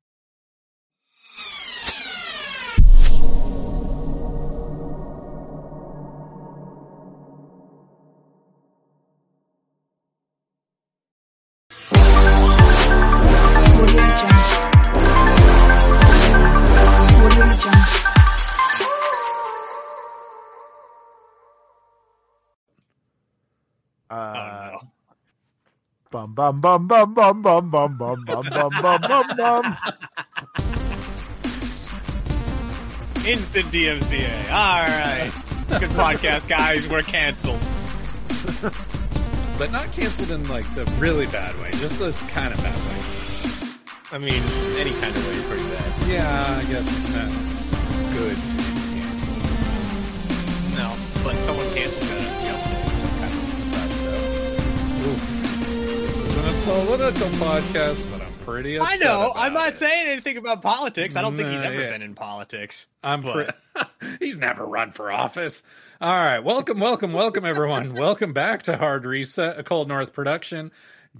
Uh, 24.10 24.78
Bum 26.10 26.34
bum 26.34 26.60
bum 26.60 26.88
bum 26.88 27.14
bum 27.14 27.42
bum 27.42 27.70
bum 27.70 27.96
bum 27.96 28.24
bum 28.26 28.44
bum 28.50 28.70
bum 28.82 29.00
bum 29.00 29.26
bum. 29.36 29.76
Instant 33.24 33.66
DMCA. 33.66 34.50
All 34.50 34.82
right. 34.82 35.30
Good 35.78 35.90
podcast, 35.90 36.48
guys. 36.48 36.88
We're 36.88 37.02
canceled. 37.02 37.60
but 39.56 39.70
not 39.70 39.92
canceled 39.92 40.30
in 40.32 40.48
like 40.48 40.68
the 40.74 40.82
really 40.98 41.26
bad 41.26 41.54
way, 41.62 41.70
just 41.72 42.00
this 42.00 42.28
kind 42.30 42.52
of 42.52 42.58
bad 42.58 42.74
way. 42.74 42.98
I 44.10 44.18
mean, 44.18 44.42
any 44.80 44.90
kind 44.98 45.14
of 45.14 45.26
way 45.28 45.34
is 45.34 45.44
pretty 45.46 45.62
bad. 45.70 46.08
Yeah, 46.08 46.56
I 46.58 46.64
guess 46.64 46.86
it's 46.98 47.12
not 47.14 47.30
good. 48.18 48.36
No, 50.76 50.88
but 51.22 51.36
someone 51.44 51.70
canceled 51.76 52.02
that 52.18 52.29
political 56.64 57.28
podcast, 57.38 58.10
but 58.12 58.20
I'm 58.20 58.32
pretty 58.44 58.78
I 58.78 58.96
know. 58.96 59.30
about 59.30 59.36
I'm 59.36 59.54
not 59.54 59.70
it. 59.70 59.76
saying 59.76 60.08
anything 60.08 60.36
about 60.36 60.62
politics. 60.62 61.16
I 61.16 61.22
don't 61.22 61.36
think 61.36 61.48
he's 61.48 61.62
ever 61.62 61.80
yeah. 61.80 61.90
been 61.90 62.02
in 62.02 62.14
politics. 62.14 62.86
I'm 63.02 63.20
but 63.22 63.56
pre- 63.74 64.16
he's 64.20 64.38
never 64.38 64.64
run 64.66 64.92
for 64.92 65.10
office. 65.10 65.62
All 66.00 66.14
right, 66.14 66.40
welcome, 66.40 66.78
welcome, 66.78 67.12
welcome, 67.12 67.44
everyone. 67.44 67.94
welcome 67.98 68.32
back 68.32 68.62
to 68.64 68.76
Hard 68.76 69.04
Reset, 69.04 69.58
a 69.58 69.62
Cold 69.62 69.88
North 69.88 70.12
production. 70.12 70.70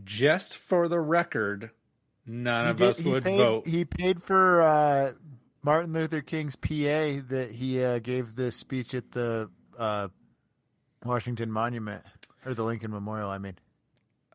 Just 0.05 0.57
for 0.57 0.89
the 0.89 1.01
record, 1.01 1.71
none 2.27 2.65
He 2.67 2.71
of 2.71 2.77
did- 2.77 2.89
us 2.91 2.99
he 3.01 3.11
would 3.11 3.25
paid, 3.25 3.39
vote. 3.39 3.67
He 3.67 3.85
paid 3.85 4.23
for 4.23 4.63
uh, 4.63 5.13
Martin 5.63 5.93
Luther 5.93 6.21
King's 6.21 6.57
PA 6.57 7.23
that 7.29 7.49
he 7.53 7.83
uh, 7.83 7.99
gave 7.99 8.37
this 8.37 8.57
speech 8.57 8.95
at 8.95 9.11
the 9.13 9.51
uh, 9.79 10.09
Washington 11.05 11.51
Monument 11.51 12.03
or 12.45 12.55
the 12.55 12.65
Lincoln 12.65 12.91
Memorial. 12.91 13.31
I 13.31 13.39
mean, 13.39 13.57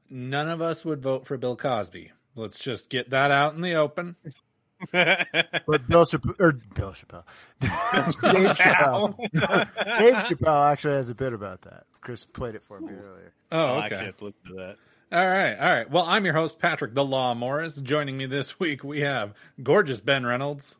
None 0.09 0.49
of 0.49 0.61
us 0.61 0.85
would 0.85 1.01
vote 1.01 1.25
for 1.25 1.37
Bill 1.37 1.55
Cosby. 1.55 2.11
Let's 2.35 2.59
just 2.59 2.89
get 2.89 3.09
that 3.09 3.31
out 3.31 3.55
in 3.55 3.61
the 3.61 3.73
open. 3.75 4.15
but 4.91 5.87
Bill 5.87 6.05
Chappelle 6.05 6.35
or 6.39 6.51
Bill 6.51 6.93
Chappelle, 6.93 7.23
Dave 7.59 8.55
Chappelle, 8.57 9.17
Dave 9.99 10.13
Chappelle 10.15 10.71
actually 10.71 10.95
has 10.95 11.09
a 11.09 11.15
bit 11.15 11.33
about 11.33 11.61
that. 11.63 11.85
Chris 12.01 12.25
played 12.25 12.55
it 12.55 12.63
for 12.63 12.79
me 12.81 12.91
earlier. 12.91 13.33
Oh, 13.51 13.57
I'll 13.65 13.75
okay. 13.77 13.85
actually 13.85 14.05
have 14.05 14.17
to 14.17 14.23
listen 14.25 14.39
to 14.47 14.53
that. 14.55 14.77
All 15.11 15.25
right, 15.25 15.55
all 15.57 15.73
right. 15.73 15.89
Well, 15.89 16.03
I'm 16.05 16.25
your 16.25 16.33
host, 16.33 16.59
Patrick 16.59 16.93
the 16.93 17.05
Law 17.05 17.33
Morris. 17.33 17.79
Joining 17.79 18.17
me 18.17 18.25
this 18.25 18.59
week, 18.59 18.83
we 18.83 18.99
have 19.01 19.33
gorgeous 19.63 20.01
Ben 20.01 20.25
Reynolds 20.25 20.75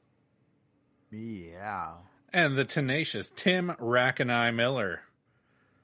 Yeah. 1.12 1.94
and 2.34 2.58
the 2.58 2.66
tenacious 2.66 3.32
Tim 3.34 3.76
Rackeneye 3.80 4.54
Miller. 4.54 5.02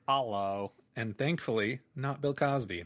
Hello. 0.07 0.73
And 0.95 1.18
thankfully, 1.18 1.80
not 1.95 2.19
Bill 2.22 2.34
Cosby. 2.34 2.85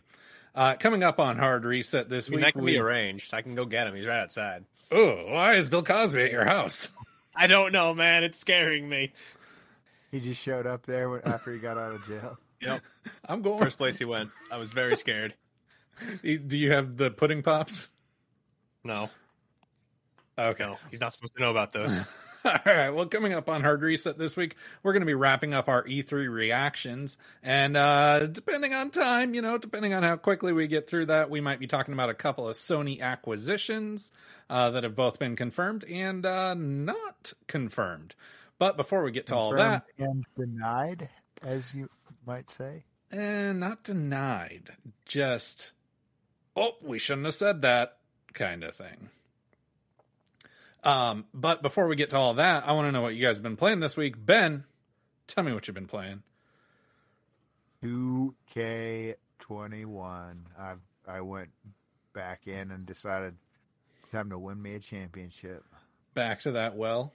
Uh, 0.56 0.76
coming 0.80 1.04
up 1.04 1.20
on 1.20 1.38
Hard 1.38 1.66
Reset 1.66 2.08
this 2.08 2.30
I 2.30 2.32
mean, 2.32 2.38
week, 2.38 2.46
that 2.46 2.54
can 2.54 2.66
be 2.66 2.78
arranged. 2.78 3.34
I 3.34 3.42
can 3.42 3.56
go 3.56 3.66
get 3.66 3.88
him. 3.88 3.96
He's 3.96 4.06
right 4.06 4.22
outside. 4.22 4.64
Oh, 4.90 5.26
why 5.28 5.56
is 5.56 5.70
Bill 5.70 5.84
Cosby 5.84 6.22
at 6.22 6.32
your 6.32 6.46
house? 6.46 6.90
I 7.36 7.48
don't 7.48 7.74
know, 7.74 7.94
man. 7.94 8.24
It's 8.24 8.40
scaring 8.40 8.88
me. 8.88 9.12
He 10.12 10.22
just 10.22 10.42
showed 10.42 10.66
up 10.66 10.86
there 10.86 11.28
after 11.28 11.52
he 11.54 11.60
got 11.60 11.78
out 11.78 11.94
of 11.94 12.06
jail. 12.08 12.38
Yep. 12.62 12.82
I'm 13.28 13.42
going. 13.42 13.60
First 13.60 13.78
place 13.78 14.00
he 14.00 14.06
went. 14.06 14.30
I 14.50 14.58
was 14.58 14.70
very 14.70 14.96
scared. 14.96 15.36
Do 16.24 16.58
you 16.58 16.72
have 16.72 16.96
the 16.96 17.12
pudding 17.12 17.44
pops? 17.44 17.92
No. 18.84 19.10
Okay. 20.40 20.64
No, 20.64 20.78
he's 20.90 21.02
not 21.02 21.12
supposed 21.12 21.36
to 21.36 21.42
know 21.42 21.52
about 21.52 21.74
those. 21.74 22.00
All 22.66 22.74
right. 22.74 22.92
Well, 22.92 23.08
coming 23.08 23.34
up 23.34 23.50
on 23.50 23.62
Hard 23.64 23.82
Reset 23.82 24.20
this 24.20 24.38
week, 24.38 24.56
we're 24.84 24.94
going 24.94 25.02
to 25.02 25.08
be 25.08 25.16
wrapping 25.16 25.56
up 25.56 25.68
our 25.68 25.84
E3 25.84 26.32
reactions. 26.32 27.18
And 27.42 27.76
uh, 27.76 28.28
depending 28.28 28.72
on 28.72 28.92
time, 28.92 29.34
you 29.34 29.42
know, 29.42 29.58
depending 29.58 29.96
on 29.96 30.04
how 30.04 30.16
quickly 30.16 30.54
we 30.54 30.68
get 30.68 30.88
through 30.88 31.08
that, 31.08 31.32
we 31.32 31.42
might 31.42 31.60
be 31.60 31.66
talking 31.66 31.94
about 31.96 32.10
a 32.12 32.14
couple 32.14 32.48
of 32.48 32.56
Sony 32.56 33.02
acquisitions 33.02 34.12
uh, 34.48 34.70
that 34.72 34.84
have 34.84 34.96
both 34.96 35.18
been 35.18 35.36
confirmed 35.36 35.86
and 35.86 36.24
uh, 36.24 36.54
not 36.54 37.34
confirmed. 37.48 38.14
But 38.60 38.78
before 38.78 39.02
we 39.04 39.10
get 39.12 39.26
to 39.28 39.36
all 39.36 39.54
that, 39.56 39.86
Confirmed 39.98 40.26
and 40.38 40.58
denied, 40.60 41.10
as 41.42 41.74
you 41.74 41.90
might 42.28 42.52
say. 42.52 42.84
and 43.12 43.60
not 43.60 43.84
denied, 43.84 44.70
just, 45.06 45.72
oh, 46.56 46.76
we 46.84 47.00
shouldn't 47.00 47.26
have 47.26 47.34
said 47.34 47.64
that 47.64 47.98
kind 48.34 48.64
of 48.64 48.76
thing. 48.76 49.10
Um, 50.86 51.26
but 51.34 51.64
before 51.64 51.88
we 51.88 51.96
get 51.96 52.12
to 52.12 52.18
all 52.18 52.36
that, 52.36 52.68
I 52.68 52.74
want 52.74 52.88
to 52.88 52.92
know 52.92 53.02
what 53.02 53.16
you 53.16 53.26
guys 53.26 53.38
have 53.38 53.44
been 53.44 53.58
playing 53.58 53.80
this 53.80 53.98
week. 53.98 54.24
Ben, 54.24 54.66
tell 55.26 55.44
me 55.44 55.52
what 55.52 55.68
you've 55.68 55.74
been 55.74 55.88
playing. 55.88 56.22
2K21. 57.84 60.36
I 60.58 60.76
I 61.08 61.22
went 61.22 61.50
back 62.14 62.48
in 62.48 62.72
and 62.72 62.86
decided 62.86 63.36
it's 64.02 64.12
time 64.12 64.30
to 64.30 64.38
win 64.38 64.62
me 64.62 64.76
a 64.76 64.80
championship. 64.80 65.64
Back 66.14 66.42
to 66.42 66.52
that 66.54 66.76
well. 66.76 67.14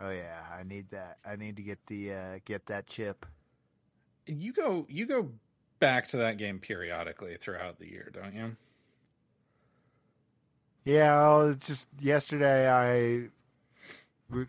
Oh 0.00 0.10
yeah, 0.10 0.42
I 0.58 0.62
need 0.62 0.90
that. 0.90 1.18
I 1.24 1.36
need 1.36 1.56
to 1.56 1.62
get 1.62 1.78
the 1.86 2.12
uh, 2.12 2.38
get 2.44 2.66
that 2.66 2.86
chip. 2.86 3.24
You 4.26 4.52
go 4.52 4.86
you 4.88 5.06
go 5.06 5.30
back 5.78 6.08
to 6.08 6.18
that 6.18 6.38
game 6.38 6.58
periodically 6.58 7.36
throughout 7.38 7.78
the 7.78 7.88
year, 7.88 8.10
don't 8.12 8.34
you? 8.34 8.56
Yeah, 10.86 11.16
well, 11.16 11.50
it's 11.50 11.66
just 11.66 11.88
yesterday 12.00 12.70
I 12.70 13.28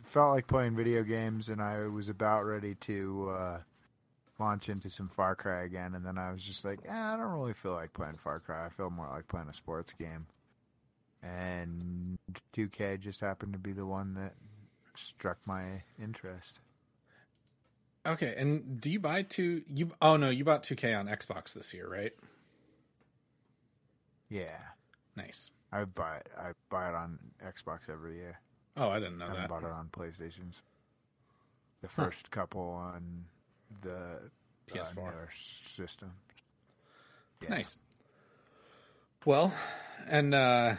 felt 0.04 0.36
like 0.36 0.46
playing 0.46 0.76
video 0.76 1.02
games 1.02 1.50
and 1.50 1.60
I 1.60 1.88
was 1.88 2.10
about 2.10 2.46
ready 2.46 2.76
to 2.76 3.32
uh, 3.32 3.58
launch 4.38 4.70
into 4.70 4.92
some 4.92 5.10
Far 5.10 5.36
Cry 5.36 5.64
again, 5.64 5.96
and 5.96 6.06
then 6.06 6.20
I 6.20 6.32
was 6.32 6.44
just 6.44 6.64
like, 6.64 6.82
eh, 6.88 6.94
I 6.94 7.18
don't 7.18 7.32
really 7.32 7.56
feel 7.56 7.74
like 7.74 7.92
playing 7.94 8.18
Far 8.18 8.40
Cry. 8.40 8.68
I 8.68 8.70
feel 8.70 8.92
more 8.92 9.10
like 9.12 9.28
playing 9.28 9.48
a 9.50 9.54
sports 9.54 9.94
game. 9.94 10.28
And 11.24 12.20
2K 12.56 13.00
just 13.00 13.20
happened 13.20 13.54
to 13.54 13.60
be 13.60 13.74
the 13.74 13.88
one 13.88 14.14
that 14.14 14.36
struck 14.94 15.40
my 15.48 15.82
interest. 16.00 16.60
Okay, 18.06 18.36
and 18.38 18.80
do 18.80 18.92
you 18.92 19.00
buy 19.00 19.24
two 19.24 19.64
you 19.68 19.92
oh 20.04 20.18
no, 20.18 20.30
you 20.30 20.46
bought 20.46 20.62
2K 20.62 20.98
on 20.98 21.08
Xbox 21.08 21.54
this 21.54 21.74
year, 21.74 21.90
right? 21.90 22.14
Yeah, 24.30 24.60
Nice. 25.16 25.50
I 25.72 25.84
buy 25.86 26.18
it. 26.18 26.28
I 26.38 26.52
buy 26.70 26.90
it 26.90 26.96
on 26.96 27.20
Xbox 27.46 27.90
every 27.90 28.16
year. 28.18 28.40
Oh, 28.78 28.90
I 28.90 29.00
didn't 29.00 29.18
know 29.18 29.28
I 29.28 29.36
that. 29.36 29.50
bought 29.50 29.64
it 29.64 29.72
on 29.72 29.90
PlayStations. 29.92 30.62
The 31.82 31.88
Huh. 31.88 32.06
first 32.06 32.32
couple 32.32 32.70
on 32.70 33.26
the 33.82 34.32
PS4. 34.68 35.08
uh, 35.10 35.28
system. 35.76 36.14
Yeah. 37.42 37.50
Nice. 37.50 37.78
Well, 39.26 39.54
and 40.08 40.34
uh 40.34 40.76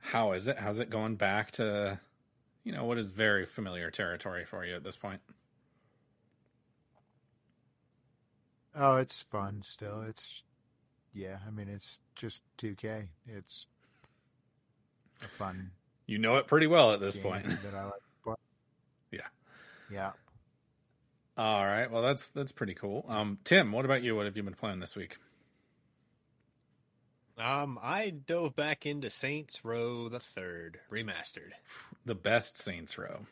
how 0.00 0.32
is 0.32 0.48
it? 0.48 0.58
How's 0.58 0.78
it 0.78 0.90
going 0.90 1.16
back 1.16 1.50
to 1.52 2.00
you 2.64 2.72
know 2.72 2.84
what 2.84 2.98
is 2.98 3.10
very 3.10 3.44
familiar 3.46 3.90
territory 3.90 4.44
for 4.44 4.64
you 4.64 4.74
at 4.74 4.82
this 4.84 4.96
point? 4.96 5.20
Oh, 8.74 8.96
it's 8.96 9.22
fun 9.22 9.62
still. 9.64 10.02
It's 10.02 10.42
yeah. 11.12 11.38
I 11.46 11.50
mean, 11.50 11.68
it's 11.68 12.00
just 12.14 12.42
2K. 12.58 13.08
It's 13.26 13.66
a 15.24 15.28
fun. 15.28 15.70
You 16.06 16.18
know 16.18 16.36
it 16.36 16.46
pretty 16.46 16.66
well 16.66 16.92
at 16.92 17.00
this 17.00 17.16
point. 17.16 17.46
that 17.62 17.74
I 17.74 17.84
like. 17.84 17.92
to 17.92 18.24
play. 18.24 18.34
Yeah. 19.12 19.26
Yeah. 19.90 20.12
All 21.36 21.64
right. 21.64 21.90
Well, 21.90 22.02
that's 22.02 22.28
that's 22.28 22.52
pretty 22.52 22.74
cool. 22.74 23.04
Um, 23.08 23.38
Tim, 23.44 23.72
what 23.72 23.84
about 23.84 24.02
you? 24.02 24.14
What 24.14 24.26
have 24.26 24.36
you 24.36 24.42
been 24.42 24.54
playing 24.54 24.80
this 24.80 24.94
week? 24.94 25.16
Um, 27.38 27.78
I 27.82 28.10
dove 28.10 28.54
back 28.54 28.84
into 28.86 29.08
Saints 29.08 29.64
Row 29.64 30.08
the 30.08 30.20
Third 30.20 30.78
remastered. 30.92 31.52
The 32.04 32.14
best 32.14 32.58
Saints 32.58 32.98
Row. 32.98 33.26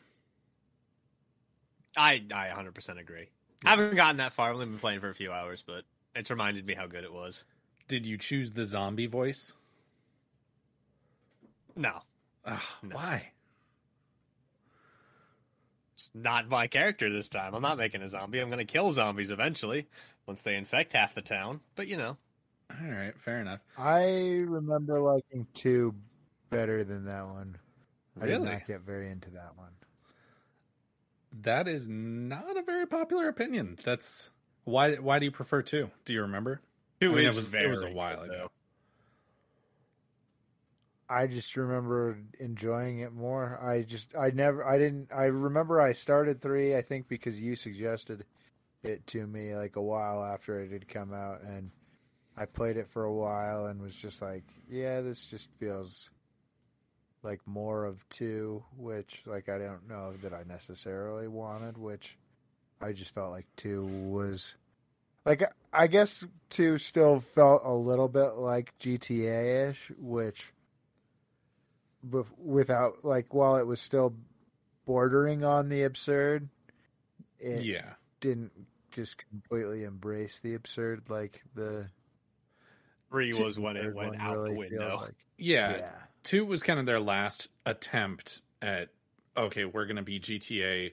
I 1.95 2.23
I 2.33 2.47
100% 2.47 2.99
agree. 2.99 3.29
I 3.65 3.69
haven't 3.71 3.95
gotten 3.95 4.17
that 4.17 4.33
far. 4.33 4.49
I've 4.49 4.55
only 4.55 4.65
been 4.67 4.79
playing 4.79 4.99
for 5.01 5.09
a 5.09 5.15
few 5.15 5.31
hours, 5.31 5.63
but 5.65 5.83
it's 6.15 6.31
reminded 6.31 6.65
me 6.65 6.73
how 6.73 6.87
good 6.87 7.03
it 7.03 7.13
was. 7.13 7.45
Did 7.87 8.05
you 8.07 8.17
choose 8.17 8.51
the 8.53 8.65
zombie 8.65 9.07
voice? 9.07 9.53
No, 11.75 11.99
Ugh, 12.45 12.59
Why? 12.91 13.31
it's 15.95 16.11
not 16.13 16.47
my 16.49 16.67
character 16.67 17.11
this 17.11 17.29
time. 17.29 17.53
I'm 17.53 17.61
not 17.61 17.77
making 17.77 18.01
a 18.01 18.09
zombie. 18.09 18.39
I'm 18.39 18.49
going 18.49 18.65
to 18.65 18.65
kill 18.71 18.91
zombies 18.93 19.31
eventually 19.31 19.87
once 20.25 20.41
they 20.41 20.55
infect 20.55 20.93
half 20.93 21.13
the 21.15 21.21
town. 21.21 21.59
But 21.75 21.87
you 21.87 21.97
know, 21.97 22.17
All 22.71 22.89
right, 22.89 23.13
fair 23.19 23.39
enough. 23.41 23.59
I 23.77 24.43
remember 24.45 24.99
liking 24.99 25.47
two 25.53 25.95
better 26.49 26.83
than 26.83 27.05
that 27.05 27.27
one. 27.27 27.57
I 28.21 28.25
did 28.25 28.41
not 28.41 28.67
get 28.67 28.81
very 28.81 29.09
into 29.09 29.29
that 29.31 29.53
one. 29.55 29.69
That 31.41 31.67
is 31.67 31.87
not 31.87 32.57
a 32.57 32.63
very 32.63 32.85
popular 32.87 33.27
opinion. 33.27 33.77
That's 33.83 34.29
why. 34.63 34.95
Why 34.95 35.19
do 35.19 35.25
you 35.25 35.31
prefer 35.31 35.61
two? 35.61 35.89
Do 36.05 36.13
you 36.13 36.21
remember? 36.23 36.59
Two 36.99 37.11
I 37.13 37.15
mean, 37.15 37.25
is 37.27 37.33
it 37.33 37.35
was 37.35 37.47
very 37.47 37.65
it 37.65 37.69
was 37.69 37.81
a 37.83 37.91
while 37.91 38.17
good, 38.17 38.29
ago. 38.29 38.51
I 41.09 41.25
just 41.25 41.57
remember 41.57 42.19
enjoying 42.39 42.99
it 42.99 43.13
more. 43.13 43.59
I 43.61 43.81
just 43.81 44.15
I 44.15 44.29
never 44.29 44.65
I 44.65 44.77
didn't 44.77 45.09
I 45.11 45.25
remember 45.25 45.81
I 45.81 45.93
started 45.93 46.39
3 46.39 46.75
I 46.75 46.81
think 46.81 47.07
because 47.07 47.39
you 47.39 47.55
suggested 47.55 48.25
it 48.83 49.05
to 49.07 49.25
me 49.25 49.55
like 49.55 49.75
a 49.75 49.81
while 49.81 50.23
after 50.23 50.59
it 50.61 50.71
had 50.71 50.87
come 50.87 51.13
out 51.13 51.41
and 51.41 51.71
I 52.37 52.45
played 52.45 52.77
it 52.77 52.87
for 52.87 53.03
a 53.03 53.13
while 53.13 53.65
and 53.65 53.81
was 53.81 53.95
just 53.95 54.21
like, 54.21 54.45
yeah, 54.69 55.01
this 55.01 55.27
just 55.27 55.49
feels 55.59 56.11
like 57.21 57.41
more 57.45 57.83
of 57.85 58.07
2, 58.09 58.63
which 58.77 59.23
like 59.25 59.49
I 59.49 59.57
don't 59.57 59.89
know 59.89 60.13
that 60.21 60.33
I 60.33 60.43
necessarily 60.47 61.27
wanted, 61.27 61.77
which 61.77 62.17
I 62.79 62.93
just 62.93 63.13
felt 63.13 63.31
like 63.31 63.47
2 63.57 63.83
was 63.83 64.55
like 65.25 65.43
I 65.73 65.87
guess 65.87 66.23
2 66.51 66.77
still 66.77 67.19
felt 67.19 67.61
a 67.65 67.73
little 67.73 68.09
bit 68.09 68.35
like 68.35 68.77
GTA-ish, 68.79 69.91
which 69.97 70.53
without 72.37 73.03
like 73.03 73.33
while 73.33 73.57
it 73.57 73.67
was 73.67 73.81
still 73.81 74.15
bordering 74.85 75.43
on 75.43 75.69
the 75.69 75.83
absurd. 75.83 76.49
It 77.39 77.63
Yeah. 77.63 77.93
didn't 78.19 78.51
just 78.91 79.17
completely 79.29 79.83
embrace 79.83 80.39
the 80.39 80.55
absurd 80.55 81.09
like 81.09 81.43
the 81.53 81.89
Three 83.11 83.31
was 83.33 83.57
when 83.59 83.75
it 83.77 83.93
went 83.95 84.11
one 84.11 84.19
out 84.19 84.35
the 84.35 84.41
really 84.43 84.69
feels 84.69 84.79
window. 84.81 84.97
like. 84.97 85.15
Yeah. 85.37 85.77
Yeah. 85.77 85.99
Two 86.23 86.45
was 86.45 86.63
kind 86.63 86.79
of 86.79 86.85
their 86.85 86.99
last 86.99 87.49
attempt 87.65 88.41
at 88.61 88.89
okay, 89.37 89.65
we're 89.65 89.85
going 89.85 89.95
to 89.95 90.01
be 90.01 90.19
GTA 90.19 90.91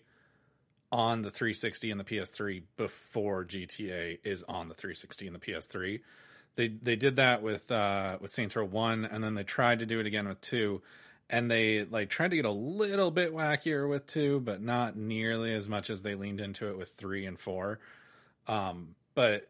on 0.92 1.22
the 1.22 1.30
360 1.30 1.90
and 1.90 1.98
the 1.98 2.04
PS3 2.04 2.62
before 2.76 3.44
GTA 3.44 4.18
is 4.24 4.44
on 4.44 4.68
the 4.68 4.74
360 4.74 5.26
and 5.26 5.34
the 5.34 5.40
PS3. 5.40 6.00
They 6.56 6.68
they 6.68 6.96
did 6.96 7.16
that 7.16 7.42
with 7.42 7.70
uh 7.70 8.18
with 8.20 8.30
Saints 8.30 8.56
Row 8.56 8.64
1 8.64 9.04
and 9.04 9.22
then 9.22 9.34
they 9.34 9.44
tried 9.44 9.80
to 9.80 9.86
do 9.86 10.00
it 10.00 10.06
again 10.06 10.26
with 10.26 10.40
2 10.40 10.82
and 11.28 11.50
they 11.50 11.84
like 11.84 12.08
tried 12.08 12.30
to 12.30 12.36
get 12.36 12.44
a 12.44 12.50
little 12.50 13.10
bit 13.10 13.32
wackier 13.32 13.88
with 13.88 14.06
2 14.06 14.40
but 14.40 14.62
not 14.62 14.96
nearly 14.96 15.52
as 15.52 15.68
much 15.68 15.90
as 15.90 16.02
they 16.02 16.14
leaned 16.14 16.40
into 16.40 16.68
it 16.68 16.78
with 16.78 16.90
3 16.92 17.26
and 17.26 17.38
4. 17.38 17.78
Um 18.48 18.94
but 19.14 19.48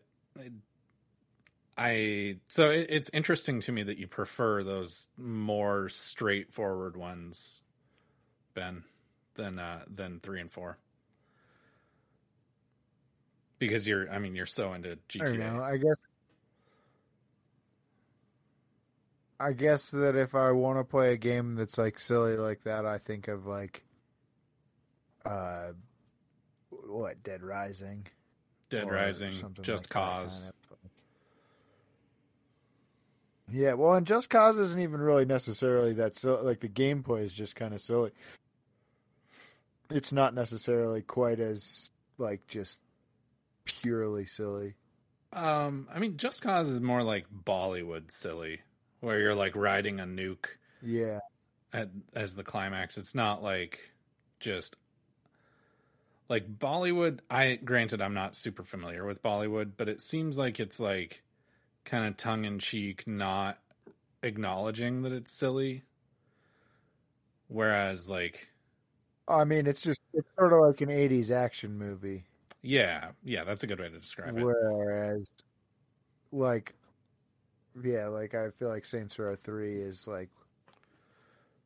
I 1.79 2.39
so 2.49 2.71
it, 2.71 2.87
it's 2.89 3.11
interesting 3.13 3.61
to 3.63 3.73
me 3.73 3.83
that 3.83 3.99
you 3.99 4.07
prefer 4.07 4.65
those 4.65 5.09
more 5.19 5.89
straightforward 5.89 6.97
ones, 6.97 7.61
Ben, 8.55 8.85
than 9.35 9.59
uh, 9.59 9.85
than 9.93 10.21
three 10.21 10.41
and 10.41 10.51
four. 10.51 10.79
Because 13.59 13.87
you're, 13.87 14.11
I 14.11 14.19
mean, 14.19 14.35
you're 14.35 14.47
so 14.47 14.73
into 14.75 14.99
GTA. 15.09 15.35
I 15.35 15.37
know. 15.37 15.63
I 15.63 15.77
guess. 15.77 15.97
I 19.39 19.53
guess 19.53 19.91
that 19.91 20.17
if 20.17 20.35
I 20.35 20.53
want 20.53 20.79
to 20.79 20.85
play 20.85 21.13
a 21.13 21.17
game 21.17 21.57
that's 21.57 21.79
like 21.79 21.99
silly 21.99 22.37
like 22.37 22.63
that, 22.63 22.87
I 22.87 22.99
think 22.99 23.29
of 23.29 23.47
like, 23.47 23.85
uh, 25.25 25.73
what 26.71 27.23
Dead 27.23 27.43
Rising, 27.43 28.07
Dead 28.71 28.91
Rising, 28.91 29.33
Just 29.63 29.85
like 29.85 29.91
Cause. 29.91 30.41
kind 30.41 30.49
of. 30.49 30.53
Yeah, 33.55 33.75
well, 33.75 33.95
and 33.95 34.07
Just 34.07 34.29
Cause 34.31 34.57
isn't 34.57 34.81
even 34.81 35.01
really 35.01 35.25
necessarily 35.25 35.93
that 35.95 36.17
silly. 36.17 36.43
Like 36.43 36.61
the 36.61 36.69
gameplay 36.69 37.23
is 37.23 37.33
just 37.33 37.55
kind 37.55 37.75
of 37.75 37.81
silly. 37.81 38.11
It's 39.91 40.13
not 40.13 40.35
necessarily 40.35 41.03
quite 41.03 41.39
as 41.39 41.91
like 42.19 42.47
just 42.49 42.81
purely 43.65 44.27
silly. 44.27 44.75
Um, 45.33 45.89
I 45.93 45.99
mean, 45.99 46.17
Just 46.17 46.43
Cause 46.43 46.71
is 46.71 46.81
more 46.81 47.03
like 47.03 47.27
Bollywood 47.45 48.11
silly, 48.11 48.61
where 49.07 49.21
you're 49.21 49.37
like 49.37 49.55
riding 49.55 50.01
a 50.01 50.05
nuke 50.05 50.47
Yeah, 50.83 51.21
at, 51.73 51.91
as 52.13 52.35
the 52.35 52.43
climax. 52.43 52.99
It's 52.99 53.15
not 53.15 53.41
like 53.41 53.79
just 54.41 54.75
like 56.29 56.59
Bollywood. 56.59 57.21
I 57.31 57.55
granted 57.55 58.03
I'm 58.03 58.15
not 58.15 58.35
super 58.35 58.65
familiar 58.65 59.07
with 59.07 59.23
Bollywood, 59.23 59.73
but 59.77 59.89
it 59.89 60.01
seems 60.01 60.37
like 60.37 60.59
it's 60.59 60.81
like 60.81 61.23
kind 61.85 62.05
of 62.05 62.17
tongue 62.17 62.47
in 62.47 62.59
cheek, 62.59 63.07
not 63.07 63.59
acknowledging 64.25 65.03
that 65.03 65.13
it's 65.13 65.31
silly. 65.31 65.85
Whereas, 67.49 68.09
like, 68.09 68.49
I 69.29 69.45
mean, 69.45 69.67
it's 69.69 69.83
just 69.83 70.01
it's 70.13 70.29
sort 70.37 70.53
of 70.53 70.61
like 70.61 70.81
an 70.81 70.89
'80s 70.89 71.31
action 71.31 71.79
movie. 71.79 72.25
yeah, 72.63 73.11
yeah, 73.25 73.45
that's 73.45 73.63
a 73.63 73.67
good 73.67 73.79
way 73.81 73.89
to 73.89 73.99
describe 73.99 74.37
it. 74.37 74.45
Whereas, 74.45 75.29
like, 76.33 76.75
yeah, 77.83 78.09
like 78.09 78.35
I 78.35 78.51
feel 78.51 78.69
like 78.69 78.85
Saints 78.85 79.19
Row 79.19 79.35
Three 79.37 79.77
is 79.77 80.07
like 80.07 80.31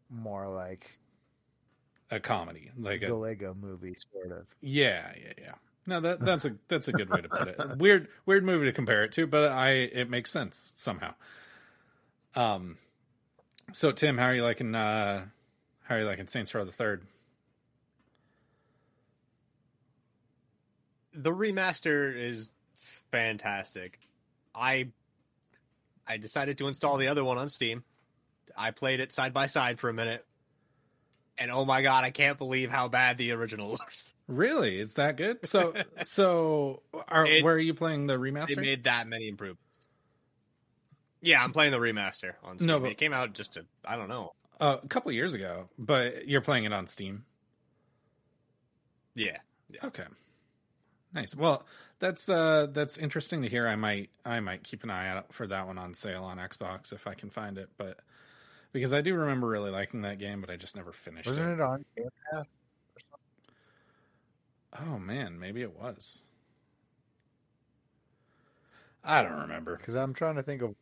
more 0.09 0.49
like 0.49 0.99
A 2.11 2.19
comedy, 2.21 2.71
like 2.77 3.03
the 3.03 3.13
a 3.13 3.15
Lego 3.15 3.55
movie, 3.55 3.95
sort 4.13 4.33
of. 4.33 4.47
yeah, 4.61 5.13
yeah, 5.21 5.33
yeah. 5.39 5.55
No, 5.87 6.01
that 6.01 6.23
that's 6.25 6.45
a 6.45 6.57
that's 6.69 6.89
a 6.89 6.93
good 6.93 7.09
way 7.11 7.21
to 7.23 7.29
put 7.29 7.49
it. 7.49 7.63
Weird, 7.79 8.09
weird 8.27 8.45
movie 8.45 8.67
to 8.67 8.73
compare 8.73 9.05
it 9.05 9.13
to, 9.13 9.27
but 9.27 9.51
I 9.51 9.71
it 9.71 10.11
makes 10.11 10.31
sense 10.31 10.73
somehow. 10.77 11.15
Um, 12.35 12.79
so 13.73 13.93
Tim, 13.93 14.19
how 14.19 14.27
are 14.27 14.35
you 14.35 14.43
liking? 14.43 14.75
uh 14.75 15.27
How 15.85 15.95
are 15.97 16.01
you 16.01 16.05
liking 16.07 16.29
Saints 16.29 16.55
Row 16.55 16.65
the 16.65 16.73
Third? 16.73 17.07
the 21.13 21.33
remaster 21.33 22.17
is 22.17 22.51
fantastic. 23.11 23.99
I 24.55 24.89
I 26.11 26.17
decided 26.17 26.59
to 26.59 26.67
install 26.67 26.97
the 26.97 27.09
other 27.09 27.23
one 27.23 27.39
on 27.39 27.49
Steam. 27.49 27.85
I 28.57 28.73
played 28.73 28.99
it 29.01 29.13
side 29.13 29.33
by 29.33 29.47
side 29.47 29.79
for 29.79 29.89
a 29.89 29.95
minute. 29.95 30.27
And 31.39 31.51
oh 31.51 31.65
my 31.65 31.83
god, 31.83 32.05
I 32.05 32.11
can't 32.11 32.37
believe 32.37 32.71
how 32.71 32.89
bad 32.89 33.17
the 33.17 33.33
original 33.33 33.71
looks. 33.71 34.13
Really, 34.27 34.79
is 34.81 34.95
that 34.95 35.17
good? 35.17 35.47
So, 35.47 35.75
so 36.03 36.83
are, 37.09 37.25
It- 37.27 37.45
where 37.45 37.55
are 37.55 37.59
you 37.59 37.75
playing 37.75 38.07
the 38.09 38.15
remaster? 38.15 38.57
They 38.57 38.63
made 38.63 38.85
that 38.85 39.07
many 39.07 39.29
improvements. 39.29 39.63
Yeah, 41.23 41.43
I'm 41.45 41.53
playing 41.53 41.73
the 41.73 41.79
remaster 41.79 42.33
on 42.43 42.57
Steam. 42.59 42.67
No, 42.69 42.81
but- 42.81 42.91
it 42.91 42.99
came 42.99 43.13
out 43.13 43.33
just 43.33 43.57
a 43.57 43.65
I 43.85 43.97
don't 43.97 44.09
know. 44.09 44.33
uh, 44.61 44.79
a 44.83 44.89
couple 44.89 45.13
years 45.13 45.35
ago, 45.35 45.69
but 45.79 46.27
you're 46.27 46.41
playing 46.41 46.65
it 46.65 46.73
on 46.73 46.87
Steam. 46.89 47.25
Yeah. 49.15 49.39
Okay. 49.85 50.05
Nice. 51.13 51.35
Well, 51.35 51.65
that's 52.01 52.29
uh 52.29 52.67
that's 52.73 52.99
interesting 52.99 53.43
to 53.43 53.49
hear. 53.49 53.69
I 53.69 53.77
might 53.77 54.11
I 54.25 54.41
might 54.41 54.65
keep 54.65 54.83
an 54.83 54.91
eye 54.91 55.09
out 55.09 55.33
for 55.33 55.47
that 55.47 55.67
one 55.67 55.79
on 55.79 55.95
sale 55.95 56.25
on 56.25 56.39
Xbox 56.39 56.93
if 56.93 57.07
I 57.07 57.15
can 57.15 57.31
find 57.31 57.59
it, 57.59 57.69
but 57.79 57.99
because 58.73 58.93
I 58.95 59.01
do 59.01 59.15
remember 59.15 59.47
really 59.47 59.71
liking 59.71 60.03
that 60.03 60.19
game, 60.19 60.41
but 60.41 60.51
I 60.51 60.57
just 60.57 60.77
never 60.77 60.93
finished 60.93 61.29
Wasn't 61.29 61.49
it. 61.49 61.53
it 61.55 61.61
on 61.61 61.85
Game 61.97 62.09
Pass? 62.33 62.47
Oh 64.81 64.99
man, 64.99 65.39
maybe 65.39 65.63
it 65.63 65.79
was. 65.79 66.23
I 69.03 69.23
don't 69.23 69.41
remember. 69.41 69.77
Because 69.77 69.95
I'm 69.95 70.15
trying 70.15 70.37
to 70.37 70.43
think 70.43 70.63
of. 70.63 70.75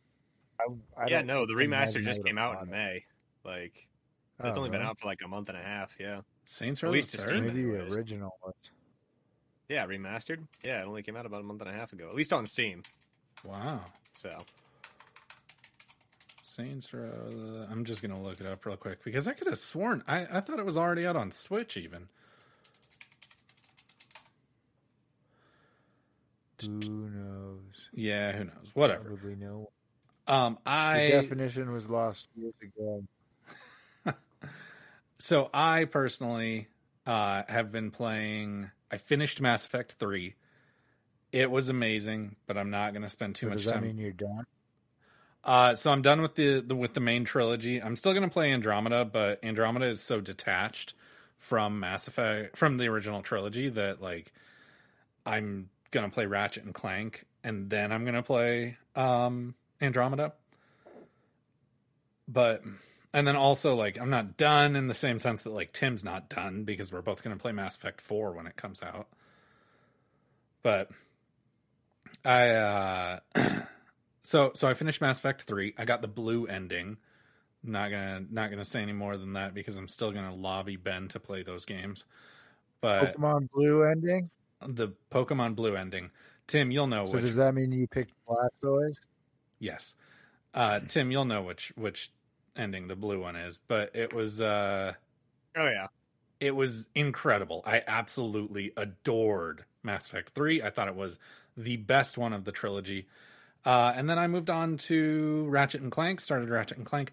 I, 0.59 0.65
I 1.01 1.07
yeah, 1.07 1.17
don't 1.19 1.27
no, 1.27 1.45
the 1.45 1.53
remaster 1.53 2.03
just 2.03 2.23
came 2.23 2.37
out 2.37 2.53
in 2.53 2.57
bought 2.59 2.67
it. 2.67 2.71
May. 2.71 3.05
Like 3.45 3.87
it's 4.43 4.57
Oh, 4.57 4.61
only 4.61 4.69
been 4.69 4.81
out 4.81 4.99
for 4.99 5.07
like 5.07 5.21
a 5.23 5.27
month 5.27 5.49
and 5.49 5.57
a 5.57 5.61
half, 5.61 5.95
yeah. 5.99 6.21
Saints 6.45 6.83
At 6.83 6.91
least 6.91 7.11
the 7.11 7.25
to 7.25 7.41
Maybe 7.41 7.63
the 7.63 7.83
original 7.93 8.31
was. 8.43 8.53
Yeah, 9.69 9.85
remastered. 9.85 10.39
Yeah, 10.63 10.81
it 10.81 10.85
only 10.87 11.03
came 11.03 11.15
out 11.15 11.25
about 11.25 11.41
a 11.41 11.43
month 11.43 11.61
and 11.61 11.69
a 11.69 11.73
half 11.73 11.93
ago. 11.93 12.09
At 12.09 12.15
least 12.15 12.33
on 12.33 12.45
Steam. 12.47 12.81
Wow. 13.43 13.81
So 14.13 14.35
Saints 16.41 16.93
Row. 16.93 17.11
The... 17.29 17.67
I'm 17.71 17.85
just 17.85 18.01
gonna 18.01 18.19
look 18.19 18.41
it 18.41 18.47
up 18.47 18.65
real 18.65 18.75
quick 18.75 19.03
because 19.03 19.27
I 19.27 19.33
could 19.33 19.47
have 19.47 19.59
sworn 19.59 20.03
I 20.07 20.27
I 20.31 20.41
thought 20.41 20.59
it 20.59 20.65
was 20.65 20.77
already 20.77 21.05
out 21.05 21.15
on 21.15 21.31
Switch 21.31 21.77
even. 21.77 22.09
Who 26.61 26.67
knows? 26.67 27.89
Yeah, 27.93 28.33
who 28.33 28.45
knows? 28.45 28.71
Whatever. 28.73 29.03
Probably 29.05 29.35
no. 29.35 29.69
Um, 30.27 30.57
The 30.65 30.71
I 30.71 31.07
definition 31.09 31.71
was 31.71 31.89
lost 31.89 32.27
years 32.35 32.53
ago. 32.61 33.03
so 35.19 35.49
I 35.53 35.85
personally 35.85 36.67
uh, 37.05 37.43
have 37.47 37.71
been 37.71 37.91
playing. 37.91 38.71
I 38.91 38.97
finished 38.97 39.41
Mass 39.41 39.65
Effect 39.65 39.93
three. 39.93 40.35
It 41.31 41.51
was 41.51 41.69
amazing, 41.69 42.35
but 42.47 42.57
I'm 42.57 42.71
not 42.71 42.93
going 42.93 43.03
to 43.03 43.09
spend 43.09 43.35
too 43.35 43.45
So 43.45 43.49
much 43.49 43.57
does 43.57 43.65
that 43.65 43.73
time. 43.75 43.83
mean 43.83 43.97
you're 43.97 44.11
done? 44.11 44.45
Uh, 45.43 45.75
so 45.75 45.91
I'm 45.91 46.01
done 46.01 46.21
with 46.21 46.35
the, 46.35 46.59
the 46.59 46.75
with 46.75 46.93
the 46.93 46.99
main 46.99 47.23
trilogy. 47.23 47.81
I'm 47.81 47.95
still 47.95 48.13
going 48.13 48.23
to 48.23 48.29
play 48.29 48.51
Andromeda, 48.51 49.05
but 49.05 49.43
Andromeda 49.43 49.85
is 49.85 50.01
so 50.01 50.19
detached 50.19 50.95
from 51.37 51.79
Mass 51.79 52.07
Effect 52.07 52.57
from 52.57 52.77
the 52.77 52.87
original 52.87 53.21
trilogy 53.21 53.69
that 53.69 54.01
like 54.01 54.33
I'm 55.25 55.69
going 55.91 56.09
to 56.09 56.13
play 56.13 56.25
Ratchet 56.25 56.65
and 56.65 56.73
Clank 56.73 57.25
and 57.43 57.69
then 57.69 57.91
I'm 57.91 58.03
going 58.03 58.15
to 58.15 58.23
play 58.23 58.77
um 58.95 59.55
Andromeda. 59.81 60.33
But 62.27 62.63
and 63.13 63.27
then 63.27 63.35
also 63.35 63.75
like 63.75 63.99
I'm 63.99 64.09
not 64.09 64.37
done 64.37 64.75
in 64.75 64.87
the 64.87 64.93
same 64.93 65.17
sense 65.19 65.43
that 65.43 65.51
like 65.51 65.73
Tim's 65.73 66.03
not 66.03 66.29
done 66.29 66.63
because 66.63 66.91
we're 66.91 67.01
both 67.01 67.23
going 67.23 67.35
to 67.35 67.41
play 67.41 67.51
Mass 67.51 67.75
Effect 67.75 68.01
4 68.01 68.33
when 68.33 68.47
it 68.47 68.55
comes 68.55 68.81
out. 68.83 69.07
But 70.61 70.89
I 72.25 72.49
uh 72.49 73.19
so 74.23 74.51
so 74.53 74.67
I 74.67 74.73
finished 74.73 75.01
Mass 75.01 75.17
Effect 75.17 75.43
3. 75.43 75.73
I 75.77 75.85
got 75.85 76.01
the 76.01 76.07
blue 76.07 76.45
ending. 76.45 76.97
Not 77.63 77.91
gonna 77.91 78.23
not 78.29 78.49
gonna 78.51 78.65
say 78.65 78.81
any 78.81 78.93
more 78.93 79.17
than 79.17 79.33
that 79.33 79.53
because 79.53 79.75
I'm 79.75 79.87
still 79.87 80.11
gonna 80.11 80.35
lobby 80.35 80.77
Ben 80.77 81.07
to 81.09 81.19
play 81.19 81.43
those 81.43 81.65
games. 81.65 82.05
But 82.81 83.17
Pokemon 83.17 83.49
Blue 83.51 83.83
ending. 83.83 84.29
the 84.65 84.89
Pokemon 85.11 85.55
Blue 85.55 85.75
ending. 85.75 86.11
Tim, 86.47 86.71
you'll 86.71 86.87
know 86.87 87.05
So 87.05 87.13
which 87.13 87.21
does 87.23 87.35
that 87.35 87.53
mean 87.53 87.71
you 87.71 87.87
picked 87.87 88.13
Blastoise? 88.27 88.99
Yes. 89.59 89.95
Uh 90.53 90.79
Tim, 90.87 91.11
you'll 91.11 91.25
know 91.25 91.41
which 91.41 91.73
which 91.75 92.11
ending 92.59 92.87
the 92.87 92.95
blue 92.95 93.21
one 93.21 93.35
is, 93.35 93.59
but 93.67 93.95
it 93.95 94.13
was 94.13 94.41
uh 94.41 94.93
Oh 95.55 95.65
yeah. 95.67 95.87
it 96.39 96.55
was 96.55 96.87
incredible. 96.93 97.63
I 97.65 97.81
absolutely 97.87 98.71
adored 98.77 99.65
Mass 99.83 100.05
Effect 100.05 100.29
3. 100.31 100.61
I 100.61 100.69
thought 100.69 100.87
it 100.87 100.95
was 100.95 101.17
the 101.57 101.77
best 101.77 102.17
one 102.17 102.33
of 102.33 102.43
the 102.45 102.51
trilogy. 102.51 103.07
Uh, 103.65 103.91
and 103.95 104.09
then 104.09 104.17
I 104.17 104.27
moved 104.27 104.49
on 104.49 104.77
to 104.77 105.45
Ratchet 105.49 105.81
and 105.81 105.91
Clank, 105.91 106.21
started 106.21 106.49
Ratchet 106.49 106.77
and 106.77 106.85
Clank. 106.85 107.11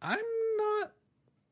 I'm 0.00 0.18
not 0.56 0.92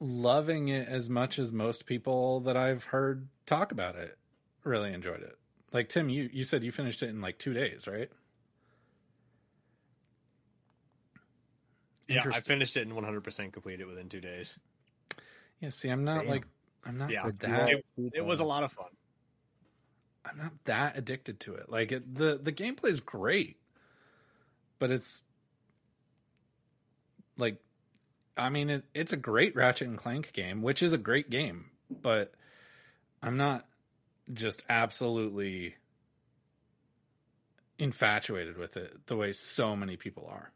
loving 0.01 0.69
it 0.69 0.89
as 0.89 1.11
much 1.11 1.39
as 1.39 1.53
most 1.53 1.87
people 1.87 2.41
that 2.41 2.57
I've 2.57 2.85
heard 2.85 3.29
talk 3.47 3.73
about 3.73 3.97
it 3.97 4.17
really 4.65 4.93
enjoyed 4.93 5.21
it. 5.23 5.37
Like 5.73 5.89
Tim, 5.89 6.09
you 6.09 6.29
you 6.33 6.45
said 6.45 6.63
you 6.65 6.73
finished 6.73 7.03
it 7.03 7.09
in 7.11 7.21
like 7.21 7.39
two 7.39 7.53
days, 7.55 7.87
right? 7.87 8.11
Yeah, 12.13 12.25
I 12.33 12.41
finished 12.41 12.77
it 12.77 12.87
and 12.87 12.93
100% 12.97 13.53
completed 13.53 13.81
it 13.81 13.87
within 13.87 14.09
two 14.09 14.21
days. 14.21 14.59
Yeah, 15.61 15.71
see, 15.71 15.89
I'm 15.89 16.05
not 16.05 16.23
Damn. 16.23 16.29
like 16.29 16.47
I'm 16.85 16.99
not 16.99 17.11
Yeah, 17.11 17.31
that. 17.41 17.69
it, 17.71 17.85
it 18.15 18.25
was 18.25 18.41
a 18.41 18.45
lot 18.45 18.65
of 18.65 18.73
fun. 18.73 18.87
I'm 20.25 20.39
not 20.39 20.53
that 20.65 20.97
addicted 20.97 21.41
to 21.41 21.55
it. 21.55 21.71
Like 21.71 21.93
it, 21.93 22.15
the 22.15 22.39
the 22.41 22.53
gameplay 22.53 22.91
is 22.91 23.01
great, 23.01 23.57
but 24.79 24.91
it's 24.91 25.25
like, 27.37 27.57
I 28.37 28.49
mean, 28.49 28.71
it, 28.71 28.85
it's 28.95 29.13
a 29.13 29.17
great 29.17 29.55
Ratchet 29.57 29.89
and 29.89 29.99
Clank 29.99 30.33
game, 30.33 30.63
which 30.63 30.83
is 30.83 30.93
a 30.93 30.99
great 30.99 31.31
game, 31.31 31.71
but 31.91 32.35
I'm 33.23 33.37
not 33.37 33.67
just 34.33 34.65
absolutely 34.69 35.77
infatuated 37.79 38.57
with 38.57 38.77
it 38.77 39.07
the 39.07 39.17
way 39.17 39.33
so 39.33 39.75
many 39.75 39.97
people 39.97 40.29
are. 40.31 40.53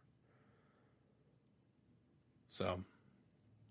So 2.48 2.80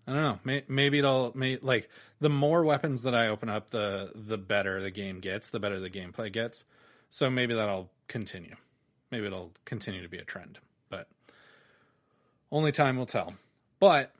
I 0.06 0.12
don't 0.12 0.22
know. 0.22 0.38
May, 0.44 0.64
maybe 0.68 0.98
it'll 0.98 1.32
may 1.36 1.58
like 1.60 1.88
the 2.20 2.28
more 2.28 2.64
weapons 2.64 3.02
that 3.02 3.14
I 3.14 3.28
open 3.28 3.48
up, 3.48 3.70
the 3.70 4.12
the 4.14 4.38
better 4.38 4.80
the 4.80 4.90
game 4.90 5.20
gets, 5.20 5.50
the 5.50 5.60
better 5.60 5.80
the 5.80 5.90
gameplay 5.90 6.32
gets. 6.32 6.64
So 7.10 7.30
maybe 7.30 7.54
that'll 7.54 7.90
continue. 8.08 8.56
Maybe 9.10 9.26
it'll 9.26 9.52
continue 9.64 10.02
to 10.02 10.08
be 10.08 10.18
a 10.18 10.24
trend, 10.24 10.58
but 10.90 11.08
only 12.50 12.72
time 12.72 12.96
will 12.96 13.06
tell. 13.06 13.34
But 13.78 14.12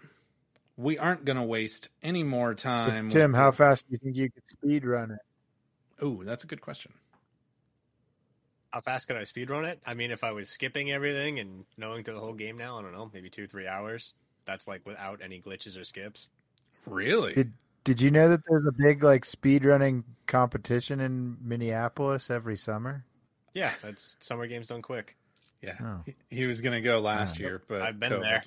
we 0.76 0.98
aren't 0.98 1.24
going 1.24 1.36
to 1.36 1.42
waste 1.42 1.88
any 2.02 2.22
more 2.22 2.54
time. 2.54 3.08
Tim, 3.08 3.32
with- 3.32 3.40
how 3.40 3.50
fast 3.50 3.86
do 3.88 3.92
you 3.92 3.98
think 3.98 4.16
you 4.16 4.30
could 4.30 4.48
speed 4.48 4.84
run 4.84 5.10
it? 5.10 5.18
Oh, 6.00 6.22
that's 6.22 6.44
a 6.44 6.46
good 6.46 6.60
question. 6.60 6.92
How 8.70 8.80
fast 8.80 9.08
could 9.08 9.16
I 9.16 9.24
speed 9.24 9.48
run 9.48 9.64
it? 9.64 9.80
I 9.86 9.94
mean, 9.94 10.10
if 10.10 10.22
I 10.22 10.32
was 10.32 10.50
skipping 10.50 10.92
everything 10.92 11.38
and 11.38 11.64
knowing 11.78 12.04
through 12.04 12.14
the 12.14 12.20
whole 12.20 12.34
game 12.34 12.58
now, 12.58 12.78
I 12.78 12.82
don't 12.82 12.92
know, 12.92 13.10
maybe 13.12 13.30
two, 13.30 13.46
three 13.46 13.66
hours. 13.66 14.12
That's 14.46 14.66
like 14.68 14.86
without 14.86 15.20
any 15.22 15.40
glitches 15.40 15.78
or 15.78 15.84
skips. 15.84 16.30
Really? 16.86 17.34
Did 17.34 17.52
Did 17.84 18.00
you 18.00 18.10
know 18.10 18.28
that 18.28 18.40
there's 18.48 18.66
a 18.66 18.72
big 18.72 19.02
like 19.02 19.24
speed 19.24 19.64
running 19.64 20.04
competition 20.26 21.00
in 21.00 21.36
Minneapolis 21.42 22.30
every 22.30 22.56
summer? 22.56 23.04
Yeah, 23.54 23.72
that's 23.82 24.16
summer 24.20 24.46
games 24.46 24.68
done 24.68 24.82
quick. 24.82 25.16
Yeah, 25.62 25.76
Oh. 25.82 26.02
he, 26.04 26.14
he 26.30 26.46
was 26.46 26.60
going 26.60 26.74
to 26.74 26.80
go 26.80 27.00
last 27.00 27.38
Yeah. 27.38 27.46
year, 27.46 27.62
but 27.66 27.82
I've 27.82 27.98
been 27.98 28.12
COVID. 28.12 28.20
there. 28.20 28.44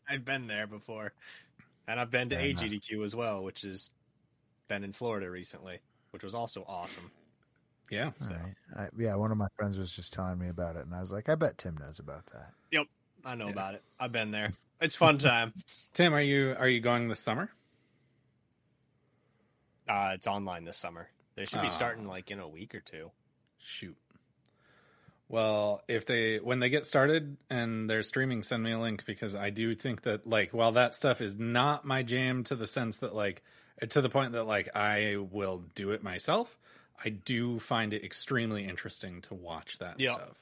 I've 0.08 0.24
been 0.24 0.46
there 0.46 0.66
before, 0.66 1.12
and 1.88 1.98
I've 2.00 2.10
been 2.10 2.28
to 2.30 2.36
Fair 2.36 2.44
enough. 2.46 2.62
AGDQ 2.62 3.04
as 3.04 3.14
well, 3.16 3.42
which 3.42 3.62
has 3.62 3.90
been 4.68 4.84
in 4.84 4.92
Florida 4.92 5.28
recently, 5.28 5.80
which 6.12 6.22
was 6.22 6.34
also 6.34 6.64
awesome. 6.68 7.10
Yeah. 7.90 8.12
All 8.22 8.28
right. 8.28 8.54
I, 8.76 8.88
yeah, 8.96 9.16
one 9.16 9.32
of 9.32 9.36
my 9.36 9.48
friends 9.56 9.76
was 9.78 9.92
just 9.92 10.12
telling 10.12 10.38
me 10.38 10.48
about 10.48 10.76
it, 10.76 10.86
and 10.86 10.94
I 10.94 11.00
was 11.00 11.10
like, 11.10 11.28
I 11.28 11.34
bet 11.34 11.58
Tim 11.58 11.76
knows 11.76 11.98
about 11.98 12.24
that. 12.26 12.52
Yep, 12.70 12.86
I 13.24 13.34
know 13.34 13.48
about 13.48 13.74
it. 13.74 13.82
I've 13.98 14.12
been 14.12 14.30
there. 14.30 14.50
It's 14.80 14.94
fun 14.94 15.18
time. 15.18 15.52
Tim, 15.94 16.14
are 16.14 16.20
you 16.22 16.54
are 16.58 16.68
you 16.68 16.80
going 16.80 17.08
this 17.08 17.20
summer? 17.20 17.50
Uh, 19.88 20.12
it's 20.14 20.26
online 20.26 20.64
this 20.64 20.76
summer. 20.76 21.08
They 21.36 21.44
should 21.44 21.62
be 21.62 21.68
Oh. 21.68 21.72
starting 21.72 22.06
like 22.06 22.30
in 22.30 22.38
a 22.38 22.48
week 22.48 22.74
or 22.74 22.80
two. 22.80 23.10
Shoot. 23.58 23.96
Well, 25.28 25.82
if 25.86 26.06
they 26.06 26.38
when 26.38 26.58
they 26.60 26.70
get 26.70 26.86
started 26.86 27.36
and 27.48 27.88
they're 27.88 28.02
streaming, 28.02 28.42
send 28.42 28.62
me 28.62 28.72
a 28.72 28.78
link 28.78 29.04
because 29.04 29.34
I 29.34 29.50
do 29.50 29.74
think 29.74 30.02
that 30.02 30.26
like 30.26 30.52
while 30.52 30.72
that 30.72 30.94
stuff 30.94 31.20
is 31.20 31.36
not 31.38 31.84
my 31.84 32.02
jam 32.02 32.42
to 32.44 32.56
the 32.56 32.66
sense 32.66 32.98
that 32.98 33.14
like 33.14 33.42
to 33.90 34.00
the 34.00 34.08
point 34.08 34.32
that 34.32 34.44
like 34.44 34.74
I 34.74 35.16
will 35.18 35.64
do 35.74 35.92
it 35.92 36.02
myself, 36.02 36.58
I 37.04 37.10
do 37.10 37.58
find 37.58 37.92
it 37.92 38.04
extremely 38.04 38.64
interesting 38.64 39.22
to 39.22 39.34
watch 39.34 39.78
that 39.78 40.00
Yep. 40.00 40.12
stuff. 40.14 40.36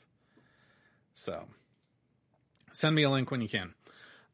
So 1.15 1.45
send 2.79 2.95
me 2.95 3.03
a 3.03 3.11
link 3.11 3.31
when 3.33 3.41
you 3.41 3.49
can. 3.49 3.75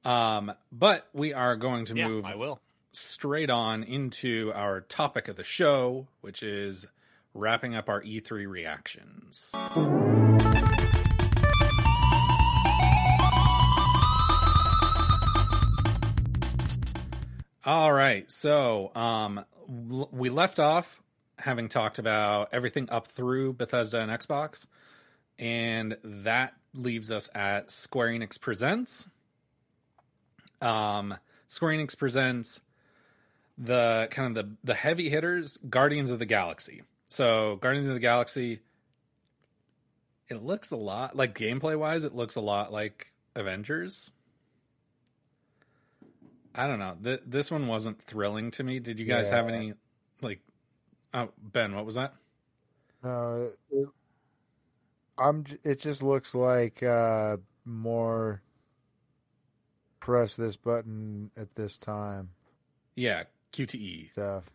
Um, 0.04 0.52
but 0.70 1.08
we 1.14 1.32
are 1.32 1.56
going 1.56 1.86
to 1.86 1.94
Yeah, 1.96 2.08
move 2.08 2.26
I 2.26 2.34
will. 2.34 2.60
straight 2.92 3.48
on 3.48 3.82
into 3.82 4.52
our 4.54 4.82
topic 4.82 5.28
of 5.28 5.36
the 5.36 5.44
show, 5.44 6.08
which 6.20 6.42
is 6.42 6.86
wrapping 7.32 7.74
up 7.74 7.88
our 7.88 8.02
E3 8.02 8.46
reactions. 8.46 9.50
All 17.64 17.92
right. 17.92 18.30
So, 18.30 18.92
um, 18.94 19.44
we 19.66 20.28
left 20.28 20.60
off 20.60 21.00
having 21.38 21.68
talked 21.68 21.98
about 21.98 22.50
everything 22.52 22.88
up 22.90 23.06
through 23.08 23.54
Bethesda 23.54 24.00
and 24.00 24.10
Xbox, 24.10 24.66
and 25.38 25.96
that 26.02 26.54
leaves 26.74 27.10
us 27.10 27.28
at 27.34 27.70
Square 27.70 28.08
Enix 28.08 28.40
Presents. 28.40 29.08
Um, 30.60 31.14
Square 31.48 31.78
Enix 31.78 31.96
Presents 31.96 32.60
the 33.56 34.08
kind 34.10 34.36
of 34.36 34.44
the 34.44 34.56
the 34.64 34.74
heavy 34.74 35.08
hitters, 35.08 35.56
Guardians 35.58 36.10
of 36.10 36.18
the 36.18 36.26
Galaxy. 36.26 36.82
So, 37.08 37.56
Guardians 37.56 37.86
of 37.86 37.94
the 37.94 38.00
Galaxy 38.00 38.60
it 40.28 40.42
looks 40.42 40.70
a 40.70 40.76
lot 40.76 41.14
like 41.14 41.38
gameplay 41.38 41.78
wise 41.78 42.04
it 42.04 42.14
looks 42.14 42.36
a 42.36 42.40
lot 42.40 42.72
like 42.72 43.12
Avengers. 43.36 44.10
I 46.54 46.66
don't 46.66 46.78
know. 46.78 46.96
Th- 47.02 47.22
this 47.26 47.50
one 47.50 47.66
wasn't 47.66 48.00
thrilling 48.00 48.50
to 48.52 48.64
me. 48.64 48.78
Did 48.78 48.98
you 48.98 49.06
guys 49.06 49.28
have 49.30 49.48
any 49.48 49.74
like 50.22 50.40
Oh, 51.12 51.28
Ben, 51.38 51.74
what 51.76 51.86
was 51.86 51.94
that? 51.94 52.12
No, 53.04 53.50
it, 53.70 53.88
I'm. 55.18 55.44
It 55.64 55.80
just 55.80 56.02
looks 56.02 56.34
like 56.34 56.82
uh, 56.82 57.36
more. 57.64 58.42
Press 60.00 60.36
this 60.36 60.54
button 60.54 61.30
at 61.34 61.54
this 61.54 61.78
time 61.78 62.28
Yeah, 62.94 63.22
QTE. 63.54 64.12
stuff. 64.12 64.50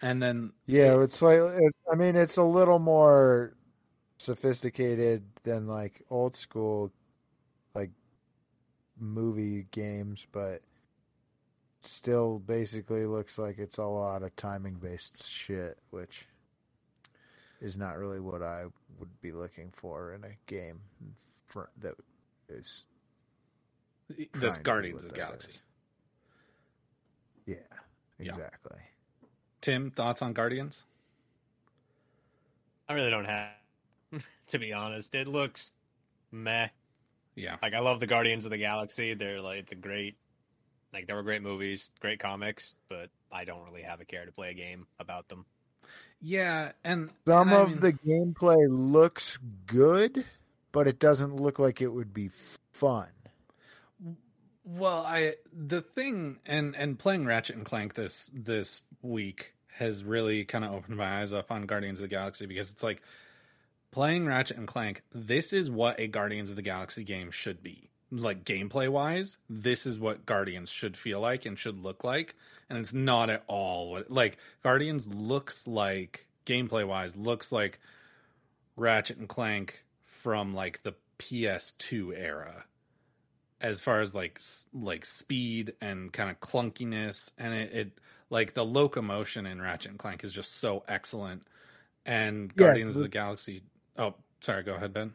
And 0.00 0.22
then 0.22 0.52
Yeah, 0.64 1.02
it's 1.02 1.20
like 1.20 1.38
it, 1.38 1.74
I 1.92 1.94
mean, 1.94 2.16
it's 2.16 2.38
a 2.38 2.42
little 2.42 2.78
more 2.78 3.52
sophisticated 4.16 5.22
than 5.42 5.66
like 5.66 6.00
old 6.08 6.34
school, 6.34 6.90
like 7.74 7.90
movie 8.98 9.66
games, 9.70 10.26
but 10.32 10.62
still 11.82 12.38
basically 12.38 13.04
looks 13.04 13.36
like 13.36 13.58
it's 13.58 13.76
a 13.76 13.84
lot 13.84 14.22
of 14.22 14.34
timing 14.36 14.76
based 14.76 15.28
shit, 15.28 15.76
which 15.90 16.26
is 17.60 17.76
not 17.76 17.98
really 17.98 18.20
what 18.20 18.42
I 18.42 18.64
would 18.98 19.20
be 19.20 19.32
looking 19.32 19.70
for 19.72 20.12
in 20.14 20.24
a 20.24 20.36
game 20.46 20.80
for, 21.46 21.70
that 21.78 21.94
is 22.48 22.84
that's 24.34 24.58
Guardians 24.58 25.04
of 25.04 25.10
the 25.10 25.16
Galaxy. 25.16 25.50
is. 25.50 25.62
Yeah, 27.46 27.54
Yeah. 28.18 28.30
exactly. 28.32 28.78
Tim, 29.60 29.90
thoughts 29.90 30.22
on 30.22 30.32
Guardians? 30.32 30.84
I 32.88 32.94
really 32.94 33.10
don't 33.10 33.24
have, 33.26 33.50
to 34.48 34.58
be 34.58 34.72
honest. 34.72 35.14
It 35.14 35.28
looks 35.28 35.72
meh. 36.32 36.68
Yeah. 37.34 37.56
Like 37.62 37.74
I 37.74 37.80
love 37.80 38.00
the 38.00 38.06
Guardians 38.06 38.44
of 38.44 38.50
the 38.50 38.58
Galaxy. 38.58 39.14
They're 39.14 39.40
like 39.40 39.58
it's 39.60 39.72
a 39.72 39.76
great, 39.76 40.16
like 40.92 41.06
they 41.06 41.12
were 41.14 41.22
great 41.22 41.42
movies, 41.42 41.92
great 42.00 42.18
comics, 42.18 42.76
but 42.88 43.10
I 43.30 43.44
don't 43.44 43.64
really 43.64 43.82
have 43.82 44.00
a 44.00 44.04
care 44.04 44.24
to 44.24 44.32
play 44.32 44.50
a 44.50 44.54
game 44.54 44.86
about 44.98 45.28
them. 45.28 45.44
Yeah, 46.20 46.72
and 46.84 47.10
Some 47.26 47.48
and 47.48 47.56
of 47.56 47.70
mean- 47.70 47.80
the 47.80 47.92
gameplay 47.92 48.66
looks 48.68 49.38
good, 49.66 50.24
but 50.72 50.88
it 50.88 50.98
doesn't 50.98 51.36
look 51.36 51.58
like 51.58 51.80
it 51.80 51.88
would 51.88 52.12
be 52.12 52.30
fun. 52.72 53.08
Well, 54.64 55.04
I 55.06 55.34
the 55.52 55.80
thing 55.80 56.40
and 56.44 56.76
and 56.76 56.98
playing 56.98 57.24
Ratchet 57.24 57.56
and 57.56 57.64
Clank 57.64 57.94
this 57.94 58.30
this 58.34 58.82
week 59.00 59.54
has 59.76 60.04
really 60.04 60.44
kind 60.44 60.64
of 60.64 60.74
opened 60.74 60.96
my 60.96 61.20
eyes 61.20 61.32
up 61.32 61.50
on 61.50 61.66
Guardians 61.66 62.00
of 62.00 62.04
the 62.04 62.08
Galaxy 62.14 62.44
because 62.46 62.70
it's 62.72 62.82
like 62.82 63.00
playing 63.92 64.26
Ratchet 64.26 64.58
and 64.58 64.66
Clank. 64.66 65.02
This 65.14 65.52
is 65.52 65.70
what 65.70 65.98
a 65.98 66.06
Guardians 66.08 66.50
of 66.50 66.56
the 66.56 66.62
Galaxy 66.62 67.04
game 67.04 67.30
should 67.30 67.62
be. 67.62 67.88
Like 68.10 68.44
gameplay 68.44 68.88
wise, 68.88 69.36
this 69.50 69.84
is 69.84 70.00
what 70.00 70.24
Guardians 70.24 70.70
should 70.70 70.96
feel 70.96 71.20
like 71.20 71.44
and 71.44 71.58
should 71.58 71.82
look 71.82 72.04
like, 72.04 72.34
and 72.70 72.78
it's 72.78 72.94
not 72.94 73.30
at 73.30 73.44
all 73.46 73.90
what 73.90 74.10
like 74.10 74.38
Guardians 74.62 75.06
looks 75.06 75.66
like 75.66 76.26
gameplay 76.46 76.86
wise 76.86 77.16
looks 77.16 77.52
like 77.52 77.78
Ratchet 78.76 79.18
and 79.18 79.28
Clank 79.28 79.84
from 80.06 80.54
like 80.54 80.82
the 80.82 80.94
PS2 81.18 82.16
era 82.16 82.64
as 83.60 83.80
far 83.80 84.00
as 84.00 84.14
like 84.14 84.40
like 84.72 85.04
speed 85.04 85.74
and 85.80 86.12
kind 86.12 86.30
of 86.30 86.40
clunkiness 86.40 87.32
and 87.38 87.54
it, 87.54 87.72
it 87.72 87.98
like 88.30 88.54
the 88.54 88.64
locomotion 88.64 89.46
in 89.46 89.60
Ratchet 89.60 89.90
and 89.90 89.98
Clank 89.98 90.24
is 90.24 90.32
just 90.32 90.56
so 90.56 90.84
excellent 90.88 91.42
and 92.06 92.52
Yeah, 92.56 92.66
Guardians 92.66 92.96
of 92.96 93.02
the 93.02 93.08
Galaxy 93.08 93.62
oh 93.96 94.14
sorry 94.40 94.62
go 94.62 94.74
ahead 94.74 94.92
Ben 94.92 95.12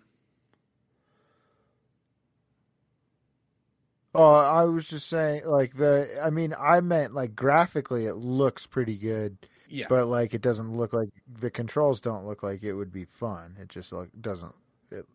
Oh, 4.15 4.34
I 4.35 4.65
was 4.65 4.88
just 4.88 5.07
saying, 5.07 5.45
like 5.45 5.76
the. 5.76 6.10
I 6.23 6.30
mean, 6.30 6.53
I 6.60 6.81
meant 6.81 7.14
like 7.14 7.35
graphically, 7.35 8.06
it 8.06 8.15
looks 8.15 8.68
pretty 8.68 8.98
good. 8.98 9.38
Yeah. 9.68 9.88
But 9.90 10.06
like, 10.06 10.34
it 10.35 10.41
doesn't 10.41 10.77
look 10.77 10.94
like 10.94 11.10
the 11.27 11.49
controls 11.49 11.99
don't 11.99 12.26
look 12.26 12.44
like 12.44 12.61
it 12.64 12.73
would 12.73 12.91
be 12.91 13.06
fun. 13.06 13.57
It 13.60 13.69
just 13.69 13.91
like 13.91 14.10
doesn't. 14.19 14.53
It, 14.91 15.07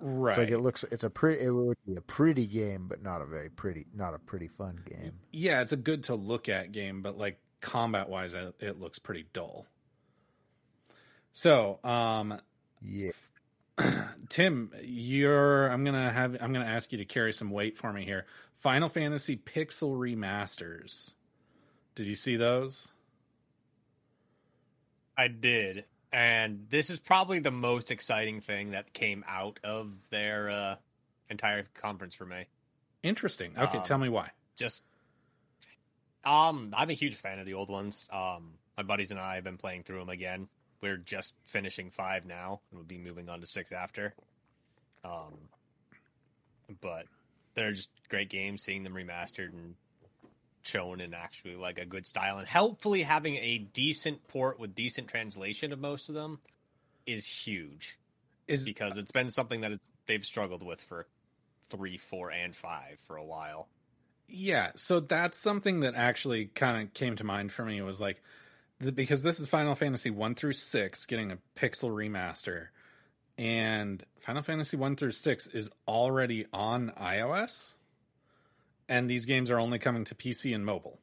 Right. 0.00 0.30
It's 0.30 0.38
like 0.38 0.50
it 0.50 0.60
looks. 0.60 0.84
It's 0.90 1.04
a 1.04 1.10
pretty. 1.10 1.44
It 1.44 1.50
would 1.50 1.76
be 1.84 1.96
a 1.96 2.00
pretty 2.00 2.46
game, 2.46 2.86
but 2.88 3.02
not 3.02 3.20
a 3.20 3.26
very 3.26 3.50
pretty. 3.50 3.86
Not 3.94 4.14
a 4.14 4.18
pretty 4.18 4.46
fun 4.48 4.80
game. 4.88 5.12
yeah, 5.32 5.60
it's 5.60 5.72
a 5.72 5.76
good 5.76 6.04
to 6.04 6.14
look 6.14 6.48
at 6.48 6.72
game, 6.72 7.02
but 7.02 7.18
like 7.18 7.38
combat 7.60 8.08
wise, 8.08 8.32
it, 8.32 8.54
it 8.60 8.78
looks 8.80 8.98
pretty 8.98 9.26
dull. 9.32 9.66
So, 11.32 11.78
um, 11.84 12.40
yeah, 12.80 13.10
Tim, 14.28 14.72
you're. 14.82 15.68
I'm 15.68 15.84
gonna 15.84 16.10
have. 16.10 16.36
I'm 16.40 16.52
gonna 16.52 16.64
ask 16.64 16.92
you 16.92 16.98
to 16.98 17.04
carry 17.04 17.32
some 17.32 17.50
weight 17.50 17.76
for 17.78 17.92
me 17.92 18.04
here. 18.04 18.26
Final 18.58 18.88
Fantasy 18.88 19.36
Pixel 19.36 19.96
remasters. 19.96 21.14
Did 21.94 22.06
you 22.06 22.16
see 22.16 22.36
those? 22.36 22.88
I 25.16 25.28
did. 25.28 25.84
And 26.12 26.66
this 26.70 26.90
is 26.90 26.98
probably 26.98 27.40
the 27.40 27.50
most 27.50 27.90
exciting 27.90 28.40
thing 28.40 28.70
that 28.70 28.92
came 28.92 29.24
out 29.28 29.58
of 29.62 29.92
their 30.10 30.48
uh, 30.48 30.74
entire 31.28 31.66
conference 31.74 32.14
for 32.14 32.24
me. 32.24 32.46
Interesting. 33.02 33.52
Okay, 33.58 33.78
Um, 33.78 33.84
tell 33.84 33.98
me 33.98 34.08
why. 34.08 34.30
Just, 34.56 34.84
um, 36.24 36.72
I'm 36.76 36.88
a 36.88 36.94
huge 36.94 37.14
fan 37.16 37.38
of 37.40 37.46
the 37.46 37.54
old 37.54 37.68
ones. 37.68 38.08
Um, 38.12 38.54
my 38.76 38.84
buddies 38.84 39.10
and 39.10 39.20
I 39.20 39.34
have 39.34 39.44
been 39.44 39.58
playing 39.58 39.82
through 39.82 39.98
them 39.98 40.08
again. 40.08 40.48
We're 40.80 40.96
just 40.96 41.34
finishing 41.46 41.90
five 41.90 42.24
now, 42.24 42.60
and 42.70 42.78
we'll 42.78 42.86
be 42.86 42.98
moving 42.98 43.28
on 43.28 43.40
to 43.40 43.46
six 43.46 43.72
after. 43.72 44.14
Um, 45.04 45.34
but 46.80 47.06
they're 47.54 47.72
just 47.72 47.90
great 48.08 48.30
games. 48.30 48.62
Seeing 48.62 48.84
them 48.84 48.94
remastered 48.94 49.52
and 49.52 49.74
shown 50.62 51.00
in 51.00 51.14
actually 51.14 51.56
like 51.56 51.78
a 51.78 51.86
good 51.86 52.06
style, 52.06 52.38
and 52.38 52.48
hopefully 52.48 53.02
having 53.02 53.36
a 53.36 53.58
decent 53.58 54.26
port 54.28 54.60
with 54.60 54.74
decent 54.74 55.08
translation 55.08 55.72
of 55.72 55.78
most 55.78 56.08
of 56.08 56.14
them 56.14 56.38
is 57.06 57.26
huge. 57.26 57.98
Is 58.46 58.64
because 58.64 58.96
it's 58.96 59.12
been 59.12 59.30
something 59.30 59.60
that 59.62 59.72
they've 60.06 60.24
struggled 60.24 60.62
with 60.62 60.80
for 60.80 61.06
three, 61.70 61.98
four, 61.98 62.30
and 62.30 62.54
five 62.54 62.98
for 63.06 63.16
a 63.16 63.24
while. 63.24 63.68
Yeah, 64.26 64.72
so 64.74 65.00
that's 65.00 65.38
something 65.38 65.80
that 65.80 65.94
actually 65.94 66.46
kind 66.46 66.82
of 66.82 66.94
came 66.94 67.16
to 67.16 67.24
mind 67.24 67.50
for 67.52 67.64
me 67.64 67.80
was 67.80 68.00
like 68.00 68.22
because 68.80 69.22
this 69.22 69.40
is 69.40 69.48
Final 69.48 69.74
Fantasy 69.74 70.10
1 70.10 70.34
through 70.34 70.52
6 70.52 71.06
getting 71.06 71.32
a 71.32 71.38
pixel 71.56 71.90
remaster 71.90 72.68
and 73.36 74.04
Final 74.20 74.42
Fantasy 74.42 74.76
1 74.76 74.96
through 74.96 75.12
6 75.12 75.46
is 75.48 75.70
already 75.86 76.46
on 76.52 76.92
iOS 77.00 77.74
and 78.88 79.10
these 79.10 79.24
games 79.24 79.50
are 79.50 79.58
only 79.58 79.78
coming 79.78 80.04
to 80.04 80.14
PC 80.14 80.54
and 80.54 80.64
mobile. 80.64 80.98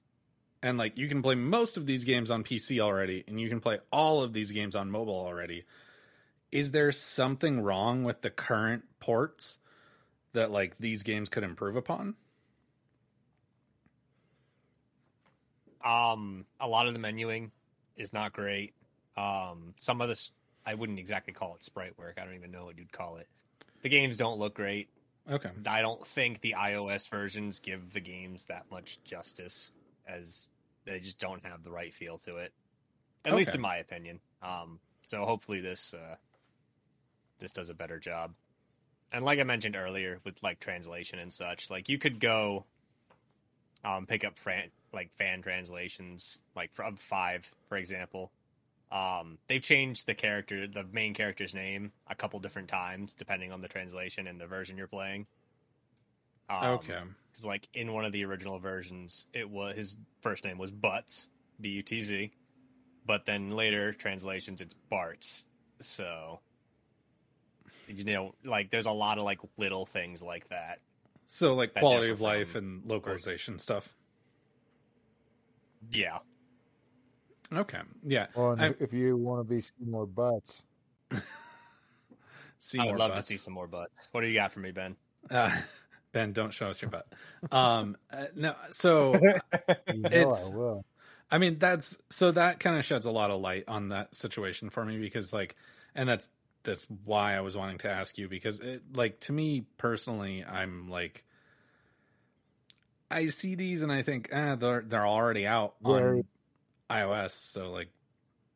And 0.63 0.77
like 0.77 0.97
you 0.97 1.07
can 1.07 1.21
play 1.21 1.35
most 1.35 1.77
of 1.77 1.85
these 1.85 2.03
games 2.05 2.31
on 2.31 2.43
PC 2.43 2.79
already 2.79 3.23
and 3.27 3.39
you 3.39 3.49
can 3.49 3.59
play 3.59 3.79
all 3.91 4.23
of 4.23 4.33
these 4.33 4.51
games 4.51 4.75
on 4.75 4.89
mobile 4.89 5.19
already. 5.19 5.65
Is 6.51 6.71
there 6.71 6.91
something 6.93 7.61
wrong 7.61 8.05
with 8.05 8.21
the 8.21 8.29
current 8.29 8.85
ports 8.99 9.57
that 10.31 10.49
like 10.49 10.77
these 10.79 11.03
games 11.03 11.27
could 11.27 11.43
improve 11.43 11.75
upon? 11.75 12.15
Um, 15.83 16.45
a 16.59 16.67
lot 16.67 16.87
of 16.87 16.93
the 16.93 16.99
menuing 16.99 17.51
is 17.95 18.13
not 18.13 18.33
great. 18.33 18.73
Um, 19.17 19.73
some 19.77 20.01
of 20.01 20.09
this 20.09 20.31
I 20.65 20.73
wouldn't 20.73 20.99
exactly 20.99 21.33
call 21.33 21.55
it 21.55 21.63
sprite 21.63 21.97
work. 21.97 22.17
I 22.19 22.25
don't 22.25 22.35
even 22.35 22.51
know 22.51 22.65
what 22.65 22.77
you'd 22.77 22.91
call 22.91 23.17
it. 23.17 23.27
The 23.81 23.89
games 23.89 24.17
don't 24.17 24.39
look 24.39 24.55
great. 24.55 24.89
Okay. 25.29 25.49
I 25.67 25.81
don't 25.81 26.05
think 26.05 26.41
the 26.41 26.55
iOS 26.57 27.09
versions 27.09 27.59
give 27.59 27.93
the 27.93 27.99
games 27.99 28.47
that 28.47 28.65
much 28.71 28.99
justice 29.03 29.73
as 30.07 30.49
they 30.85 30.99
just 30.99 31.19
don't 31.19 31.43
have 31.45 31.63
the 31.63 31.71
right 31.71 31.93
feel 31.93 32.17
to 32.19 32.37
it. 32.37 32.51
At 33.25 33.35
least 33.35 33.55
in 33.55 33.61
my 33.61 33.77
opinion. 33.77 34.19
Um, 34.43 34.79
so 35.05 35.25
hopefully 35.25 35.61
this 35.61 35.93
uh, 35.93 36.15
this 37.39 37.51
does 37.51 37.69
a 37.69 37.73
better 37.73 37.99
job. 37.99 38.33
And 39.11 39.25
like 39.25 39.39
I 39.39 39.43
mentioned 39.43 39.75
earlier 39.75 40.19
with 40.23 40.41
like 40.43 40.59
translation 40.59 41.19
and 41.19 41.31
such, 41.31 41.69
like 41.69 41.89
you 41.89 41.97
could 41.97 42.19
go 42.19 42.65
um, 43.83 44.05
pick 44.05 44.23
up 44.23 44.37
fan, 44.37 44.69
like 44.95 45.11
fan 45.17 45.41
translations, 45.41 46.39
like 46.55 46.73
from 46.73 46.95
five, 46.95 47.51
for 47.69 47.77
example. 47.77 48.31
Um, 48.91 49.37
they've 49.47 49.61
changed 49.61 50.07
the 50.07 50.15
character, 50.15 50.67
the 50.67 50.85
main 50.91 51.13
character's 51.13 51.53
name, 51.53 51.91
a 52.07 52.15
couple 52.15 52.39
different 52.39 52.69
times 52.69 53.13
depending 53.13 53.51
on 53.51 53.61
the 53.61 53.67
translation 53.67 54.27
and 54.27 54.39
the 54.39 54.47
version 54.47 54.77
you're 54.77 54.87
playing. 54.87 55.27
Um, 56.49 56.75
Okay. 56.75 56.99
Because 57.31 57.45
like 57.45 57.67
in 57.73 57.91
one 57.91 58.05
of 58.05 58.13
the 58.13 58.23
original 58.23 58.59
versions, 58.59 59.25
it 59.33 59.49
was 59.49 59.75
his 59.75 59.97
first 60.21 60.45
name 60.45 60.57
was 60.57 60.71
Butts, 60.71 61.27
B 61.59 61.69
U 61.69 61.81
T 61.83 62.01
Z, 62.01 62.31
but 63.05 63.25
then 63.25 63.51
later 63.51 63.91
translations 63.91 64.61
it's 64.61 64.75
Bartz. 64.91 65.43
So 65.81 66.39
you 67.87 68.03
know, 68.03 68.33
like 68.43 68.69
there's 68.69 68.85
a 68.85 68.91
lot 68.91 69.17
of 69.17 69.25
like 69.25 69.39
little 69.57 69.85
things 69.85 70.21
like 70.21 70.47
that. 70.49 70.79
So 71.27 71.55
like 71.55 71.73
that 71.73 71.79
quality 71.81 72.11
of 72.11 72.21
life 72.21 72.55
and 72.55 72.85
localization 72.85 73.59
stuff. 73.59 73.93
Yeah. 75.91 76.19
Okay. 77.53 77.79
Yeah. 78.03 78.27
Well, 78.35 78.55
I- 78.59 78.75
if 78.79 78.93
you 78.93 79.17
want 79.17 79.39
to 79.41 79.43
be 79.43 79.61
see 79.61 79.71
more 79.85 80.05
butts, 80.05 80.63
see 82.57 82.79
I 82.79 82.85
would 82.85 82.91
more 82.91 82.97
love 82.99 83.11
butts. 83.11 83.27
to 83.27 83.33
see 83.33 83.37
some 83.37 83.53
more 83.53 83.67
butts. 83.67 83.91
What 84.11 84.21
do 84.21 84.27
you 84.27 84.33
got 84.33 84.51
for 84.51 84.59
me, 84.59 84.71
Ben? 84.71 84.95
Uh, 85.29 85.51
ben, 86.11 86.33
don't 86.33 86.53
show 86.53 86.69
us 86.69 86.81
your 86.81 86.91
butt. 86.91 87.07
Um, 87.51 87.97
uh, 88.11 88.25
no, 88.35 88.55
so 88.71 89.13
you 89.91 89.99
know 89.99 90.09
it's. 90.11 90.45
I 90.45 90.55
will. 90.55 90.85
I 91.31 91.37
mean, 91.39 91.57
that's 91.57 91.97
so 92.09 92.31
that 92.31 92.59
kind 92.59 92.77
of 92.77 92.85
sheds 92.85 93.05
a 93.05 93.11
lot 93.11 93.31
of 93.31 93.41
light 93.41 93.65
on 93.67 93.89
that 93.89 94.15
situation 94.15 94.69
for 94.69 94.85
me 94.85 94.97
because, 94.99 95.33
like, 95.33 95.55
and 95.95 96.07
that's 96.07 96.29
that's 96.63 96.87
why 97.03 97.35
I 97.35 97.41
was 97.41 97.57
wanting 97.57 97.79
to 97.79 97.91
ask 97.91 98.17
you 98.17 98.27
because, 98.29 98.59
it, 98.59 98.81
like, 98.95 99.19
to 99.21 99.33
me 99.33 99.65
personally, 99.77 100.43
I'm 100.43 100.89
like, 100.89 101.24
I 103.09 103.27
see 103.27 103.55
these 103.55 103.83
and 103.83 103.91
I 103.91 104.01
think, 104.01 104.29
eh, 104.31 104.55
they're 104.55 104.83
they're 104.85 105.05
already 105.05 105.45
out 105.47 105.75
on 105.83 106.23
iOS, 106.89 107.31
so 107.31 107.71
like, 107.71 107.89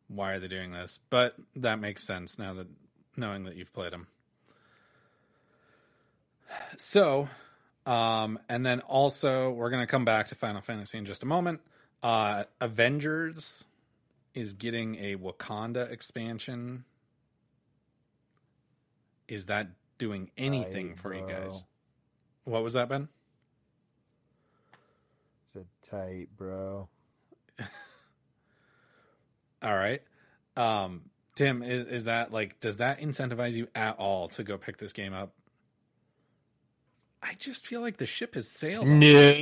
why 0.07 0.33
are 0.33 0.39
they 0.39 0.47
doing 0.47 0.71
this? 0.71 0.99
But 1.09 1.35
that 1.57 1.79
makes 1.79 2.03
sense 2.03 2.39
now 2.39 2.53
that 2.55 2.67
knowing 3.15 3.43
that 3.43 3.55
you've 3.55 3.73
played 3.73 3.93
them. 3.93 4.07
So, 6.77 7.29
um, 7.85 8.39
and 8.49 8.65
then 8.65 8.79
also 8.81 9.51
we're 9.51 9.69
gonna 9.69 9.87
come 9.87 10.05
back 10.05 10.27
to 10.27 10.35
Final 10.35 10.61
Fantasy 10.61 10.97
in 10.97 11.05
just 11.05 11.23
a 11.23 11.27
moment. 11.27 11.61
Uh, 12.01 12.45
Avengers 12.59 13.65
is 14.33 14.53
getting 14.53 14.95
a 14.95 15.15
Wakanda 15.15 15.91
expansion. 15.91 16.85
Is 19.27 19.45
that 19.47 19.67
doing 19.97 20.31
anything 20.37 20.89
Tight, 20.89 20.99
for 20.99 21.13
you 21.13 21.27
guys? 21.27 21.65
What 22.45 22.63
was 22.63 22.73
that, 22.73 22.89
Ben? 22.89 23.09
It's 25.89 25.91
tight, 25.91 26.27
bro. 26.37 26.87
All 29.61 29.75
right. 29.75 30.01
Um, 30.55 31.01
Tim, 31.35 31.63
is, 31.63 31.87
is 31.87 32.03
that 32.05 32.31
like, 32.31 32.59
does 32.59 32.77
that 32.77 33.01
incentivize 33.01 33.53
you 33.53 33.67
at 33.75 33.97
all 33.97 34.29
to 34.29 34.43
go 34.43 34.57
pick 34.57 34.77
this 34.77 34.93
game 34.93 35.13
up? 35.13 35.33
I 37.21 37.33
just 37.37 37.67
feel 37.67 37.81
like 37.81 37.97
the 37.97 38.05
ship 38.05 38.35
has 38.35 38.49
sailed. 38.49 38.87
on 38.87 38.99
No. 38.99 39.35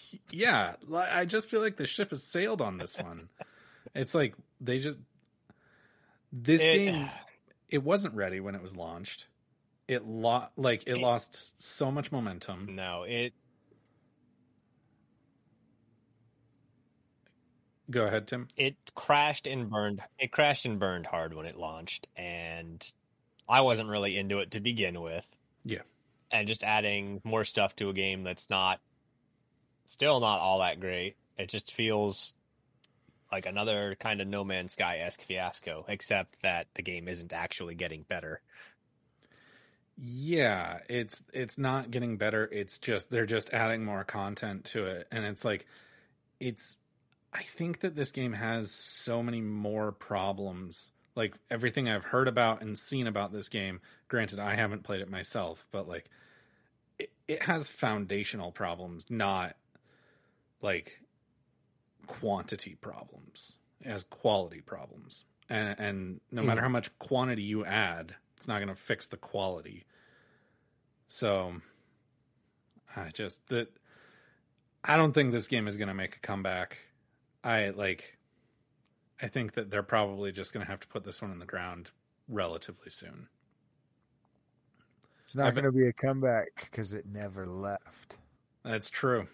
yeah, 0.30 0.74
I 0.92 1.26
just 1.26 1.50
feel 1.50 1.60
like 1.60 1.76
the 1.76 1.86
ship 1.86 2.10
has 2.10 2.22
sailed 2.22 2.62
on 2.62 2.78
this 2.78 2.96
one. 2.98 3.28
It's 3.94 4.14
like 4.14 4.34
they 4.60 4.78
just 4.78 4.98
this 6.32 6.62
It- 6.62 6.66
game. 6.92 7.10
It 7.68 7.82
wasn't 7.82 8.14
ready 8.14 8.38
when 8.40 8.54
it 8.54 8.62
was 8.62 8.76
launched. 8.76 9.26
It 9.88 10.06
lo- 10.06 10.46
like 10.56 10.84
it 10.88 10.96
lost 10.98 11.60
so 11.60 11.90
much 11.90 12.12
momentum. 12.12 12.68
No, 12.76 13.02
it 13.02 13.34
Go 17.90 18.06
ahead, 18.06 18.26
Tim. 18.26 18.48
it 18.56 18.76
crashed 18.94 19.46
and 19.46 19.68
burned. 19.68 20.00
It 20.18 20.32
crashed 20.32 20.64
and 20.64 20.78
burned 20.78 21.06
hard 21.06 21.34
when 21.34 21.46
it 21.46 21.56
launched, 21.56 22.08
and 22.16 22.84
I 23.48 23.60
wasn't 23.60 23.90
really 23.90 24.16
into 24.16 24.38
it 24.38 24.52
to 24.52 24.60
begin 24.60 25.00
with. 25.00 25.28
Yeah. 25.64 25.82
And 26.30 26.48
just 26.48 26.64
adding 26.64 27.20
more 27.24 27.44
stuff 27.44 27.76
to 27.76 27.90
a 27.90 27.92
game 27.92 28.24
that's 28.24 28.48
not, 28.48 28.80
still 29.86 30.18
not 30.20 30.40
all 30.40 30.60
that 30.60 30.80
great. 30.80 31.16
It 31.38 31.48
just 31.50 31.72
feels 31.72 32.34
like 33.30 33.46
another 33.46 33.96
kind 33.98 34.20
of 34.20 34.28
No 34.28 34.44
Man's 34.44 34.72
Sky 34.72 34.98
esque 34.98 35.22
fiasco, 35.22 35.84
except 35.88 36.40
that 36.42 36.68
the 36.74 36.82
game 36.82 37.06
isn't 37.06 37.32
actually 37.32 37.74
getting 37.74 38.02
better. 38.08 38.40
Yeah, 39.96 40.78
it's 40.88 41.22
it's 41.32 41.58
not 41.58 41.90
getting 41.90 42.16
better. 42.16 42.48
It's 42.50 42.78
just 42.78 43.10
they're 43.10 43.26
just 43.26 43.52
adding 43.52 43.84
more 43.84 44.04
content 44.04 44.64
to 44.66 44.86
it 44.86 45.06
and 45.12 45.24
it's 45.24 45.44
like 45.44 45.66
it's 46.40 46.78
I 47.34 47.42
think 47.42 47.80
that 47.80 47.96
this 47.96 48.12
game 48.12 48.32
has 48.32 48.70
so 48.70 49.22
many 49.22 49.40
more 49.40 49.90
problems. 49.92 50.92
Like 51.16 51.34
everything 51.50 51.88
I've 51.88 52.04
heard 52.04 52.28
about 52.28 52.62
and 52.62 52.78
seen 52.78 53.06
about 53.06 53.32
this 53.32 53.48
game, 53.48 53.80
granted 54.08 54.38
I 54.38 54.54
haven't 54.54 54.84
played 54.84 55.00
it 55.00 55.10
myself, 55.10 55.66
but 55.72 55.88
like 55.88 56.08
it, 56.98 57.10
it 57.26 57.42
has 57.42 57.70
foundational 57.70 58.52
problems, 58.52 59.06
not 59.10 59.56
like 60.62 61.00
quantity 62.06 62.76
problems. 62.76 63.58
It 63.80 63.88
has 63.88 64.04
quality 64.04 64.60
problems, 64.60 65.24
and 65.48 65.78
and 65.78 66.20
no 66.30 66.42
Hmm. 66.42 66.48
matter 66.48 66.62
how 66.62 66.68
much 66.68 66.96
quantity 66.98 67.42
you 67.42 67.64
add, 67.64 68.14
it's 68.36 68.48
not 68.48 68.58
going 68.58 68.68
to 68.68 68.74
fix 68.74 69.08
the 69.08 69.16
quality. 69.16 69.84
So, 71.08 71.54
I 72.96 73.10
just 73.10 73.46
that 73.48 73.68
I 74.84 74.96
don't 74.96 75.12
think 75.12 75.32
this 75.32 75.48
game 75.48 75.66
is 75.68 75.76
going 75.76 75.88
to 75.88 75.94
make 75.94 76.16
a 76.16 76.20
comeback. 76.20 76.78
I 77.44 77.70
like. 77.70 78.16
I 79.22 79.28
think 79.28 79.54
that 79.54 79.70
they're 79.70 79.82
probably 79.82 80.32
just 80.32 80.52
going 80.52 80.64
to 80.64 80.70
have 80.70 80.80
to 80.80 80.88
put 80.88 81.04
this 81.04 81.22
one 81.22 81.30
in 81.30 81.38
the 81.38 81.46
ground 81.46 81.90
relatively 82.28 82.90
soon. 82.90 83.28
It's 85.22 85.36
not 85.36 85.54
going 85.54 85.64
to 85.64 85.72
be 85.72 85.86
a 85.86 85.92
comeback 85.92 86.68
because 86.70 86.92
it 86.92 87.06
never 87.06 87.46
left. 87.46 88.18
That's 88.64 88.90
true. 88.90 89.28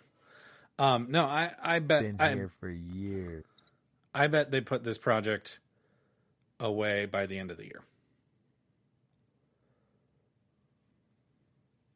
Um, 0.79 1.09
no, 1.11 1.25
I 1.25 1.53
I 1.63 1.79
bet 1.79 2.03
Been 2.03 2.17
I, 2.21 2.35
here 2.35 2.51
for 2.61 2.69
years. 2.69 3.45
I 4.15 4.27
bet 4.27 4.51
they 4.51 4.61
put 4.61 4.83
this 4.83 4.99
project 4.99 5.61
away 6.59 7.07
by 7.07 7.27
the 7.27 7.39
end 7.39 7.51
of 7.51 7.57
the 7.57 7.65
year. 7.65 7.83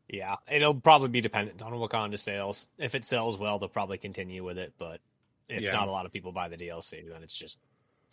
Yeah, 0.08 0.36
it'll 0.50 0.74
probably 0.74 1.08
be 1.08 1.20
dependent 1.20 1.62
on 1.62 1.72
Wakanda 1.72 2.18
sales. 2.18 2.68
If 2.78 2.94
it 2.94 3.04
sells 3.04 3.38
well, 3.38 3.58
they'll 3.58 3.68
probably 3.68 3.98
continue 3.98 4.44
with 4.44 4.58
it. 4.58 4.74
But 4.78 5.00
if 5.48 5.62
Yeah. 5.62 5.72
not 5.72 5.88
a 5.88 5.90
lot 5.90 6.06
of 6.06 6.12
people 6.12 6.32
buy 6.32 6.48
the 6.48 6.56
DLC, 6.56 7.08
then 7.08 7.22
it's 7.22 7.36
just 7.36 7.58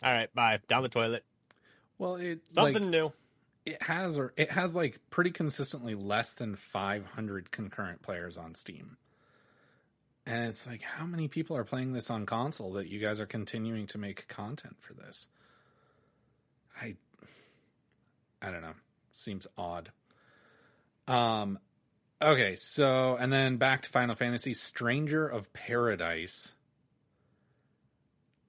all 0.02 0.12
right. 0.12 0.32
Bye 0.34 0.60
down 0.68 0.82
the 0.82 0.88
toilet. 0.88 1.24
Well, 1.98 2.16
it 2.16 2.40
Something 2.48 2.84
like, 2.84 2.90
new. 2.90 3.12
It 3.64 3.80
has 3.82 4.18
or 4.18 4.32
it 4.36 4.50
has 4.50 4.74
like 4.74 4.98
pretty 5.10 5.30
consistently 5.30 5.94
less 5.94 6.32
than 6.32 6.56
500 6.56 7.50
concurrent 7.52 8.02
players 8.02 8.36
on 8.36 8.54
Steam. 8.54 8.96
And 10.26 10.46
it's 10.48 10.66
like 10.66 10.82
how 10.82 11.04
many 11.06 11.28
people 11.28 11.56
are 11.56 11.64
playing 11.64 11.92
this 11.92 12.10
on 12.10 12.26
console 12.26 12.72
that 12.74 12.88
you 12.88 12.98
guys 13.00 13.20
are 13.20 13.26
continuing 13.26 13.86
to 13.88 13.98
make 13.98 14.26
content 14.28 14.76
for 14.80 14.94
this? 14.94 15.28
I 16.80 16.96
I 18.40 18.50
don't 18.50 18.62
know. 18.62 18.74
Seems 19.12 19.46
odd. 19.56 19.92
Um 21.06 21.58
okay, 22.20 22.56
so 22.56 23.16
and 23.16 23.32
then 23.32 23.56
back 23.58 23.82
to 23.82 23.88
Final 23.88 24.14
Fantasy 24.16 24.54
Stranger 24.54 25.26
of 25.28 25.52
Paradise. 25.52 26.54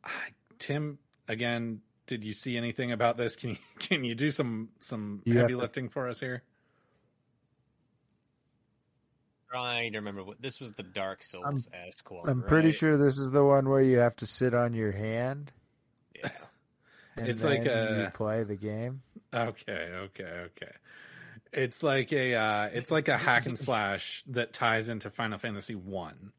Ah, 0.04 0.10
Tim 0.60 0.98
again, 1.28 1.82
did 2.08 2.24
you 2.24 2.34
see 2.34 2.58
anything 2.58 2.92
about 2.92 3.18
this? 3.18 3.36
Can 3.36 3.52
you 3.52 3.58
can 3.80 4.04
you 4.04 4.16
do 4.16 4.32
some 4.32 4.70
some 4.80 5.22
You 5.26 5.34
have 5.34 5.42
heavy 5.44 5.56
lifting 5.56 5.90
for 5.90 6.08
us 6.10 6.20
here? 6.20 6.44
Trying 9.52 9.92
to 9.92 10.00
remember 10.00 10.24
what 10.24 10.42
this 10.42 10.60
was 10.60 10.72
the 10.72 10.82
Dark 10.84 11.22
Souls 11.22 11.70
esque 11.88 12.10
one. 12.10 12.28
I'm 12.28 12.42
pretty 12.42 12.72
sure 12.72 12.98
this 12.98 13.20
is 13.20 13.30
the 13.30 13.44
one 13.46 13.70
where 13.70 13.82
you 13.84 14.00
have 14.00 14.16
to 14.18 14.26
sit 14.26 14.56
on 14.56 14.74
your 14.74 14.92
hand. 14.92 15.52
Yeah. 16.16 16.30
And 17.16 17.28
It's 17.28 17.44
like 17.44 17.64
then 17.64 18.00
you 18.00 18.06
a- 18.08 18.10
play 18.10 18.44
the 18.44 18.56
game. 18.56 19.02
Okay, 19.32 19.72
okay, 19.94 20.24
okay. 20.48 20.72
It's 21.52 21.84
like 21.84 22.12
a 22.12 22.34
uh, 22.34 22.70
it's 22.74 22.90
like 22.90 23.08
a 23.08 23.20
hack 23.20 23.46
and 23.46 23.56
slash 23.56 24.24
that 24.30 24.52
ties 24.52 24.90
into 24.90 25.12
Final 25.12 25.38
Fantasy 25.38 25.76
One. 25.76 26.32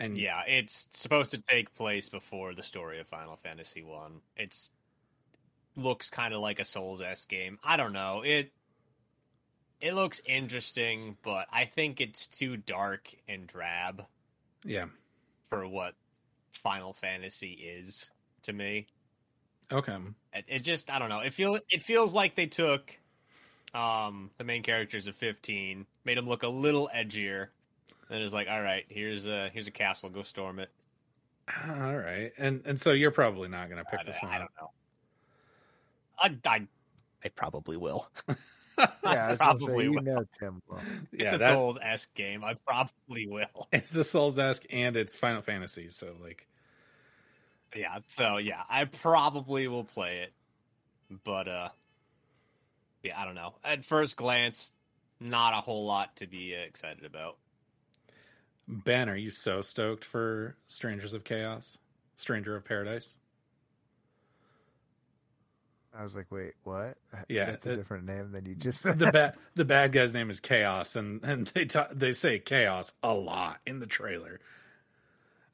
And 0.00 0.16
Yeah, 0.16 0.42
it's 0.46 0.88
supposed 0.92 1.30
to 1.32 1.38
take 1.38 1.74
place 1.74 2.08
before 2.08 2.54
the 2.54 2.62
story 2.62 2.98
of 3.00 3.06
Final 3.08 3.36
Fantasy 3.36 3.82
One. 3.84 4.22
It's 4.36 4.72
looks 5.76 6.10
kind 6.10 6.34
of 6.34 6.40
like 6.40 6.58
a 6.60 6.64
Souls 6.64 7.00
esque 7.00 7.28
game. 7.28 7.58
I 7.62 7.76
don't 7.76 7.92
know 7.92 8.22
it. 8.24 8.52
It 9.80 9.94
looks 9.94 10.20
interesting, 10.24 11.18
but 11.22 11.48
I 11.52 11.66
think 11.66 12.00
it's 12.00 12.26
too 12.26 12.56
dark 12.56 13.14
and 13.28 13.46
drab 13.46 14.06
yeah, 14.64 14.86
for 15.50 15.66
what 15.68 15.94
Final 16.52 16.92
Fantasy 16.94 17.52
is 17.52 18.10
to 18.42 18.52
me. 18.52 18.88
okay, 19.72 19.98
It, 20.32 20.44
it 20.48 20.58
just 20.64 20.90
I 20.90 20.98
don't 20.98 21.08
know. 21.08 21.20
It 21.20 21.32
feel 21.32 21.58
it 21.68 21.82
feels 21.82 22.14
like 22.14 22.34
they 22.34 22.46
took 22.46 22.98
um 23.74 24.32
the 24.38 24.44
main 24.44 24.62
characters 24.62 25.06
of 25.08 25.16
15, 25.16 25.86
made 26.04 26.18
them 26.18 26.26
look 26.26 26.42
a 26.42 26.48
little 26.48 26.90
edgier, 26.94 27.48
and 28.10 28.20
it 28.20 28.22
was 28.22 28.32
like, 28.34 28.48
all 28.48 28.60
right, 28.62 28.84
here's 28.88 29.26
a 29.26 29.48
here's 29.50 29.66
a 29.68 29.70
castle, 29.70 30.10
go 30.10 30.22
storm 30.22 30.58
it. 30.58 30.70
all 31.68 31.96
right. 31.96 32.32
And 32.38 32.62
and 32.64 32.78
so 32.80 32.92
you're 32.92 33.10
probably 33.10 33.48
not 33.48 33.68
going 33.70 33.82
to 33.82 33.90
pick 33.90 34.00
I, 34.00 34.04
this 34.04 34.18
I 34.22 34.26
one 34.26 34.34
up. 34.34 34.40
don't 34.40 36.34
know. 36.34 36.48
I, 36.48 36.56
I 36.56 36.66
I 37.24 37.28
probably 37.30 37.76
will. 37.76 38.08
Yeah, 38.78 38.86
I 39.26 39.30
was 39.32 39.38
gonna 39.40 39.58
say, 39.58 39.64
Probably 39.66 39.84
you 39.84 39.92
will. 39.92 40.02
know 40.02 40.24
Tim 40.38 40.62
will. 40.66 40.78
It's 41.12 41.22
Yeah, 41.22 41.34
a 41.34 41.38
that- 41.38 41.52
Souls 41.52 41.76
esque 41.82 42.14
game. 42.14 42.42
I 42.42 42.54
probably 42.54 43.26
will. 43.26 43.68
It's 43.72 43.94
a 43.94 44.02
Souls 44.04 44.38
esque 44.38 44.64
and 44.70 44.96
it's 44.96 45.16
Final 45.16 45.42
Fantasy, 45.42 45.90
so 45.90 46.16
like 46.22 46.46
Yeah. 47.76 47.98
So 48.06 48.38
yeah, 48.38 48.62
I 48.70 48.86
probably 48.86 49.68
will 49.68 49.84
play 49.84 50.20
it, 50.20 50.32
but 51.24 51.46
uh, 51.46 51.68
yeah, 53.02 53.20
I 53.20 53.26
don't 53.26 53.34
know. 53.34 53.56
At 53.62 53.84
first 53.84 54.16
glance, 54.16 54.72
not 55.20 55.52
a 55.52 55.58
whole 55.58 55.84
lot 55.84 56.16
to 56.16 56.26
be 56.26 56.54
uh, 56.56 56.60
excited 56.60 57.04
about. 57.04 57.36
Ben, 58.70 59.08
are 59.08 59.16
you 59.16 59.30
so 59.30 59.62
stoked 59.62 60.04
for 60.04 60.56
Strangers 60.68 61.12
of 61.12 61.24
Chaos, 61.24 61.78
Stranger 62.16 62.54
of 62.54 62.64
Paradise? 62.64 63.16
I 65.92 66.04
was 66.04 66.14
like, 66.14 66.30
wait, 66.30 66.52
what? 66.62 66.96
Yeah, 67.28 67.46
that's 67.46 67.66
a 67.66 67.72
it- 67.72 67.76
different 67.76 68.06
name 68.06 68.30
than 68.30 68.46
you 68.46 68.54
just 68.54 68.80
said. 68.82 68.98
the 68.98 69.10
bad 69.10 69.34
the 69.56 69.64
bad 69.64 69.90
guy's 69.92 70.14
name 70.14 70.30
is 70.30 70.38
Chaos, 70.38 70.94
and 70.94 71.22
and 71.24 71.46
they 71.48 71.64
ta- 71.64 71.88
they 71.92 72.12
say 72.12 72.38
Chaos 72.38 72.92
a 73.02 73.12
lot 73.12 73.58
in 73.66 73.80
the 73.80 73.86
trailer. 73.86 74.38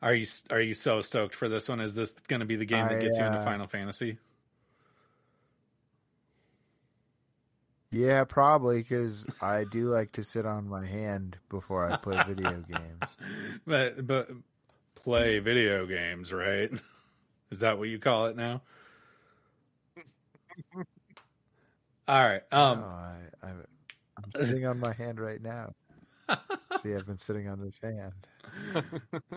Are 0.03 0.15
you 0.15 0.27
are 0.51 0.61
you 0.61 0.75
so 0.75 1.01
stoked 1.01 1.35
for 1.35 1.49
this 1.49 1.71
one? 1.71 1.81
Is 1.81 1.95
this 1.95 2.11
going 2.29 2.41
to 2.41 2.47
be 2.47 2.57
the 2.57 2.67
game 2.67 2.85
that 2.87 2.99
I, 2.99 3.01
gets 3.01 3.19
you 3.19 3.25
into 3.25 3.39
uh, 3.39 3.45
Final 3.45 3.67
Fantasy? 3.67 4.19
Yeah, 7.91 8.25
probably 8.25 8.79
because 8.79 9.27
I 9.41 9.65
do 9.65 9.85
like 9.85 10.13
to 10.13 10.23
sit 10.23 10.45
on 10.45 10.69
my 10.69 10.85
hand 10.85 11.39
before 11.49 11.91
I 11.91 11.97
play 11.97 12.23
video 12.27 12.63
games. 12.69 13.17
But 13.67 14.07
but 14.07 14.29
play 14.95 15.39
video 15.41 15.87
games, 15.87 16.33
right? 16.33 16.71
Is 17.51 17.61
that 17.61 17.79
what 17.79 17.89
you 17.89 17.99
call 17.99 18.27
it 18.27 18.37
now? 18.37 18.63
All 22.09 22.23
right. 22.23 22.43
Um, 22.53 22.81
no, 22.81 22.87
I, 22.87 23.17
I, 23.43 23.49
I'm 23.49 24.47
sitting 24.47 24.67
on 24.67 24.79
my 24.79 24.93
hand 24.93 25.19
right 25.21 25.43
now. 25.43 25.75
See, 26.83 26.95
I've 26.95 27.07
been 27.07 27.19
sitting 27.19 27.49
on 27.49 27.61
this 27.61 27.81
hand. 27.81 28.13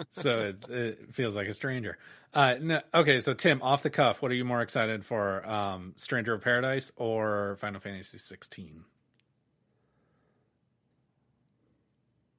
So 0.09 0.39
it's, 0.41 0.67
it 0.69 1.13
feels 1.13 1.35
like 1.35 1.47
a 1.47 1.53
stranger. 1.53 1.97
Uh, 2.33 2.55
no, 2.61 2.81
okay, 2.93 3.19
so 3.21 3.33
Tim, 3.33 3.61
off 3.61 3.83
the 3.83 3.89
cuff, 3.89 4.21
what 4.21 4.31
are 4.31 4.35
you 4.35 4.45
more 4.45 4.61
excited 4.61 5.05
for, 5.05 5.47
um, 5.49 5.93
Stranger 5.95 6.33
of 6.33 6.41
Paradise 6.41 6.91
or 6.95 7.57
Final 7.59 7.79
Fantasy 7.79 8.17
16? 8.17 8.83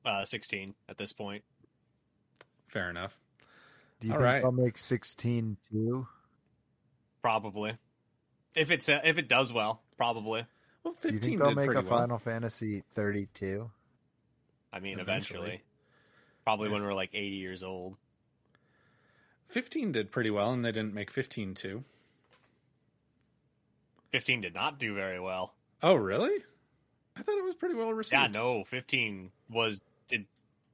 Uh, 0.04 0.24
16 0.24 0.74
at 0.88 0.96
this 0.96 1.12
point. 1.12 1.44
Fair 2.68 2.88
enough. 2.88 3.18
Do 4.00 4.08
you 4.08 4.14
All 4.14 4.18
think 4.18 4.26
right. 4.26 4.44
I'll 4.44 4.52
make 4.52 4.78
16 4.78 5.56
too? 5.70 6.06
Probably. 7.20 7.76
If 8.54 8.70
it's 8.70 8.88
uh, 8.88 9.00
if 9.04 9.18
it 9.18 9.28
does 9.28 9.52
well, 9.52 9.82
probably. 9.96 10.46
Well, 10.82 10.94
Do 11.02 11.12
you 11.12 11.18
think 11.18 11.38
they'll 11.38 11.54
make 11.54 11.74
a 11.74 11.82
Final 11.82 12.18
Fantasy 12.18 12.82
32? 12.94 13.70
I 14.72 14.80
mean, 14.80 14.98
Eventually. 14.98 15.38
eventually. 15.40 15.62
Probably 16.44 16.68
when 16.68 16.82
we're 16.82 16.94
like 16.94 17.10
80 17.12 17.36
years 17.36 17.62
old. 17.62 17.96
15 19.48 19.92
did 19.92 20.10
pretty 20.10 20.30
well, 20.30 20.52
and 20.52 20.64
they 20.64 20.72
didn't 20.72 20.94
make 20.94 21.10
15 21.10 21.54
too. 21.54 21.84
15 24.12 24.40
did 24.40 24.54
not 24.54 24.78
do 24.78 24.94
very 24.94 25.20
well. 25.20 25.54
Oh, 25.82 25.94
really? 25.94 26.42
I 27.16 27.22
thought 27.22 27.38
it 27.38 27.44
was 27.44 27.56
pretty 27.56 27.74
well 27.74 27.92
received. 27.92 28.12
Yeah, 28.20 28.26
no, 28.28 28.64
15 28.64 29.30
was 29.50 29.82
did 30.08 30.26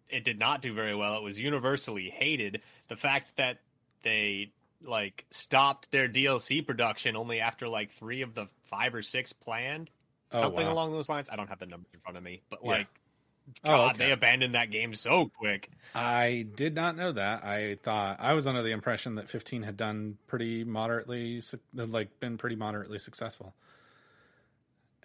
it 0.09 0.25
did 0.25 0.39
not 0.39 0.63
do 0.63 0.73
very 0.73 0.95
well. 0.95 1.17
It 1.17 1.23
was 1.23 1.39
universally 1.39 2.09
hated. 2.09 2.63
The 2.89 2.97
fact 2.97 3.37
that 3.37 3.59
they 4.03 4.53
like 4.83 5.25
stopped 5.31 5.91
their 5.91 6.09
DLC 6.09 6.65
production 6.65 7.17
only 7.17 7.41
after 7.41 7.67
like 7.69 7.91
3 7.93 8.23
of 8.23 8.35
the 8.35 8.47
5 8.65 8.95
or 8.95 9.03
6 9.03 9.33
planned. 9.35 9.91
Oh, 10.33 10.39
Something 10.39 10.67
wow. 10.67 10.73
along 10.73 10.93
those 10.93 11.09
lines. 11.09 11.29
I 11.31 11.37
don't 11.37 11.49
have 11.49 11.59
the 11.59 11.67
numbers 11.67 11.91
in 11.95 12.01
front 12.01 12.17
of 12.17 12.23
me, 12.23 12.43
but 12.51 12.61
Yeah. 12.63 12.71
like 12.71 12.87
Oh, 13.65 13.87
okay. 13.89 13.99
they 13.99 14.11
abandoned 14.13 14.55
that 14.55 14.71
game 14.71 14.93
so 14.95 15.27
quick. 15.29 15.71
I 15.95 16.47
did 16.57 16.75
not 16.75 16.97
know 16.97 17.13
that. 17.13 17.45
I 17.45 17.77
thought 17.83 18.17
I 18.21 18.33
was 18.35 18.47
under 18.47 18.63
the 18.63 18.71
impression 18.73 19.15
that 19.17 19.29
15 19.29 19.63
had 19.63 19.77
done 19.77 20.19
pretty 20.27 20.65
moderately, 20.65 21.41
like 21.75 22.19
been 22.21 22.39
pretty 22.39 22.57
moderately 22.57 22.99
successful. 22.99 23.55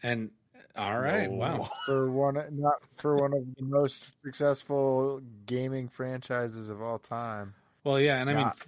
And 0.04 0.32
all 0.76 0.98
right, 1.00 1.30
No. 1.30 1.36
wow. 1.38 1.70
For 1.86 2.10
one, 2.12 2.36
not 2.52 2.76
for 2.98 3.18
one 3.18 3.34
of 3.34 3.44
the 3.56 3.64
most 3.64 4.12
successful 4.24 5.22
gaming 5.46 5.88
franchises 5.90 6.70
of 6.70 6.82
all 6.82 6.98
time. 7.00 7.54
Well, 7.84 8.00
yeah, 8.00 8.20
and 8.22 8.30
I 8.30 8.34
mean, 8.34 8.44
Not 8.44 8.58
f- 8.58 8.68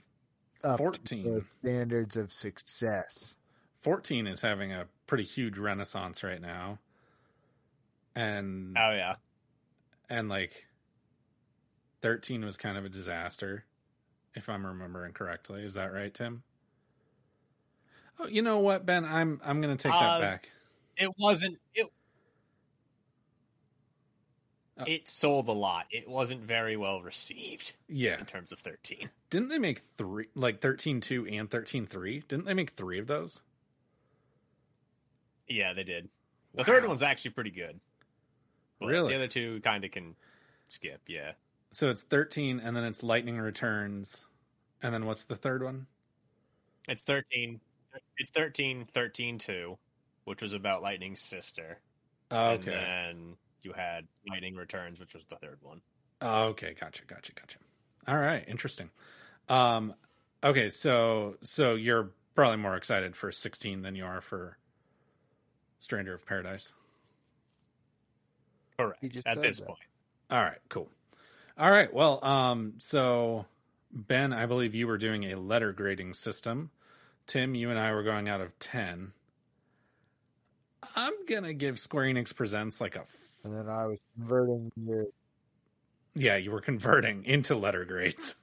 to 0.74 0.78
14. 0.78 1.24
the 1.24 1.46
standards 1.60 2.16
of 2.18 2.32
success. 2.32 3.36
14 3.82 4.28
is 4.28 4.42
having 4.42 4.72
a 4.72 4.86
pretty 5.08 5.24
huge 5.24 5.58
renaissance 5.58 6.24
right 6.24 6.42
now. 6.42 6.80
and 8.16 8.78
oh 8.78 8.92
yeah, 8.92 9.16
and 10.14 10.30
like 10.30 10.66
thirteen 12.02 12.46
was 12.46 12.56
kind 12.58 12.78
of 12.78 12.86
a 12.86 12.90
disaster, 12.90 13.66
if 14.36 14.48
I'm 14.50 14.66
remembering 14.66 15.14
correctly. 15.14 15.64
Is 15.64 15.74
that 15.74 15.92
right, 15.92 16.14
Tim? 16.14 16.44
Oh, 18.20 18.28
you 18.28 18.42
know 18.44 18.60
what, 18.60 18.86
Ben? 18.86 19.06
I'm 19.06 19.42
I'm 19.44 19.60
gonna 19.62 19.76
take 19.76 19.92
that 19.92 20.18
Uh, 20.18 20.22
back. 20.22 20.52
it 20.98 21.10
wasn't 21.18 21.58
it. 21.74 21.88
Oh. 24.78 24.84
It 24.88 25.08
sold 25.08 25.48
a 25.50 25.52
lot. 25.54 25.86
It 25.92 26.08
wasn't 26.10 26.42
very 26.42 26.78
well 26.78 27.02
received. 27.02 27.74
Yeah. 27.88 28.20
in 28.20 28.26
terms 28.26 28.52
of 28.52 28.60
thirteen. 28.60 29.10
Didn't 29.30 29.50
they 29.50 29.60
make 29.60 29.80
three, 29.80 30.28
like 30.36 30.62
13.2 30.62 31.28
and 31.40 31.50
13.3? 31.50 32.28
Didn't 32.28 32.46
they 32.46 32.54
make 32.54 32.72
three 32.72 33.00
of 33.00 33.08
those? 33.08 33.42
Yeah, 35.48 35.74
they 35.74 35.84
did. 35.84 36.08
The 36.54 36.60
Wow. 36.60 36.66
third 36.66 36.86
one's 36.88 37.02
actually 37.02 37.32
pretty 37.32 37.50
good. 37.52 37.80
But 38.84 38.90
Really? 38.90 39.10
The 39.10 39.16
other 39.16 39.28
two 39.28 39.62
kind 39.62 39.84
of 39.84 39.92
can 39.92 40.16
skip. 40.68 41.02
Yeah. 41.08 41.32
So 41.72 41.90
it's 41.90 42.02
13, 42.04 42.60
and 42.60 42.76
then 42.76 42.84
it's 42.84 43.02
Lightning 43.02 43.38
Returns, 43.40 44.26
and 44.82 44.94
then 44.94 45.06
what's 45.06 45.24
the 45.24 45.36
third 45.36 45.64
one? 45.64 45.88
It's 46.88 47.04
13. 47.04 47.60
It's 48.18 48.30
13, 48.30 48.88
13 48.94 49.38
2, 49.38 49.78
which 50.26 50.42
was 50.42 50.54
about 50.54 50.82
Lightning's 50.82 51.22
sister. 51.22 51.80
Oh, 52.30 52.54
And 52.56 52.64
then 52.64 53.38
you 53.62 53.74
had 53.74 54.08
Lightning 54.30 54.56
Returns, 54.56 55.00
which 55.00 55.14
was 55.14 55.26
the 55.26 55.38
third 55.38 55.60
one. 55.62 55.82
Oh, 56.22 56.46
okay, 56.50 56.76
gotcha, 56.80 57.06
gotcha, 57.06 57.32
gotcha. 57.34 57.58
All 58.08 58.18
right, 58.18 58.44
interesting. 58.48 58.90
Um, 59.50 59.94
okay, 60.44 60.70
so 60.70 61.38
so 61.42 61.76
you're 61.76 62.12
probably 62.36 62.58
more 62.58 62.76
excited 62.76 63.16
for 63.16 63.32
16 63.32 63.82
than 63.82 63.96
you 63.96 64.06
are 64.06 64.22
for 64.22 64.58
Stranger 65.80 66.14
of 66.14 66.26
Paradise. 66.26 66.74
Correct. 68.78 69.02
just 69.10 69.28
At 69.28 69.42
this 69.42 69.60
that. 69.60 69.68
point. 69.68 69.80
All 70.30 70.42
right, 70.42 70.60
cool. 70.70 70.90
All 71.58 71.72
right, 71.72 71.94
well, 71.94 72.24
um, 72.26 72.74
so 72.80 73.46
Ben, 73.92 74.34
I 74.34 74.46
believe 74.48 74.74
you 74.74 74.88
were 74.88 74.98
doing 74.98 75.24
a 75.26 75.36
letter 75.36 75.72
grading 75.72 76.14
system. 76.14 76.72
Tim, 77.28 77.56
you 77.56 77.70
and 77.70 77.80
I 77.80 77.94
were 77.94 78.04
going 78.04 78.28
out 78.28 78.42
of 78.42 78.58
10. 78.60 79.14
I'm 80.96 81.14
gonna 81.28 81.54
give 81.54 81.80
Square 81.80 82.06
Enix 82.06 82.36
Presents 82.36 82.82
like 82.82 82.96
a 82.96 83.02
f- 83.02 83.38
And 83.44 83.56
then 83.56 83.70
I 83.70 83.86
was 83.86 84.00
converting 84.16 84.72
your. 84.76 85.06
yeah, 86.16 86.36
you 86.38 86.52
were 86.52 86.62
converting 86.62 87.24
into 87.26 87.56
letter 87.56 87.86
grades. 87.86 88.36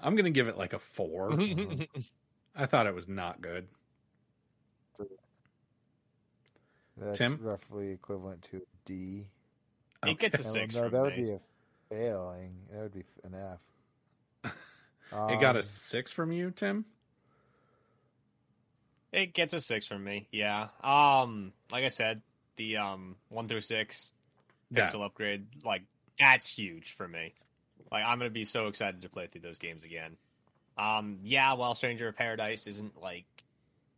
I'm 0.00 0.14
gonna 0.16 0.30
give 0.30 0.48
it 0.48 0.56
like 0.56 0.72
a 0.72 0.78
four. 0.78 1.30
I 2.56 2.66
thought 2.66 2.86
it 2.86 2.94
was 2.94 3.08
not 3.08 3.40
good. 3.40 3.66
That's 6.96 7.18
Tim? 7.18 7.38
roughly 7.42 7.90
equivalent 7.90 8.42
to 8.50 8.58
a 8.58 8.60
D. 8.84 9.26
It 10.06 10.18
gets 10.18 10.40
a 10.40 10.42
No, 10.44 10.50
six 10.52 10.74
No, 10.74 10.82
from 10.82 10.92
that 10.92 11.02
would 11.02 11.16
me. 11.16 11.22
be 11.24 11.30
a 11.32 11.40
failing. 11.88 12.54
That 12.72 12.82
would 12.82 12.92
be 12.94 13.04
an 13.24 13.34
F. 13.34 14.52
it 15.30 15.40
got 15.40 15.56
a 15.56 15.60
Um, 15.60 15.62
six 15.62 16.12
from 16.12 16.32
you, 16.32 16.50
Tim. 16.50 16.84
It 19.12 19.34
gets 19.34 19.52
a 19.52 19.60
six 19.60 19.86
from 19.86 20.02
me. 20.04 20.26
Yeah. 20.32 20.68
Um, 20.82 21.52
like 21.70 21.84
I 21.84 21.88
said, 21.88 22.22
the 22.56 22.78
um 22.78 23.16
one 23.28 23.48
through 23.48 23.60
six 23.60 24.12
That- 24.70 24.90
pixel 24.90 25.04
upgrade, 25.04 25.46
like 25.64 25.82
that's 26.18 26.48
huge 26.48 26.92
for 26.92 27.06
me. 27.06 27.34
Like 27.90 28.04
I'm 28.06 28.18
gonna 28.18 28.30
be 28.30 28.44
so 28.44 28.68
excited 28.68 29.02
to 29.02 29.08
play 29.08 29.26
through 29.26 29.42
those 29.42 29.58
games 29.58 29.84
again. 29.84 30.16
Um, 30.78 31.18
yeah, 31.24 31.52
while 31.52 31.74
Stranger 31.74 32.08
of 32.08 32.16
Paradise 32.16 32.66
isn't 32.66 33.00
like 33.02 33.26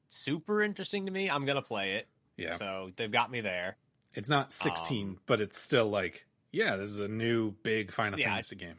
super 0.08 0.62
interesting 0.62 1.06
to 1.06 1.12
me, 1.12 1.30
I'm 1.30 1.44
gonna 1.46 1.62
play 1.62 1.92
it. 1.94 2.08
Yeah. 2.36 2.52
So 2.54 2.90
they've 2.96 3.10
got 3.12 3.30
me 3.30 3.40
there. 3.40 3.76
It's 4.14 4.28
not 4.28 4.52
16, 4.52 5.08
Um, 5.08 5.20
but 5.26 5.40
it's 5.40 5.58
still 5.60 5.88
like, 5.90 6.24
yeah, 6.52 6.76
this 6.76 6.90
is 6.90 6.98
a 7.00 7.08
new 7.08 7.50
big 7.62 7.90
Final 7.92 8.18
Yeah, 8.18 8.30
Fantasy 8.30 8.56
game. 8.56 8.76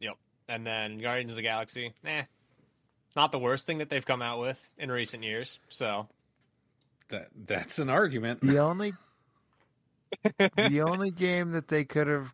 Yep. 0.00 0.16
And 0.48 0.66
then 0.66 0.98
Guardians 0.98 1.32
of 1.32 1.36
the 1.36 1.42
Galaxy, 1.42 1.94
eh. 2.04 2.22
Not 3.16 3.32
the 3.32 3.38
worst 3.38 3.66
thing 3.66 3.78
that 3.78 3.90
they've 3.90 4.04
come 4.04 4.22
out 4.22 4.38
with 4.40 4.68
in 4.78 4.90
recent 4.92 5.24
years. 5.24 5.58
So 5.68 6.08
That 7.08 7.28
that's 7.46 7.78
an 7.78 7.90
argument. 7.90 8.40
The 8.42 8.58
only 8.60 8.92
the 10.38 10.82
only 10.86 11.10
game 11.10 11.52
that 11.52 11.68
they 11.68 11.84
could 11.84 12.06
have 12.06 12.32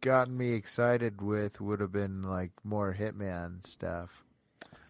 gotten 0.00 0.36
me 0.36 0.52
excited 0.52 1.20
with 1.20 1.60
would 1.60 1.80
have 1.80 1.90
been 1.90 2.22
like 2.22 2.52
more 2.62 2.94
Hitman 2.98 3.66
stuff. 3.66 4.22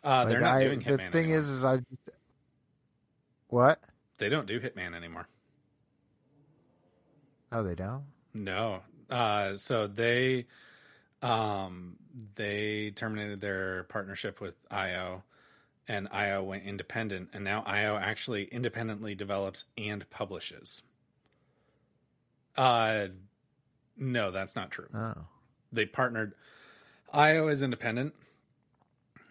Uh, 0.04 0.24
they're 0.26 0.40
not 0.40 0.56
I- 0.56 0.64
doing 0.64 0.80
The 0.80 0.98
thing 0.98 1.26
anymore. 1.26 1.38
is, 1.38 1.48
is 1.48 1.64
I 1.64 1.78
what? 3.48 3.80
They 4.18 4.28
don't 4.28 4.46
do 4.46 4.60
Hitman 4.60 4.94
anymore. 4.94 5.28
Oh, 7.50 7.62
they 7.62 7.74
don't. 7.74 8.04
No. 8.34 8.80
Uh, 9.08 9.56
so 9.56 9.86
they 9.86 10.46
um 11.22 11.96
they 12.36 12.92
terminated 12.94 13.40
their 13.40 13.84
partnership 13.84 14.40
with 14.40 14.54
IO 14.70 15.24
and 15.88 16.06
IO 16.12 16.44
went 16.44 16.64
independent 16.64 17.30
and 17.32 17.42
now 17.42 17.62
IO 17.66 17.96
actually 17.96 18.44
independently 18.44 19.14
develops 19.16 19.64
and 19.76 20.08
publishes. 20.10 20.82
Uh 22.56 23.08
no, 23.96 24.30
that's 24.30 24.54
not 24.54 24.70
true. 24.70 24.86
Oh, 24.94 25.24
They 25.72 25.86
partnered 25.86 26.34
IO 27.12 27.48
is 27.48 27.62
independent, 27.62 28.14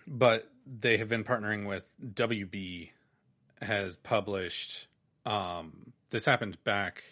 but 0.06 0.50
they 0.66 0.98
have 0.98 1.08
been 1.08 1.24
partnering 1.24 1.66
with 1.68 1.84
WB 2.04 2.90
has 3.62 3.96
published 3.98 4.88
um 5.26 5.94
this 6.10 6.26
happened 6.26 6.58
back 6.64 7.04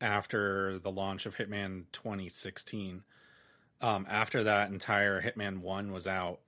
after 0.00 0.78
the 0.78 0.90
launch 0.90 1.26
of 1.26 1.36
Hitman 1.36 1.84
2016. 1.92 3.02
Um, 3.80 4.06
after 4.08 4.44
that 4.44 4.70
entire 4.70 5.20
Hitman 5.20 5.58
1 5.58 5.92
was 5.92 6.06
out, 6.06 6.40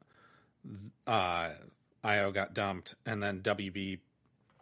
uh, 1.06 1.50
IO 2.04 2.30
got 2.30 2.54
dumped, 2.54 2.94
and 3.06 3.22
then 3.22 3.40
WB. 3.40 4.00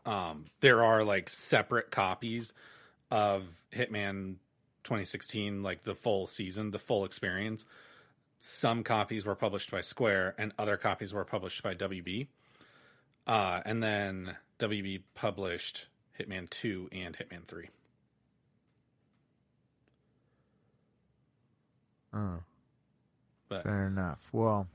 Um, 0.05 0.47
there 0.61 0.85
are 0.85 1.03
like 1.03 1.29
separate 1.29 1.91
copies 1.91 2.55
of 3.11 3.45
Hitman 3.73 4.37
2016, 4.85 5.63
like 5.63 5.83
the 5.83 5.95
full 5.95 6.27
season, 6.27 6.71
the 6.71 6.79
full 6.79 7.05
experience. 7.05 7.67
Some 8.39 8.85
copies 8.85 9.27
were 9.27 9.35
published 9.35 9.71
by 9.71 9.81
Square, 9.81 10.35
and 10.39 10.53
other 10.59 10.77
copies 10.77 11.13
were 11.13 11.25
published 11.25 11.63
by 11.63 11.75
WB. 11.75 12.29
Uh, 13.27 13.61
and 13.65 13.83
then 13.83 14.37
WB 14.59 15.03
published 15.15 15.87
Hitman 16.19 16.49
2 16.51 16.89
and 16.93 17.17
Hitman 17.17 17.47
3. 17.47 17.69
oh, 22.13 22.43
But 23.49 23.65
fair 23.65 23.87
enough. 23.87 24.29
Well, 24.33 24.69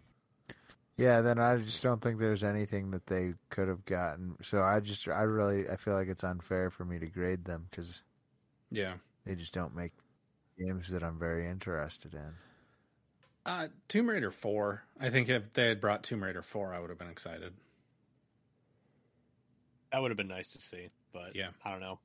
yeah. 0.97 1.21
Then 1.21 1.39
I 1.39 1.57
just 1.57 1.83
don't 1.83 2.01
think 2.01 2.19
there's 2.19 2.43
anything 2.43 2.91
that 2.91 3.07
they 3.07 3.33
could 3.49 3.67
have 3.67 3.85
gotten. 3.85 4.37
So 4.43 4.61
I 4.61 4.79
just, 4.79 5.07
I 5.07 5.21
really, 5.23 5.69
I 5.69 5.77
feel 5.77 5.93
like 5.95 6.07
it's 6.07 6.23
unfair 6.23 6.69
for 6.69 6.85
me 6.85 6.99
to 6.99 7.07
grade 7.07 7.45
them 7.45 7.67
because 7.69 8.03
yeah, 8.71 8.95
they 9.25 9.35
just 9.35 9.53
don't 9.53 9.75
make 9.75 9.93
games 10.59 10.89
that 10.91 11.03
I'm 11.03 11.19
very 11.19 11.49
interested 11.49 12.13
in. 12.13 12.35
uh, 13.45 13.67
Tomb 13.87 14.09
Raider 14.09 14.31
4. 14.31 14.83
I 14.99 15.09
think 15.09 15.29
if 15.29 15.53
they 15.53 15.67
had 15.67 15.81
brought 15.81 16.03
Tomb 16.03 16.23
Raider 16.23 16.41
4, 16.41 16.73
I 16.73 16.79
would 16.79 16.89
have 16.89 16.99
been 16.99 17.09
excited. 17.09 17.53
That 19.91 20.01
would 20.01 20.11
have 20.11 20.17
been 20.17 20.27
nice 20.27 20.49
to 20.53 20.61
see. 20.61 20.89
But 21.13 21.35
Yeah. 21.35 21.49
I 21.63 21.71
don't 21.71 21.79
know. 21.81 21.99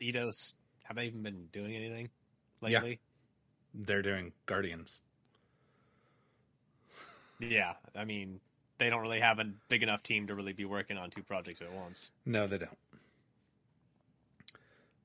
Eidos, 0.00 0.54
have 0.84 0.96
they 0.96 1.06
even 1.06 1.22
been 1.22 1.46
doing 1.52 1.74
anything 1.74 2.10
lately? 2.60 2.90
Yeah. 2.90 3.84
They're 3.86 4.02
doing 4.02 4.32
Guardians. 4.46 5.00
Yeah. 7.40 7.74
I 7.96 8.04
mean, 8.04 8.40
they 8.78 8.90
don't 8.90 9.00
really 9.00 9.20
have 9.20 9.38
a 9.38 9.44
big 9.68 9.82
enough 9.82 10.02
team 10.02 10.26
to 10.28 10.34
really 10.34 10.52
be 10.52 10.64
working 10.64 10.98
on 10.98 11.10
two 11.10 11.22
projects 11.22 11.60
at 11.60 11.72
once. 11.72 12.12
No, 12.26 12.46
they 12.46 12.58
don't. 12.58 12.78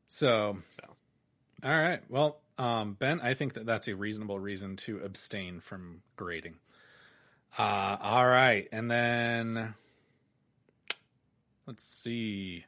So, 0.07 0.57
So 0.69 0.83
all 1.63 1.71
right. 1.71 2.01
Well, 2.09 2.39
um, 2.57 2.93
Ben, 2.93 3.19
I 3.21 3.33
think 3.33 3.53
that 3.55 3.65
that's 3.65 3.87
a 3.87 3.95
reasonable 3.95 4.39
reason 4.39 4.75
to 4.77 4.99
abstain 4.99 5.59
from 5.59 6.01
grading. 6.15 6.55
Uh, 7.57 7.97
all 7.99 8.25
right. 8.27 8.67
And 8.71 8.89
then 8.91 9.73
let's 11.67 11.83
see. 11.83 12.65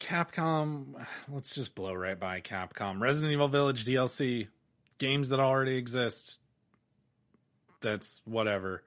Capcom, 0.00 1.06
let's 1.32 1.54
just 1.54 1.74
blow 1.74 1.94
right 1.94 2.18
by 2.18 2.40
Capcom. 2.40 3.00
Resident 3.00 3.32
Evil 3.32 3.48
Village 3.48 3.84
DLC, 3.84 4.48
games 4.98 5.30
that 5.30 5.40
already 5.40 5.76
exist. 5.76 6.40
That's 7.80 8.20
whatever. 8.24 8.82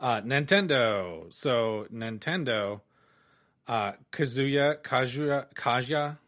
Uh, 0.00 0.22
Nintendo. 0.22 1.32
So 1.34 1.86
Nintendo, 1.92 2.80
uh, 3.68 3.92
Kazuya 4.12 4.80
Kazuya 4.80 5.46
Kaja 5.54 6.18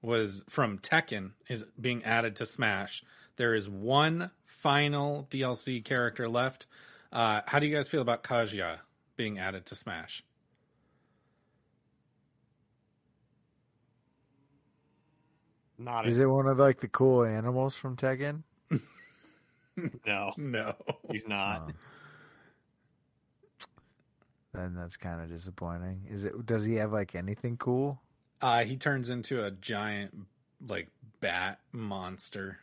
was 0.00 0.42
from 0.48 0.78
Tekken 0.78 1.32
is 1.48 1.64
being 1.80 2.04
added 2.04 2.36
to 2.36 2.46
Smash. 2.46 3.04
There 3.36 3.54
is 3.54 3.68
one 3.68 4.30
final 4.44 5.26
DLC 5.30 5.84
character 5.84 6.28
left. 6.28 6.66
Uh, 7.12 7.42
how 7.46 7.58
do 7.58 7.66
you 7.66 7.74
guys 7.74 7.88
feel 7.88 8.00
about 8.00 8.24
Kazuya 8.24 8.78
being 9.16 9.38
added 9.38 9.66
to 9.66 9.74
Smash? 9.74 10.24
Not 15.78 16.06
Is 16.06 16.18
it 16.18 16.26
one 16.26 16.46
of 16.46 16.58
like 16.58 16.78
the 16.78 16.88
cool 16.88 17.24
animals 17.24 17.74
from 17.74 17.96
Tekken? 17.96 18.42
no, 20.06 20.32
no, 20.36 20.74
he's 21.10 21.26
not. 21.26 21.68
Oh. 21.68 21.72
Then 24.54 24.74
that's 24.74 24.96
kind 24.96 25.20
of 25.20 25.28
disappointing. 25.28 26.06
Is 26.10 26.24
it? 26.26 26.44
Does 26.44 26.64
he 26.64 26.74
have 26.74 26.92
like 26.92 27.14
anything 27.14 27.56
cool? 27.56 28.00
Uh, 28.40 28.64
he 28.64 28.76
turns 28.76 29.08
into 29.08 29.44
a 29.44 29.50
giant, 29.50 30.14
like 30.68 30.88
bat 31.20 31.60
monster. 31.72 32.58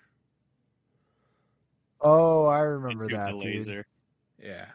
Oh, 2.02 2.46
I 2.46 2.60
remember 2.60 3.08
that. 3.08 3.34
a 3.34 3.40
dude. 3.40 3.86
Yeah. 4.42 4.66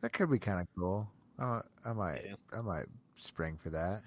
That 0.00 0.12
could 0.12 0.30
be 0.30 0.38
kind 0.38 0.60
of 0.60 0.66
cool. 0.76 1.08
I, 1.38 1.60
I 1.84 1.92
might, 1.92 2.22
I 2.52 2.60
might 2.60 2.86
spring 3.16 3.58
for 3.60 3.70
that. 3.70 4.02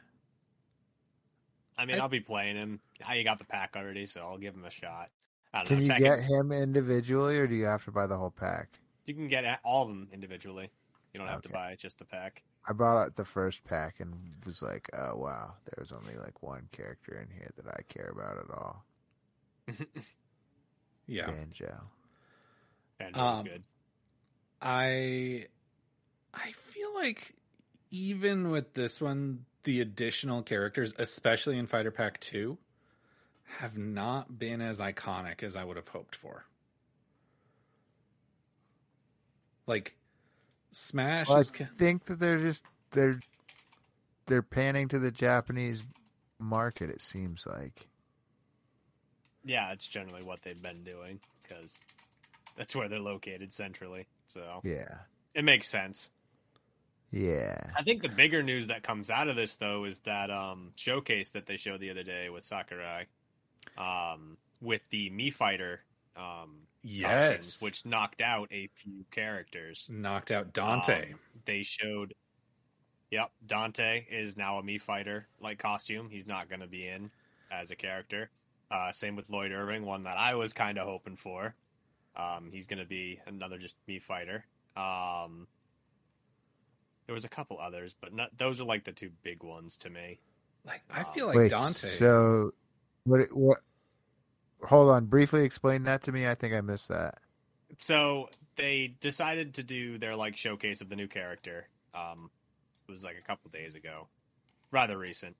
I 1.77 1.85
mean, 1.85 1.97
I- 1.97 1.99
I, 1.99 2.01
will 2.03 2.09
be 2.09 2.19
playing 2.19 2.55
him. 2.55 2.79
I 3.06 3.15
you 3.15 3.24
got 3.24 3.38
the 3.40 3.45
pack 3.45 3.76
already, 3.76 4.06
so 4.06 4.22
I'll 4.22 4.38
give 4.38 4.53
him 4.56 4.65
a 4.65 4.69
shot. 4.69 5.10
I 5.53 5.60
don't 5.60 5.68
Can 5.68 5.78
know. 5.78 5.84
you 5.84 5.90
Tekken- 5.90 5.99
get 5.99 6.19
him 6.22 6.52
individually, 6.52 7.38
or 7.38 7.48
do 7.48 7.56
you 7.56 7.65
have 7.65 7.84
to 7.86 7.91
buy 7.91 8.07
the 8.07 8.18
whole 8.18 8.32
pack? 8.32 8.80
You 9.06 9.14
can 9.14 9.28
get 9.28 9.60
all 9.64 9.84
of 9.84 9.88
them 9.90 10.07
individually. 10.11 10.69
You 11.14 11.19
don't 11.19 11.30
have 11.30 11.41
to 11.44 11.49
buy 11.49 11.76
just 11.76 11.99
the 11.99 12.06
pack. 12.06 12.44
I 12.68 12.74
bought 12.74 12.98
out 13.02 13.15
the 13.15 13.24
first 13.26 13.64
pack 13.64 13.99
and 14.02 14.14
was 14.45 14.61
like, 14.61 14.90
"Oh 14.94 15.15
wow, 15.15 15.53
there's 15.76 15.91
only 15.94 16.15
like 16.18 16.44
one 16.44 16.68
character 16.74 17.18
in 17.18 17.34
here 17.34 17.49
that 17.56 17.68
I 17.68 17.82
care 17.88 18.10
about 18.10 18.38
at 18.38 18.52
all." 18.52 18.86
Yeah. 21.10 21.32
Banjo. 21.32 21.84
Banjo's 22.99 23.40
Um, 23.40 23.45
good. 23.45 23.64
I 24.61 25.45
I 26.34 26.52
feel 26.52 26.94
like 26.95 27.34
even 27.91 28.49
with 28.49 28.74
this 28.74 28.99
one, 28.99 29.45
the 29.64 29.80
additional 29.82 30.44
characters, 30.44 30.94
especially 30.99 31.57
in 31.57 31.68
Fighter 31.68 31.91
Pack 31.91 32.19
2, 32.19 32.57
have 33.48 33.78
not 33.78 34.38
been 34.38 34.61
as 34.61 34.80
iconic 34.80 35.41
as 35.44 35.56
I 35.56 35.64
would 35.64 35.78
have 35.78 35.88
hoped 35.88 36.15
for. 36.15 36.45
Like 39.65 39.95
Smash 40.72 41.28
Well, 41.28 41.38
I 41.38 41.41
is 41.41 41.52
ca- 41.52 41.65
think 41.76 42.06
that 42.06 42.19
they're 42.19 42.38
just 42.38 42.64
they're 42.91 43.19
they're 44.28 44.41
panning 44.41 44.88
to 44.90 44.99
the 44.99 45.11
Japanese 45.11 45.86
market. 46.40 46.90
It 46.90 47.02
seems 47.02 47.45
like. 47.48 47.88
Yeah, 49.44 49.72
it's 49.72 49.88
generally 49.88 50.24
what 50.26 50.41
they've 50.41 50.61
been 50.61 50.84
doing 50.84 51.19
because 51.41 51.78
that's 52.57 52.76
where 52.76 52.90
they're 52.90 52.99
located 52.99 53.53
centrally. 53.53 54.07
So 54.28 54.61
Yeah. 54.64 54.95
it 55.34 55.45
makes 55.45 55.68
sense. 55.68 56.10
Yeah. 57.11 57.57
I 57.78 57.84
think 57.84 58.02
the 58.02 58.10
bigger 58.10 58.44
news 58.44 58.68
that 58.68 58.84
comes 58.84 59.10
out 59.10 59.30
of 59.30 59.38
this 59.38 59.56
though 59.56 59.86
is 59.86 59.99
that 59.99 60.30
um, 60.30 60.72
showcase 60.76 61.30
that 61.32 61.45
they 61.45 61.56
showed 61.56 61.80
the 61.80 61.91
other 61.91 62.03
day 62.03 62.30
with 62.30 62.44
Sakurai, 62.44 63.06
um, 63.77 64.37
with 64.61 64.81
the 64.89 65.09
Mii 65.09 65.33
Fighter 65.33 65.81
um, 66.15 66.61
Yes. 66.83 67.37
costumes, 67.37 67.57
which 67.61 67.85
knocked 67.85 68.21
out 68.21 68.49
a 68.51 68.67
few 68.75 69.05
characters. 69.11 69.87
knocked 69.89 70.31
out 70.31 70.53
Dante. 70.53 71.13
Um, 71.13 71.19
they 71.45 71.63
showed. 71.63 72.13
Yep, 73.11 73.31
Dante 73.45 74.05
is 74.09 74.35
now 74.35 74.59
a 74.59 74.63
Mii 74.63 74.81
Fighter 74.81 75.27
like 75.39 75.59
costume. 75.59 76.09
He's 76.09 76.27
not 76.27 76.49
going 76.49 76.59
to 76.59 76.67
be 76.67 76.87
in 76.87 77.09
as 77.51 77.71
a 77.71 77.75
character. 77.75 78.29
Uh, 78.69 78.91
same 78.91 79.15
with 79.15 79.29
Lloyd 79.29 79.51
Irving, 79.51 79.85
one 79.85 80.03
that 80.03 80.17
I 80.17 80.35
was 80.35 80.51
kind 80.53 80.77
of 80.77 80.85
hoping 80.85 81.15
for. 81.15 81.55
Um, 82.17 82.49
he's 82.51 82.67
going 82.67 82.79
to 82.79 82.85
be 82.85 83.19
another 83.25 83.57
just 83.57 83.75
Mii 83.87 84.01
Fighter. 84.01 84.43
Um, 84.75 85.47
there 87.05 87.13
was 87.13 87.23
a 87.23 87.29
couple 87.29 87.59
others, 87.59 87.95
but 87.99 88.13
not, 88.13 88.37
those 88.37 88.59
are 88.59 88.65
like 88.65 88.83
the 88.83 88.91
two 88.91 89.09
big 89.23 89.41
ones 89.43 89.77
to 89.77 89.89
me. 89.89 90.19
Like 90.65 90.81
I 90.91 91.03
feel 91.03 91.27
like 91.27 91.35
Wait, 91.37 91.51
Dante. 91.51 91.87
So, 91.87 92.53
what? 93.05 93.33
What? 93.33 93.59
Hold 94.63 94.89
on. 94.89 95.05
Briefly 95.05 95.43
explain 95.43 95.84
that 95.84 96.03
to 96.03 96.11
me. 96.11 96.27
I 96.27 96.35
think 96.35 96.53
I 96.53 96.61
missed 96.61 96.89
that. 96.89 97.19
So 97.77 98.29
they 98.55 98.95
decided 98.99 99.55
to 99.55 99.63
do 99.63 99.97
their 99.97 100.15
like 100.15 100.38
showcase 100.38 100.81
of 100.81 100.89
the 100.89 100.95
new 100.95 101.07
character. 101.07 101.67
Um, 101.93 102.29
it 102.88 102.91
was 102.91 103.03
like 103.03 103.17
a 103.17 103.27
couple 103.27 103.51
days 103.51 103.75
ago, 103.75 104.07
rather 104.71 104.97
recent, 104.97 105.35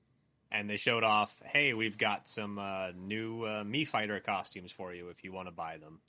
and 0.52 0.69
they 0.69 0.77
showed 0.77 1.03
off. 1.03 1.35
Hey, 1.44 1.73
we've 1.73 1.98
got 1.98 2.27
some 2.27 2.60
uh, 2.60 2.89
new 2.95 3.44
uh, 3.44 3.64
Mii 3.64 3.88
Fighter 3.88 4.19
costumes 4.19 4.72
for 4.72 4.94
you 4.94 5.10
if 5.10 5.23
you 5.23 5.31
want 5.31 5.48
to 5.48 5.53
buy 5.53 5.77
them. 5.77 5.99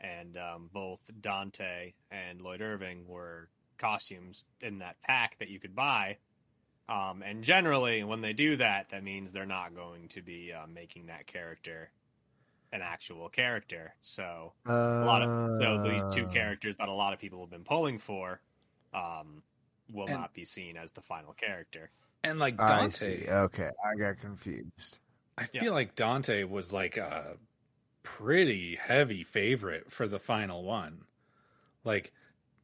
And 0.00 0.36
um, 0.36 0.70
both 0.72 1.10
Dante 1.20 1.92
and 2.10 2.40
Lloyd 2.40 2.62
Irving 2.62 3.08
were 3.08 3.48
costumes 3.78 4.44
in 4.60 4.78
that 4.78 5.00
pack 5.02 5.38
that 5.38 5.48
you 5.48 5.58
could 5.58 5.74
buy. 5.74 6.18
Um, 6.88 7.22
and 7.22 7.42
generally, 7.42 8.04
when 8.04 8.20
they 8.20 8.32
do 8.32 8.56
that, 8.56 8.90
that 8.90 9.02
means 9.02 9.32
they're 9.32 9.44
not 9.44 9.74
going 9.74 10.08
to 10.08 10.22
be 10.22 10.52
uh, 10.52 10.66
making 10.72 11.06
that 11.06 11.26
character 11.26 11.90
an 12.72 12.82
actual 12.82 13.28
character. 13.28 13.94
So 14.02 14.52
a 14.66 14.72
lot 15.04 15.22
of 15.22 15.58
so 15.58 15.82
these 15.82 16.04
two 16.14 16.26
Uh. 16.26 16.32
characters 16.32 16.76
that 16.76 16.88
a 16.88 16.92
lot 16.92 17.12
of 17.12 17.18
people 17.18 17.40
have 17.40 17.50
been 17.50 17.64
pulling 17.64 17.98
for 17.98 18.40
um, 18.94 19.42
will 19.92 20.06
And- 20.06 20.16
not 20.20 20.34
be 20.34 20.44
seen 20.44 20.76
as 20.76 20.92
the 20.92 21.00
final 21.02 21.32
character. 21.32 21.90
and 22.24 22.38
like 22.38 22.60
I 22.60 22.68
Dante, 22.80 23.20
see. 23.24 23.28
Okay, 23.28 23.70
I 23.84 23.94
got 23.96 24.18
confused. 24.18 24.98
I 25.36 25.44
feel 25.44 25.72
like 25.72 25.94
Dante 25.94 26.42
was 26.44 26.72
like 26.72 26.96
a 26.96 27.36
pretty 28.02 28.74
heavy 28.76 29.22
favorite 29.24 29.92
for 29.92 30.08
the 30.08 30.18
final 30.18 30.62
one. 30.64 31.04
Like, 31.84 32.12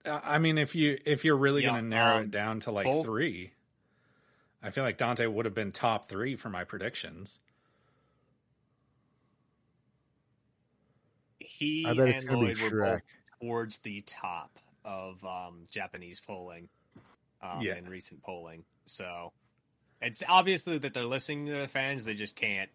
uh, 0.04 0.20
I 0.24 0.38
mean, 0.38 0.58
if 0.58 0.74
you 0.74 0.98
if 1.06 1.24
you're 1.24 1.36
really 1.36 1.62
Yeah, 1.62 1.70
going 1.70 1.84
to 1.84 1.88
narrow 1.88 2.16
um, 2.18 2.22
it 2.24 2.30
down 2.30 2.60
to 2.60 2.70
like 2.72 2.84
both- 2.86 3.06
three, 3.06 3.52
I 4.62 4.70
feel 4.70 4.82
like 4.84 4.98
Dante 4.98 5.26
would 5.26 5.44
have 5.44 5.54
been 5.54 5.72
top 5.72 6.08
three 6.08 6.36
for 6.36 6.48
my 6.48 6.64
predictions. 6.64 7.40
He 11.44 11.84
I 11.86 11.94
bet 11.94 12.08
it's 12.08 12.18
and 12.24 12.26
gonna 12.28 12.46
be 12.48 12.54
Lloyd 12.54 12.72
were 12.72 12.80
both 12.80 13.02
towards 13.40 13.78
the 13.80 14.00
top 14.02 14.58
of 14.84 15.24
um, 15.24 15.66
Japanese 15.70 16.20
polling 16.20 16.68
um, 17.42 17.60
Yeah. 17.60 17.76
in 17.76 17.88
recent 17.88 18.22
polling. 18.22 18.64
So 18.86 19.32
it's 20.02 20.22
obviously 20.28 20.78
that 20.78 20.94
they're 20.94 21.04
listening 21.04 21.46
to 21.46 21.52
their 21.52 21.68
fans. 21.68 22.04
They 22.04 22.14
just 22.14 22.36
can't 22.36 22.70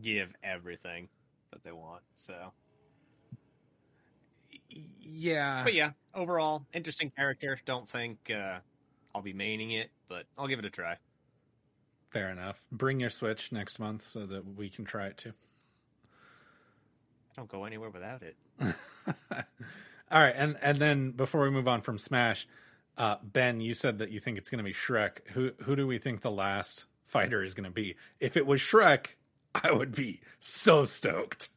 give 0.00 0.32
everything 0.42 1.08
that 1.52 1.62
they 1.64 1.72
want. 1.72 2.02
So, 2.16 2.52
Yeah, 5.00 5.62
but 5.64 5.74
yeah, 5.74 5.90
overall 6.14 6.66
interesting 6.74 7.10
character. 7.10 7.58
Don't 7.64 7.88
think 7.88 8.30
uh, 8.30 8.58
I'll 9.14 9.22
be 9.22 9.32
maining 9.34 9.78
it, 9.78 9.90
but 10.08 10.24
I'll 10.36 10.48
give 10.48 10.58
it 10.58 10.64
a 10.64 10.70
try. 10.70 10.96
fair 12.10 12.30
enough. 12.30 12.64
Bring 12.72 13.00
your 13.00 13.10
Switch 13.10 13.52
next 13.52 13.78
month 13.78 14.04
so 14.06 14.26
that 14.26 14.56
we 14.56 14.68
can 14.70 14.84
try 14.84 15.06
it 15.06 15.16
too. 15.18 15.32
Don't 17.36 17.48
go 17.48 17.64
anywhere 17.64 17.90
without 17.90 18.22
it. 18.22 18.36
All 20.10 20.20
right, 20.20 20.34
and 20.36 20.56
and 20.62 20.78
then 20.78 21.10
before 21.10 21.42
we 21.42 21.50
move 21.50 21.68
on 21.68 21.82
from 21.82 21.98
Smash, 21.98 22.46
uh, 22.96 23.16
Ben, 23.22 23.60
you 23.60 23.74
said 23.74 23.98
that 23.98 24.10
you 24.10 24.20
think 24.20 24.38
it's 24.38 24.48
going 24.48 24.58
to 24.58 24.64
be 24.64 24.72
Shrek. 24.72 25.18
Who 25.32 25.52
who 25.62 25.76
do 25.76 25.86
we 25.86 25.98
think 25.98 26.22
the 26.22 26.30
last 26.30 26.86
fighter 27.04 27.42
is 27.42 27.54
going 27.54 27.64
to 27.64 27.70
be? 27.70 27.96
If 28.20 28.36
it 28.36 28.46
was 28.46 28.60
Shrek, 28.60 29.08
I 29.54 29.70
would 29.70 29.94
be 29.94 30.20
so 30.40 30.86
stoked. 30.86 31.50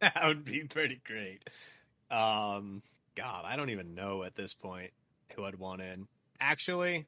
that 0.00 0.22
would 0.24 0.44
be 0.44 0.64
pretty 0.64 1.00
great. 1.04 1.42
Um, 2.10 2.82
God, 3.16 3.44
I 3.44 3.56
don't 3.56 3.70
even 3.70 3.94
know 3.94 4.22
at 4.22 4.34
this 4.36 4.54
point 4.54 4.92
who 5.34 5.44
I'd 5.44 5.56
want 5.56 5.82
in. 5.82 6.06
Actually, 6.40 7.06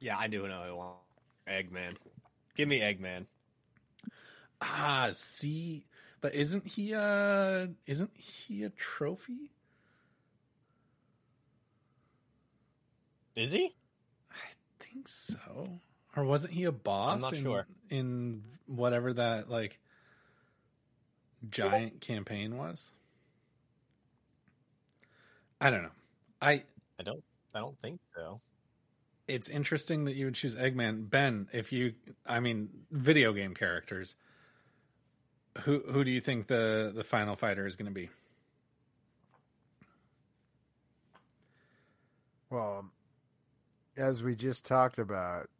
yeah, 0.00 0.18
I 0.18 0.26
do 0.26 0.46
know 0.48 0.62
who 0.62 0.70
I 0.70 0.72
want. 0.72 0.96
Eggman. 1.48 1.94
Give 2.56 2.68
me 2.68 2.80
Eggman. 2.80 3.26
Ah, 4.60 5.10
see, 5.12 5.84
but 6.20 6.34
isn't 6.34 6.66
he 6.66 6.94
uh 6.94 7.66
isn't 7.86 8.10
he 8.16 8.64
a 8.64 8.70
trophy? 8.70 9.52
Is 13.36 13.52
he? 13.52 13.74
I 14.32 14.50
think 14.80 15.06
so. 15.08 15.80
Or 16.16 16.24
wasn't 16.24 16.54
he 16.54 16.64
a 16.64 16.72
boss? 16.72 17.16
I'm 17.16 17.20
not 17.20 17.32
in, 17.34 17.42
sure. 17.42 17.66
in 17.90 18.42
whatever 18.66 19.12
that 19.12 19.48
like 19.48 19.78
giant 21.48 22.00
campaign 22.00 22.56
was. 22.56 22.90
I 25.60 25.70
don't 25.70 25.82
know. 25.82 25.90
I 26.42 26.64
I 26.98 27.04
don't. 27.04 27.22
I 27.54 27.60
don't 27.60 27.78
think 27.80 28.00
so. 28.16 28.40
it's 29.28 29.48
interesting 29.48 30.04
that 30.04 30.14
you 30.14 30.26
would 30.26 30.34
choose 30.34 30.56
Eggman. 30.56 31.08
Ben, 31.08 31.48
if 31.52 31.72
you 31.72 31.94
I 32.26 32.40
mean 32.40 32.68
video 32.90 33.32
game 33.32 33.54
characters, 33.54 34.16
who 35.62 35.82
who 35.90 36.04
do 36.04 36.10
you 36.10 36.20
think 36.20 36.46
the 36.46 36.92
the 36.94 37.04
final 37.04 37.36
fighter 37.36 37.66
is 37.66 37.76
going 37.76 37.86
to 37.86 37.94
be? 37.94 38.08
Well, 42.50 42.90
as 43.96 44.22
we 44.22 44.34
just 44.34 44.64
talked 44.64 44.98
about, 44.98 45.50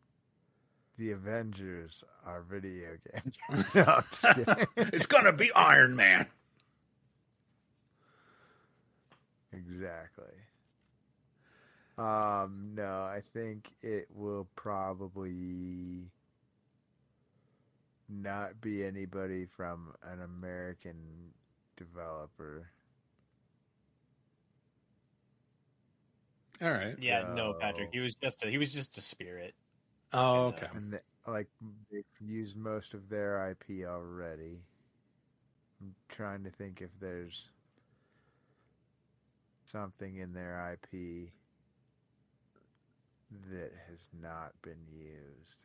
the 0.97 1.13
Avengers 1.13 2.03
are 2.25 2.43
video 2.43 2.97
games. 3.13 3.39
no, 3.75 3.83
I'm 3.83 4.05
just 4.11 4.35
kidding. 4.35 4.67
it's 4.95 5.07
going 5.07 5.25
to 5.25 5.33
be 5.33 5.53
Iron 5.53 5.95
Man. 5.97 6.27
exactly. 9.53 10.25
Um, 11.99 12.71
no, 12.75 13.03
I 13.03 13.23
think 13.33 13.71
it 13.83 14.07
will 14.15 14.49
probably 14.55 16.11
not 18.09 18.61
be 18.61 18.85
anybody 18.85 19.45
from 19.45 19.93
an 20.03 20.23
American 20.23 20.97
developer. 21.77 22.71
All 26.61 26.71
right. 26.71 26.97
Yeah, 26.99 27.33
no, 27.35 27.55
Patrick. 27.55 27.91
He 27.93 28.01
was 28.01 28.15
just 28.17 28.45
a, 28.45 28.49
he 28.49 28.59
was 28.59 28.73
just 28.73 28.99
a 28.99 29.01
spirit. 29.01 29.55
Oh, 30.13 30.19
uh, 30.19 30.49
okay. 30.49 30.67
And 30.75 30.93
the, 30.93 31.01
like 31.27 31.49
they've 31.93 32.05
used 32.21 32.57
most 32.57 32.95
of 32.95 33.09
their 33.09 33.51
IP 33.51 33.87
already. 33.87 34.63
I'm 35.81 35.95
trying 36.09 36.43
to 36.45 36.51
think 36.51 36.81
if 36.81 36.91
there's 37.01 37.49
something 39.67 40.17
in 40.17 40.33
their 40.33 40.73
IP 40.73 41.31
that 43.51 43.73
has 43.89 44.09
not 44.21 44.53
been 44.63 44.85
used. 44.91 45.65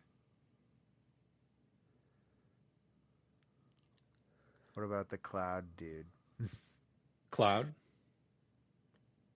What 4.74 4.84
about 4.84 5.10
the 5.10 5.18
cloud 5.18 5.66
dude? 5.78 6.06
Cloud. 7.32 7.74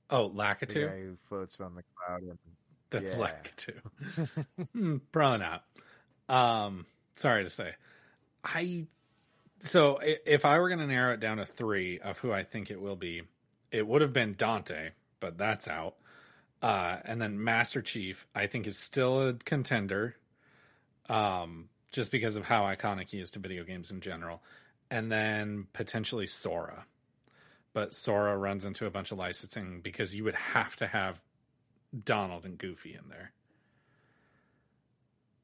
Oh, 0.09 0.29
The 0.29 0.35
Lakitu. 0.35 0.87
guy 0.87 1.01
who 1.01 1.15
floats 1.15 1.59
on 1.61 1.75
the 1.75 1.83
cloud. 1.95 2.21
And, 2.23 2.37
That's 2.89 3.11
yeah. 3.11 3.17
Lakitu. 3.17 4.45
Hmm, 4.73 4.97
Probably 5.11 5.39
not. 5.39 5.63
Um, 6.29 6.85
sorry 7.15 7.43
to 7.43 7.49
say. 7.49 7.73
I 8.43 8.87
so 9.63 9.99
if 10.03 10.45
I 10.45 10.59
were 10.59 10.69
going 10.69 10.79
to 10.79 10.87
narrow 10.87 11.13
it 11.13 11.19
down 11.19 11.37
to 11.37 11.45
three 11.45 11.99
of 11.99 12.17
who 12.19 12.31
I 12.31 12.43
think 12.43 12.69
it 12.71 12.79
will 12.79 12.95
be, 12.95 13.23
it 13.71 13.85
would 13.85 14.01
have 14.01 14.13
been 14.13 14.35
Dante, 14.37 14.91
but 15.19 15.37
that's 15.37 15.67
out. 15.67 15.95
Uh, 16.61 16.97
and 17.03 17.21
then 17.21 17.43
Master 17.43 17.81
Chief, 17.81 18.25
I 18.33 18.47
think 18.47 18.67
is 18.67 18.77
still 18.79 19.27
a 19.29 19.33
contender, 19.33 20.15
um, 21.09 21.69
just 21.91 22.11
because 22.11 22.35
of 22.35 22.45
how 22.45 22.63
iconic 22.63 23.09
he 23.09 23.19
is 23.19 23.31
to 23.31 23.39
video 23.39 23.63
games 23.63 23.91
in 23.91 23.99
general. 24.01 24.41
And 24.89 25.11
then 25.11 25.67
potentially 25.73 26.27
Sora, 26.27 26.85
but 27.73 27.93
Sora 27.93 28.37
runs 28.37 28.63
into 28.63 28.85
a 28.85 28.89
bunch 28.89 29.11
of 29.11 29.17
licensing 29.17 29.81
because 29.81 30.15
you 30.15 30.23
would 30.23 30.35
have 30.35 30.75
to 30.77 30.87
have 30.87 31.21
Donald 32.05 32.45
and 32.45 32.57
Goofy 32.57 32.93
in 32.93 33.09
there. 33.09 33.31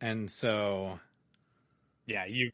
And 0.01 0.29
so 0.29 0.99
Yeah, 2.05 2.25
you. 2.25 2.51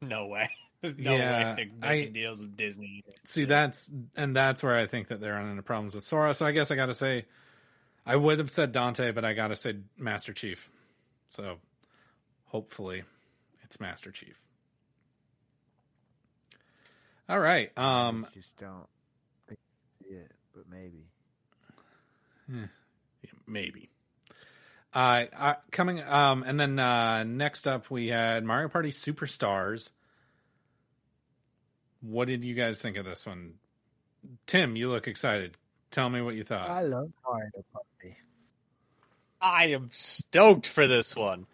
No 0.00 0.26
way. 0.26 0.48
There's 0.82 0.98
no 0.98 1.16
Yeah, 1.16 1.54
way 1.54 1.54
they're 1.56 1.66
making 1.90 2.08
I- 2.08 2.12
deals 2.12 2.40
with 2.40 2.56
Disney. 2.56 3.04
see 3.24 3.44
that's 3.44 3.90
and 4.16 4.36
that's 4.36 4.62
where 4.62 4.76
I 4.76 4.86
think 4.86 5.08
that 5.08 5.20
they're 5.20 5.32
running 5.34 5.52
into 5.52 5.62
problems 5.62 5.94
with 5.94 6.04
Sora. 6.04 6.34
So 6.34 6.44
I 6.46 6.52
guess 6.52 6.70
I 6.70 6.76
got 6.76 6.86
to 6.86 6.94
say, 6.94 7.24
I 8.06 8.16
would 8.16 8.38
have 8.38 8.50
said 8.50 8.72
Dante, 8.72 9.10
but 9.12 9.24
I 9.24 9.32
got 9.32 9.48
to 9.48 9.56
say 9.56 9.76
Master 9.96 10.32
Chief. 10.34 10.70
So 11.28 11.56
hopefully, 12.46 13.04
it's 13.62 13.80
Master 13.80 14.10
Chief. 14.10 14.42
All 17.28 17.40
right. 17.40 17.76
Um. 17.78 18.26
I 18.28 18.34
just 18.34 18.56
don't 18.58 18.86
think 19.48 19.58
I 19.58 20.04
see 20.04 20.14
it, 20.14 20.32
but 20.54 20.64
maybe. 20.70 21.06
eh, 22.52 22.66
yeah, 23.22 23.30
maybe. 23.46 23.90
Uh, 24.94 25.24
uh, 25.36 25.54
coming 25.72 26.00
um, 26.02 26.44
and 26.44 26.58
then 26.60 26.78
uh, 26.78 27.24
next 27.24 27.66
up 27.66 27.90
we 27.90 28.08
had 28.08 28.44
Mario 28.44 28.68
Party 28.68 28.90
Superstars. 28.90 29.90
What 32.00 32.28
did 32.28 32.44
you 32.44 32.54
guys 32.54 32.80
think 32.80 32.96
of 32.96 33.04
this 33.04 33.26
one? 33.26 33.54
Tim, 34.46 34.76
you 34.76 34.90
look 34.90 35.08
excited. 35.08 35.56
Tell 35.90 36.08
me 36.08 36.20
what 36.20 36.34
you 36.34 36.44
thought. 36.44 36.68
I 36.68 36.82
love 36.82 37.10
Mario 37.26 37.50
Party. 37.72 38.16
I 39.40 39.66
am 39.66 39.88
stoked 39.90 40.66
for 40.66 40.86
this 40.86 41.16
one. 41.16 41.46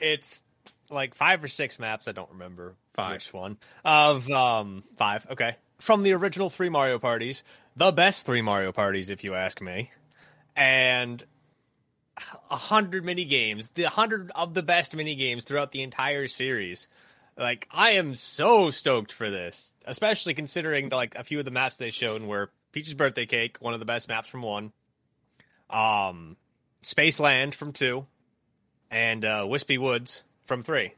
It's 0.00 0.42
like 0.90 1.14
five 1.14 1.44
or 1.44 1.48
six 1.48 1.78
maps. 1.78 2.08
I 2.08 2.12
don't 2.12 2.30
remember 2.30 2.74
Five. 2.94 3.26
one 3.32 3.58
of 3.84 4.28
um 4.30 4.84
five. 4.96 5.26
Okay, 5.30 5.56
from 5.78 6.02
the 6.02 6.12
original 6.12 6.50
three 6.50 6.68
Mario 6.68 6.98
parties, 6.98 7.42
the 7.76 7.92
best 7.92 8.26
three 8.26 8.42
Mario 8.42 8.72
parties, 8.72 9.10
if 9.10 9.24
you 9.24 9.34
ask 9.34 9.60
me, 9.60 9.90
and 10.56 11.24
a 12.50 12.56
hundred 12.56 13.04
mini 13.04 13.24
games, 13.24 13.70
the 13.70 13.84
hundred 13.84 14.30
of 14.34 14.54
the 14.54 14.62
best 14.62 14.94
mini 14.94 15.16
games 15.16 15.44
throughout 15.44 15.72
the 15.72 15.82
entire 15.82 16.28
series. 16.28 16.88
Like 17.36 17.66
I 17.70 17.92
am 17.92 18.14
so 18.14 18.70
stoked 18.70 19.12
for 19.12 19.30
this, 19.30 19.72
especially 19.84 20.34
considering 20.34 20.88
the, 20.88 20.96
like 20.96 21.16
a 21.16 21.24
few 21.24 21.40
of 21.40 21.44
the 21.44 21.50
maps 21.50 21.76
they 21.76 21.90
showed 21.90 22.22
were 22.22 22.50
Peach's 22.70 22.94
Birthday 22.94 23.26
Cake, 23.26 23.56
one 23.60 23.74
of 23.74 23.80
the 23.80 23.86
best 23.86 24.08
maps 24.08 24.28
from 24.28 24.42
one. 24.42 24.72
Um, 25.68 26.36
Spaceland 26.82 27.54
from 27.54 27.72
two, 27.72 28.06
and 28.90 29.24
uh, 29.24 29.46
Wispy 29.48 29.78
Woods 29.78 30.22
from 30.46 30.62
three. 30.62 30.92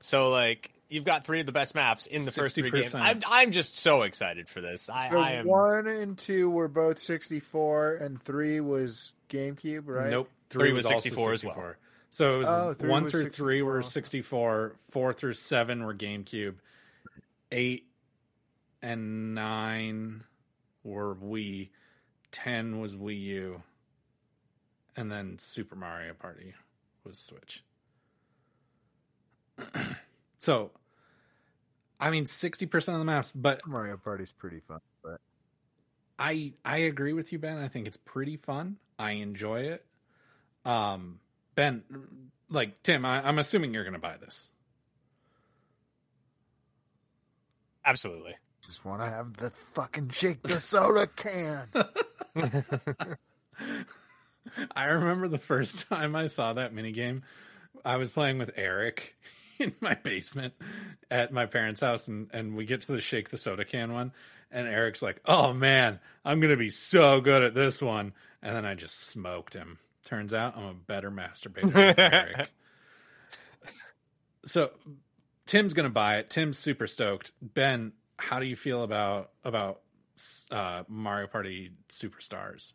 So 0.00 0.30
like 0.30 0.72
you've 0.92 1.04
got 1.04 1.24
three 1.24 1.40
of 1.40 1.46
the 1.46 1.52
best 1.52 1.74
maps 1.74 2.06
in 2.06 2.24
the 2.24 2.30
first 2.30 2.54
three 2.54 2.70
games. 2.70 2.94
I'm 2.94 3.20
I'm 3.26 3.50
just 3.50 3.76
so 3.76 4.02
excited 4.02 4.48
for 4.48 4.60
this. 4.60 4.90
I, 4.90 5.10
So 5.10 5.18
I 5.18 5.30
am. 5.32 5.46
one 5.46 5.86
and 5.86 6.16
two 6.18 6.50
were 6.50 6.68
both 6.68 6.98
64, 6.98 7.94
and 7.94 8.22
three 8.22 8.60
was 8.60 9.12
GameCube, 9.28 9.86
right? 9.86 10.10
Nope. 10.10 10.28
Three 10.50 10.64
Three 10.64 10.72
was 10.72 10.84
was, 10.84 11.02
64 11.02 11.18
also 11.18 11.32
as 11.32 11.44
well. 11.44 11.74
So 12.10 12.34
it 12.34 12.38
was 12.38 12.48
Oh, 12.48 12.74
three 12.74 12.90
one 12.90 13.04
was 13.04 13.12
through 13.12 13.30
three 13.30 13.62
were 13.62 13.82
64. 13.82 14.72
64, 14.72 14.76
four 14.90 15.12
through 15.14 15.34
seven 15.34 15.84
were 15.84 15.94
GameCube, 15.94 16.56
eight 17.50 17.86
and 18.82 19.34
nine 19.34 20.24
were 20.84 21.14
Wii, 21.14 21.70
ten 22.30 22.80
was 22.80 22.94
Wii 22.94 23.18
U, 23.20 23.62
and 24.96 25.10
then 25.10 25.38
Super 25.38 25.76
Mario 25.76 26.12
Party 26.12 26.52
was 27.04 27.18
Switch. 27.18 27.64
so, 30.38 30.70
I 32.02 32.10
mean, 32.10 32.24
60% 32.24 32.92
of 32.92 32.98
the 32.98 33.04
maps, 33.04 33.30
but 33.30 33.64
Mario 33.64 33.96
Party's 33.96 34.32
pretty 34.32 34.58
fun, 34.58 34.80
but 35.04 35.20
I 36.18 36.52
I 36.64 36.78
agree 36.78 37.12
with 37.12 37.32
you, 37.32 37.38
Ben. 37.38 37.58
I 37.58 37.68
think 37.68 37.86
it's 37.86 37.96
pretty 37.96 38.36
fun. 38.36 38.76
I 38.98 39.12
enjoy 39.12 39.60
it. 39.60 39.86
Um, 40.64 41.20
Ben, 41.54 41.84
like 42.50 42.82
Tim, 42.82 43.04
I, 43.04 43.26
I'm 43.26 43.38
assuming 43.38 43.72
you're 43.72 43.84
going 43.84 43.94
to 43.94 44.00
buy 44.00 44.16
this. 44.16 44.48
Absolutely. 47.84 48.34
just 48.66 48.84
want 48.84 49.00
to 49.02 49.08
have 49.08 49.36
the 49.36 49.52
fucking 49.74 50.10
shake 50.10 50.42
the 50.42 50.58
soda 50.58 51.06
can. 51.06 51.68
I 54.74 54.84
remember 54.86 55.28
the 55.28 55.38
first 55.38 55.88
time 55.88 56.16
I 56.16 56.26
saw 56.26 56.52
that 56.54 56.74
minigame. 56.74 57.22
I 57.84 57.96
was 57.96 58.10
playing 58.10 58.38
with 58.38 58.50
Eric 58.56 59.16
in 59.66 59.74
my 59.80 59.94
basement 59.94 60.54
at 61.10 61.32
my 61.32 61.46
parents' 61.46 61.80
house, 61.80 62.08
and, 62.08 62.28
and 62.32 62.56
we 62.56 62.64
get 62.64 62.82
to 62.82 62.92
the 62.92 63.00
shake 63.00 63.30
the 63.30 63.36
soda 63.36 63.64
can 63.64 63.92
one. 63.92 64.12
And 64.50 64.68
Eric's 64.68 65.02
like, 65.02 65.20
oh 65.24 65.52
man, 65.52 65.98
I'm 66.24 66.40
going 66.40 66.50
to 66.50 66.58
be 66.58 66.68
so 66.68 67.20
good 67.20 67.42
at 67.42 67.54
this 67.54 67.80
one. 67.80 68.12
And 68.42 68.54
then 68.54 68.66
I 68.66 68.74
just 68.74 68.98
smoked 68.98 69.54
him. 69.54 69.78
Turns 70.04 70.34
out 70.34 70.56
I'm 70.56 70.64
a 70.64 70.74
better 70.74 71.10
masturbator 71.10 71.72
than 71.72 71.94
Eric. 71.98 72.50
So 74.44 74.70
Tim's 75.46 75.74
going 75.74 75.84
to 75.84 75.90
buy 75.90 76.18
it. 76.18 76.28
Tim's 76.28 76.58
super 76.58 76.86
stoked. 76.86 77.32
Ben, 77.40 77.92
how 78.18 78.40
do 78.40 78.46
you 78.46 78.56
feel 78.56 78.82
about 78.82 79.30
about 79.44 79.80
uh, 80.50 80.82
Mario 80.88 81.28
Party 81.28 81.70
Superstars? 81.88 82.72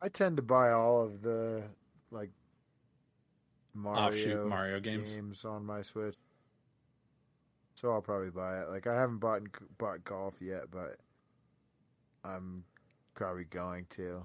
I 0.00 0.08
tend 0.08 0.36
to 0.36 0.42
buy 0.42 0.70
all 0.70 1.02
of 1.02 1.20
the 1.20 1.64
like 2.10 2.30
Mario, 3.74 4.06
Offshoot 4.06 4.46
Mario 4.46 4.80
games. 4.80 5.44
on 5.44 5.64
my 5.64 5.82
Switch, 5.82 6.16
so 7.74 7.92
I'll 7.92 8.02
probably 8.02 8.30
buy 8.30 8.60
it. 8.60 8.68
Like 8.68 8.86
I 8.86 8.94
haven't 8.94 9.18
bought 9.18 9.42
bought 9.78 10.04
golf 10.04 10.34
yet, 10.40 10.70
but 10.70 10.96
I'm 12.24 12.64
probably 13.14 13.44
going 13.44 13.86
to. 13.96 14.24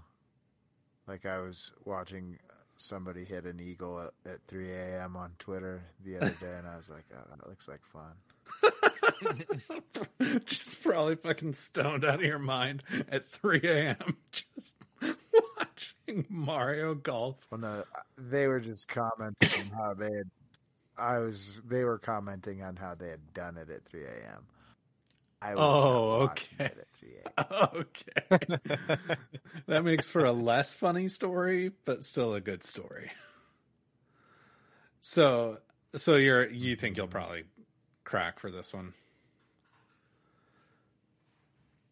Like 1.08 1.26
I 1.26 1.40
was 1.40 1.72
watching 1.84 2.40
somebody 2.78 3.24
hit 3.24 3.46
an 3.46 3.60
eagle 3.60 4.00
at, 4.02 4.32
at 4.32 4.40
3 4.48 4.72
a.m. 4.72 5.16
on 5.16 5.32
Twitter 5.40 5.84
the 6.04 6.18
other 6.18 6.30
day, 6.42 6.56
and 6.58 6.68
I 6.68 6.78
was 6.78 6.90
like, 6.90 7.06
oh, 7.14 7.24
that 7.30 7.48
looks 7.48 7.68
like 7.68 7.82
fun. 7.86 8.14
just 10.46 10.82
probably 10.84 11.16
fucking 11.16 11.54
stoned 11.54 12.04
out 12.06 12.16
of 12.16 12.22
your 12.22 12.40
mind 12.40 12.84
at 13.10 13.30
3 13.30 13.62
a.m. 13.64 14.18
Just 14.32 14.76
watching 16.08 16.26
Mario 16.30 16.96
Golf. 16.96 17.38
Well, 17.50 17.60
no, 17.62 17.84
they 18.18 18.48
were 18.48 18.60
just 18.60 18.88
commenting 18.88 19.50
on 19.60 19.70
how 19.78 19.94
they 19.94 20.12
had. 20.12 20.30
I 20.98 21.18
was. 21.20 21.62
They 21.66 21.84
were 21.84 22.00
commenting 22.00 22.64
on 22.64 22.76
how 22.76 22.96
they 22.96 23.10
had 23.10 23.34
done 23.34 23.58
it 23.58 23.70
at 23.70 23.86
3 23.86 24.04
a.m. 24.06 24.46
I 25.42 25.56
was 25.56 25.62
Oh, 25.62 26.22
okay. 26.32 26.66
it 26.66 26.78
at 26.80 26.88
3 27.00 27.10
a.m. 27.10 27.34
Okay. 27.76 28.58
that 29.68 29.84
makes 29.84 30.10
for 30.10 30.26
a 30.26 30.32
less 30.32 30.74
funny 30.74 31.08
story, 31.08 31.72
but 31.86 32.04
still 32.04 32.34
a 32.34 32.42
good 32.42 32.64
story. 32.64 33.12
So, 35.02 35.60
so 35.96 36.16
you're 36.16 36.50
you 36.50 36.76
think 36.76 36.98
you'll 36.98 37.08
probably 37.08 37.44
crack 38.04 38.40
for 38.40 38.52
this 38.52 38.74
one? 38.74 38.94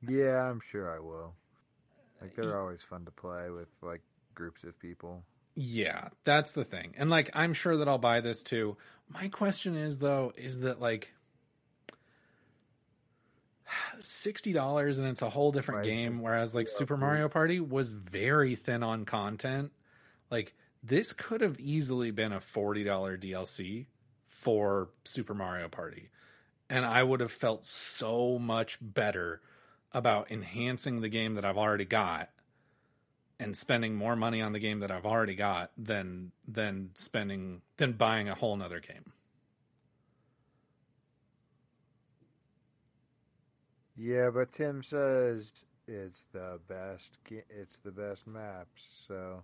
Yeah, 0.07 0.49
I'm 0.49 0.59
sure 0.59 0.93
I 0.95 0.99
will. 0.99 1.35
Like 2.23 2.35
they're 2.35 2.59
always 2.59 2.81
fun 2.81 3.05
to 3.05 3.11
play 3.11 3.49
with 3.49 3.67
like 3.81 4.01
groups 4.33 4.63
of 4.63 4.79
people. 4.79 5.23
Yeah, 5.55 6.07
that's 6.23 6.53
the 6.53 6.63
thing. 6.63 6.93
And 6.97 7.09
like 7.09 7.29
I'm 7.33 7.53
sure 7.53 7.77
that 7.77 7.87
I'll 7.87 7.97
buy 7.99 8.21
this 8.21 8.41
too. 8.43 8.77
My 9.09 9.27
question 9.27 9.75
is 9.77 9.99
though 9.99 10.33
is 10.35 10.59
that 10.61 10.79
like 10.81 11.13
$60 14.01 14.97
and 14.97 15.07
it's 15.07 15.21
a 15.21 15.29
whole 15.29 15.51
different 15.51 15.79
Right. 15.79 15.85
game 15.85 16.21
whereas 16.21 16.53
like 16.53 16.67
Yeah, 16.67 16.73
Super. 16.77 16.97
Mario 16.97 17.29
Party 17.29 17.59
was 17.59 17.91
very 17.91 18.55
thin 18.55 18.83
on 18.83 19.05
content. 19.05 19.71
Like 20.31 20.53
this 20.83 21.13
could 21.13 21.41
have 21.41 21.59
easily 21.59 22.11
been 22.11 22.33
a 22.33 22.39
$40 22.39 22.85
DLC 23.17 23.85
for 24.25 24.89
Super 25.05 25.33
Mario 25.33 25.69
Party. 25.69 26.09
And 26.69 26.85
I 26.85 27.03
would 27.03 27.19
have 27.19 27.31
felt 27.31 27.65
so 27.65 28.37
much 28.39 28.77
better 28.81 29.41
about 29.93 30.31
enhancing 30.31 31.01
the 31.01 31.09
game 31.09 31.35
that 31.35 31.45
I've 31.45 31.57
already 31.57 31.85
got 31.85 32.29
and 33.39 33.55
spending 33.57 33.95
more 33.95 34.15
money 34.15 34.41
on 34.41 34.53
the 34.53 34.59
game 34.59 34.79
that 34.79 34.91
I've 34.91 35.05
already 35.05 35.35
got 35.35 35.71
than 35.77 36.31
than 36.47 36.91
spending 36.95 37.61
than 37.77 37.93
buying 37.93 38.29
a 38.29 38.35
whole 38.35 38.55
nother 38.55 38.79
game. 38.79 39.11
Yeah, 43.95 44.29
but 44.31 44.51
Tim 44.51 44.81
says 44.83 45.65
it's 45.87 46.23
the 46.31 46.59
best. 46.67 47.17
ga- 47.29 47.45
It's 47.49 47.77
the 47.77 47.91
best 47.91 48.25
maps. 48.27 49.05
So 49.07 49.43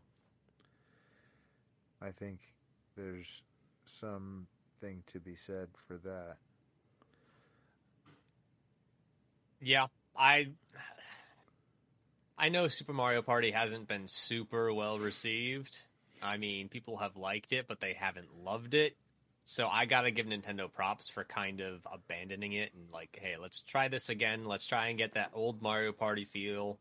I 2.01 2.11
think 2.11 2.39
there's 2.95 3.43
something 3.85 5.03
to 5.07 5.19
be 5.19 5.35
said 5.35 5.69
for 5.88 5.97
that. 5.97 6.38
Yeah, 9.61 9.88
I 10.18 10.49
I 12.40 12.49
know 12.49 12.69
Super 12.69 12.94
Mario 12.94 13.22
Party 13.22 13.52
hasn't 13.52 13.88
been 13.90 14.07
super 14.07 14.73
well 14.73 14.98
received. 14.98 15.81
I 16.22 16.38
mean, 16.38 16.69
people 16.69 16.98
have 16.98 17.18
liked 17.18 17.52
it, 17.52 17.68
but 17.68 17.81
they 17.81 17.94
haven't 17.94 18.27
loved 18.44 18.73
it. 18.73 18.95
So 19.44 19.68
I 19.68 19.86
got 19.86 20.02
to 20.02 20.11
give 20.11 20.26
Nintendo 20.26 20.72
props 20.72 21.10
for 21.10 21.23
kind 21.23 21.60
of 21.60 21.86
abandoning 21.91 22.53
it 22.53 22.72
and 22.73 22.86
like, 22.94 23.18
hey, 23.22 23.36
let's 23.41 23.61
try 23.61 23.88
this 23.88 24.10
again. 24.10 24.45
Let's 24.45 24.65
try 24.65 24.88
and 24.88 24.98
get 24.98 25.15
that 25.15 25.31
old 25.34 25.61
Mario 25.61 25.91
Party 25.91 26.26
feel. 26.26 26.77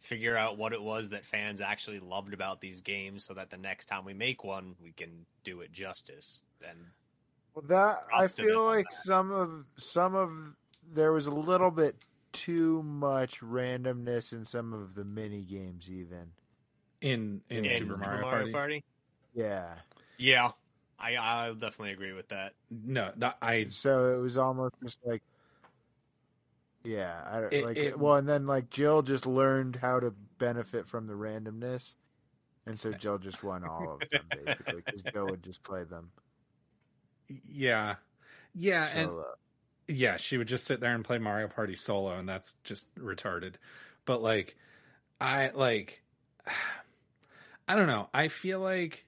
Figure 0.00 0.36
out 0.36 0.58
what 0.58 0.72
it 0.72 0.82
was 0.82 1.10
that 1.10 1.24
fans 1.24 1.60
actually 1.60 2.00
loved 2.00 2.34
about 2.34 2.60
these 2.60 2.80
games 2.80 3.24
so 3.24 3.34
that 3.34 3.50
the 3.50 3.56
next 3.56 3.86
time 3.86 4.04
we 4.04 4.14
make 4.14 4.42
one, 4.42 4.74
we 4.82 4.90
can 4.92 5.24
do 5.44 5.60
it 5.60 5.72
justice. 5.72 6.42
And 6.68 6.78
Well, 7.54 7.64
that 7.68 8.04
I 8.12 8.18
Props 8.18 8.34
to 8.34 8.42
them 8.42 8.50
feel 8.50 8.64
like 8.64 8.86
some 8.90 9.30
of 9.30 9.64
some 9.78 10.16
of 10.16 10.30
there 10.92 11.12
was 11.12 11.28
a 11.28 11.30
little 11.30 11.70
bit 11.70 11.94
too 12.32 12.82
much 12.82 13.40
randomness 13.40 14.32
in 14.32 14.44
some 14.44 14.72
of 14.72 14.94
the 14.94 15.04
mini 15.04 15.42
games, 15.42 15.90
even. 15.90 16.32
In 17.00 17.40
in, 17.50 17.64
in 17.64 17.72
Super, 17.72 17.98
Mario, 17.98 18.50
Party. 18.52 18.84
Yeah. 19.34 19.74
Yeah, 20.18 20.50
I 20.98 21.16
I 21.16 21.48
definitely 21.52 21.92
agree 21.92 22.12
with 22.12 22.28
that. 22.28 22.54
No, 22.70 23.12
that, 23.16 23.38
I 23.42 23.66
So 23.68 24.14
it 24.14 24.18
was 24.22 24.36
almost 24.36 24.74
just 24.82 25.00
like, 25.04 25.22
yeah, 26.84 27.22
I 27.26 27.40
don't 27.40 27.52
It- 27.52 27.64
like. 27.64 27.76
it- 27.76 27.98
well, 27.98 28.16
and 28.16 28.28
then 28.28 28.46
like 28.46 28.70
Jill 28.70 29.02
just 29.02 29.26
learned 29.26 29.76
how 29.76 29.98
to 30.00 30.12
benefit 30.38 30.86
from 30.86 31.06
the 31.06 31.14
randomness, 31.14 31.94
and 32.66 32.78
so 32.78 32.92
Jill 32.92 33.18
just 33.18 33.42
won 33.42 33.64
all 33.64 33.98
of 34.00 34.08
them 34.10 34.26
basically 34.44 34.82
because 34.84 35.02
Jill 35.02 35.26
would 35.26 35.42
just 35.42 35.62
play 35.62 35.84
them. 35.84 36.10
Yeah. 37.48 37.94
Yeah, 38.54 38.86
and 38.94 39.08
solo. 39.08 39.34
Yeah, 39.88 40.16
she 40.16 40.38
would 40.38 40.48
just 40.48 40.64
sit 40.64 40.80
there 40.80 40.94
and 40.94 41.04
play 41.04 41.18
Mario 41.18 41.48
Party 41.48 41.74
solo 41.74 42.18
and 42.18 42.28
that's 42.28 42.56
just 42.64 42.92
retarded. 42.96 43.54
But 44.04 44.22
like 44.22 44.56
I 45.20 45.50
like 45.54 46.02
I 47.68 47.76
don't 47.76 47.86
know. 47.86 48.08
I 48.12 48.28
feel 48.28 48.60
like 48.60 49.06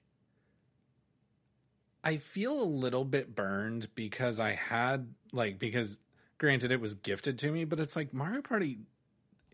I 2.03 2.17
feel 2.17 2.61
a 2.61 2.63
little 2.63 3.03
bit 3.03 3.35
burned 3.35 3.89
because 3.95 4.39
I 4.39 4.51
had 4.51 5.13
like 5.31 5.59
because 5.59 5.97
granted 6.37 6.71
it 6.71 6.79
was 6.79 6.93
gifted 6.93 7.39
to 7.39 7.51
me, 7.51 7.65
but 7.65 7.79
it's 7.79 7.95
like 7.95 8.13
Mario 8.13 8.41
Party 8.41 8.79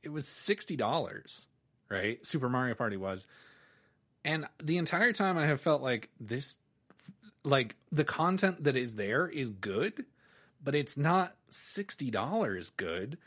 it 0.04 0.10
was 0.10 0.26
$60, 0.26 1.46
right? 1.90 2.26
Super 2.26 2.50
Mario 2.50 2.74
Party 2.76 2.98
was. 2.98 3.28
And 4.26 4.48
the 4.62 4.78
entire 4.78 5.14
time 5.14 5.38
I 5.38 5.46
have 5.46 5.62
felt 5.62 5.82
like 5.82 6.10
this 6.20 6.58
like 7.44 7.76
the 7.92 8.04
content 8.04 8.66
that 8.66 8.76
is 8.76 8.96
there 8.96 9.28
is 9.28 9.50
good, 9.50 10.06
but 10.64 10.76
it's 10.76 10.98
not 10.98 11.36
$60 11.50 12.72
good. 12.78 13.18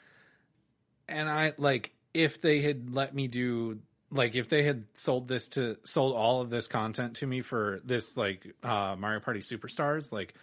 And 1.08 1.28
I 1.28 1.52
like 1.58 1.92
if 2.12 2.40
they 2.40 2.62
had 2.62 2.94
let 2.94 3.14
me 3.14 3.28
do 3.28 3.80
like 4.10 4.36
if 4.36 4.48
they 4.48 4.62
had 4.62 4.84
sold 4.94 5.28
this 5.28 5.48
to 5.48 5.76
sold 5.84 6.14
all 6.14 6.40
of 6.40 6.48
this 6.48 6.68
content 6.68 7.16
to 7.16 7.26
me 7.26 7.42
for 7.42 7.80
this 7.84 8.16
like 8.16 8.54
uh 8.62 8.96
Mario 8.98 9.20
Party 9.20 9.40
Superstars 9.40 10.12
like 10.12 10.34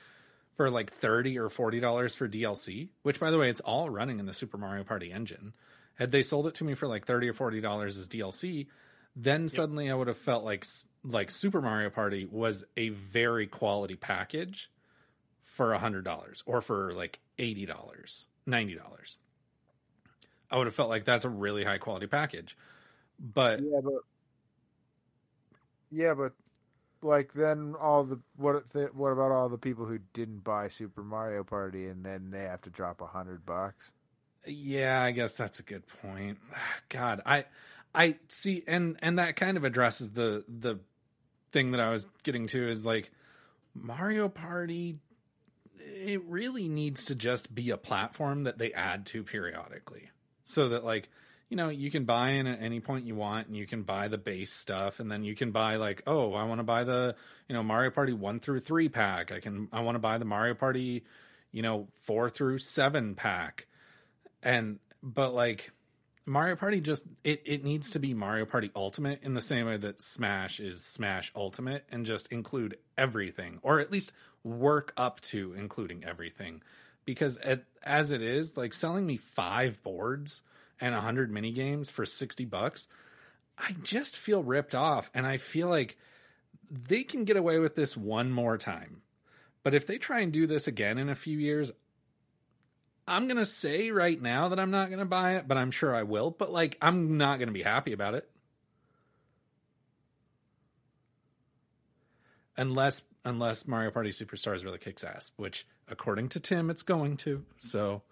for 0.53 0.69
like 0.69 0.93
30 0.93 1.39
or 1.39 1.49
40 1.49 1.79
dollars 1.79 2.15
for 2.15 2.27
DLC, 2.27 2.89
which 3.01 3.19
by 3.19 3.31
the 3.31 3.37
way 3.37 3.49
it's 3.49 3.61
all 3.61 3.89
running 3.89 4.19
in 4.19 4.25
the 4.25 4.33
Super 4.33 4.57
Mario 4.57 4.83
Party 4.83 5.11
engine. 5.11 5.53
Had 5.95 6.11
they 6.11 6.21
sold 6.21 6.47
it 6.47 6.55
to 6.55 6.63
me 6.63 6.73
for 6.73 6.87
like 6.87 7.05
30 7.05 7.29
or 7.29 7.33
40 7.33 7.61
dollars 7.61 7.97
as 7.97 8.07
DLC, 8.07 8.67
then 9.15 9.49
suddenly 9.49 9.89
I 9.89 9.95
would 9.95 10.07
have 10.07 10.17
felt 10.17 10.43
like 10.43 10.65
like 11.03 11.31
Super 11.31 11.61
Mario 11.61 11.89
Party 11.89 12.25
was 12.29 12.65
a 12.77 12.89
very 12.89 13.47
quality 13.47 13.95
package 13.95 14.69
for 15.61 15.73
a 15.73 15.77
hundred 15.77 16.03
dollars 16.03 16.41
or 16.47 16.59
for 16.59 16.91
like 16.91 17.19
eighty 17.37 17.67
dollars, 17.67 18.25
ninety 18.47 18.73
dollars. 18.73 19.19
I 20.49 20.57
would 20.57 20.65
have 20.65 20.73
felt 20.73 20.89
like 20.89 21.05
that's 21.05 21.23
a 21.23 21.29
really 21.29 21.63
high 21.63 21.77
quality 21.77 22.07
package, 22.07 22.57
but 23.19 23.59
Yeah, 23.61 23.79
but 23.83 24.01
yeah, 25.91 26.13
but 26.15 26.33
like 27.03 27.33
then 27.33 27.75
all 27.79 28.03
the 28.03 28.19
what 28.37 28.73
th- 28.73 28.95
what 28.95 29.11
about 29.11 29.31
all 29.31 29.49
the 29.49 29.59
people 29.59 29.85
who 29.85 29.99
didn't 30.13 30.43
buy 30.43 30.67
Super 30.67 31.03
Mario 31.03 31.43
Party 31.43 31.85
and 31.85 32.03
then 32.03 32.31
they 32.31 32.41
have 32.41 32.61
to 32.63 32.71
drop 32.71 32.99
a 32.99 33.05
hundred 33.05 33.45
bucks? 33.45 33.91
Yeah, 34.47 35.03
I 35.03 35.11
guess 35.11 35.35
that's 35.35 35.59
a 35.59 35.63
good 35.63 35.83
point. 36.01 36.39
God, 36.89 37.21
I 37.23 37.45
I 37.93 38.15
see 38.29 38.63
and 38.65 38.97
and 39.03 39.19
that 39.19 39.35
kind 39.35 39.57
of 39.57 39.63
addresses 39.63 40.09
the 40.09 40.43
the 40.47 40.79
thing 41.51 41.69
that 41.73 41.79
I 41.79 41.91
was 41.91 42.07
getting 42.23 42.47
to 42.47 42.67
is 42.67 42.83
like 42.83 43.11
Mario 43.75 44.27
Party 44.27 44.97
it 45.85 46.21
really 46.25 46.67
needs 46.67 47.05
to 47.05 47.15
just 47.15 47.53
be 47.53 47.69
a 47.69 47.77
platform 47.77 48.43
that 48.43 48.57
they 48.57 48.73
add 48.73 49.05
to 49.07 49.23
periodically. 49.23 50.09
So 50.43 50.69
that 50.69 50.83
like 50.83 51.09
you 51.51 51.57
know, 51.57 51.67
you 51.67 51.91
can 51.91 52.05
buy 52.05 52.29
in 52.29 52.47
at 52.47 52.61
any 52.61 52.79
point 52.79 53.05
you 53.05 53.13
want 53.13 53.47
and 53.47 53.57
you 53.57 53.67
can 53.67 53.83
buy 53.83 54.07
the 54.07 54.17
base 54.17 54.53
stuff 54.53 55.01
and 55.01 55.11
then 55.11 55.25
you 55.25 55.35
can 55.35 55.51
buy 55.51 55.75
like, 55.75 56.01
oh, 56.07 56.33
I 56.33 56.45
want 56.45 56.59
to 56.59 56.63
buy 56.63 56.85
the, 56.85 57.13
you 57.49 57.53
know, 57.53 57.61
Mario 57.61 57.91
Party 57.91 58.13
1 58.13 58.39
through 58.39 58.61
3 58.61 58.87
pack. 58.87 59.33
I 59.33 59.41
can 59.41 59.67
I 59.73 59.81
want 59.81 59.95
to 59.95 59.99
buy 59.99 60.17
the 60.17 60.23
Mario 60.23 60.53
Party, 60.53 61.03
you 61.51 61.61
know, 61.61 61.89
4 62.03 62.29
through 62.29 62.59
7 62.59 63.15
pack 63.15 63.67
and 64.41 64.79
but 65.03 65.33
like 65.33 65.71
Mario 66.25 66.55
Party 66.55 66.81
just 66.81 67.05
it 67.23 67.41
it 67.45 67.63
needs 67.63 67.91
to 67.91 67.99
be 67.99 68.13
Mario 68.13 68.45
Party 68.45 68.71
Ultimate 68.75 69.19
in 69.23 69.33
the 69.33 69.41
same 69.41 69.65
way 69.65 69.77
that 69.77 70.01
Smash 70.01 70.59
is 70.59 70.85
Smash 70.85 71.31
Ultimate 71.35 71.85
and 71.89 72.05
just 72.05 72.31
include 72.31 72.77
everything 72.97 73.59
or 73.61 73.79
at 73.79 73.91
least 73.91 74.13
work 74.43 74.93
up 74.97 75.21
to 75.21 75.53
including 75.53 76.03
everything 76.03 76.61
because 77.05 77.37
at, 77.37 77.63
as 77.83 78.11
it 78.11 78.21
is 78.21 78.55
like 78.55 78.73
selling 78.73 79.05
me 79.05 79.17
5 79.17 79.83
boards 79.83 80.41
and 80.79 80.93
100 80.93 81.31
mini 81.31 81.51
games 81.51 81.89
for 81.89 82.05
60 82.05 82.45
bucks 82.45 82.87
I 83.57 83.75
just 83.83 84.17
feel 84.17 84.43
ripped 84.43 84.75
off 84.75 85.11
and 85.13 85.25
I 85.27 85.37
feel 85.37 85.67
like 85.67 85.97
they 86.71 87.03
can 87.03 87.25
get 87.25 87.37
away 87.37 87.59
with 87.59 87.75
this 87.75 87.97
one 87.97 88.31
more 88.31 88.57
time. 88.57 89.01
But 89.63 89.73
if 89.73 89.85
they 89.85 89.97
try 89.97 90.21
and 90.21 90.31
do 90.31 90.47
this 90.47 90.67
again 90.67 90.97
in 90.97 91.09
a 91.09 91.15
few 91.15 91.37
years, 91.37 91.71
I'm 93.11 93.27
going 93.27 93.37
to 93.37 93.45
say 93.45 93.91
right 93.91 94.19
now 94.19 94.47
that 94.47 94.59
I'm 94.59 94.71
not 94.71 94.87
going 94.87 94.99
to 94.99 95.05
buy 95.05 95.35
it, 95.35 95.45
but 95.45 95.57
I'm 95.57 95.69
sure 95.69 95.93
I 95.93 96.03
will. 96.03 96.31
But 96.31 96.51
like, 96.51 96.77
I'm 96.81 97.17
not 97.17 97.39
going 97.39 97.49
to 97.49 97.53
be 97.53 97.61
happy 97.61 97.91
about 97.91 98.13
it. 98.15 98.29
Unless, 102.55 103.01
unless 103.25 103.67
Mario 103.67 103.91
Party 103.91 104.11
Superstars 104.11 104.63
really 104.63 104.77
kicks 104.77 105.03
ass, 105.03 105.31
which 105.35 105.67
according 105.89 106.29
to 106.29 106.39
Tim, 106.39 106.69
it's 106.69 106.83
going 106.83 107.17
to. 107.17 107.43
So 107.57 108.03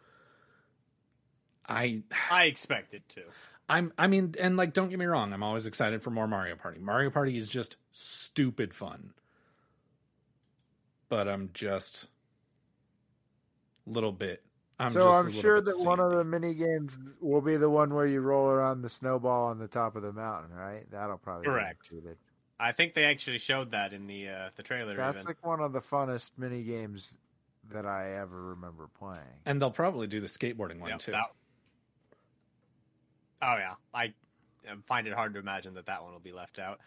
I, 1.67 2.03
I 2.30 2.45
expect 2.45 2.93
it 2.93 3.07
to. 3.09 3.21
I'm, 3.69 3.93
I 3.97 4.07
mean, 4.07 4.35
and 4.38 4.57
like, 4.57 4.73
don't 4.73 4.89
get 4.89 4.99
me 4.99 5.05
wrong. 5.05 5.31
I'm 5.31 5.43
always 5.43 5.65
excited 5.65 6.03
for 6.03 6.09
more 6.09 6.27
Mario 6.27 6.55
Party. 6.57 6.80
Mario 6.81 7.09
Party 7.09 7.38
is 7.38 7.47
just 7.47 7.77
stupid 7.93 8.73
fun. 8.73 9.13
But 11.07 11.30
I'm 11.30 11.51
just 11.53 12.07
a 13.88 13.91
little 13.91 14.11
bit. 14.11 14.43
I'm 14.80 14.91
so 14.91 15.01
just 15.01 15.07
a 15.07 15.19
I'm 15.19 15.26
little 15.26 15.41
sure 15.41 15.61
bit 15.61 15.65
that 15.65 15.85
one 15.85 15.99
of 15.99 16.11
the 16.11 16.23
mini 16.23 16.53
games 16.53 16.97
will 17.19 17.41
be 17.41 17.57
the 17.57 17.69
one 17.69 17.93
where 17.93 18.06
you 18.07 18.22
roll 18.22 18.47
around 18.47 18.81
the 18.81 18.89
snowball 18.89 19.47
on 19.47 19.60
the 19.60 19.68
top 19.68 19.97
of 19.97 20.03
the 20.03 20.14
mountain, 20.14 20.56
right? 20.56 20.89
That'll 20.89 21.18
probably 21.18 21.43
be 21.43 21.51
Correct. 21.51 21.91
I 22.61 22.72
think 22.72 22.93
they 22.93 23.06
actually 23.06 23.39
showed 23.39 23.72
that 23.72 23.93
in 23.93 24.07
the 24.07 24.30
uh, 24.30 24.49
the 24.56 24.64
trailer. 24.64 24.95
That's 24.95 25.18
even. 25.18 25.26
like 25.27 25.45
one 25.45 25.60
of 25.60 25.73
the 25.73 25.81
funnest 25.81 26.31
mini 26.38 26.64
games 26.64 27.14
that 27.72 27.85
I 27.85 28.15
ever 28.15 28.41
remember 28.41 28.89
playing. 28.99 29.22
And 29.45 29.61
they'll 29.61 29.69
probably 29.69 30.07
do 30.07 30.22
the 30.22 30.27
skateboarding 30.27 30.80
one 30.80 30.89
Yeah, 30.89 30.97
too. 30.97 31.11
that- 31.11 31.31
Oh 33.41 33.56
yeah, 33.56 33.76
I 33.93 34.14
I 34.69 34.76
find 34.85 35.07
it 35.07 35.14
hard 35.14 35.34
to 35.34 35.39
imagine 35.39 35.73
that 35.76 35.85
that 35.85 36.03
one 36.03 36.14
will 36.14 36.19
be 36.19 36.34
left 36.34 36.60
out. 36.60 36.80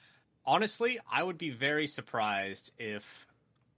Honestly, 0.45 0.99
I 1.11 1.23
would 1.23 1.39
be 1.39 1.51
very 1.51 1.87
surprised 1.87 2.73
if 2.79 3.27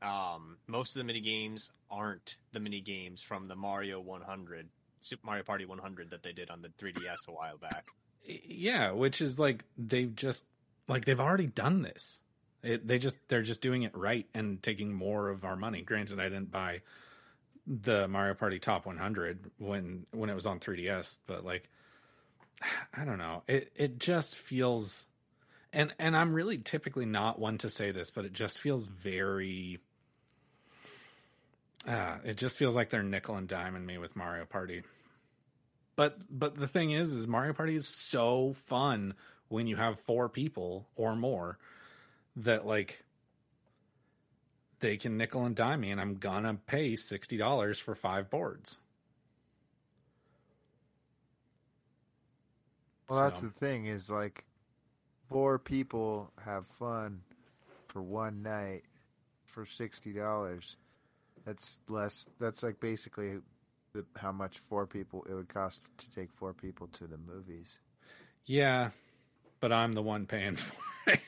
um, 0.04 0.58
most 0.66 0.94
of 0.94 1.00
the 1.00 1.04
mini 1.04 1.20
games 1.20 1.72
aren't 1.90 2.36
the 2.52 2.60
mini 2.60 2.80
games 2.80 3.22
from 3.22 3.46
the 3.46 3.56
Mario 3.56 4.00
100, 4.00 4.68
Super 5.00 5.26
Mario 5.26 5.42
Party 5.42 5.64
100 5.64 6.10
that 6.10 6.22
they 6.22 6.32
did 6.32 6.50
on 6.50 6.62
the 6.62 6.68
3DS 6.68 7.28
a 7.28 7.32
while 7.32 7.56
back. 7.56 7.88
Yeah, 8.24 8.92
which 8.92 9.20
is 9.20 9.38
like 9.38 9.64
they've 9.76 10.14
just 10.14 10.44
like 10.88 11.04
they've 11.04 11.20
already 11.20 11.46
done 11.46 11.82
this. 11.82 12.20
It, 12.62 12.86
they 12.86 12.98
just 12.98 13.18
they're 13.28 13.42
just 13.42 13.60
doing 13.60 13.82
it 13.82 13.96
right 13.96 14.26
and 14.34 14.62
taking 14.62 14.92
more 14.92 15.28
of 15.28 15.44
our 15.44 15.56
money. 15.56 15.82
Granted, 15.82 16.20
I 16.20 16.24
didn't 16.24 16.50
buy 16.50 16.80
the 17.66 18.08
Mario 18.08 18.34
Party 18.34 18.58
Top 18.58 18.86
100 18.86 19.50
when 19.58 20.06
when 20.10 20.30
it 20.30 20.34
was 20.34 20.46
on 20.46 20.60
3DS, 20.60 21.18
but 21.26 21.44
like 21.44 21.68
I 22.94 23.04
don't 23.04 23.18
know. 23.18 23.42
It 23.46 23.72
it 23.74 23.98
just 23.98 24.36
feels 24.36 25.06
and 25.72 25.94
and 25.98 26.16
I'm 26.16 26.32
really 26.32 26.58
typically 26.58 27.06
not 27.06 27.38
one 27.38 27.58
to 27.58 27.68
say 27.68 27.90
this, 27.90 28.10
but 28.10 28.24
it 28.24 28.32
just 28.32 28.58
feels 28.58 28.86
very 28.86 29.80
uh, 31.86 32.16
it 32.24 32.36
just 32.36 32.56
feels 32.58 32.74
like 32.74 32.90
they're 32.90 33.02
nickel 33.02 33.36
and 33.36 33.48
diming 33.48 33.84
me 33.84 33.98
with 33.98 34.16
Mario 34.16 34.44
Party. 34.44 34.82
But 35.96 36.18
but 36.30 36.56
the 36.56 36.66
thing 36.66 36.90
is 36.92 37.12
is 37.12 37.28
Mario 37.28 37.52
Party 37.52 37.76
is 37.76 37.86
so 37.86 38.52
fun 38.54 39.14
when 39.48 39.66
you 39.66 39.76
have 39.76 40.00
four 40.00 40.28
people 40.28 40.88
or 40.96 41.14
more 41.14 41.58
that 42.36 42.66
like 42.66 43.04
they 44.80 44.96
can 44.96 45.16
nickel 45.16 45.44
and 45.44 45.54
dime 45.54 45.80
me 45.82 45.90
and 45.90 46.00
I'm 46.00 46.14
gonna 46.16 46.54
pay 46.66 46.96
sixty 46.96 47.36
dollars 47.36 47.78
for 47.78 47.94
five 47.94 48.28
boards. 48.28 48.78
Well, 53.08 53.22
that's 53.24 53.40
So- 53.40 53.46
the 53.46 53.52
thing 53.52 53.86
is 53.86 54.10
like 54.10 54.44
four 55.28 55.58
people 55.58 56.32
have 56.44 56.66
fun 56.66 57.22
for 57.88 58.02
one 58.02 58.42
night 58.42 58.84
for 59.44 59.66
sixty 59.66 60.12
dollars. 60.12 60.76
That's 61.44 61.78
less. 61.88 62.26
That's 62.40 62.62
like 62.62 62.80
basically 62.80 63.38
the, 63.92 64.04
how 64.16 64.32
much 64.32 64.58
four 64.58 64.86
people 64.86 65.24
it 65.28 65.34
would 65.34 65.48
cost 65.48 65.82
to 65.98 66.10
take 66.10 66.32
four 66.32 66.52
people 66.52 66.88
to 66.88 67.06
the 67.06 67.18
movies. 67.18 67.78
Yeah, 68.46 68.90
but 69.60 69.72
I'm 69.72 69.92
the 69.92 70.02
one 70.02 70.26
paying 70.26 70.56
for 70.56 71.12
it. 71.12 71.20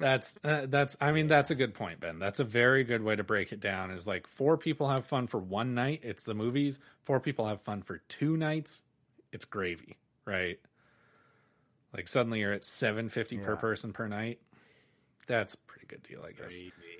That's 0.00 0.38
uh, 0.42 0.64
that's 0.66 0.96
I 0.98 1.12
mean 1.12 1.26
that's 1.26 1.50
a 1.50 1.54
good 1.54 1.74
point, 1.74 2.00
Ben. 2.00 2.18
That's 2.18 2.40
a 2.40 2.44
very 2.44 2.84
good 2.84 3.02
way 3.02 3.16
to 3.16 3.22
break 3.22 3.52
it 3.52 3.60
down. 3.60 3.90
Is 3.90 4.06
like 4.06 4.26
four 4.26 4.56
people 4.56 4.88
have 4.88 5.04
fun 5.04 5.26
for 5.26 5.38
one 5.38 5.74
night, 5.74 6.00
it's 6.02 6.22
the 6.22 6.34
movies. 6.34 6.80
Four 7.04 7.20
people 7.20 7.46
have 7.46 7.60
fun 7.60 7.82
for 7.82 7.98
two 8.08 8.38
nights, 8.38 8.82
it's 9.30 9.44
gravy, 9.44 9.98
right? 10.24 10.58
Like 11.94 12.08
suddenly 12.08 12.40
you're 12.40 12.54
at 12.54 12.64
seven 12.64 13.10
fifty 13.10 13.36
per 13.36 13.56
person 13.56 13.92
per 13.92 14.08
night. 14.08 14.40
That's 15.26 15.52
a 15.52 15.58
pretty 15.58 15.86
good 15.86 16.02
deal, 16.02 16.24
I 16.26 16.32
guess. 16.32 16.56
Gravy. 16.56 16.99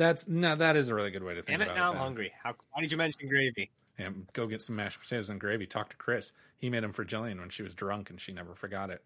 That's 0.00 0.26
no, 0.26 0.56
that 0.56 0.76
is 0.76 0.88
a 0.88 0.94
really 0.94 1.10
good 1.10 1.22
way 1.22 1.34
to 1.34 1.42
think 1.42 1.58
Damn 1.58 1.68
it! 1.68 1.72
about 1.72 1.76
Now 1.76 1.84
it. 1.84 1.88
I'm 1.88 1.92
Ben. 1.96 2.02
hungry. 2.02 2.32
How? 2.42 2.54
Why 2.72 2.80
did 2.80 2.90
you 2.90 2.96
mention 2.96 3.28
gravy? 3.28 3.70
Yeah, 3.98 4.08
go 4.32 4.46
get 4.46 4.62
some 4.62 4.76
mashed 4.76 4.98
potatoes 4.98 5.28
and 5.28 5.38
gravy. 5.38 5.66
Talk 5.66 5.90
to 5.90 5.96
Chris. 5.96 6.32
He 6.56 6.70
made 6.70 6.82
them 6.82 6.94
for 6.94 7.04
Jillian 7.04 7.38
when 7.38 7.50
she 7.50 7.62
was 7.62 7.74
drunk 7.74 8.08
and 8.08 8.18
she 8.18 8.32
never 8.32 8.54
forgot 8.54 8.88
it. 8.88 9.04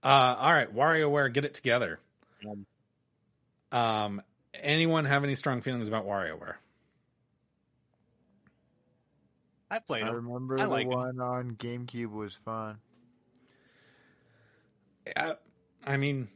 Uh, 0.00 0.36
all 0.38 0.52
right, 0.52 0.72
WarioWare, 0.72 1.32
get 1.32 1.44
it 1.44 1.54
together. 1.54 1.98
Um, 3.72 4.22
anyone 4.54 5.06
have 5.06 5.24
any 5.24 5.34
strong 5.34 5.60
feelings 5.60 5.88
about 5.88 6.06
WarioWare? 6.06 6.54
I've 9.72 9.84
played 9.88 10.04
I 10.04 10.10
remember 10.10 10.56
I 10.60 10.66
the 10.66 10.68
like 10.68 10.86
'em. 10.86 10.92
one 10.92 11.20
on 11.20 11.50
GameCube 11.56 12.12
was 12.12 12.36
fun. 12.36 12.78
I, 15.16 15.34
I 15.84 15.96
mean, 15.96 16.28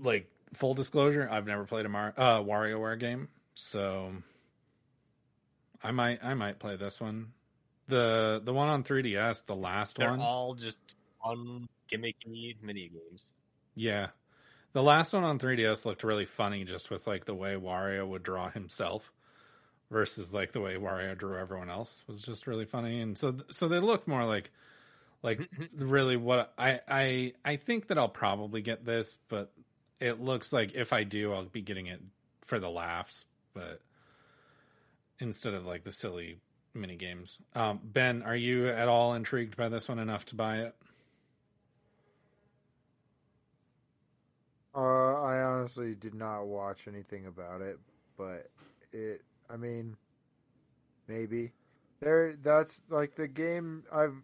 like 0.00 0.30
full 0.54 0.74
disclosure, 0.74 1.28
I've 1.30 1.46
never 1.46 1.64
played 1.64 1.86
a 1.86 1.88
Mar- 1.88 2.14
uh, 2.16 2.40
WarioWare 2.40 2.98
game, 2.98 3.28
so 3.54 4.12
I 5.82 5.90
might 5.92 6.22
I 6.24 6.34
might 6.34 6.58
play 6.58 6.76
this 6.76 7.00
one. 7.00 7.32
the 7.86 8.40
The 8.44 8.52
one 8.52 8.68
on 8.68 8.84
3DS, 8.84 9.46
the 9.46 9.56
last 9.56 9.96
They're 9.96 10.10
one, 10.10 10.20
all 10.20 10.54
just 10.54 10.78
fun, 11.22 11.68
gimmicky 11.90 12.56
mini 12.62 12.88
games. 12.88 13.24
Yeah. 13.74 14.08
The 14.74 14.82
last 14.82 15.12
one 15.12 15.24
on 15.24 15.38
3DS 15.38 15.84
looked 15.84 16.04
really 16.04 16.26
funny 16.26 16.64
just 16.64 16.90
with 16.90 17.06
like 17.06 17.24
the 17.24 17.34
way 17.34 17.54
Wario 17.54 18.06
would 18.06 18.22
draw 18.22 18.50
himself 18.50 19.12
versus 19.90 20.32
like 20.32 20.52
the 20.52 20.60
way 20.60 20.74
Wario 20.76 21.16
drew 21.16 21.38
everyone 21.38 21.70
else 21.70 22.02
was 22.06 22.20
just 22.20 22.46
really 22.46 22.66
funny 22.66 23.00
and 23.00 23.16
so 23.16 23.36
so 23.50 23.68
they 23.68 23.78
look 23.78 24.06
more 24.06 24.26
like 24.26 24.50
like 25.22 25.40
really 25.74 26.16
what 26.16 26.52
I 26.58 26.80
I 26.86 27.32
I 27.44 27.56
think 27.56 27.88
that 27.88 27.96
I'll 27.96 28.08
probably 28.10 28.60
get 28.60 28.84
this 28.84 29.16
but 29.28 29.50
it 30.00 30.20
looks 30.20 30.52
like 30.52 30.74
if 30.74 30.92
I 30.92 31.04
do 31.04 31.32
I'll 31.32 31.44
be 31.44 31.62
getting 31.62 31.86
it 31.86 32.00
for 32.44 32.58
the 32.58 32.70
laughs 32.70 33.26
but 33.54 33.80
instead 35.18 35.54
of 35.54 35.66
like 35.66 35.84
the 35.84 35.92
silly 35.92 36.38
mini 36.74 36.96
games. 36.96 37.40
Um 37.54 37.80
Ben, 37.82 38.22
are 38.22 38.36
you 38.36 38.68
at 38.68 38.88
all 38.88 39.14
intrigued 39.14 39.56
by 39.56 39.68
this 39.68 39.88
one 39.88 39.98
enough 39.98 40.26
to 40.26 40.34
buy 40.34 40.58
it? 40.58 40.74
Uh, 44.78 45.20
I 45.22 45.42
honestly 45.42 45.96
did 45.96 46.14
not 46.14 46.46
watch 46.46 46.86
anything 46.86 47.26
about 47.26 47.62
it, 47.62 47.80
but 48.16 48.48
it. 48.92 49.22
I 49.50 49.56
mean, 49.56 49.96
maybe 51.08 51.50
there. 51.98 52.36
That's 52.40 52.80
like 52.88 53.16
the 53.16 53.26
game. 53.26 53.82
I've. 53.92 54.14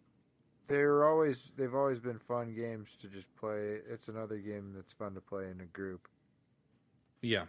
They're 0.66 1.06
always. 1.08 1.50
They've 1.56 1.74
always 1.74 2.00
been 2.00 2.18
fun 2.18 2.54
games 2.54 2.96
to 3.02 3.08
just 3.08 3.34
play. 3.36 3.78
It's 3.88 4.08
another 4.08 4.38
game 4.38 4.72
that's 4.74 4.92
fun 4.92 5.14
to 5.14 5.20
play 5.20 5.50
in 5.50 5.60
a 5.60 5.66
group. 5.66 6.08
Yeah. 7.20 7.44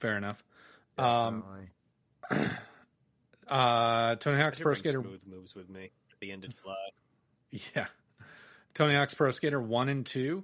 Fair 0.00 0.16
enough. 0.16 0.42
Um, 0.98 1.44
uh, 3.48 4.16
Tony 4.16 4.40
Hawk's 4.40 4.58
Pro 4.58 4.74
Skater. 4.74 5.00
smooth 5.00 5.20
moves 5.26 5.54
with 5.54 5.68
me 5.70 5.84
at 5.84 6.20
the 6.20 6.32
end 6.32 6.44
of 6.44 6.60
July. 6.60 6.74
Yeah. 7.76 7.84
Tony 8.72 8.94
Hawk's 8.94 9.12
Pro 9.12 9.30
Skater 9.30 9.60
1 9.60 9.90
and 9.90 10.06
2. 10.06 10.42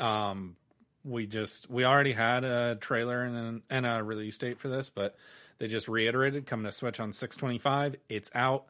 Um, 0.00 0.56
we 1.04 1.26
just, 1.26 1.68
we 1.68 1.84
already 1.84 2.12
had 2.12 2.42
a 2.44 2.76
trailer 2.76 3.22
and 3.22 3.62
a, 3.70 3.74
and 3.74 3.84
a 3.84 4.02
release 4.02 4.38
date 4.38 4.58
for 4.58 4.68
this, 4.68 4.88
but 4.88 5.14
they 5.58 5.66
just 5.66 5.88
reiterated 5.88 6.46
coming 6.46 6.64
to 6.64 6.72
Switch 6.72 7.00
on 7.00 7.12
625. 7.12 7.96
It's 8.08 8.30
out. 8.34 8.64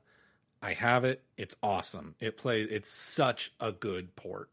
I 0.62 0.72
have 0.72 1.04
it. 1.04 1.22
It's 1.36 1.56
awesome. 1.62 2.14
It 2.20 2.36
plays, 2.36 2.68
it's 2.70 2.90
such 2.90 3.52
a 3.60 3.72
good 3.72 4.16
port. 4.16 4.50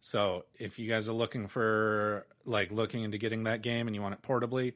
So 0.00 0.44
if 0.58 0.78
you 0.78 0.88
guys 0.88 1.08
are 1.08 1.12
looking 1.12 1.46
for 1.46 2.26
like 2.44 2.70
looking 2.72 3.04
into 3.04 3.18
getting 3.18 3.44
that 3.44 3.62
game 3.62 3.86
and 3.86 3.94
you 3.94 4.02
want 4.02 4.14
it 4.14 4.22
portably, 4.22 4.72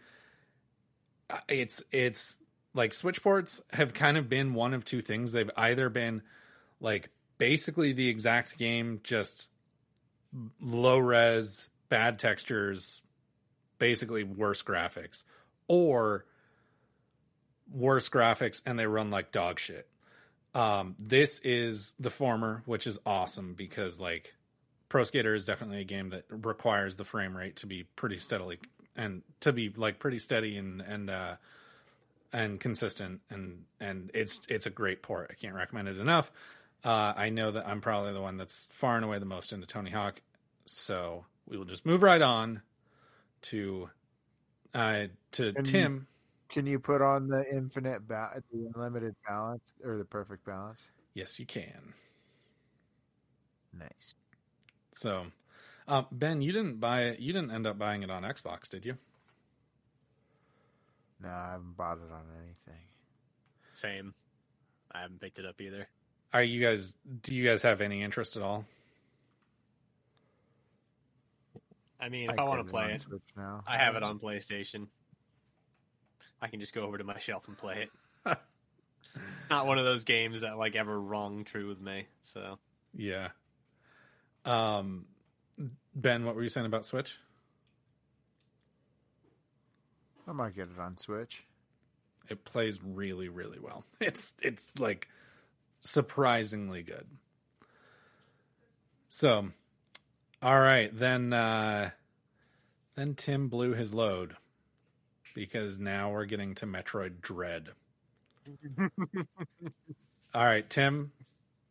uh, 1.30 1.38
it's 1.48 1.82
it's 1.92 2.34
like 2.74 2.92
Switch 2.92 3.22
ports 3.22 3.62
have 3.72 3.94
kind 3.94 4.18
of 4.18 4.28
been 4.28 4.54
one 4.54 4.74
of 4.74 4.84
two 4.84 5.00
things. 5.00 5.32
They've 5.32 5.50
either 5.56 5.88
been 5.88 6.22
like 6.80 7.08
basically 7.38 7.92
the 7.92 8.08
exact 8.08 8.58
game, 8.58 9.00
just 9.02 9.48
low 10.60 10.98
res, 10.98 11.68
bad 11.88 12.18
textures, 12.18 13.00
basically 13.78 14.24
worse 14.24 14.62
graphics, 14.62 15.24
or 15.68 16.26
worse 17.72 18.08
graphics 18.08 18.62
and 18.66 18.78
they 18.78 18.86
run 18.86 19.10
like 19.10 19.32
dog 19.32 19.58
shit. 19.58 19.88
Um, 20.54 20.94
this 20.98 21.40
is 21.40 21.94
the 21.98 22.10
former, 22.10 22.62
which 22.66 22.86
is 22.86 22.98
awesome 23.04 23.54
because 23.54 23.98
like 23.98 24.34
Pro 24.88 25.02
Skater 25.04 25.34
is 25.34 25.44
definitely 25.44 25.80
a 25.80 25.84
game 25.84 26.10
that 26.10 26.24
requires 26.28 26.94
the 26.96 27.04
frame 27.04 27.36
rate 27.36 27.56
to 27.56 27.66
be 27.66 27.84
pretty 27.96 28.18
steadily 28.18 28.58
and 28.96 29.22
to 29.40 29.52
be 29.52 29.72
like 29.76 29.98
pretty 29.98 30.20
steady 30.20 30.56
and 30.56 30.80
and 30.80 31.10
uh 31.10 31.34
and 32.32 32.60
consistent 32.60 33.20
and 33.30 33.64
and 33.80 34.10
it's 34.14 34.40
it's 34.48 34.66
a 34.66 34.70
great 34.70 35.02
port. 35.02 35.28
I 35.30 35.34
can't 35.34 35.54
recommend 35.56 35.88
it 35.88 35.98
enough. 35.98 36.30
Uh 36.84 37.12
I 37.16 37.30
know 37.30 37.50
that 37.50 37.66
I'm 37.66 37.80
probably 37.80 38.12
the 38.12 38.20
one 38.20 38.36
that's 38.36 38.68
far 38.72 38.94
and 38.94 39.04
away 39.04 39.18
the 39.18 39.24
most 39.24 39.52
into 39.52 39.66
Tony 39.66 39.90
Hawk. 39.90 40.20
So 40.66 41.24
we 41.48 41.56
will 41.56 41.64
just 41.64 41.84
move 41.84 42.02
right 42.02 42.22
on 42.22 42.62
to 43.42 43.90
uh 44.72 45.06
to 45.32 45.46
you- 45.46 45.52
Tim. 45.62 46.06
Can 46.48 46.66
you 46.66 46.78
put 46.78 47.02
on 47.02 47.28
the 47.28 47.44
infinite 47.50 48.06
ba- 48.06 48.40
the 48.52 48.70
unlimited 48.74 49.14
balance 49.26 49.62
or 49.82 49.96
the 49.96 50.04
perfect 50.04 50.44
balance? 50.44 50.88
Yes, 51.14 51.38
you 51.38 51.46
can. 51.46 51.94
Nice. 53.78 54.14
So 54.94 55.26
um, 55.88 56.06
Ben, 56.12 56.40
you 56.40 56.52
didn't 56.52 56.80
buy 56.80 57.02
it. 57.02 57.20
You 57.20 57.32
didn't 57.32 57.50
end 57.50 57.66
up 57.66 57.78
buying 57.78 58.02
it 58.02 58.10
on 58.10 58.22
Xbox, 58.22 58.68
did 58.68 58.84
you? 58.84 58.96
No, 61.20 61.28
I 61.28 61.52
haven't 61.52 61.76
bought 61.76 61.98
it 61.98 62.12
on 62.12 62.24
anything. 62.42 62.82
Same. 63.72 64.14
I 64.92 65.00
haven't 65.00 65.20
picked 65.20 65.38
it 65.38 65.46
up 65.46 65.60
either. 65.60 65.88
Are 66.32 66.42
you 66.42 66.60
guys? 66.60 66.96
Do 67.22 67.34
you 67.34 67.44
guys 67.44 67.62
have 67.62 67.80
any 67.80 68.02
interest 68.02 68.36
at 68.36 68.42
all? 68.42 68.64
I 72.00 72.08
mean, 72.08 72.28
if 72.28 72.38
I, 72.38 72.44
want 72.44 72.66
to 72.66 72.70
play 72.70 72.92
it, 72.92 73.06
now. 73.36 73.62
I 73.66 73.78
have 73.78 73.94
it 73.96 74.02
on 74.02 74.18
PlayStation. 74.18 74.88
I 76.44 76.48
can 76.48 76.60
just 76.60 76.74
go 76.74 76.82
over 76.82 76.98
to 76.98 77.04
my 77.04 77.18
shelf 77.18 77.48
and 77.48 77.56
play 77.56 77.88
it. 78.26 78.38
not 79.50 79.66
one 79.66 79.78
of 79.78 79.86
those 79.86 80.04
games 80.04 80.42
that 80.42 80.58
like 80.58 80.76
ever 80.76 81.00
rung 81.00 81.44
true 81.44 81.66
with 81.66 81.80
me. 81.80 82.06
So 82.22 82.58
Yeah. 82.94 83.28
Um, 84.44 85.06
Ben, 85.94 86.26
what 86.26 86.34
were 86.34 86.42
you 86.42 86.50
saying 86.50 86.66
about 86.66 86.84
Switch? 86.84 87.16
I 90.28 90.32
might 90.32 90.54
get 90.54 90.68
it 90.68 90.78
on 90.78 90.98
Switch. 90.98 91.44
It 92.28 92.44
plays 92.44 92.78
really, 92.84 93.30
really 93.30 93.58
well. 93.58 93.86
It's 94.00 94.34
it's 94.42 94.78
like 94.78 95.08
surprisingly 95.80 96.82
good. 96.82 97.06
So, 99.08 99.48
all 100.42 100.60
right, 100.60 100.90
then 100.92 101.32
uh 101.32 101.90
then 102.96 103.14
Tim 103.14 103.48
blew 103.48 103.72
his 103.72 103.94
load 103.94 104.36
because 105.34 105.78
now 105.78 106.10
we're 106.12 106.24
getting 106.24 106.54
to 106.56 106.66
Metroid 106.66 107.20
Dread. 107.20 107.68
All 110.34 110.44
right, 110.44 110.68
Tim, 110.68 111.12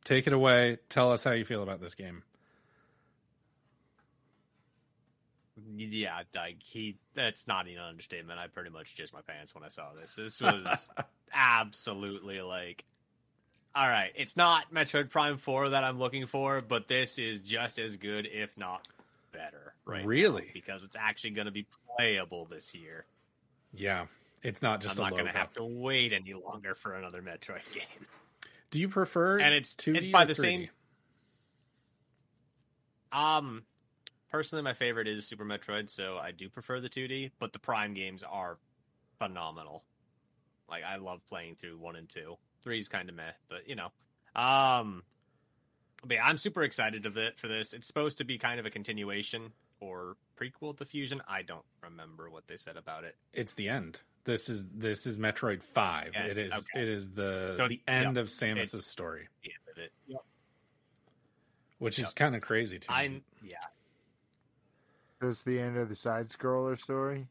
take 0.03 0.27
it 0.27 0.33
away. 0.33 0.77
Tell 0.89 1.11
us 1.11 1.23
how 1.23 1.31
you 1.31 1.45
feel 1.45 1.63
about 1.63 1.81
this 1.81 1.95
game. 1.95 2.23
yeah, 5.75 6.21
like 6.35 6.61
he 6.61 6.97
that's 7.15 7.47
not 7.47 7.67
an 7.67 7.77
understatement. 7.77 8.39
I 8.39 8.47
pretty 8.47 8.69
much 8.69 8.95
just 8.95 9.13
my 9.13 9.21
pants 9.21 9.53
when 9.55 9.63
I 9.63 9.67
saw 9.69 9.93
this. 9.99 10.15
This 10.15 10.41
was 10.41 10.89
absolutely 11.33 12.41
like 12.41 12.83
all 13.75 13.87
right, 13.87 14.11
it's 14.15 14.37
not 14.37 14.71
Metroid 14.71 15.09
Prime 15.09 15.37
4 15.37 15.69
that 15.69 15.83
I'm 15.83 15.97
looking 15.97 16.27
for, 16.27 16.61
but 16.61 16.87
this 16.87 17.17
is 17.17 17.41
just 17.41 17.79
as 17.79 17.97
good 17.97 18.27
if 18.31 18.55
not 18.55 18.87
better. 19.31 19.73
Right 19.85 20.05
Really? 20.05 20.43
now, 20.43 20.47
because 20.53 20.83
it's 20.83 20.95
actually 20.95 21.31
going 21.31 21.45
to 21.47 21.51
be 21.51 21.65
playable 21.97 22.45
this 22.45 22.75
year. 22.75 23.05
Yeah, 23.73 24.05
it's 24.43 24.61
not 24.61 24.81
just 24.81 24.99
I'm 24.99 25.03
not 25.03 25.11
going 25.11 25.25
to 25.25 25.31
have 25.31 25.53
to 25.53 25.63
wait 25.63 26.13
any 26.13 26.33
longer 26.33 26.75
for 26.75 26.93
another 26.93 27.21
Metroid 27.21 27.71
game. 27.73 28.07
Do 28.69 28.79
you 28.79 28.89
prefer 28.89 29.39
and 29.39 29.53
it's 29.53 29.73
2D 29.75 29.97
it's 29.97 30.07
by 30.07 30.25
the 30.25 30.33
3D? 30.33 30.37
same 30.37 30.69
um 33.11 33.63
personally 34.31 34.63
my 34.63 34.73
favorite 34.73 35.07
is 35.07 35.27
super 35.27 35.45
metroid 35.45 35.91
so 35.91 36.17
i 36.17 36.31
do 36.31 36.49
prefer 36.49 36.79
the 36.79 36.89
2d 36.89 37.29
but 37.37 37.53
the 37.53 37.59
prime 37.59 37.93
games 37.93 38.23
are 38.23 38.57
phenomenal. 39.19 39.83
Like 40.67 40.83
i 40.83 40.95
love 40.95 41.21
playing 41.29 41.55
through 41.55 41.77
one 41.77 41.95
and 41.95 42.09
two. 42.09 42.35
Three's 42.63 42.89
kind 42.89 43.09
of 43.09 43.15
meh 43.15 43.31
but 43.47 43.69
you 43.69 43.75
know. 43.75 43.89
Um 44.35 45.03
but 46.03 46.15
yeah, 46.15 46.25
i'm 46.25 46.37
super 46.39 46.63
excited 46.63 47.05
of 47.05 47.17
it 47.17 47.39
for 47.39 47.47
this. 47.47 47.73
It's 47.73 47.85
supposed 47.85 48.17
to 48.17 48.23
be 48.23 48.39
kind 48.39 48.59
of 48.59 48.65
a 48.65 48.71
continuation 48.71 49.51
or 49.83 50.15
prequel 50.39 50.75
to 50.77 50.85
fusion 50.85 51.21
i 51.27 51.41
don't 51.41 51.65
remember 51.83 52.29
what 52.29 52.47
they 52.47 52.55
said 52.57 52.77
about 52.77 53.03
it 53.03 53.15
It's 53.33 53.53
the 53.55 53.69
end. 53.69 54.01
This 54.25 54.47
is 54.47 54.65
this 54.73 55.05
is 55.05 55.19
Metroid 55.19 55.61
Five. 55.63 56.11
It 56.15 56.37
is 56.37 56.53
okay. 56.53 56.81
it 56.81 56.87
is 56.87 57.09
the 57.11 57.55
So, 57.57 57.67
the 57.67 57.81
end 57.87 58.15
yep, 58.15 58.23
of 58.23 58.29
Samus's 58.29 58.73
it's- 58.73 58.85
story, 58.87 59.27
the 59.43 59.49
end 59.49 59.67
of 59.77 59.83
it. 59.83 59.91
Yep. 60.07 60.21
which 61.79 61.99
is 61.99 62.13
kind 62.13 62.33
of 62.33 62.41
crazy 62.41 62.79
to 62.79 62.89
me. 62.89 62.95
i 62.95 63.03
yeah 63.43 63.57
This 65.19 65.37
is 65.39 65.43
the 65.43 65.59
end 65.59 65.75
of 65.77 65.89
the 65.89 65.95
side 65.97 66.27
scroller 66.27 66.79
story. 66.79 67.27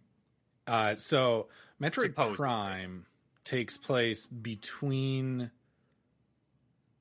Uh, 0.67 0.97
so 0.97 1.49
Metroid 1.81 2.03
Supposedly. 2.03 2.37
Prime 2.37 3.07
takes 3.45 3.77
place 3.79 4.27
between. 4.27 5.51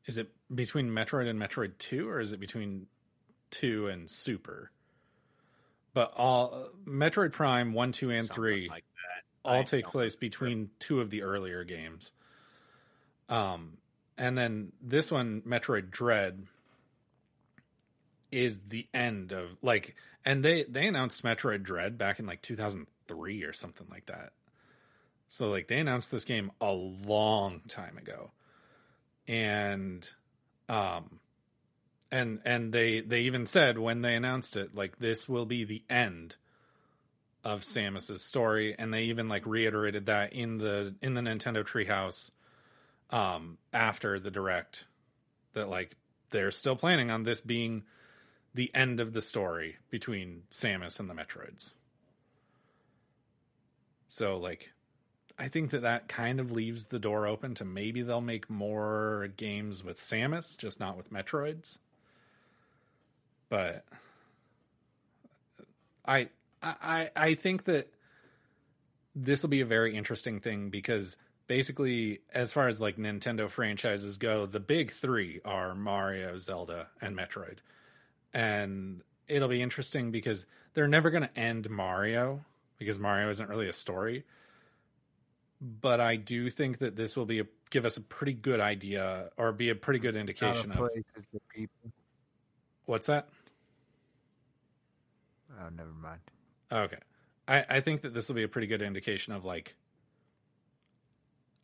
Is 0.06 0.18
it 0.18 0.32
between 0.53 0.90
Metroid 0.90 1.30
and 1.30 1.40
Metroid 1.40 1.78
Two, 1.78 2.07
or 2.10 2.19
is 2.22 2.32
it 2.32 2.40
between 2.40 2.88
Two 3.52 3.88
and 3.88 4.10
Super? 4.10 4.72
But 5.93 6.13
all 6.15 6.69
Metroid 6.85 7.34
Prime 7.34 7.73
One, 7.73 7.91
Two, 7.91 8.11
and 8.11 8.26
Something 8.26 8.35
Three 8.35 8.69
like 8.69 8.85
all 9.43 9.59
I 9.59 9.63
take 9.63 9.88
place 9.88 10.15
between 10.15 10.69
two 10.80 11.01
of 11.01 11.09
the 11.09 11.23
earlier 11.23 11.63
games. 11.63 12.11
Um, 13.30 13.77
and 14.18 14.38
then 14.38 14.72
this 14.81 15.11
one, 15.11 15.41
Metroid 15.41 15.89
Dread, 15.89 16.45
is 18.31 18.59
the 18.68 18.88
end 18.93 19.31
of 19.31 19.57
like, 19.61 19.95
and 20.23 20.43
they 20.43 20.63
they 20.63 20.88
announced 20.88 21.23
Metroid 21.23 21.63
Dread 21.63 21.97
back 21.97 22.19
in 22.19 22.26
like 22.26 22.41
2003 22.41 23.43
or 23.43 23.53
something 23.53 23.88
like 23.89 24.05
that. 24.05 24.31
So 25.30 25.49
like 25.49 25.68
they 25.68 25.80
announced 25.80 26.11
this 26.11 26.26
game 26.26 26.51
a 26.61 26.72
long 26.72 27.61
time 27.68 27.97
ago, 27.97 28.31
and 29.27 30.07
um, 30.69 31.19
and 32.12 32.40
and 32.46 32.74
they 32.74 33.02
they 33.02 33.22
even 33.22 33.46
said 33.46 33.78
when 33.78 34.02
they 34.02 34.16
announced 34.16 34.56
it 34.58 34.76
like 34.76 35.00
this 35.00 35.30
will 35.30 35.46
be 35.46 35.64
the 35.64 35.84
end 35.90 36.36
of 37.44 37.62
Samus's 37.62 38.24
story, 38.24 38.76
and 38.78 38.94
they 38.94 39.04
even 39.04 39.28
like 39.28 39.46
reiterated 39.46 40.06
that 40.08 40.34
in 40.34 40.58
the 40.58 40.96
in 41.02 41.14
the 41.14 41.22
Nintendo 41.22 41.64
Treehouse 41.64 42.32
um, 43.10 43.58
after 43.74 44.20
the 44.20 44.32
direct 44.32 44.86
that 45.54 45.70
like 45.70 45.96
they're 46.32 46.52
still 46.52 46.76
planning 46.76 47.10
on 47.10 47.24
this 47.24 47.42
being 47.42 47.84
the 48.54 48.74
end 48.76 49.00
of 49.00 49.14
the 49.14 49.22
story 49.22 49.78
between 49.90 50.44
Samus 50.52 51.00
and 51.00 51.10
the 51.10 51.14
Metroids. 51.14 51.74
So 54.08 54.38
like 54.38 54.72
I 55.40 55.48
think 55.48 55.72
that 55.72 55.82
that 55.82 56.08
kind 56.08 56.40
of 56.40 56.52
leaves 56.52 56.86
the 56.86 57.00
door 57.00 57.26
open 57.26 57.56
to 57.56 57.66
maybe 57.66 58.02
they'll 58.02 58.22
make 58.22 58.50
more 58.50 59.30
games 59.38 59.84
with 59.84 59.98
Samus, 59.98 60.58
just 60.58 60.80
not 60.80 60.98
with 60.98 61.12
Metroids. 61.12 61.80
But 63.52 63.84
I 66.06 66.30
I 66.64 67.10
I 67.15 67.36
think 67.36 67.65
that 67.65 67.91
this 69.14 69.44
will 69.44 69.49
be 69.49 69.60
a 69.60 69.65
very 69.65 69.94
interesting 69.94 70.40
thing 70.40 70.69
because 70.69 71.18
basically 71.48 72.22
as 72.34 72.53
far 72.53 72.69
as 72.69 72.80
like 72.80 72.95
Nintendo 72.95 73.49
franchises 73.49 74.18
go, 74.18 74.45
the 74.45 74.61
big 74.61 74.94
3 74.94 75.41
are 75.44 75.76
Mario, 75.76 76.38
Zelda, 76.38 76.88
and 77.02 77.14
Metroid. 77.14 77.57
And 78.34 79.02
it'll 79.28 79.49
be 79.49 79.61
interesting 79.61 80.11
because 80.11 80.45
they're 80.73 80.88
never 80.88 81.10
going 81.10 81.23
to 81.23 81.38
end 81.38 81.69
Mario 81.69 82.45
because 82.78 82.99
Mario 82.99 83.30
isn't 83.30 83.49
really 83.49 83.68
a 83.68 83.73
story. 83.73 84.23
But 85.60 85.99
I 85.99 86.15
do 86.15 86.49
think 86.49 86.78
that 86.78 86.95
this 86.95 87.18
will 87.18 87.26
be 87.26 87.41
a, 87.41 87.45
give 87.69 87.84
us 87.84 87.98
a 87.98 88.02
pretty 88.02 88.34
good 88.34 88.61
idea 88.61 89.30
or 89.36 89.52
be 89.52 89.72
a 89.72 89.76
pretty 89.76 89.99
good 89.99 90.15
indication 90.15 90.72
of 90.72 90.78
place, 90.78 91.03
it's 91.18 91.28
people. 91.53 91.91
what's 92.86 93.07
that? 93.07 93.28
Oh, 95.62 95.70
never 95.70 95.92
mind. 95.92 96.20
Okay. 96.72 96.98
I, 97.48 97.66
I 97.70 97.80
think 97.82 98.02
that 98.02 98.14
this 98.14 98.28
will 98.28 98.36
be 98.36 98.44
a 98.44 98.48
pretty 98.48 98.68
good 98.68 98.82
indication 98.82 99.34
of 99.34 99.44
like 99.46 99.76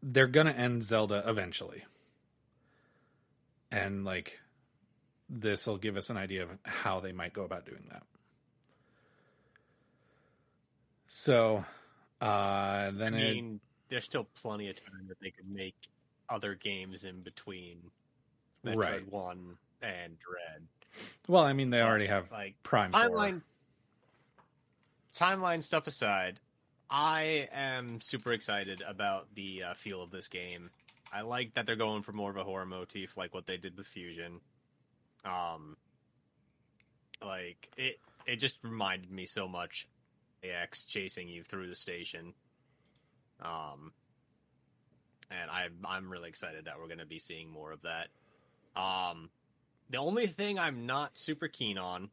they're 0.04 0.28
gonna 0.28 0.52
end 0.52 0.84
Zelda 0.84 1.24
eventually. 1.26 1.84
And 3.72 4.06
like 4.06 4.40
this 5.30 5.68
will 5.68 5.78
give 5.78 5.98
us 5.98 6.10
an 6.10 6.18
idea 6.18 6.44
of 6.44 6.50
how 6.64 7.00
they 7.00 7.12
might 7.12 7.34
go 7.34 7.44
about 7.44 7.66
doing 7.66 7.88
that. 7.92 8.04
So 11.08 11.66
uh 12.20 12.92
then 12.92 13.14
I 13.16 13.20
it 13.20 13.60
there's 13.90 14.04
still 14.04 14.28
plenty 14.36 14.70
of 14.70 14.76
time 14.76 15.06
that 15.08 15.20
they 15.22 15.30
could 15.32 15.50
make 15.50 15.76
other 16.30 16.56
games 16.56 17.06
in 17.06 17.22
between 17.22 17.78
Metroid 18.66 18.76
Right. 18.76 19.12
One 19.12 19.58
and 19.82 20.18
Dread. 20.20 20.68
well, 21.28 21.44
I 21.44 21.54
mean 21.54 21.70
they 21.70 21.82
already 21.82 22.08
have 22.08 22.32
like 22.32 22.56
Prime 22.64 22.92
4. 22.92 23.02
timeline 23.02 23.42
timeline 25.18 25.64
stuff 25.64 25.88
aside, 25.88 26.40
I 26.90 27.50
am 27.52 28.00
super 28.00 28.32
excited 28.32 28.82
about 28.88 29.34
the 29.36 29.64
uh, 29.64 29.74
feel 29.74 30.02
of 30.02 30.12
this 30.12 30.28
game. 30.28 30.70
I 31.12 31.22
like 31.22 31.54
that 31.56 31.66
they're 31.66 31.76
going 31.76 32.04
for 32.04 32.12
more 32.12 32.30
of 32.30 32.38
a 32.38 32.44
horror 32.44 32.66
motif, 32.66 33.18
like 33.18 33.34
what 33.34 33.46
they 33.46 33.58
did 33.58 33.78
with 33.78 33.88
Fusion. 33.88 34.40
Um, 35.26 35.78
like 37.24 37.70
it, 37.78 38.00
it 38.26 38.38
just 38.38 38.58
reminded 38.64 39.12
me 39.12 39.26
so 39.26 39.48
much 39.48 39.88
SA-X 40.44 40.86
chasing 40.86 41.28
you 41.28 41.44
through 41.44 41.68
the 41.68 41.76
station. 41.76 42.34
Um, 43.42 43.92
and 45.30 45.50
I'm 45.50 45.74
I'm 45.86 46.10
really 46.10 46.30
excited 46.30 46.66
that 46.66 46.76
we're 46.80 46.88
going 46.88 47.00
to 47.00 47.06
be 47.06 47.20
seeing 47.20 47.50
more 47.50 47.72
of 47.72 47.82
that. 47.84 48.08
Um, 48.80 49.30
the 49.90 49.98
only 49.98 50.28
thing 50.28 50.60
I'm 50.60 50.86
not 50.86 51.18
super 51.18 51.48
keen 51.48 51.78
on 51.78 52.10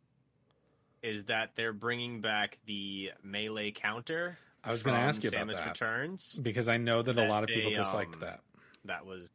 is 1.05 1.25
that 1.25 1.51
they're 1.55 1.75
bringing 1.75 2.23
back 2.23 2.59
the 2.65 3.13
melee 3.23 3.71
counter. 3.71 4.39
I 4.65 4.73
was 4.73 4.83
going 4.83 4.97
to 4.97 5.03
ask 5.03 5.23
you 5.23 5.29
about 5.29 5.49
Samus 5.49 5.57
that 5.57 5.69
Returns 5.69 6.41
because 6.43 6.67
I 6.67 6.79
know 6.79 7.03
that, 7.03 7.19
a 7.19 7.29
lot 7.29 7.45
of 7.45 7.51
people 7.51 7.71
they, 7.71 7.77
disliked 7.77 8.15
um, 8.15 8.21
that. 8.21 8.41
that 8.87 9.05
was 9.05 9.31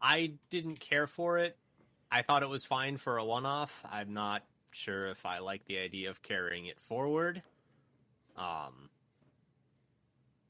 I 0.00 0.34
didn't 0.50 0.78
care 0.78 1.06
for 1.06 1.38
it. 1.38 1.56
I 2.10 2.20
thought 2.20 2.42
it 2.42 2.48
was 2.50 2.66
fine 2.66 2.98
for 2.98 3.16
a 3.16 3.24
one-off. 3.24 3.72
I'm 3.90 4.12
not 4.12 4.42
sure 4.72 5.06
if 5.06 5.24
I 5.24 5.38
like 5.38 5.64
the 5.64 5.78
idea 5.78 6.10
of 6.10 6.22
carrying 6.22 6.66
it 6.66 6.78
forward. 6.78 7.42
Um 8.36 8.90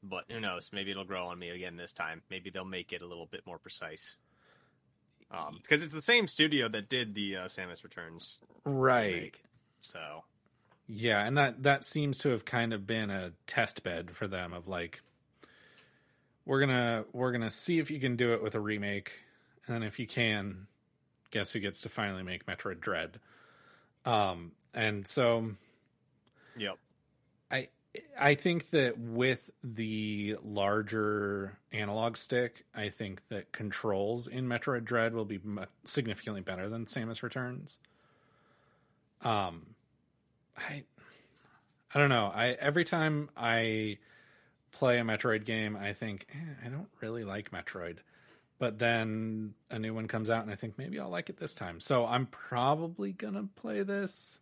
but 0.03 0.25
who 0.29 0.41
knows? 0.41 0.71
Maybe 0.73 0.91
it'll 0.91 1.05
grow 1.05 1.27
on 1.27 1.39
me 1.39 1.49
again 1.49 1.77
this 1.77 1.93
time. 1.93 2.23
Maybe 2.29 2.49
they'll 2.49 2.65
make 2.65 2.91
it 2.91 3.01
a 3.01 3.07
little 3.07 3.27
bit 3.27 3.45
more 3.45 3.57
precise. 3.57 4.17
Um, 5.33 5.59
because 5.61 5.81
it's 5.83 5.93
the 5.93 6.01
same 6.01 6.27
studio 6.27 6.67
that 6.67 6.89
did 6.89 7.15
the 7.15 7.37
uh, 7.37 7.45
Samus 7.45 7.83
Returns, 7.83 8.37
Right. 8.65 9.13
remake. 9.13 9.43
so 9.79 10.23
Yeah, 10.87 11.25
and 11.25 11.37
that 11.37 11.63
that 11.63 11.85
seems 11.85 12.17
to 12.19 12.29
have 12.29 12.43
kind 12.43 12.73
of 12.73 12.85
been 12.85 13.09
a 13.09 13.31
test 13.47 13.83
bed 13.83 14.11
for 14.11 14.27
them 14.27 14.51
of 14.53 14.67
like 14.67 15.01
we're 16.45 16.59
gonna 16.59 17.05
we're 17.13 17.31
gonna 17.31 17.49
see 17.51 17.79
if 17.79 17.89
you 17.91 17.99
can 17.99 18.15
do 18.17 18.33
it 18.33 18.43
with 18.43 18.55
a 18.55 18.59
remake, 18.59 19.11
and 19.65 19.75
then 19.75 19.83
if 19.83 19.99
you 19.99 20.07
can, 20.07 20.67
guess 21.29 21.51
who 21.53 21.59
gets 21.59 21.81
to 21.83 21.89
finally 21.89 22.23
make 22.23 22.45
Metroid 22.45 22.79
Dread. 22.81 23.19
Um, 24.05 24.51
and 24.73 25.07
so 25.07 25.51
Yep. 26.57 26.77
I 28.17 28.35
think 28.35 28.69
that 28.69 28.97
with 28.97 29.49
the 29.63 30.37
larger 30.43 31.57
analog 31.73 32.15
stick, 32.15 32.65
I 32.73 32.89
think 32.89 33.21
that 33.29 33.51
controls 33.51 34.27
in 34.27 34.47
Metroid 34.47 34.85
Dread 34.85 35.13
will 35.13 35.25
be 35.25 35.39
significantly 35.83 36.41
better 36.41 36.69
than 36.69 36.85
Samus 36.85 37.21
Returns. 37.21 37.79
Um, 39.21 39.75
I 40.57 40.83
I 41.93 41.99
don't 41.99 42.09
know. 42.09 42.31
I 42.33 42.51
every 42.51 42.85
time 42.85 43.29
I 43.35 43.97
play 44.71 44.99
a 44.99 45.03
Metroid 45.03 45.45
game, 45.45 45.75
I 45.75 45.93
think 45.93 46.27
eh, 46.33 46.65
I 46.65 46.69
don't 46.69 46.89
really 47.01 47.23
like 47.23 47.51
Metroid, 47.51 47.97
but 48.57 48.79
then 48.79 49.53
a 49.69 49.77
new 49.77 49.93
one 49.93 50.07
comes 50.07 50.29
out, 50.29 50.43
and 50.43 50.51
I 50.51 50.55
think 50.55 50.77
maybe 50.77 50.99
I'll 50.99 51.09
like 51.09 51.29
it 51.29 51.37
this 51.37 51.53
time. 51.53 51.79
So 51.79 52.05
I'm 52.05 52.25
probably 52.27 53.11
gonna 53.11 53.49
play 53.55 53.83
this, 53.83 54.39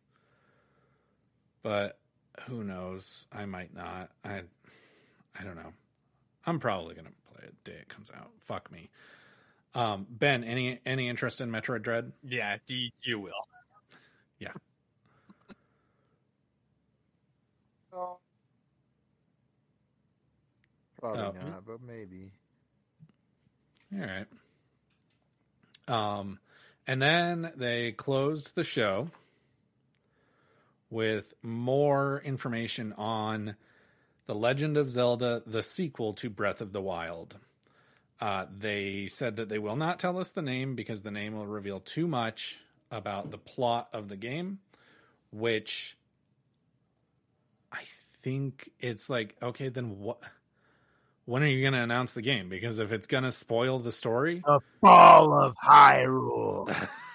but 1.64 1.99
who 2.48 2.64
knows? 2.64 3.26
I 3.32 3.46
might 3.46 3.74
not. 3.74 4.10
I 4.24 4.42
I 5.40 5.44
don't 5.44 5.56
know. 5.56 5.74
I'm 6.46 6.60
probably 6.60 6.96
gonna 6.96 7.10
play 7.34 7.46
it 7.48 7.54
the 7.64 7.72
day 7.72 7.78
it 7.78 7.90
comes 7.90 8.12
out. 8.16 8.32
Fuck 8.42 8.72
me. 8.72 8.90
Um, 9.76 10.08
ben, 10.10 10.44
any 10.44 10.80
any 10.86 11.10
interest 11.10 11.42
in 11.42 11.50
Metroid 11.52 11.84
Dread? 11.84 12.12
Yeah, 12.24 12.58
you, 12.68 12.90
you 13.04 13.20
will. 13.20 13.34
Yeah. 14.40 14.52
Probably 21.00 21.22
Oh. 21.22 21.32
not, 21.50 21.66
but 21.66 21.82
maybe. 21.82 22.32
All 23.94 24.00
right. 24.00 24.28
Um, 25.88 26.40
and 26.86 27.02
then 27.02 27.52
they 27.56 27.92
closed 27.94 28.54
the 28.56 28.64
show 28.64 29.10
with 30.90 31.34
more 31.44 32.22
information 32.26 32.94
on 32.98 33.56
The 34.26 34.36
Legend 34.36 34.78
of 34.78 34.90
Zelda, 34.90 35.44
the 35.46 35.64
sequel 35.64 36.14
to 36.14 36.30
Breath 36.30 36.62
of 36.62 36.72
the 36.72 36.82
Wild. 36.82 37.38
Uh, 38.20 38.46
they 38.58 39.08
said 39.08 39.38
that 39.38 39.50
they 39.50 39.60
will 39.60 39.76
not 39.76 40.00
tell 40.00 40.18
us 40.18 40.32
the 40.32 40.42
name 40.42 40.76
because 40.76 41.02
the 41.02 41.12
name 41.12 41.36
will 41.36 41.48
reveal 41.48 41.80
too 41.80 42.08
much 42.08 42.60
about 42.92 43.32
the 43.32 43.38
plot 43.38 43.88
of 43.94 44.10
the 44.10 44.18
game, 44.18 44.60
which 45.32 45.96
I 47.72 47.84
think 48.22 48.72
it's 48.80 49.10
like, 49.10 49.36
okay, 49.42 49.70
then 49.70 50.00
what? 50.00 50.22
When 51.26 51.44
are 51.44 51.48
you 51.48 51.62
going 51.62 51.74
to 51.74 51.80
announce 51.80 52.14
the 52.14 52.24
game? 52.24 52.50
Because 52.50 52.80
if 52.80 52.92
it's 52.92 53.06
going 53.06 53.24
to 53.24 53.32
spoil 53.32 53.80
the 53.80 53.92
story, 53.92 54.42
The 54.46 54.60
fall 54.82 55.38
of 55.38 55.56
Hyrule. 55.64 56.90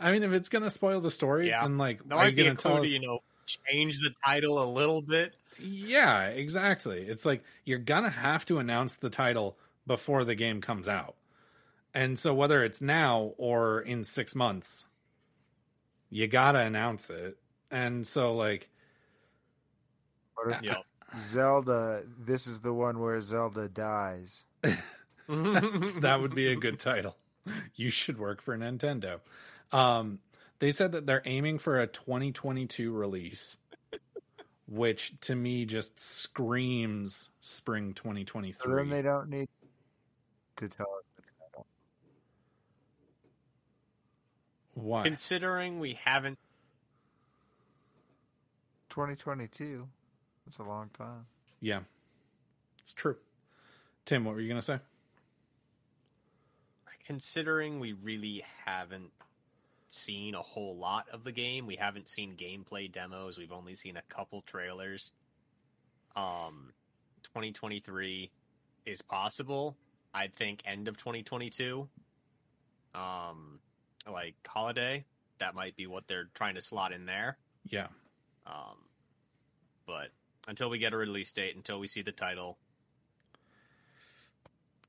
I 0.00 0.12
mean, 0.12 0.22
if 0.22 0.32
it's 0.32 0.48
going 0.48 0.62
to 0.64 0.70
spoil 0.70 1.00
the 1.00 1.10
story, 1.10 1.48
Yeah. 1.48 1.62
then 1.62 1.78
like, 1.78 2.06
That 2.08 2.18
are 2.18 2.26
you 2.28 2.30
might 2.30 2.36
be 2.36 2.44
going 2.44 2.52
a 2.52 2.54
to 2.54 2.62
tell 2.62 2.72
clue 2.72 2.82
us? 2.82 2.88
to, 2.88 2.94
you 2.94 3.00
know, 3.00 3.20
change 3.46 3.98
the 4.00 4.14
title 4.24 4.62
a 4.62 4.66
little 4.70 5.02
bit. 5.02 5.34
Yeah, 5.58 6.26
exactly. 6.26 7.02
It's 7.08 7.24
like 7.26 7.42
you're 7.64 7.78
gonna 7.78 8.10
have 8.10 8.46
to 8.46 8.58
announce 8.58 8.96
the 8.96 9.10
title 9.10 9.58
before 9.86 10.24
the 10.24 10.34
game 10.36 10.60
comes 10.60 10.86
out. 10.86 11.16
And 11.94 12.18
so 12.18 12.32
whether 12.34 12.62
it's 12.62 12.80
now 12.80 13.32
or 13.38 13.80
in 13.80 14.04
6 14.04 14.34
months, 14.36 14.84
you 16.10 16.28
got 16.28 16.52
to 16.52 16.60
announce 16.60 17.10
it. 17.10 17.38
And 17.70 18.06
so 18.06 18.34
like 18.36 18.70
What 20.34 20.52
if 20.52 20.62
Yeah. 20.62 20.82
Zelda, 21.16 22.04
this 22.18 22.46
is 22.46 22.60
the 22.60 22.72
one 22.74 22.98
where 23.00 23.20
Zelda 23.20 23.68
dies. 23.68 24.44
That 25.28 26.18
would 26.22 26.34
be 26.34 26.48
a 26.52 26.56
good 26.56 26.78
title. 26.80 27.16
You 27.74 27.90
should 27.90 28.18
work 28.18 28.40
for 28.42 28.56
Nintendo. 28.56 29.20
Um, 29.72 30.20
they 30.58 30.70
said 30.70 30.92
that 30.92 31.06
they're 31.06 31.22
aiming 31.24 31.58
for 31.58 31.78
a 31.78 31.86
2022 31.86 32.92
release, 32.92 33.58
which 34.66 35.18
to 35.22 35.34
me 35.34 35.64
just 35.66 36.00
screams 36.00 37.30
spring 37.40 37.94
So 37.96 38.10
then 38.10 38.14
2023. 38.14 38.90
they 38.90 39.02
don't 39.02 39.28
need 39.28 39.48
to 40.56 40.68
tell 40.68 40.86
us 40.86 41.04
the 41.16 41.22
title. 41.22 41.66
Why? 44.74 45.02
Considering 45.04 45.78
we 45.78 45.98
haven't 46.02 46.38
2022. 48.90 49.86
That's 50.46 50.58
a 50.58 50.64
long 50.64 50.88
time. 50.92 51.26
Yeah, 51.60 51.80
it's 52.82 52.94
true. 52.94 53.16
Tim, 54.06 54.24
what 54.24 54.34
were 54.34 54.40
you 54.40 54.48
going 54.48 54.60
to 54.60 54.64
say? 54.64 54.78
considering 57.08 57.80
we 57.80 57.94
really 57.94 58.44
haven't 58.66 59.10
seen 59.88 60.34
a 60.34 60.42
whole 60.42 60.76
lot 60.76 61.06
of 61.12 61.24
the 61.24 61.32
game. 61.32 61.66
We 61.66 61.76
haven't 61.76 62.08
seen 62.08 62.36
gameplay 62.36 62.90
demos. 62.90 63.38
We've 63.38 63.52
only 63.52 63.74
seen 63.74 63.96
a 63.96 64.02
couple 64.02 64.42
trailers. 64.42 65.12
Um 66.16 66.72
2023 67.24 68.30
is 68.86 69.02
possible. 69.02 69.76
I 70.14 70.28
think 70.28 70.62
end 70.64 70.88
of 70.88 70.96
2022. 70.96 71.88
Um 72.94 73.60
like 74.10 74.34
holiday, 74.46 75.04
that 75.38 75.54
might 75.54 75.76
be 75.76 75.86
what 75.86 76.06
they're 76.06 76.28
trying 76.34 76.54
to 76.54 76.62
slot 76.62 76.92
in 76.92 77.06
there. 77.06 77.38
Yeah. 77.66 77.88
Um 78.46 78.76
but 79.86 80.08
until 80.46 80.70
we 80.70 80.78
get 80.78 80.92
a 80.92 80.96
release 80.96 81.32
date, 81.32 81.56
until 81.56 81.78
we 81.78 81.86
see 81.86 82.02
the 82.02 82.12
title, 82.12 82.58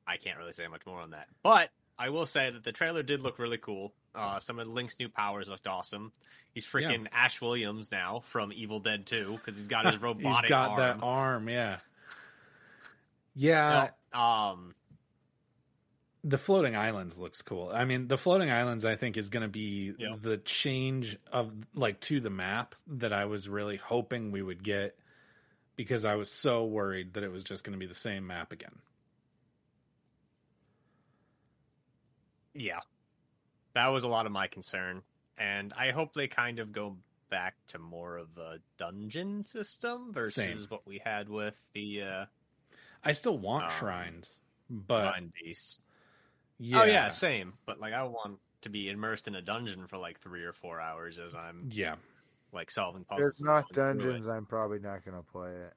I 0.05 0.17
can't 0.17 0.37
really 0.37 0.53
say 0.53 0.67
much 0.67 0.85
more 0.85 0.99
on 0.99 1.11
that. 1.11 1.27
But 1.43 1.69
I 1.97 2.09
will 2.09 2.25
say 2.25 2.49
that 2.49 2.63
the 2.63 2.71
trailer 2.71 3.03
did 3.03 3.21
look 3.21 3.37
really 3.39 3.57
cool. 3.57 3.93
Uh, 4.19 4.39
some 4.39 4.59
of 4.59 4.67
Link's 4.67 4.97
new 4.99 5.09
powers 5.09 5.47
looked 5.49 5.67
awesome. 5.67 6.11
He's 6.53 6.65
freaking 6.65 7.07
Ash 7.11 7.41
Williams 7.41 7.91
now 7.91 8.21
from 8.25 8.51
Evil 8.53 8.79
Dead 8.79 9.05
2 9.05 9.33
because 9.33 9.55
he's 9.57 9.67
got 9.67 9.85
his 9.91 9.97
robotic 10.01 10.41
He's 10.43 10.49
got 10.49 10.71
arm. 10.71 10.79
that 10.79 10.99
arm, 11.05 11.49
yeah. 11.49 11.77
Yeah, 13.35 13.89
No, 14.13 14.19
um, 14.19 14.75
the 16.23 16.37
floating 16.37 16.75
islands 16.75 17.17
looks 17.17 17.41
cool. 17.41 17.71
I 17.73 17.85
mean, 17.85 18.07
the 18.09 18.17
floating 18.17 18.51
islands 18.51 18.83
I 18.83 18.95
think 18.95 19.15
is 19.15 19.29
going 19.29 19.43
to 19.43 19.47
be 19.49 19.93
Yeah. 19.97 20.15
the 20.21 20.37
change 20.37 21.17
of 21.31 21.51
like 21.73 22.01
to 22.01 22.19
the 22.19 22.29
map 22.29 22.75
that 22.87 23.13
I 23.13 23.25
was 23.25 23.47
really 23.47 23.77
hoping 23.77 24.31
we 24.31 24.41
would 24.41 24.61
get 24.63 24.97
because 25.77 26.03
I 26.03 26.15
was 26.15 26.29
so 26.29 26.65
worried 26.65 27.13
that 27.13 27.23
it 27.23 27.31
was 27.31 27.45
just 27.45 27.63
going 27.63 27.71
to 27.73 27.79
be 27.79 27.85
the 27.85 27.95
same 27.95 28.27
map 28.27 28.51
again. 28.51 28.75
yeah, 32.53 32.79
that 33.73 33.87
was 33.87 34.03
a 34.03 34.07
lot 34.07 34.25
of 34.25 34.31
my 34.31 34.47
concern, 34.47 35.01
and 35.37 35.73
I 35.77 35.91
hope 35.91 36.13
they 36.13 36.27
kind 36.27 36.59
of 36.59 36.71
go 36.71 36.97
back 37.29 37.55
to 37.67 37.79
more 37.79 38.17
of 38.17 38.27
a 38.37 38.57
dungeon 38.77 39.45
system 39.45 40.11
versus 40.11 40.33
Same. 40.33 40.65
what 40.69 40.85
we 40.87 40.99
had 41.03 41.29
with 41.29 41.55
the 41.73 42.01
uh, 42.03 42.25
I 43.03 43.11
still 43.11 43.37
want 43.37 43.65
Um, 43.65 43.71
shrines, 43.71 44.39
but 44.69 45.11
Shrine 45.13 45.31
Beast. 45.41 45.81
yeah, 46.57 46.81
Oh 46.81 46.85
yeah, 46.85 47.09
same. 47.09 47.53
But 47.65 47.79
like, 47.79 47.93
I 47.93 48.03
want 48.03 48.39
to 48.61 48.69
be 48.69 48.89
immersed 48.89 49.27
in 49.27 49.35
a 49.35 49.41
dungeon 49.41 49.87
for 49.87 49.97
like 49.97 50.19
three 50.19 50.43
or 50.43 50.53
four 50.53 50.81
hours 50.81 51.19
as 51.19 51.33
I'm 51.35 51.69
yeah, 51.71 51.95
like 52.51 52.71
solving 52.71 53.03
If 53.03 53.07
puzzles. 53.07 53.23
There's 53.37 53.41
not 53.41 53.65
and 53.69 53.75
going 53.75 53.99
through 53.99 54.09
it. 54.09 54.13
dungeons. 54.13 54.27
I'm 54.27 54.45
probably 54.45 54.79
not 54.79 55.05
going 55.05 55.15
to 55.17 55.23
play 55.23 55.51
it. 55.51 55.73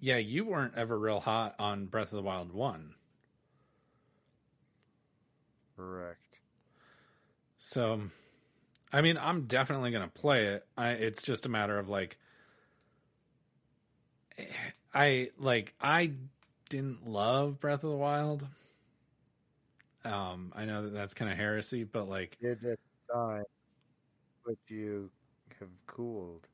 yeah. 0.00 0.16
You 0.16 0.44
weren't 0.46 0.74
ever 0.76 0.98
real 0.98 1.20
hot 1.20 1.54
on 1.58 1.86
Breath 1.86 2.12
of 2.12 2.16
the 2.16 2.22
Wild 2.22 2.52
one, 2.52 2.94
Correct. 5.76 6.25
So 7.66 8.00
I 8.92 9.00
mean, 9.00 9.18
I'm 9.20 9.46
definitely 9.46 9.90
going 9.90 10.04
to 10.04 10.20
play 10.20 10.46
it. 10.46 10.66
I, 10.78 10.90
it's 10.90 11.20
just 11.20 11.46
a 11.46 11.48
matter 11.48 11.76
of 11.78 11.88
like, 11.88 12.16
I 14.94 15.30
like 15.36 15.74
I 15.80 16.12
didn't 16.68 17.08
love 17.08 17.58
Breath 17.58 17.82
of 17.82 17.90
the 17.90 17.96
Wild. 17.96 18.46
Um, 20.04 20.52
I 20.54 20.64
know 20.64 20.82
that 20.84 20.94
that's 20.94 21.12
kind 21.12 21.30
of 21.30 21.36
heresy, 21.36 21.82
but 21.82 22.08
like, 22.08 22.38
Did 22.40 22.62
it 22.62 22.78
time, 23.12 23.42
but 24.44 24.54
you 24.68 25.10
have 25.58 25.68
cooled 25.88 26.46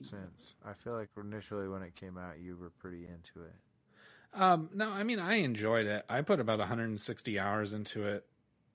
since. 0.00 0.54
I 0.64 0.74
feel 0.74 0.92
like 0.92 1.08
initially 1.20 1.66
when 1.66 1.82
it 1.82 1.96
came 1.96 2.16
out, 2.16 2.38
you 2.38 2.56
were 2.56 2.70
pretty 2.70 3.08
into 3.08 3.46
it. 3.48 4.40
Um, 4.40 4.70
no, 4.72 4.90
I 4.90 5.02
mean 5.02 5.18
I 5.18 5.36
enjoyed 5.36 5.86
it. 5.86 6.04
I 6.08 6.22
put 6.22 6.38
about 6.38 6.60
160 6.60 7.38
hours 7.40 7.72
into 7.72 8.06
it, 8.06 8.24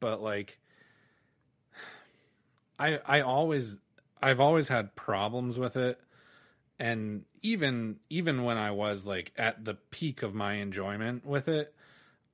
but 0.02 0.22
like 0.22 0.60
I 2.80 3.00
I 3.06 3.22
always 3.22 3.80
I've 4.22 4.40
always 4.40 4.68
had 4.68 4.96
problems 4.96 5.60
with 5.60 5.76
it. 5.76 6.00
And 6.80 7.26
even 7.42 8.00
even 8.10 8.44
when 8.44 8.58
I 8.58 8.72
was 8.72 9.06
like 9.06 9.32
at 9.38 9.64
the 9.64 9.76
peak 9.76 10.24
of 10.24 10.34
my 10.34 10.56
enjoyment 10.56 11.26
with 11.26 11.48
it, 11.48 11.74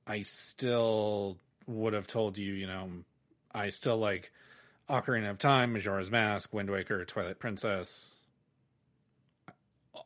I 0.06 0.22
still 0.22 1.38
would 1.66 1.92
have 1.92 2.06
told 2.06 2.38
you, 2.38 2.52
you 2.52 2.66
know, 2.66 2.90
I 3.52 3.68
still 3.68 3.98
like 3.98 4.32
Ocarina 4.88 5.30
of 5.30 5.38
Time, 5.38 5.72
Majora's 5.72 6.10
Mask, 6.10 6.52
Wind 6.52 6.70
Waker, 6.70 7.04
Twilight 7.04 7.38
Princess. 7.38 8.16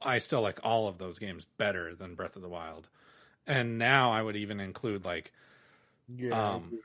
I 0.02 0.18
still 0.18 0.42
like 0.42 0.60
all 0.62 0.88
of 0.88 0.98
those 0.98 1.18
games 1.18 1.46
better 1.56 1.94
than 1.94 2.14
Breath 2.14 2.36
of 2.36 2.42
the 2.42 2.48
Wild. 2.48 2.88
And 3.46 3.78
now 3.78 4.10
I 4.10 4.20
would 4.20 4.36
even 4.36 4.60
include 4.60 5.04
like 5.04 5.32
Yeah. 6.08 6.54
um 6.54 6.78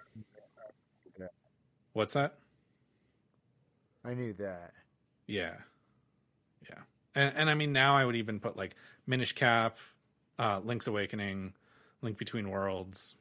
what's 1.93 2.13
that? 2.13 2.35
I 4.03 4.13
knew 4.13 4.34
that. 4.34 4.73
Yeah. 5.27 5.55
Yeah. 6.69 6.80
And 7.15 7.34
and 7.35 7.49
I 7.49 7.53
mean 7.53 7.71
now 7.71 7.95
I 7.95 8.05
would 8.05 8.15
even 8.15 8.39
put 8.39 8.57
like 8.57 8.76
Minish 9.07 9.34
Cap, 9.34 9.77
uh 10.38 10.61
Link's 10.63 10.88
Awakening, 10.88 11.53
Link 12.01 12.17
Between 12.17 12.49
Worlds, 12.49 13.15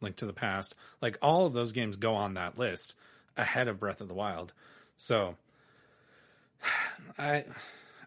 Link 0.00 0.16
to 0.16 0.26
the 0.26 0.32
Past. 0.32 0.74
Like 1.00 1.18
all 1.22 1.46
of 1.46 1.52
those 1.52 1.72
games 1.72 1.96
go 1.96 2.14
on 2.14 2.34
that 2.34 2.58
list 2.58 2.94
ahead 3.36 3.68
of 3.68 3.80
Breath 3.80 4.00
of 4.00 4.08
the 4.08 4.14
Wild. 4.14 4.52
So 4.96 5.36
I 7.18 7.44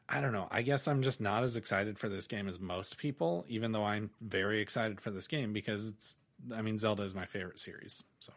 I 0.08 0.20
don't 0.20 0.34
know. 0.34 0.48
I 0.52 0.62
guess 0.62 0.88
I'm 0.88 1.04
just 1.04 1.22
not 1.22 1.44
as 1.44 1.56
excited 1.56 1.98
for 1.98 2.10
this 2.10 2.28
game 2.28 2.50
as 2.50 2.60
most 2.60 2.98
people, 2.98 3.46
even 3.48 3.72
though 3.72 3.86
I'm 3.86 4.10
very 4.20 4.60
excited 4.62 5.00
for 5.00 5.10
this 5.10 5.28
game 5.28 5.54
because 5.54 5.88
it's 5.88 6.16
I 6.54 6.62
mean 6.62 6.78
Zelda 6.78 7.04
is 7.04 7.16
my 7.16 7.26
favorite 7.26 7.60
series. 7.60 8.04
So 8.20 8.34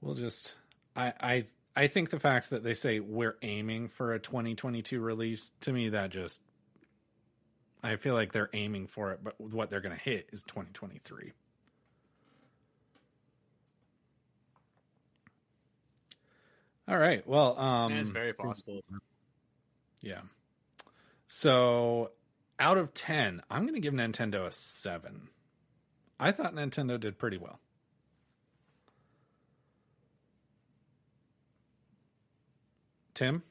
we'll 0.00 0.14
just 0.14 0.54
I 0.96 1.12
I 1.20 1.46
I 1.76 1.86
think 1.88 2.10
the 2.10 2.20
fact 2.20 2.50
that 2.50 2.62
they 2.62 2.74
say 2.74 3.00
we're 3.00 3.36
aiming 3.42 3.88
for 3.88 4.12
a 4.12 4.18
2022 4.20 5.00
release 5.00 5.52
to 5.62 5.72
me 5.72 5.88
that 5.90 6.10
just 6.10 6.42
I 7.82 7.96
feel 7.96 8.14
like 8.14 8.32
they're 8.32 8.50
aiming 8.52 8.86
for 8.86 9.12
it, 9.12 9.20
but 9.22 9.38
what 9.40 9.70
they're 9.70 9.80
going 9.82 9.94
to 9.94 10.00
hit 10.00 10.28
is 10.32 10.42
2023. 10.44 11.32
All 16.88 16.98
right. 16.98 17.26
Well, 17.26 17.58
um 17.58 17.92
Yeah, 17.92 18.00
it's 18.00 18.08
very 18.08 18.32
possible. 18.32 18.82
yeah. 20.00 20.20
So, 21.26 22.12
out 22.60 22.78
of 22.78 22.94
10, 22.94 23.42
I'm 23.50 23.62
going 23.62 23.74
to 23.74 23.80
give 23.80 23.94
Nintendo 23.94 24.46
a 24.46 24.52
7. 24.52 25.28
I 26.20 26.30
thought 26.30 26.54
Nintendo 26.54 27.00
did 27.00 27.18
pretty 27.18 27.38
well. 27.38 27.58
Tim? 33.14 33.42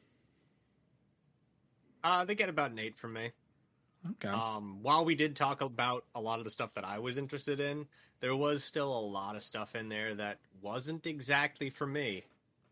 Uh, 2.04 2.26
they 2.26 2.36
get 2.36 2.50
about 2.50 2.72
an 2.72 2.80
eight 2.80 2.98
from 2.98 3.14
me. 3.14 3.32
Okay. 4.12 4.28
Um, 4.28 4.80
while 4.82 5.06
we 5.06 5.16
did 5.16 5.36
talk 5.36 5.62
about 5.62 6.06
a 6.16 6.22
lot 6.22 6.40
of 6.40 6.46
the 6.46 6.52
stuff 6.52 6.74
that 6.74 6.84
I 6.84 7.00
was 7.00 7.18
interested 7.18 7.60
in, 7.60 7.88
there 8.20 8.36
was 8.36 8.64
still 8.64 8.98
a 8.98 9.00
lot 9.00 9.36
of 9.36 9.44
stuff 9.44 9.76
in 9.76 9.88
there 9.88 10.14
that 10.16 10.40
wasn't 10.62 11.08
exactly 11.08 11.70
for 11.70 11.88
me. 11.88 12.24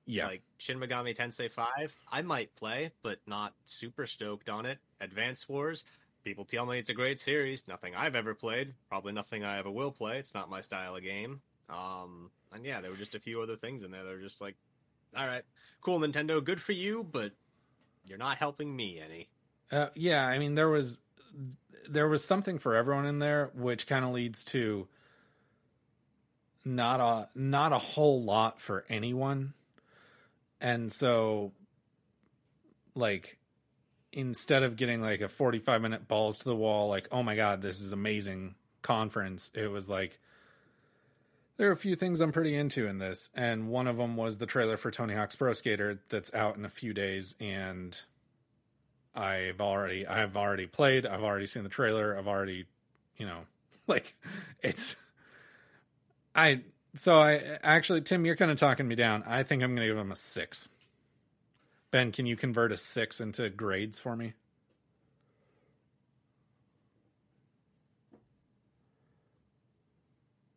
Yeah. 0.05 0.27
Like 0.27 0.41
Shin 0.57 0.77
Megami 0.77 1.15
Tensei 1.15 1.49
5, 1.49 1.95
I 2.11 2.22
might 2.22 2.53
play, 2.55 2.91
but 3.01 3.19
not 3.27 3.53
super 3.63 4.05
stoked 4.05 4.49
on 4.49 4.65
it. 4.65 4.80
Advance 4.99 5.47
Wars, 5.47 5.85
people 6.23 6.43
tell 6.43 6.65
me 6.65 6.80
it's 6.80 6.89
a 6.89 6.93
great 6.93 7.19
series. 7.19 7.68
Nothing 7.68 7.95
I've 7.95 8.15
ever 8.15 8.34
played. 8.34 8.73
Probably 8.89 9.13
nothing 9.13 9.45
I 9.45 9.57
ever 9.57 9.72
will 9.72 9.91
play. 9.91 10.18
It's 10.18 10.34
not 10.34 10.49
my 10.49 10.59
style 10.59 10.97
of 10.97 11.03
game. 11.03 11.41
Um, 11.69 12.30
and 12.51 12.65
yeah, 12.65 12.81
there 12.81 12.91
were 12.91 12.97
just 12.97 13.15
a 13.15 13.19
few 13.19 13.41
other 13.41 13.55
things 13.55 13.84
in 13.84 13.91
there 13.91 14.03
that 14.03 14.09
were 14.09 14.22
just 14.22 14.41
like, 14.41 14.55
all 15.16 15.28
right, 15.28 15.44
cool, 15.82 16.00
Nintendo, 16.00 16.44
good 16.44 16.62
for 16.62 16.72
you, 16.72 17.08
but 17.10 17.32
you're 18.06 18.18
not 18.18 18.38
helping 18.38 18.76
me 18.76 19.00
any. 19.04 19.30
Uh, 19.72 19.90
yeah, 19.96 20.26
I 20.26 20.40
mean 20.40 20.56
there 20.56 20.70
was 20.70 21.00
there 21.90 22.08
was 22.08 22.24
something 22.24 22.60
for 22.60 22.76
everyone 22.76 23.06
in 23.06 23.20
there, 23.20 23.52
which 23.54 23.88
kind 23.88 24.06
of 24.06 24.12
leads 24.12 24.44
to 24.46 24.88
not 26.64 27.00
a 27.00 27.30
not 27.36 27.74
a 27.74 27.78
whole 27.78 28.24
lot 28.24 28.60
for 28.60 28.86
anyone, 28.90 29.54
and 30.60 30.92
so 30.92 31.54
like 32.96 33.38
instead 34.12 34.64
of 34.64 34.76
getting 34.76 35.02
like 35.02 35.22
a 35.22 35.30
45 35.30 35.82
minute 35.82 36.08
balls 36.08 36.40
to 36.40 36.46
the 36.46 36.56
wall 36.56 36.90
like 36.90 37.08
oh 37.12 37.24
my 37.24 37.36
god 37.36 37.62
this 37.62 37.80
is 37.80 37.94
amazing 37.94 38.56
conference 38.82 39.50
it 39.54 39.68
was 39.68 39.88
like 39.88 40.20
there 41.62 41.70
are 41.70 41.74
a 41.74 41.78
few 41.78 41.96
things 41.96 42.22
i'm 42.22 42.32
pretty 42.32 42.56
into 42.56 42.88
in 42.88 42.98
this 42.98 43.30
and 43.36 43.70
one 43.70 43.86
of 43.86 43.98
them 43.98 44.18
was 44.18 44.40
the 44.40 44.48
trailer 44.48 44.78
for 44.78 44.90
tony 44.90 45.14
hawk's 45.14 45.36
pro 45.36 45.54
skater 45.54 46.02
that's 46.10 46.34
out 46.34 46.58
in 46.58 46.66
a 46.66 46.70
few 46.70 46.92
days 46.92 47.36
and 47.40 48.02
i've 49.14 49.62
already 49.62 50.08
i've 50.08 50.36
already 50.36 50.66
played 50.66 51.06
i've 51.06 51.22
already 51.22 51.46
seen 51.46 51.62
the 51.62 51.70
trailer 51.70 52.18
i've 52.18 52.28
already 52.28 52.66
you 53.18 53.28
know 53.28 53.42
like 53.88 54.16
it's 54.64 54.96
i 56.34 56.62
so 56.96 57.22
i 57.22 57.60
actually 57.62 58.02
tim 58.02 58.26
you're 58.26 58.36
kind 58.36 58.50
of 58.50 58.58
talking 58.58 58.88
me 58.88 58.96
down 58.96 59.24
i 59.28 59.44
think 59.44 59.62
i'm 59.62 59.76
gonna 59.76 59.86
give 59.86 59.98
him 59.98 60.12
a 60.12 60.16
six 60.16 60.68
Ben, 61.92 62.14
can 62.14 62.26
you 62.26 62.38
convert 62.38 62.72
a 62.72 62.78
six 62.78 63.20
into 63.20 63.50
grades 63.50 64.00
for 64.00 64.16
me? 64.16 64.34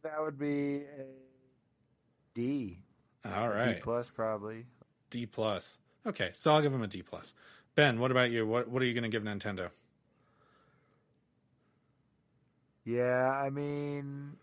That 0.04 0.20
would 0.20 0.38
be 0.38 0.82
a 0.82 1.06
D. 2.34 2.78
All 3.24 3.48
right. 3.48 3.76
D 3.76 3.80
plus 3.82 4.10
probably. 4.10 4.66
D 5.08 5.24
plus. 5.24 5.78
Okay, 6.06 6.30
so 6.34 6.54
I'll 6.54 6.60
give 6.60 6.74
him 6.74 6.82
a 6.82 6.86
D 6.86 7.02
plus. 7.02 7.32
Ben, 7.74 7.98
what 7.98 8.10
about 8.10 8.30
you? 8.30 8.46
What 8.46 8.68
what 8.68 8.82
are 8.82 8.84
you 8.84 8.92
going 8.92 9.02
to 9.02 9.08
give 9.08 9.22
Nintendo? 9.22 9.70
Yeah, 12.84 13.30
I 13.30 13.48
mean, 13.48 14.36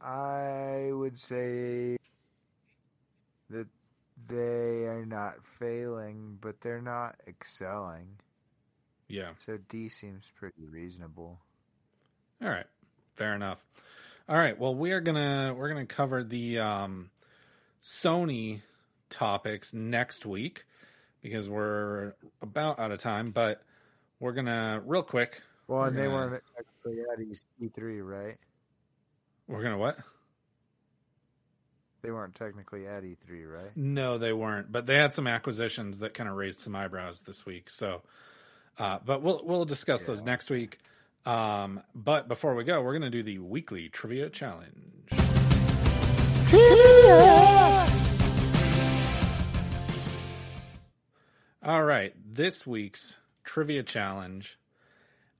I 0.00 0.88
would 0.92 1.18
say 1.18 1.98
that 3.50 3.68
they 4.26 4.86
are 4.86 5.04
not 5.04 5.44
failing, 5.58 6.38
but 6.40 6.62
they're 6.62 6.80
not 6.80 7.16
excelling. 7.28 8.08
Yeah. 9.08 9.32
So 9.38 9.58
D 9.68 9.90
seems 9.90 10.32
pretty 10.34 10.66
reasonable. 10.66 11.38
All 12.42 12.48
right. 12.48 12.66
Fair 13.16 13.34
enough. 13.34 13.64
All 14.28 14.36
right. 14.36 14.58
Well, 14.58 14.74
we 14.74 14.92
are 14.92 15.00
gonna 15.00 15.54
we're 15.56 15.68
gonna 15.68 15.86
cover 15.86 16.22
the 16.22 16.58
um, 16.58 17.10
Sony 17.82 18.60
topics 19.08 19.72
next 19.72 20.26
week 20.26 20.64
because 21.22 21.48
we're 21.48 22.12
about 22.42 22.78
out 22.78 22.90
of 22.90 22.98
time. 22.98 23.30
But 23.30 23.62
we're 24.20 24.32
gonna 24.32 24.82
real 24.84 25.02
quick. 25.02 25.40
Well, 25.66 25.84
and 25.84 25.96
they 25.96 26.04
gonna- 26.04 26.14
weren't 26.14 26.42
actually 26.58 27.00
at 27.00 27.20
E 27.60 27.68
three, 27.68 28.02
right? 28.02 28.36
We're 29.48 29.62
gonna 29.62 29.78
what? 29.78 29.98
They 32.02 32.10
weren't 32.10 32.34
technically 32.34 32.86
at 32.86 33.02
E 33.02 33.16
three, 33.26 33.44
right? 33.44 33.74
No, 33.74 34.18
they 34.18 34.34
weren't. 34.34 34.70
But 34.70 34.86
they 34.86 34.96
had 34.96 35.14
some 35.14 35.26
acquisitions 35.26 36.00
that 36.00 36.12
kind 36.12 36.28
of 36.28 36.36
raised 36.36 36.60
some 36.60 36.76
eyebrows 36.76 37.22
this 37.22 37.46
week. 37.46 37.70
So, 37.70 38.02
uh, 38.78 38.98
but 39.04 39.22
we'll 39.22 39.40
we'll 39.44 39.64
discuss 39.64 40.04
those 40.04 40.22
next 40.22 40.50
week. 40.50 40.80
Um, 41.26 41.82
but 41.94 42.28
before 42.28 42.54
we 42.54 42.64
go, 42.64 42.80
we're 42.80 42.92
gonna 42.92 43.10
do 43.10 43.22
the 43.24 43.38
weekly 43.40 43.88
trivia 43.88 44.30
challenge. 44.30 44.72
All 51.62 51.82
right, 51.82 52.14
this 52.24 52.64
week's 52.64 53.18
trivia 53.42 53.82
challenge. 53.82 54.56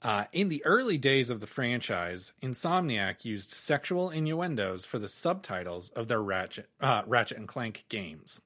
Uh, 0.02 0.24
in 0.32 0.48
the 0.48 0.64
early 0.64 0.98
days 0.98 1.30
of 1.30 1.40
the 1.40 1.46
franchise, 1.46 2.32
Insomniac 2.42 3.24
used 3.24 3.50
sexual 3.50 4.10
innuendos 4.10 4.84
for 4.84 4.98
the 4.98 5.08
subtitles 5.08 5.88
of 5.90 6.08
their 6.08 6.20
Ratchet, 6.20 6.68
uh, 6.80 7.02
Ratchet 7.06 7.38
and 7.38 7.48
Clank 7.48 7.84
games. 7.88 8.40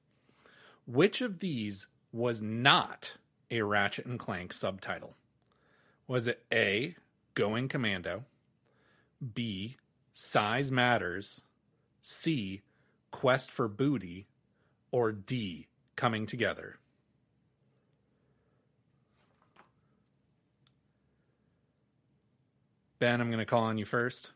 Which 0.85 1.21
of 1.21 1.39
these 1.39 1.87
was 2.11 2.41
not 2.41 3.17
a 3.49 3.63
Ratchet 3.63 4.05
and 4.05 4.19
Clank 4.19 4.53
subtitle? 4.53 5.15
Was 6.07 6.27
it 6.27 6.43
A, 6.51 6.95
Going 7.33 7.67
Commando, 7.67 8.25
B, 9.33 9.77
Size 10.11 10.71
Matters, 10.71 11.41
C, 12.01 12.61
Quest 13.11 13.51
for 13.51 13.67
Booty, 13.67 14.27
or 14.91 15.11
D, 15.11 15.67
Coming 15.95 16.25
Together? 16.25 16.77
Ben, 22.99 23.19
I'm 23.19 23.29
going 23.29 23.39
to 23.39 23.45
call 23.45 23.63
on 23.63 23.77
you 23.77 23.85
first. 23.85 24.31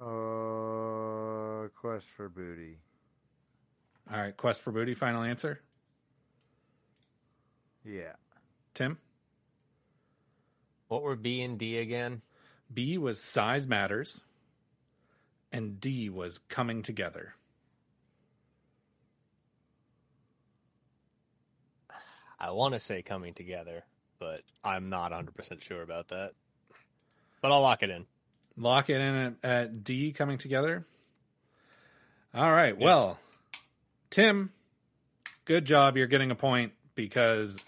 Uh, 0.00 1.68
Quest 1.74 2.06
for 2.06 2.28
Booty. 2.28 2.78
All 4.10 4.18
right, 4.18 4.36
Quest 4.36 4.62
for 4.62 4.72
Booty, 4.72 4.94
final 4.94 5.22
answer. 5.22 5.60
Yeah. 7.84 8.12
Tim? 8.72 8.98
What 10.88 11.02
were 11.02 11.16
B 11.16 11.42
and 11.42 11.58
D 11.58 11.78
again? 11.78 12.22
B 12.72 12.98
was 12.98 13.22
Size 13.22 13.66
Matters, 13.66 14.22
and 15.52 15.80
D 15.80 16.10
was 16.10 16.38
Coming 16.38 16.82
Together. 16.82 17.34
I 22.40 22.52
want 22.52 22.74
to 22.74 22.80
say 22.80 23.02
coming 23.02 23.34
together, 23.34 23.82
but 24.20 24.42
I'm 24.62 24.90
not 24.90 25.10
100% 25.10 25.60
sure 25.60 25.82
about 25.82 26.08
that. 26.08 26.32
But 27.40 27.50
I'll 27.50 27.62
lock 27.62 27.82
it 27.82 27.90
in. 27.90 28.06
Lock 28.56 28.90
it 28.90 29.00
in 29.00 29.14
at, 29.14 29.34
at 29.42 29.84
D, 29.84 30.12
Coming 30.12 30.38
Together. 30.38 30.86
All 32.34 32.52
right, 32.52 32.78
well, 32.78 33.18
Tim, 34.10 34.52
good 35.46 35.64
job. 35.64 35.96
You're 35.96 36.06
getting 36.06 36.30
a 36.30 36.36
point 36.36 36.72
because 36.94 37.58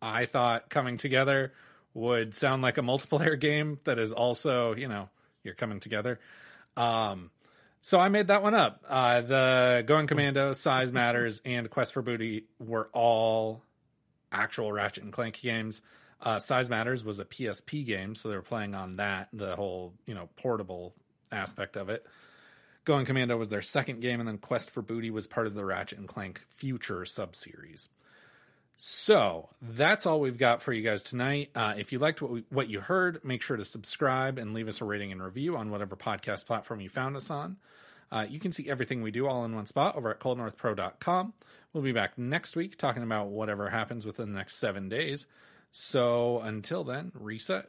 I 0.00 0.26
thought 0.26 0.70
Coming 0.70 0.96
Together 0.96 1.52
would 1.94 2.34
sound 2.34 2.62
like 2.62 2.78
a 2.78 2.82
multiplayer 2.82 3.38
game 3.40 3.78
that 3.84 3.98
is 3.98 4.12
also, 4.12 4.74
you 4.74 4.88
know, 4.88 5.08
you're 5.42 5.54
coming 5.54 5.80
together. 5.80 6.20
Um, 6.76 7.30
so 7.82 7.98
I 7.98 8.08
made 8.08 8.28
that 8.28 8.42
one 8.42 8.54
up. 8.54 8.84
Uh, 8.88 9.20
the 9.22 9.84
Going 9.86 10.06
Commando, 10.06 10.52
Size 10.52 10.92
Matters, 10.92 11.40
and 11.44 11.70
Quest 11.70 11.94
for 11.94 12.02
Booty 12.02 12.44
were 12.58 12.90
all 12.92 13.62
actual 14.30 14.70
Ratchet 14.70 15.02
and 15.02 15.12
Clank 15.12 15.40
games. 15.40 15.82
Uh, 16.20 16.38
Size 16.38 16.68
Matters 16.68 17.02
was 17.02 17.18
a 17.18 17.24
PSP 17.24 17.86
game, 17.86 18.14
so 18.14 18.28
they 18.28 18.34
were 18.34 18.42
playing 18.42 18.74
on 18.74 18.96
that, 18.96 19.28
the 19.32 19.56
whole 19.56 19.94
you 20.06 20.14
know 20.14 20.28
portable 20.36 20.94
aspect 21.32 21.76
of 21.76 21.88
it. 21.88 22.06
Going 22.84 23.06
Commando 23.06 23.36
was 23.36 23.48
their 23.48 23.62
second 23.62 24.00
game, 24.00 24.20
and 24.20 24.28
then 24.28 24.38
Quest 24.38 24.70
for 24.70 24.82
Booty 24.82 25.10
was 25.10 25.26
part 25.26 25.46
of 25.46 25.54
the 25.54 25.64
Ratchet 25.64 25.98
and 25.98 26.08
Clank 26.08 26.42
Future 26.48 27.00
subseries. 27.00 27.88
So 28.82 29.50
that's 29.60 30.06
all 30.06 30.20
we've 30.20 30.38
got 30.38 30.62
for 30.62 30.72
you 30.72 30.82
guys 30.82 31.02
tonight. 31.02 31.50
Uh, 31.54 31.74
if 31.76 31.92
you 31.92 31.98
liked 31.98 32.22
what 32.22 32.30
we, 32.30 32.44
what 32.48 32.70
you 32.70 32.80
heard, 32.80 33.22
make 33.22 33.42
sure 33.42 33.58
to 33.58 33.64
subscribe 33.64 34.38
and 34.38 34.54
leave 34.54 34.68
us 34.68 34.80
a 34.80 34.86
rating 34.86 35.12
and 35.12 35.22
review 35.22 35.54
on 35.54 35.70
whatever 35.70 35.96
podcast 35.96 36.46
platform 36.46 36.80
you 36.80 36.88
found 36.88 37.14
us 37.14 37.28
on. 37.28 37.58
Uh, 38.10 38.24
you 38.26 38.38
can 38.38 38.52
see 38.52 38.70
everything 38.70 39.02
we 39.02 39.10
do 39.10 39.26
all 39.26 39.44
in 39.44 39.54
one 39.54 39.66
spot 39.66 39.96
over 39.96 40.10
at 40.10 40.18
coldnorthpro.com. 40.18 41.34
We'll 41.74 41.82
be 41.82 41.92
back 41.92 42.16
next 42.16 42.56
week 42.56 42.78
talking 42.78 43.02
about 43.02 43.28
whatever 43.28 43.68
happens 43.68 44.06
within 44.06 44.32
the 44.32 44.38
next 44.38 44.56
seven 44.56 44.88
days. 44.88 45.26
So 45.70 46.40
until 46.40 46.82
then, 46.82 47.12
reset. 47.14 47.68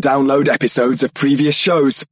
Download 0.00 0.48
episodes 0.48 1.02
of 1.02 1.12
previous 1.12 1.54
shows 1.54 2.06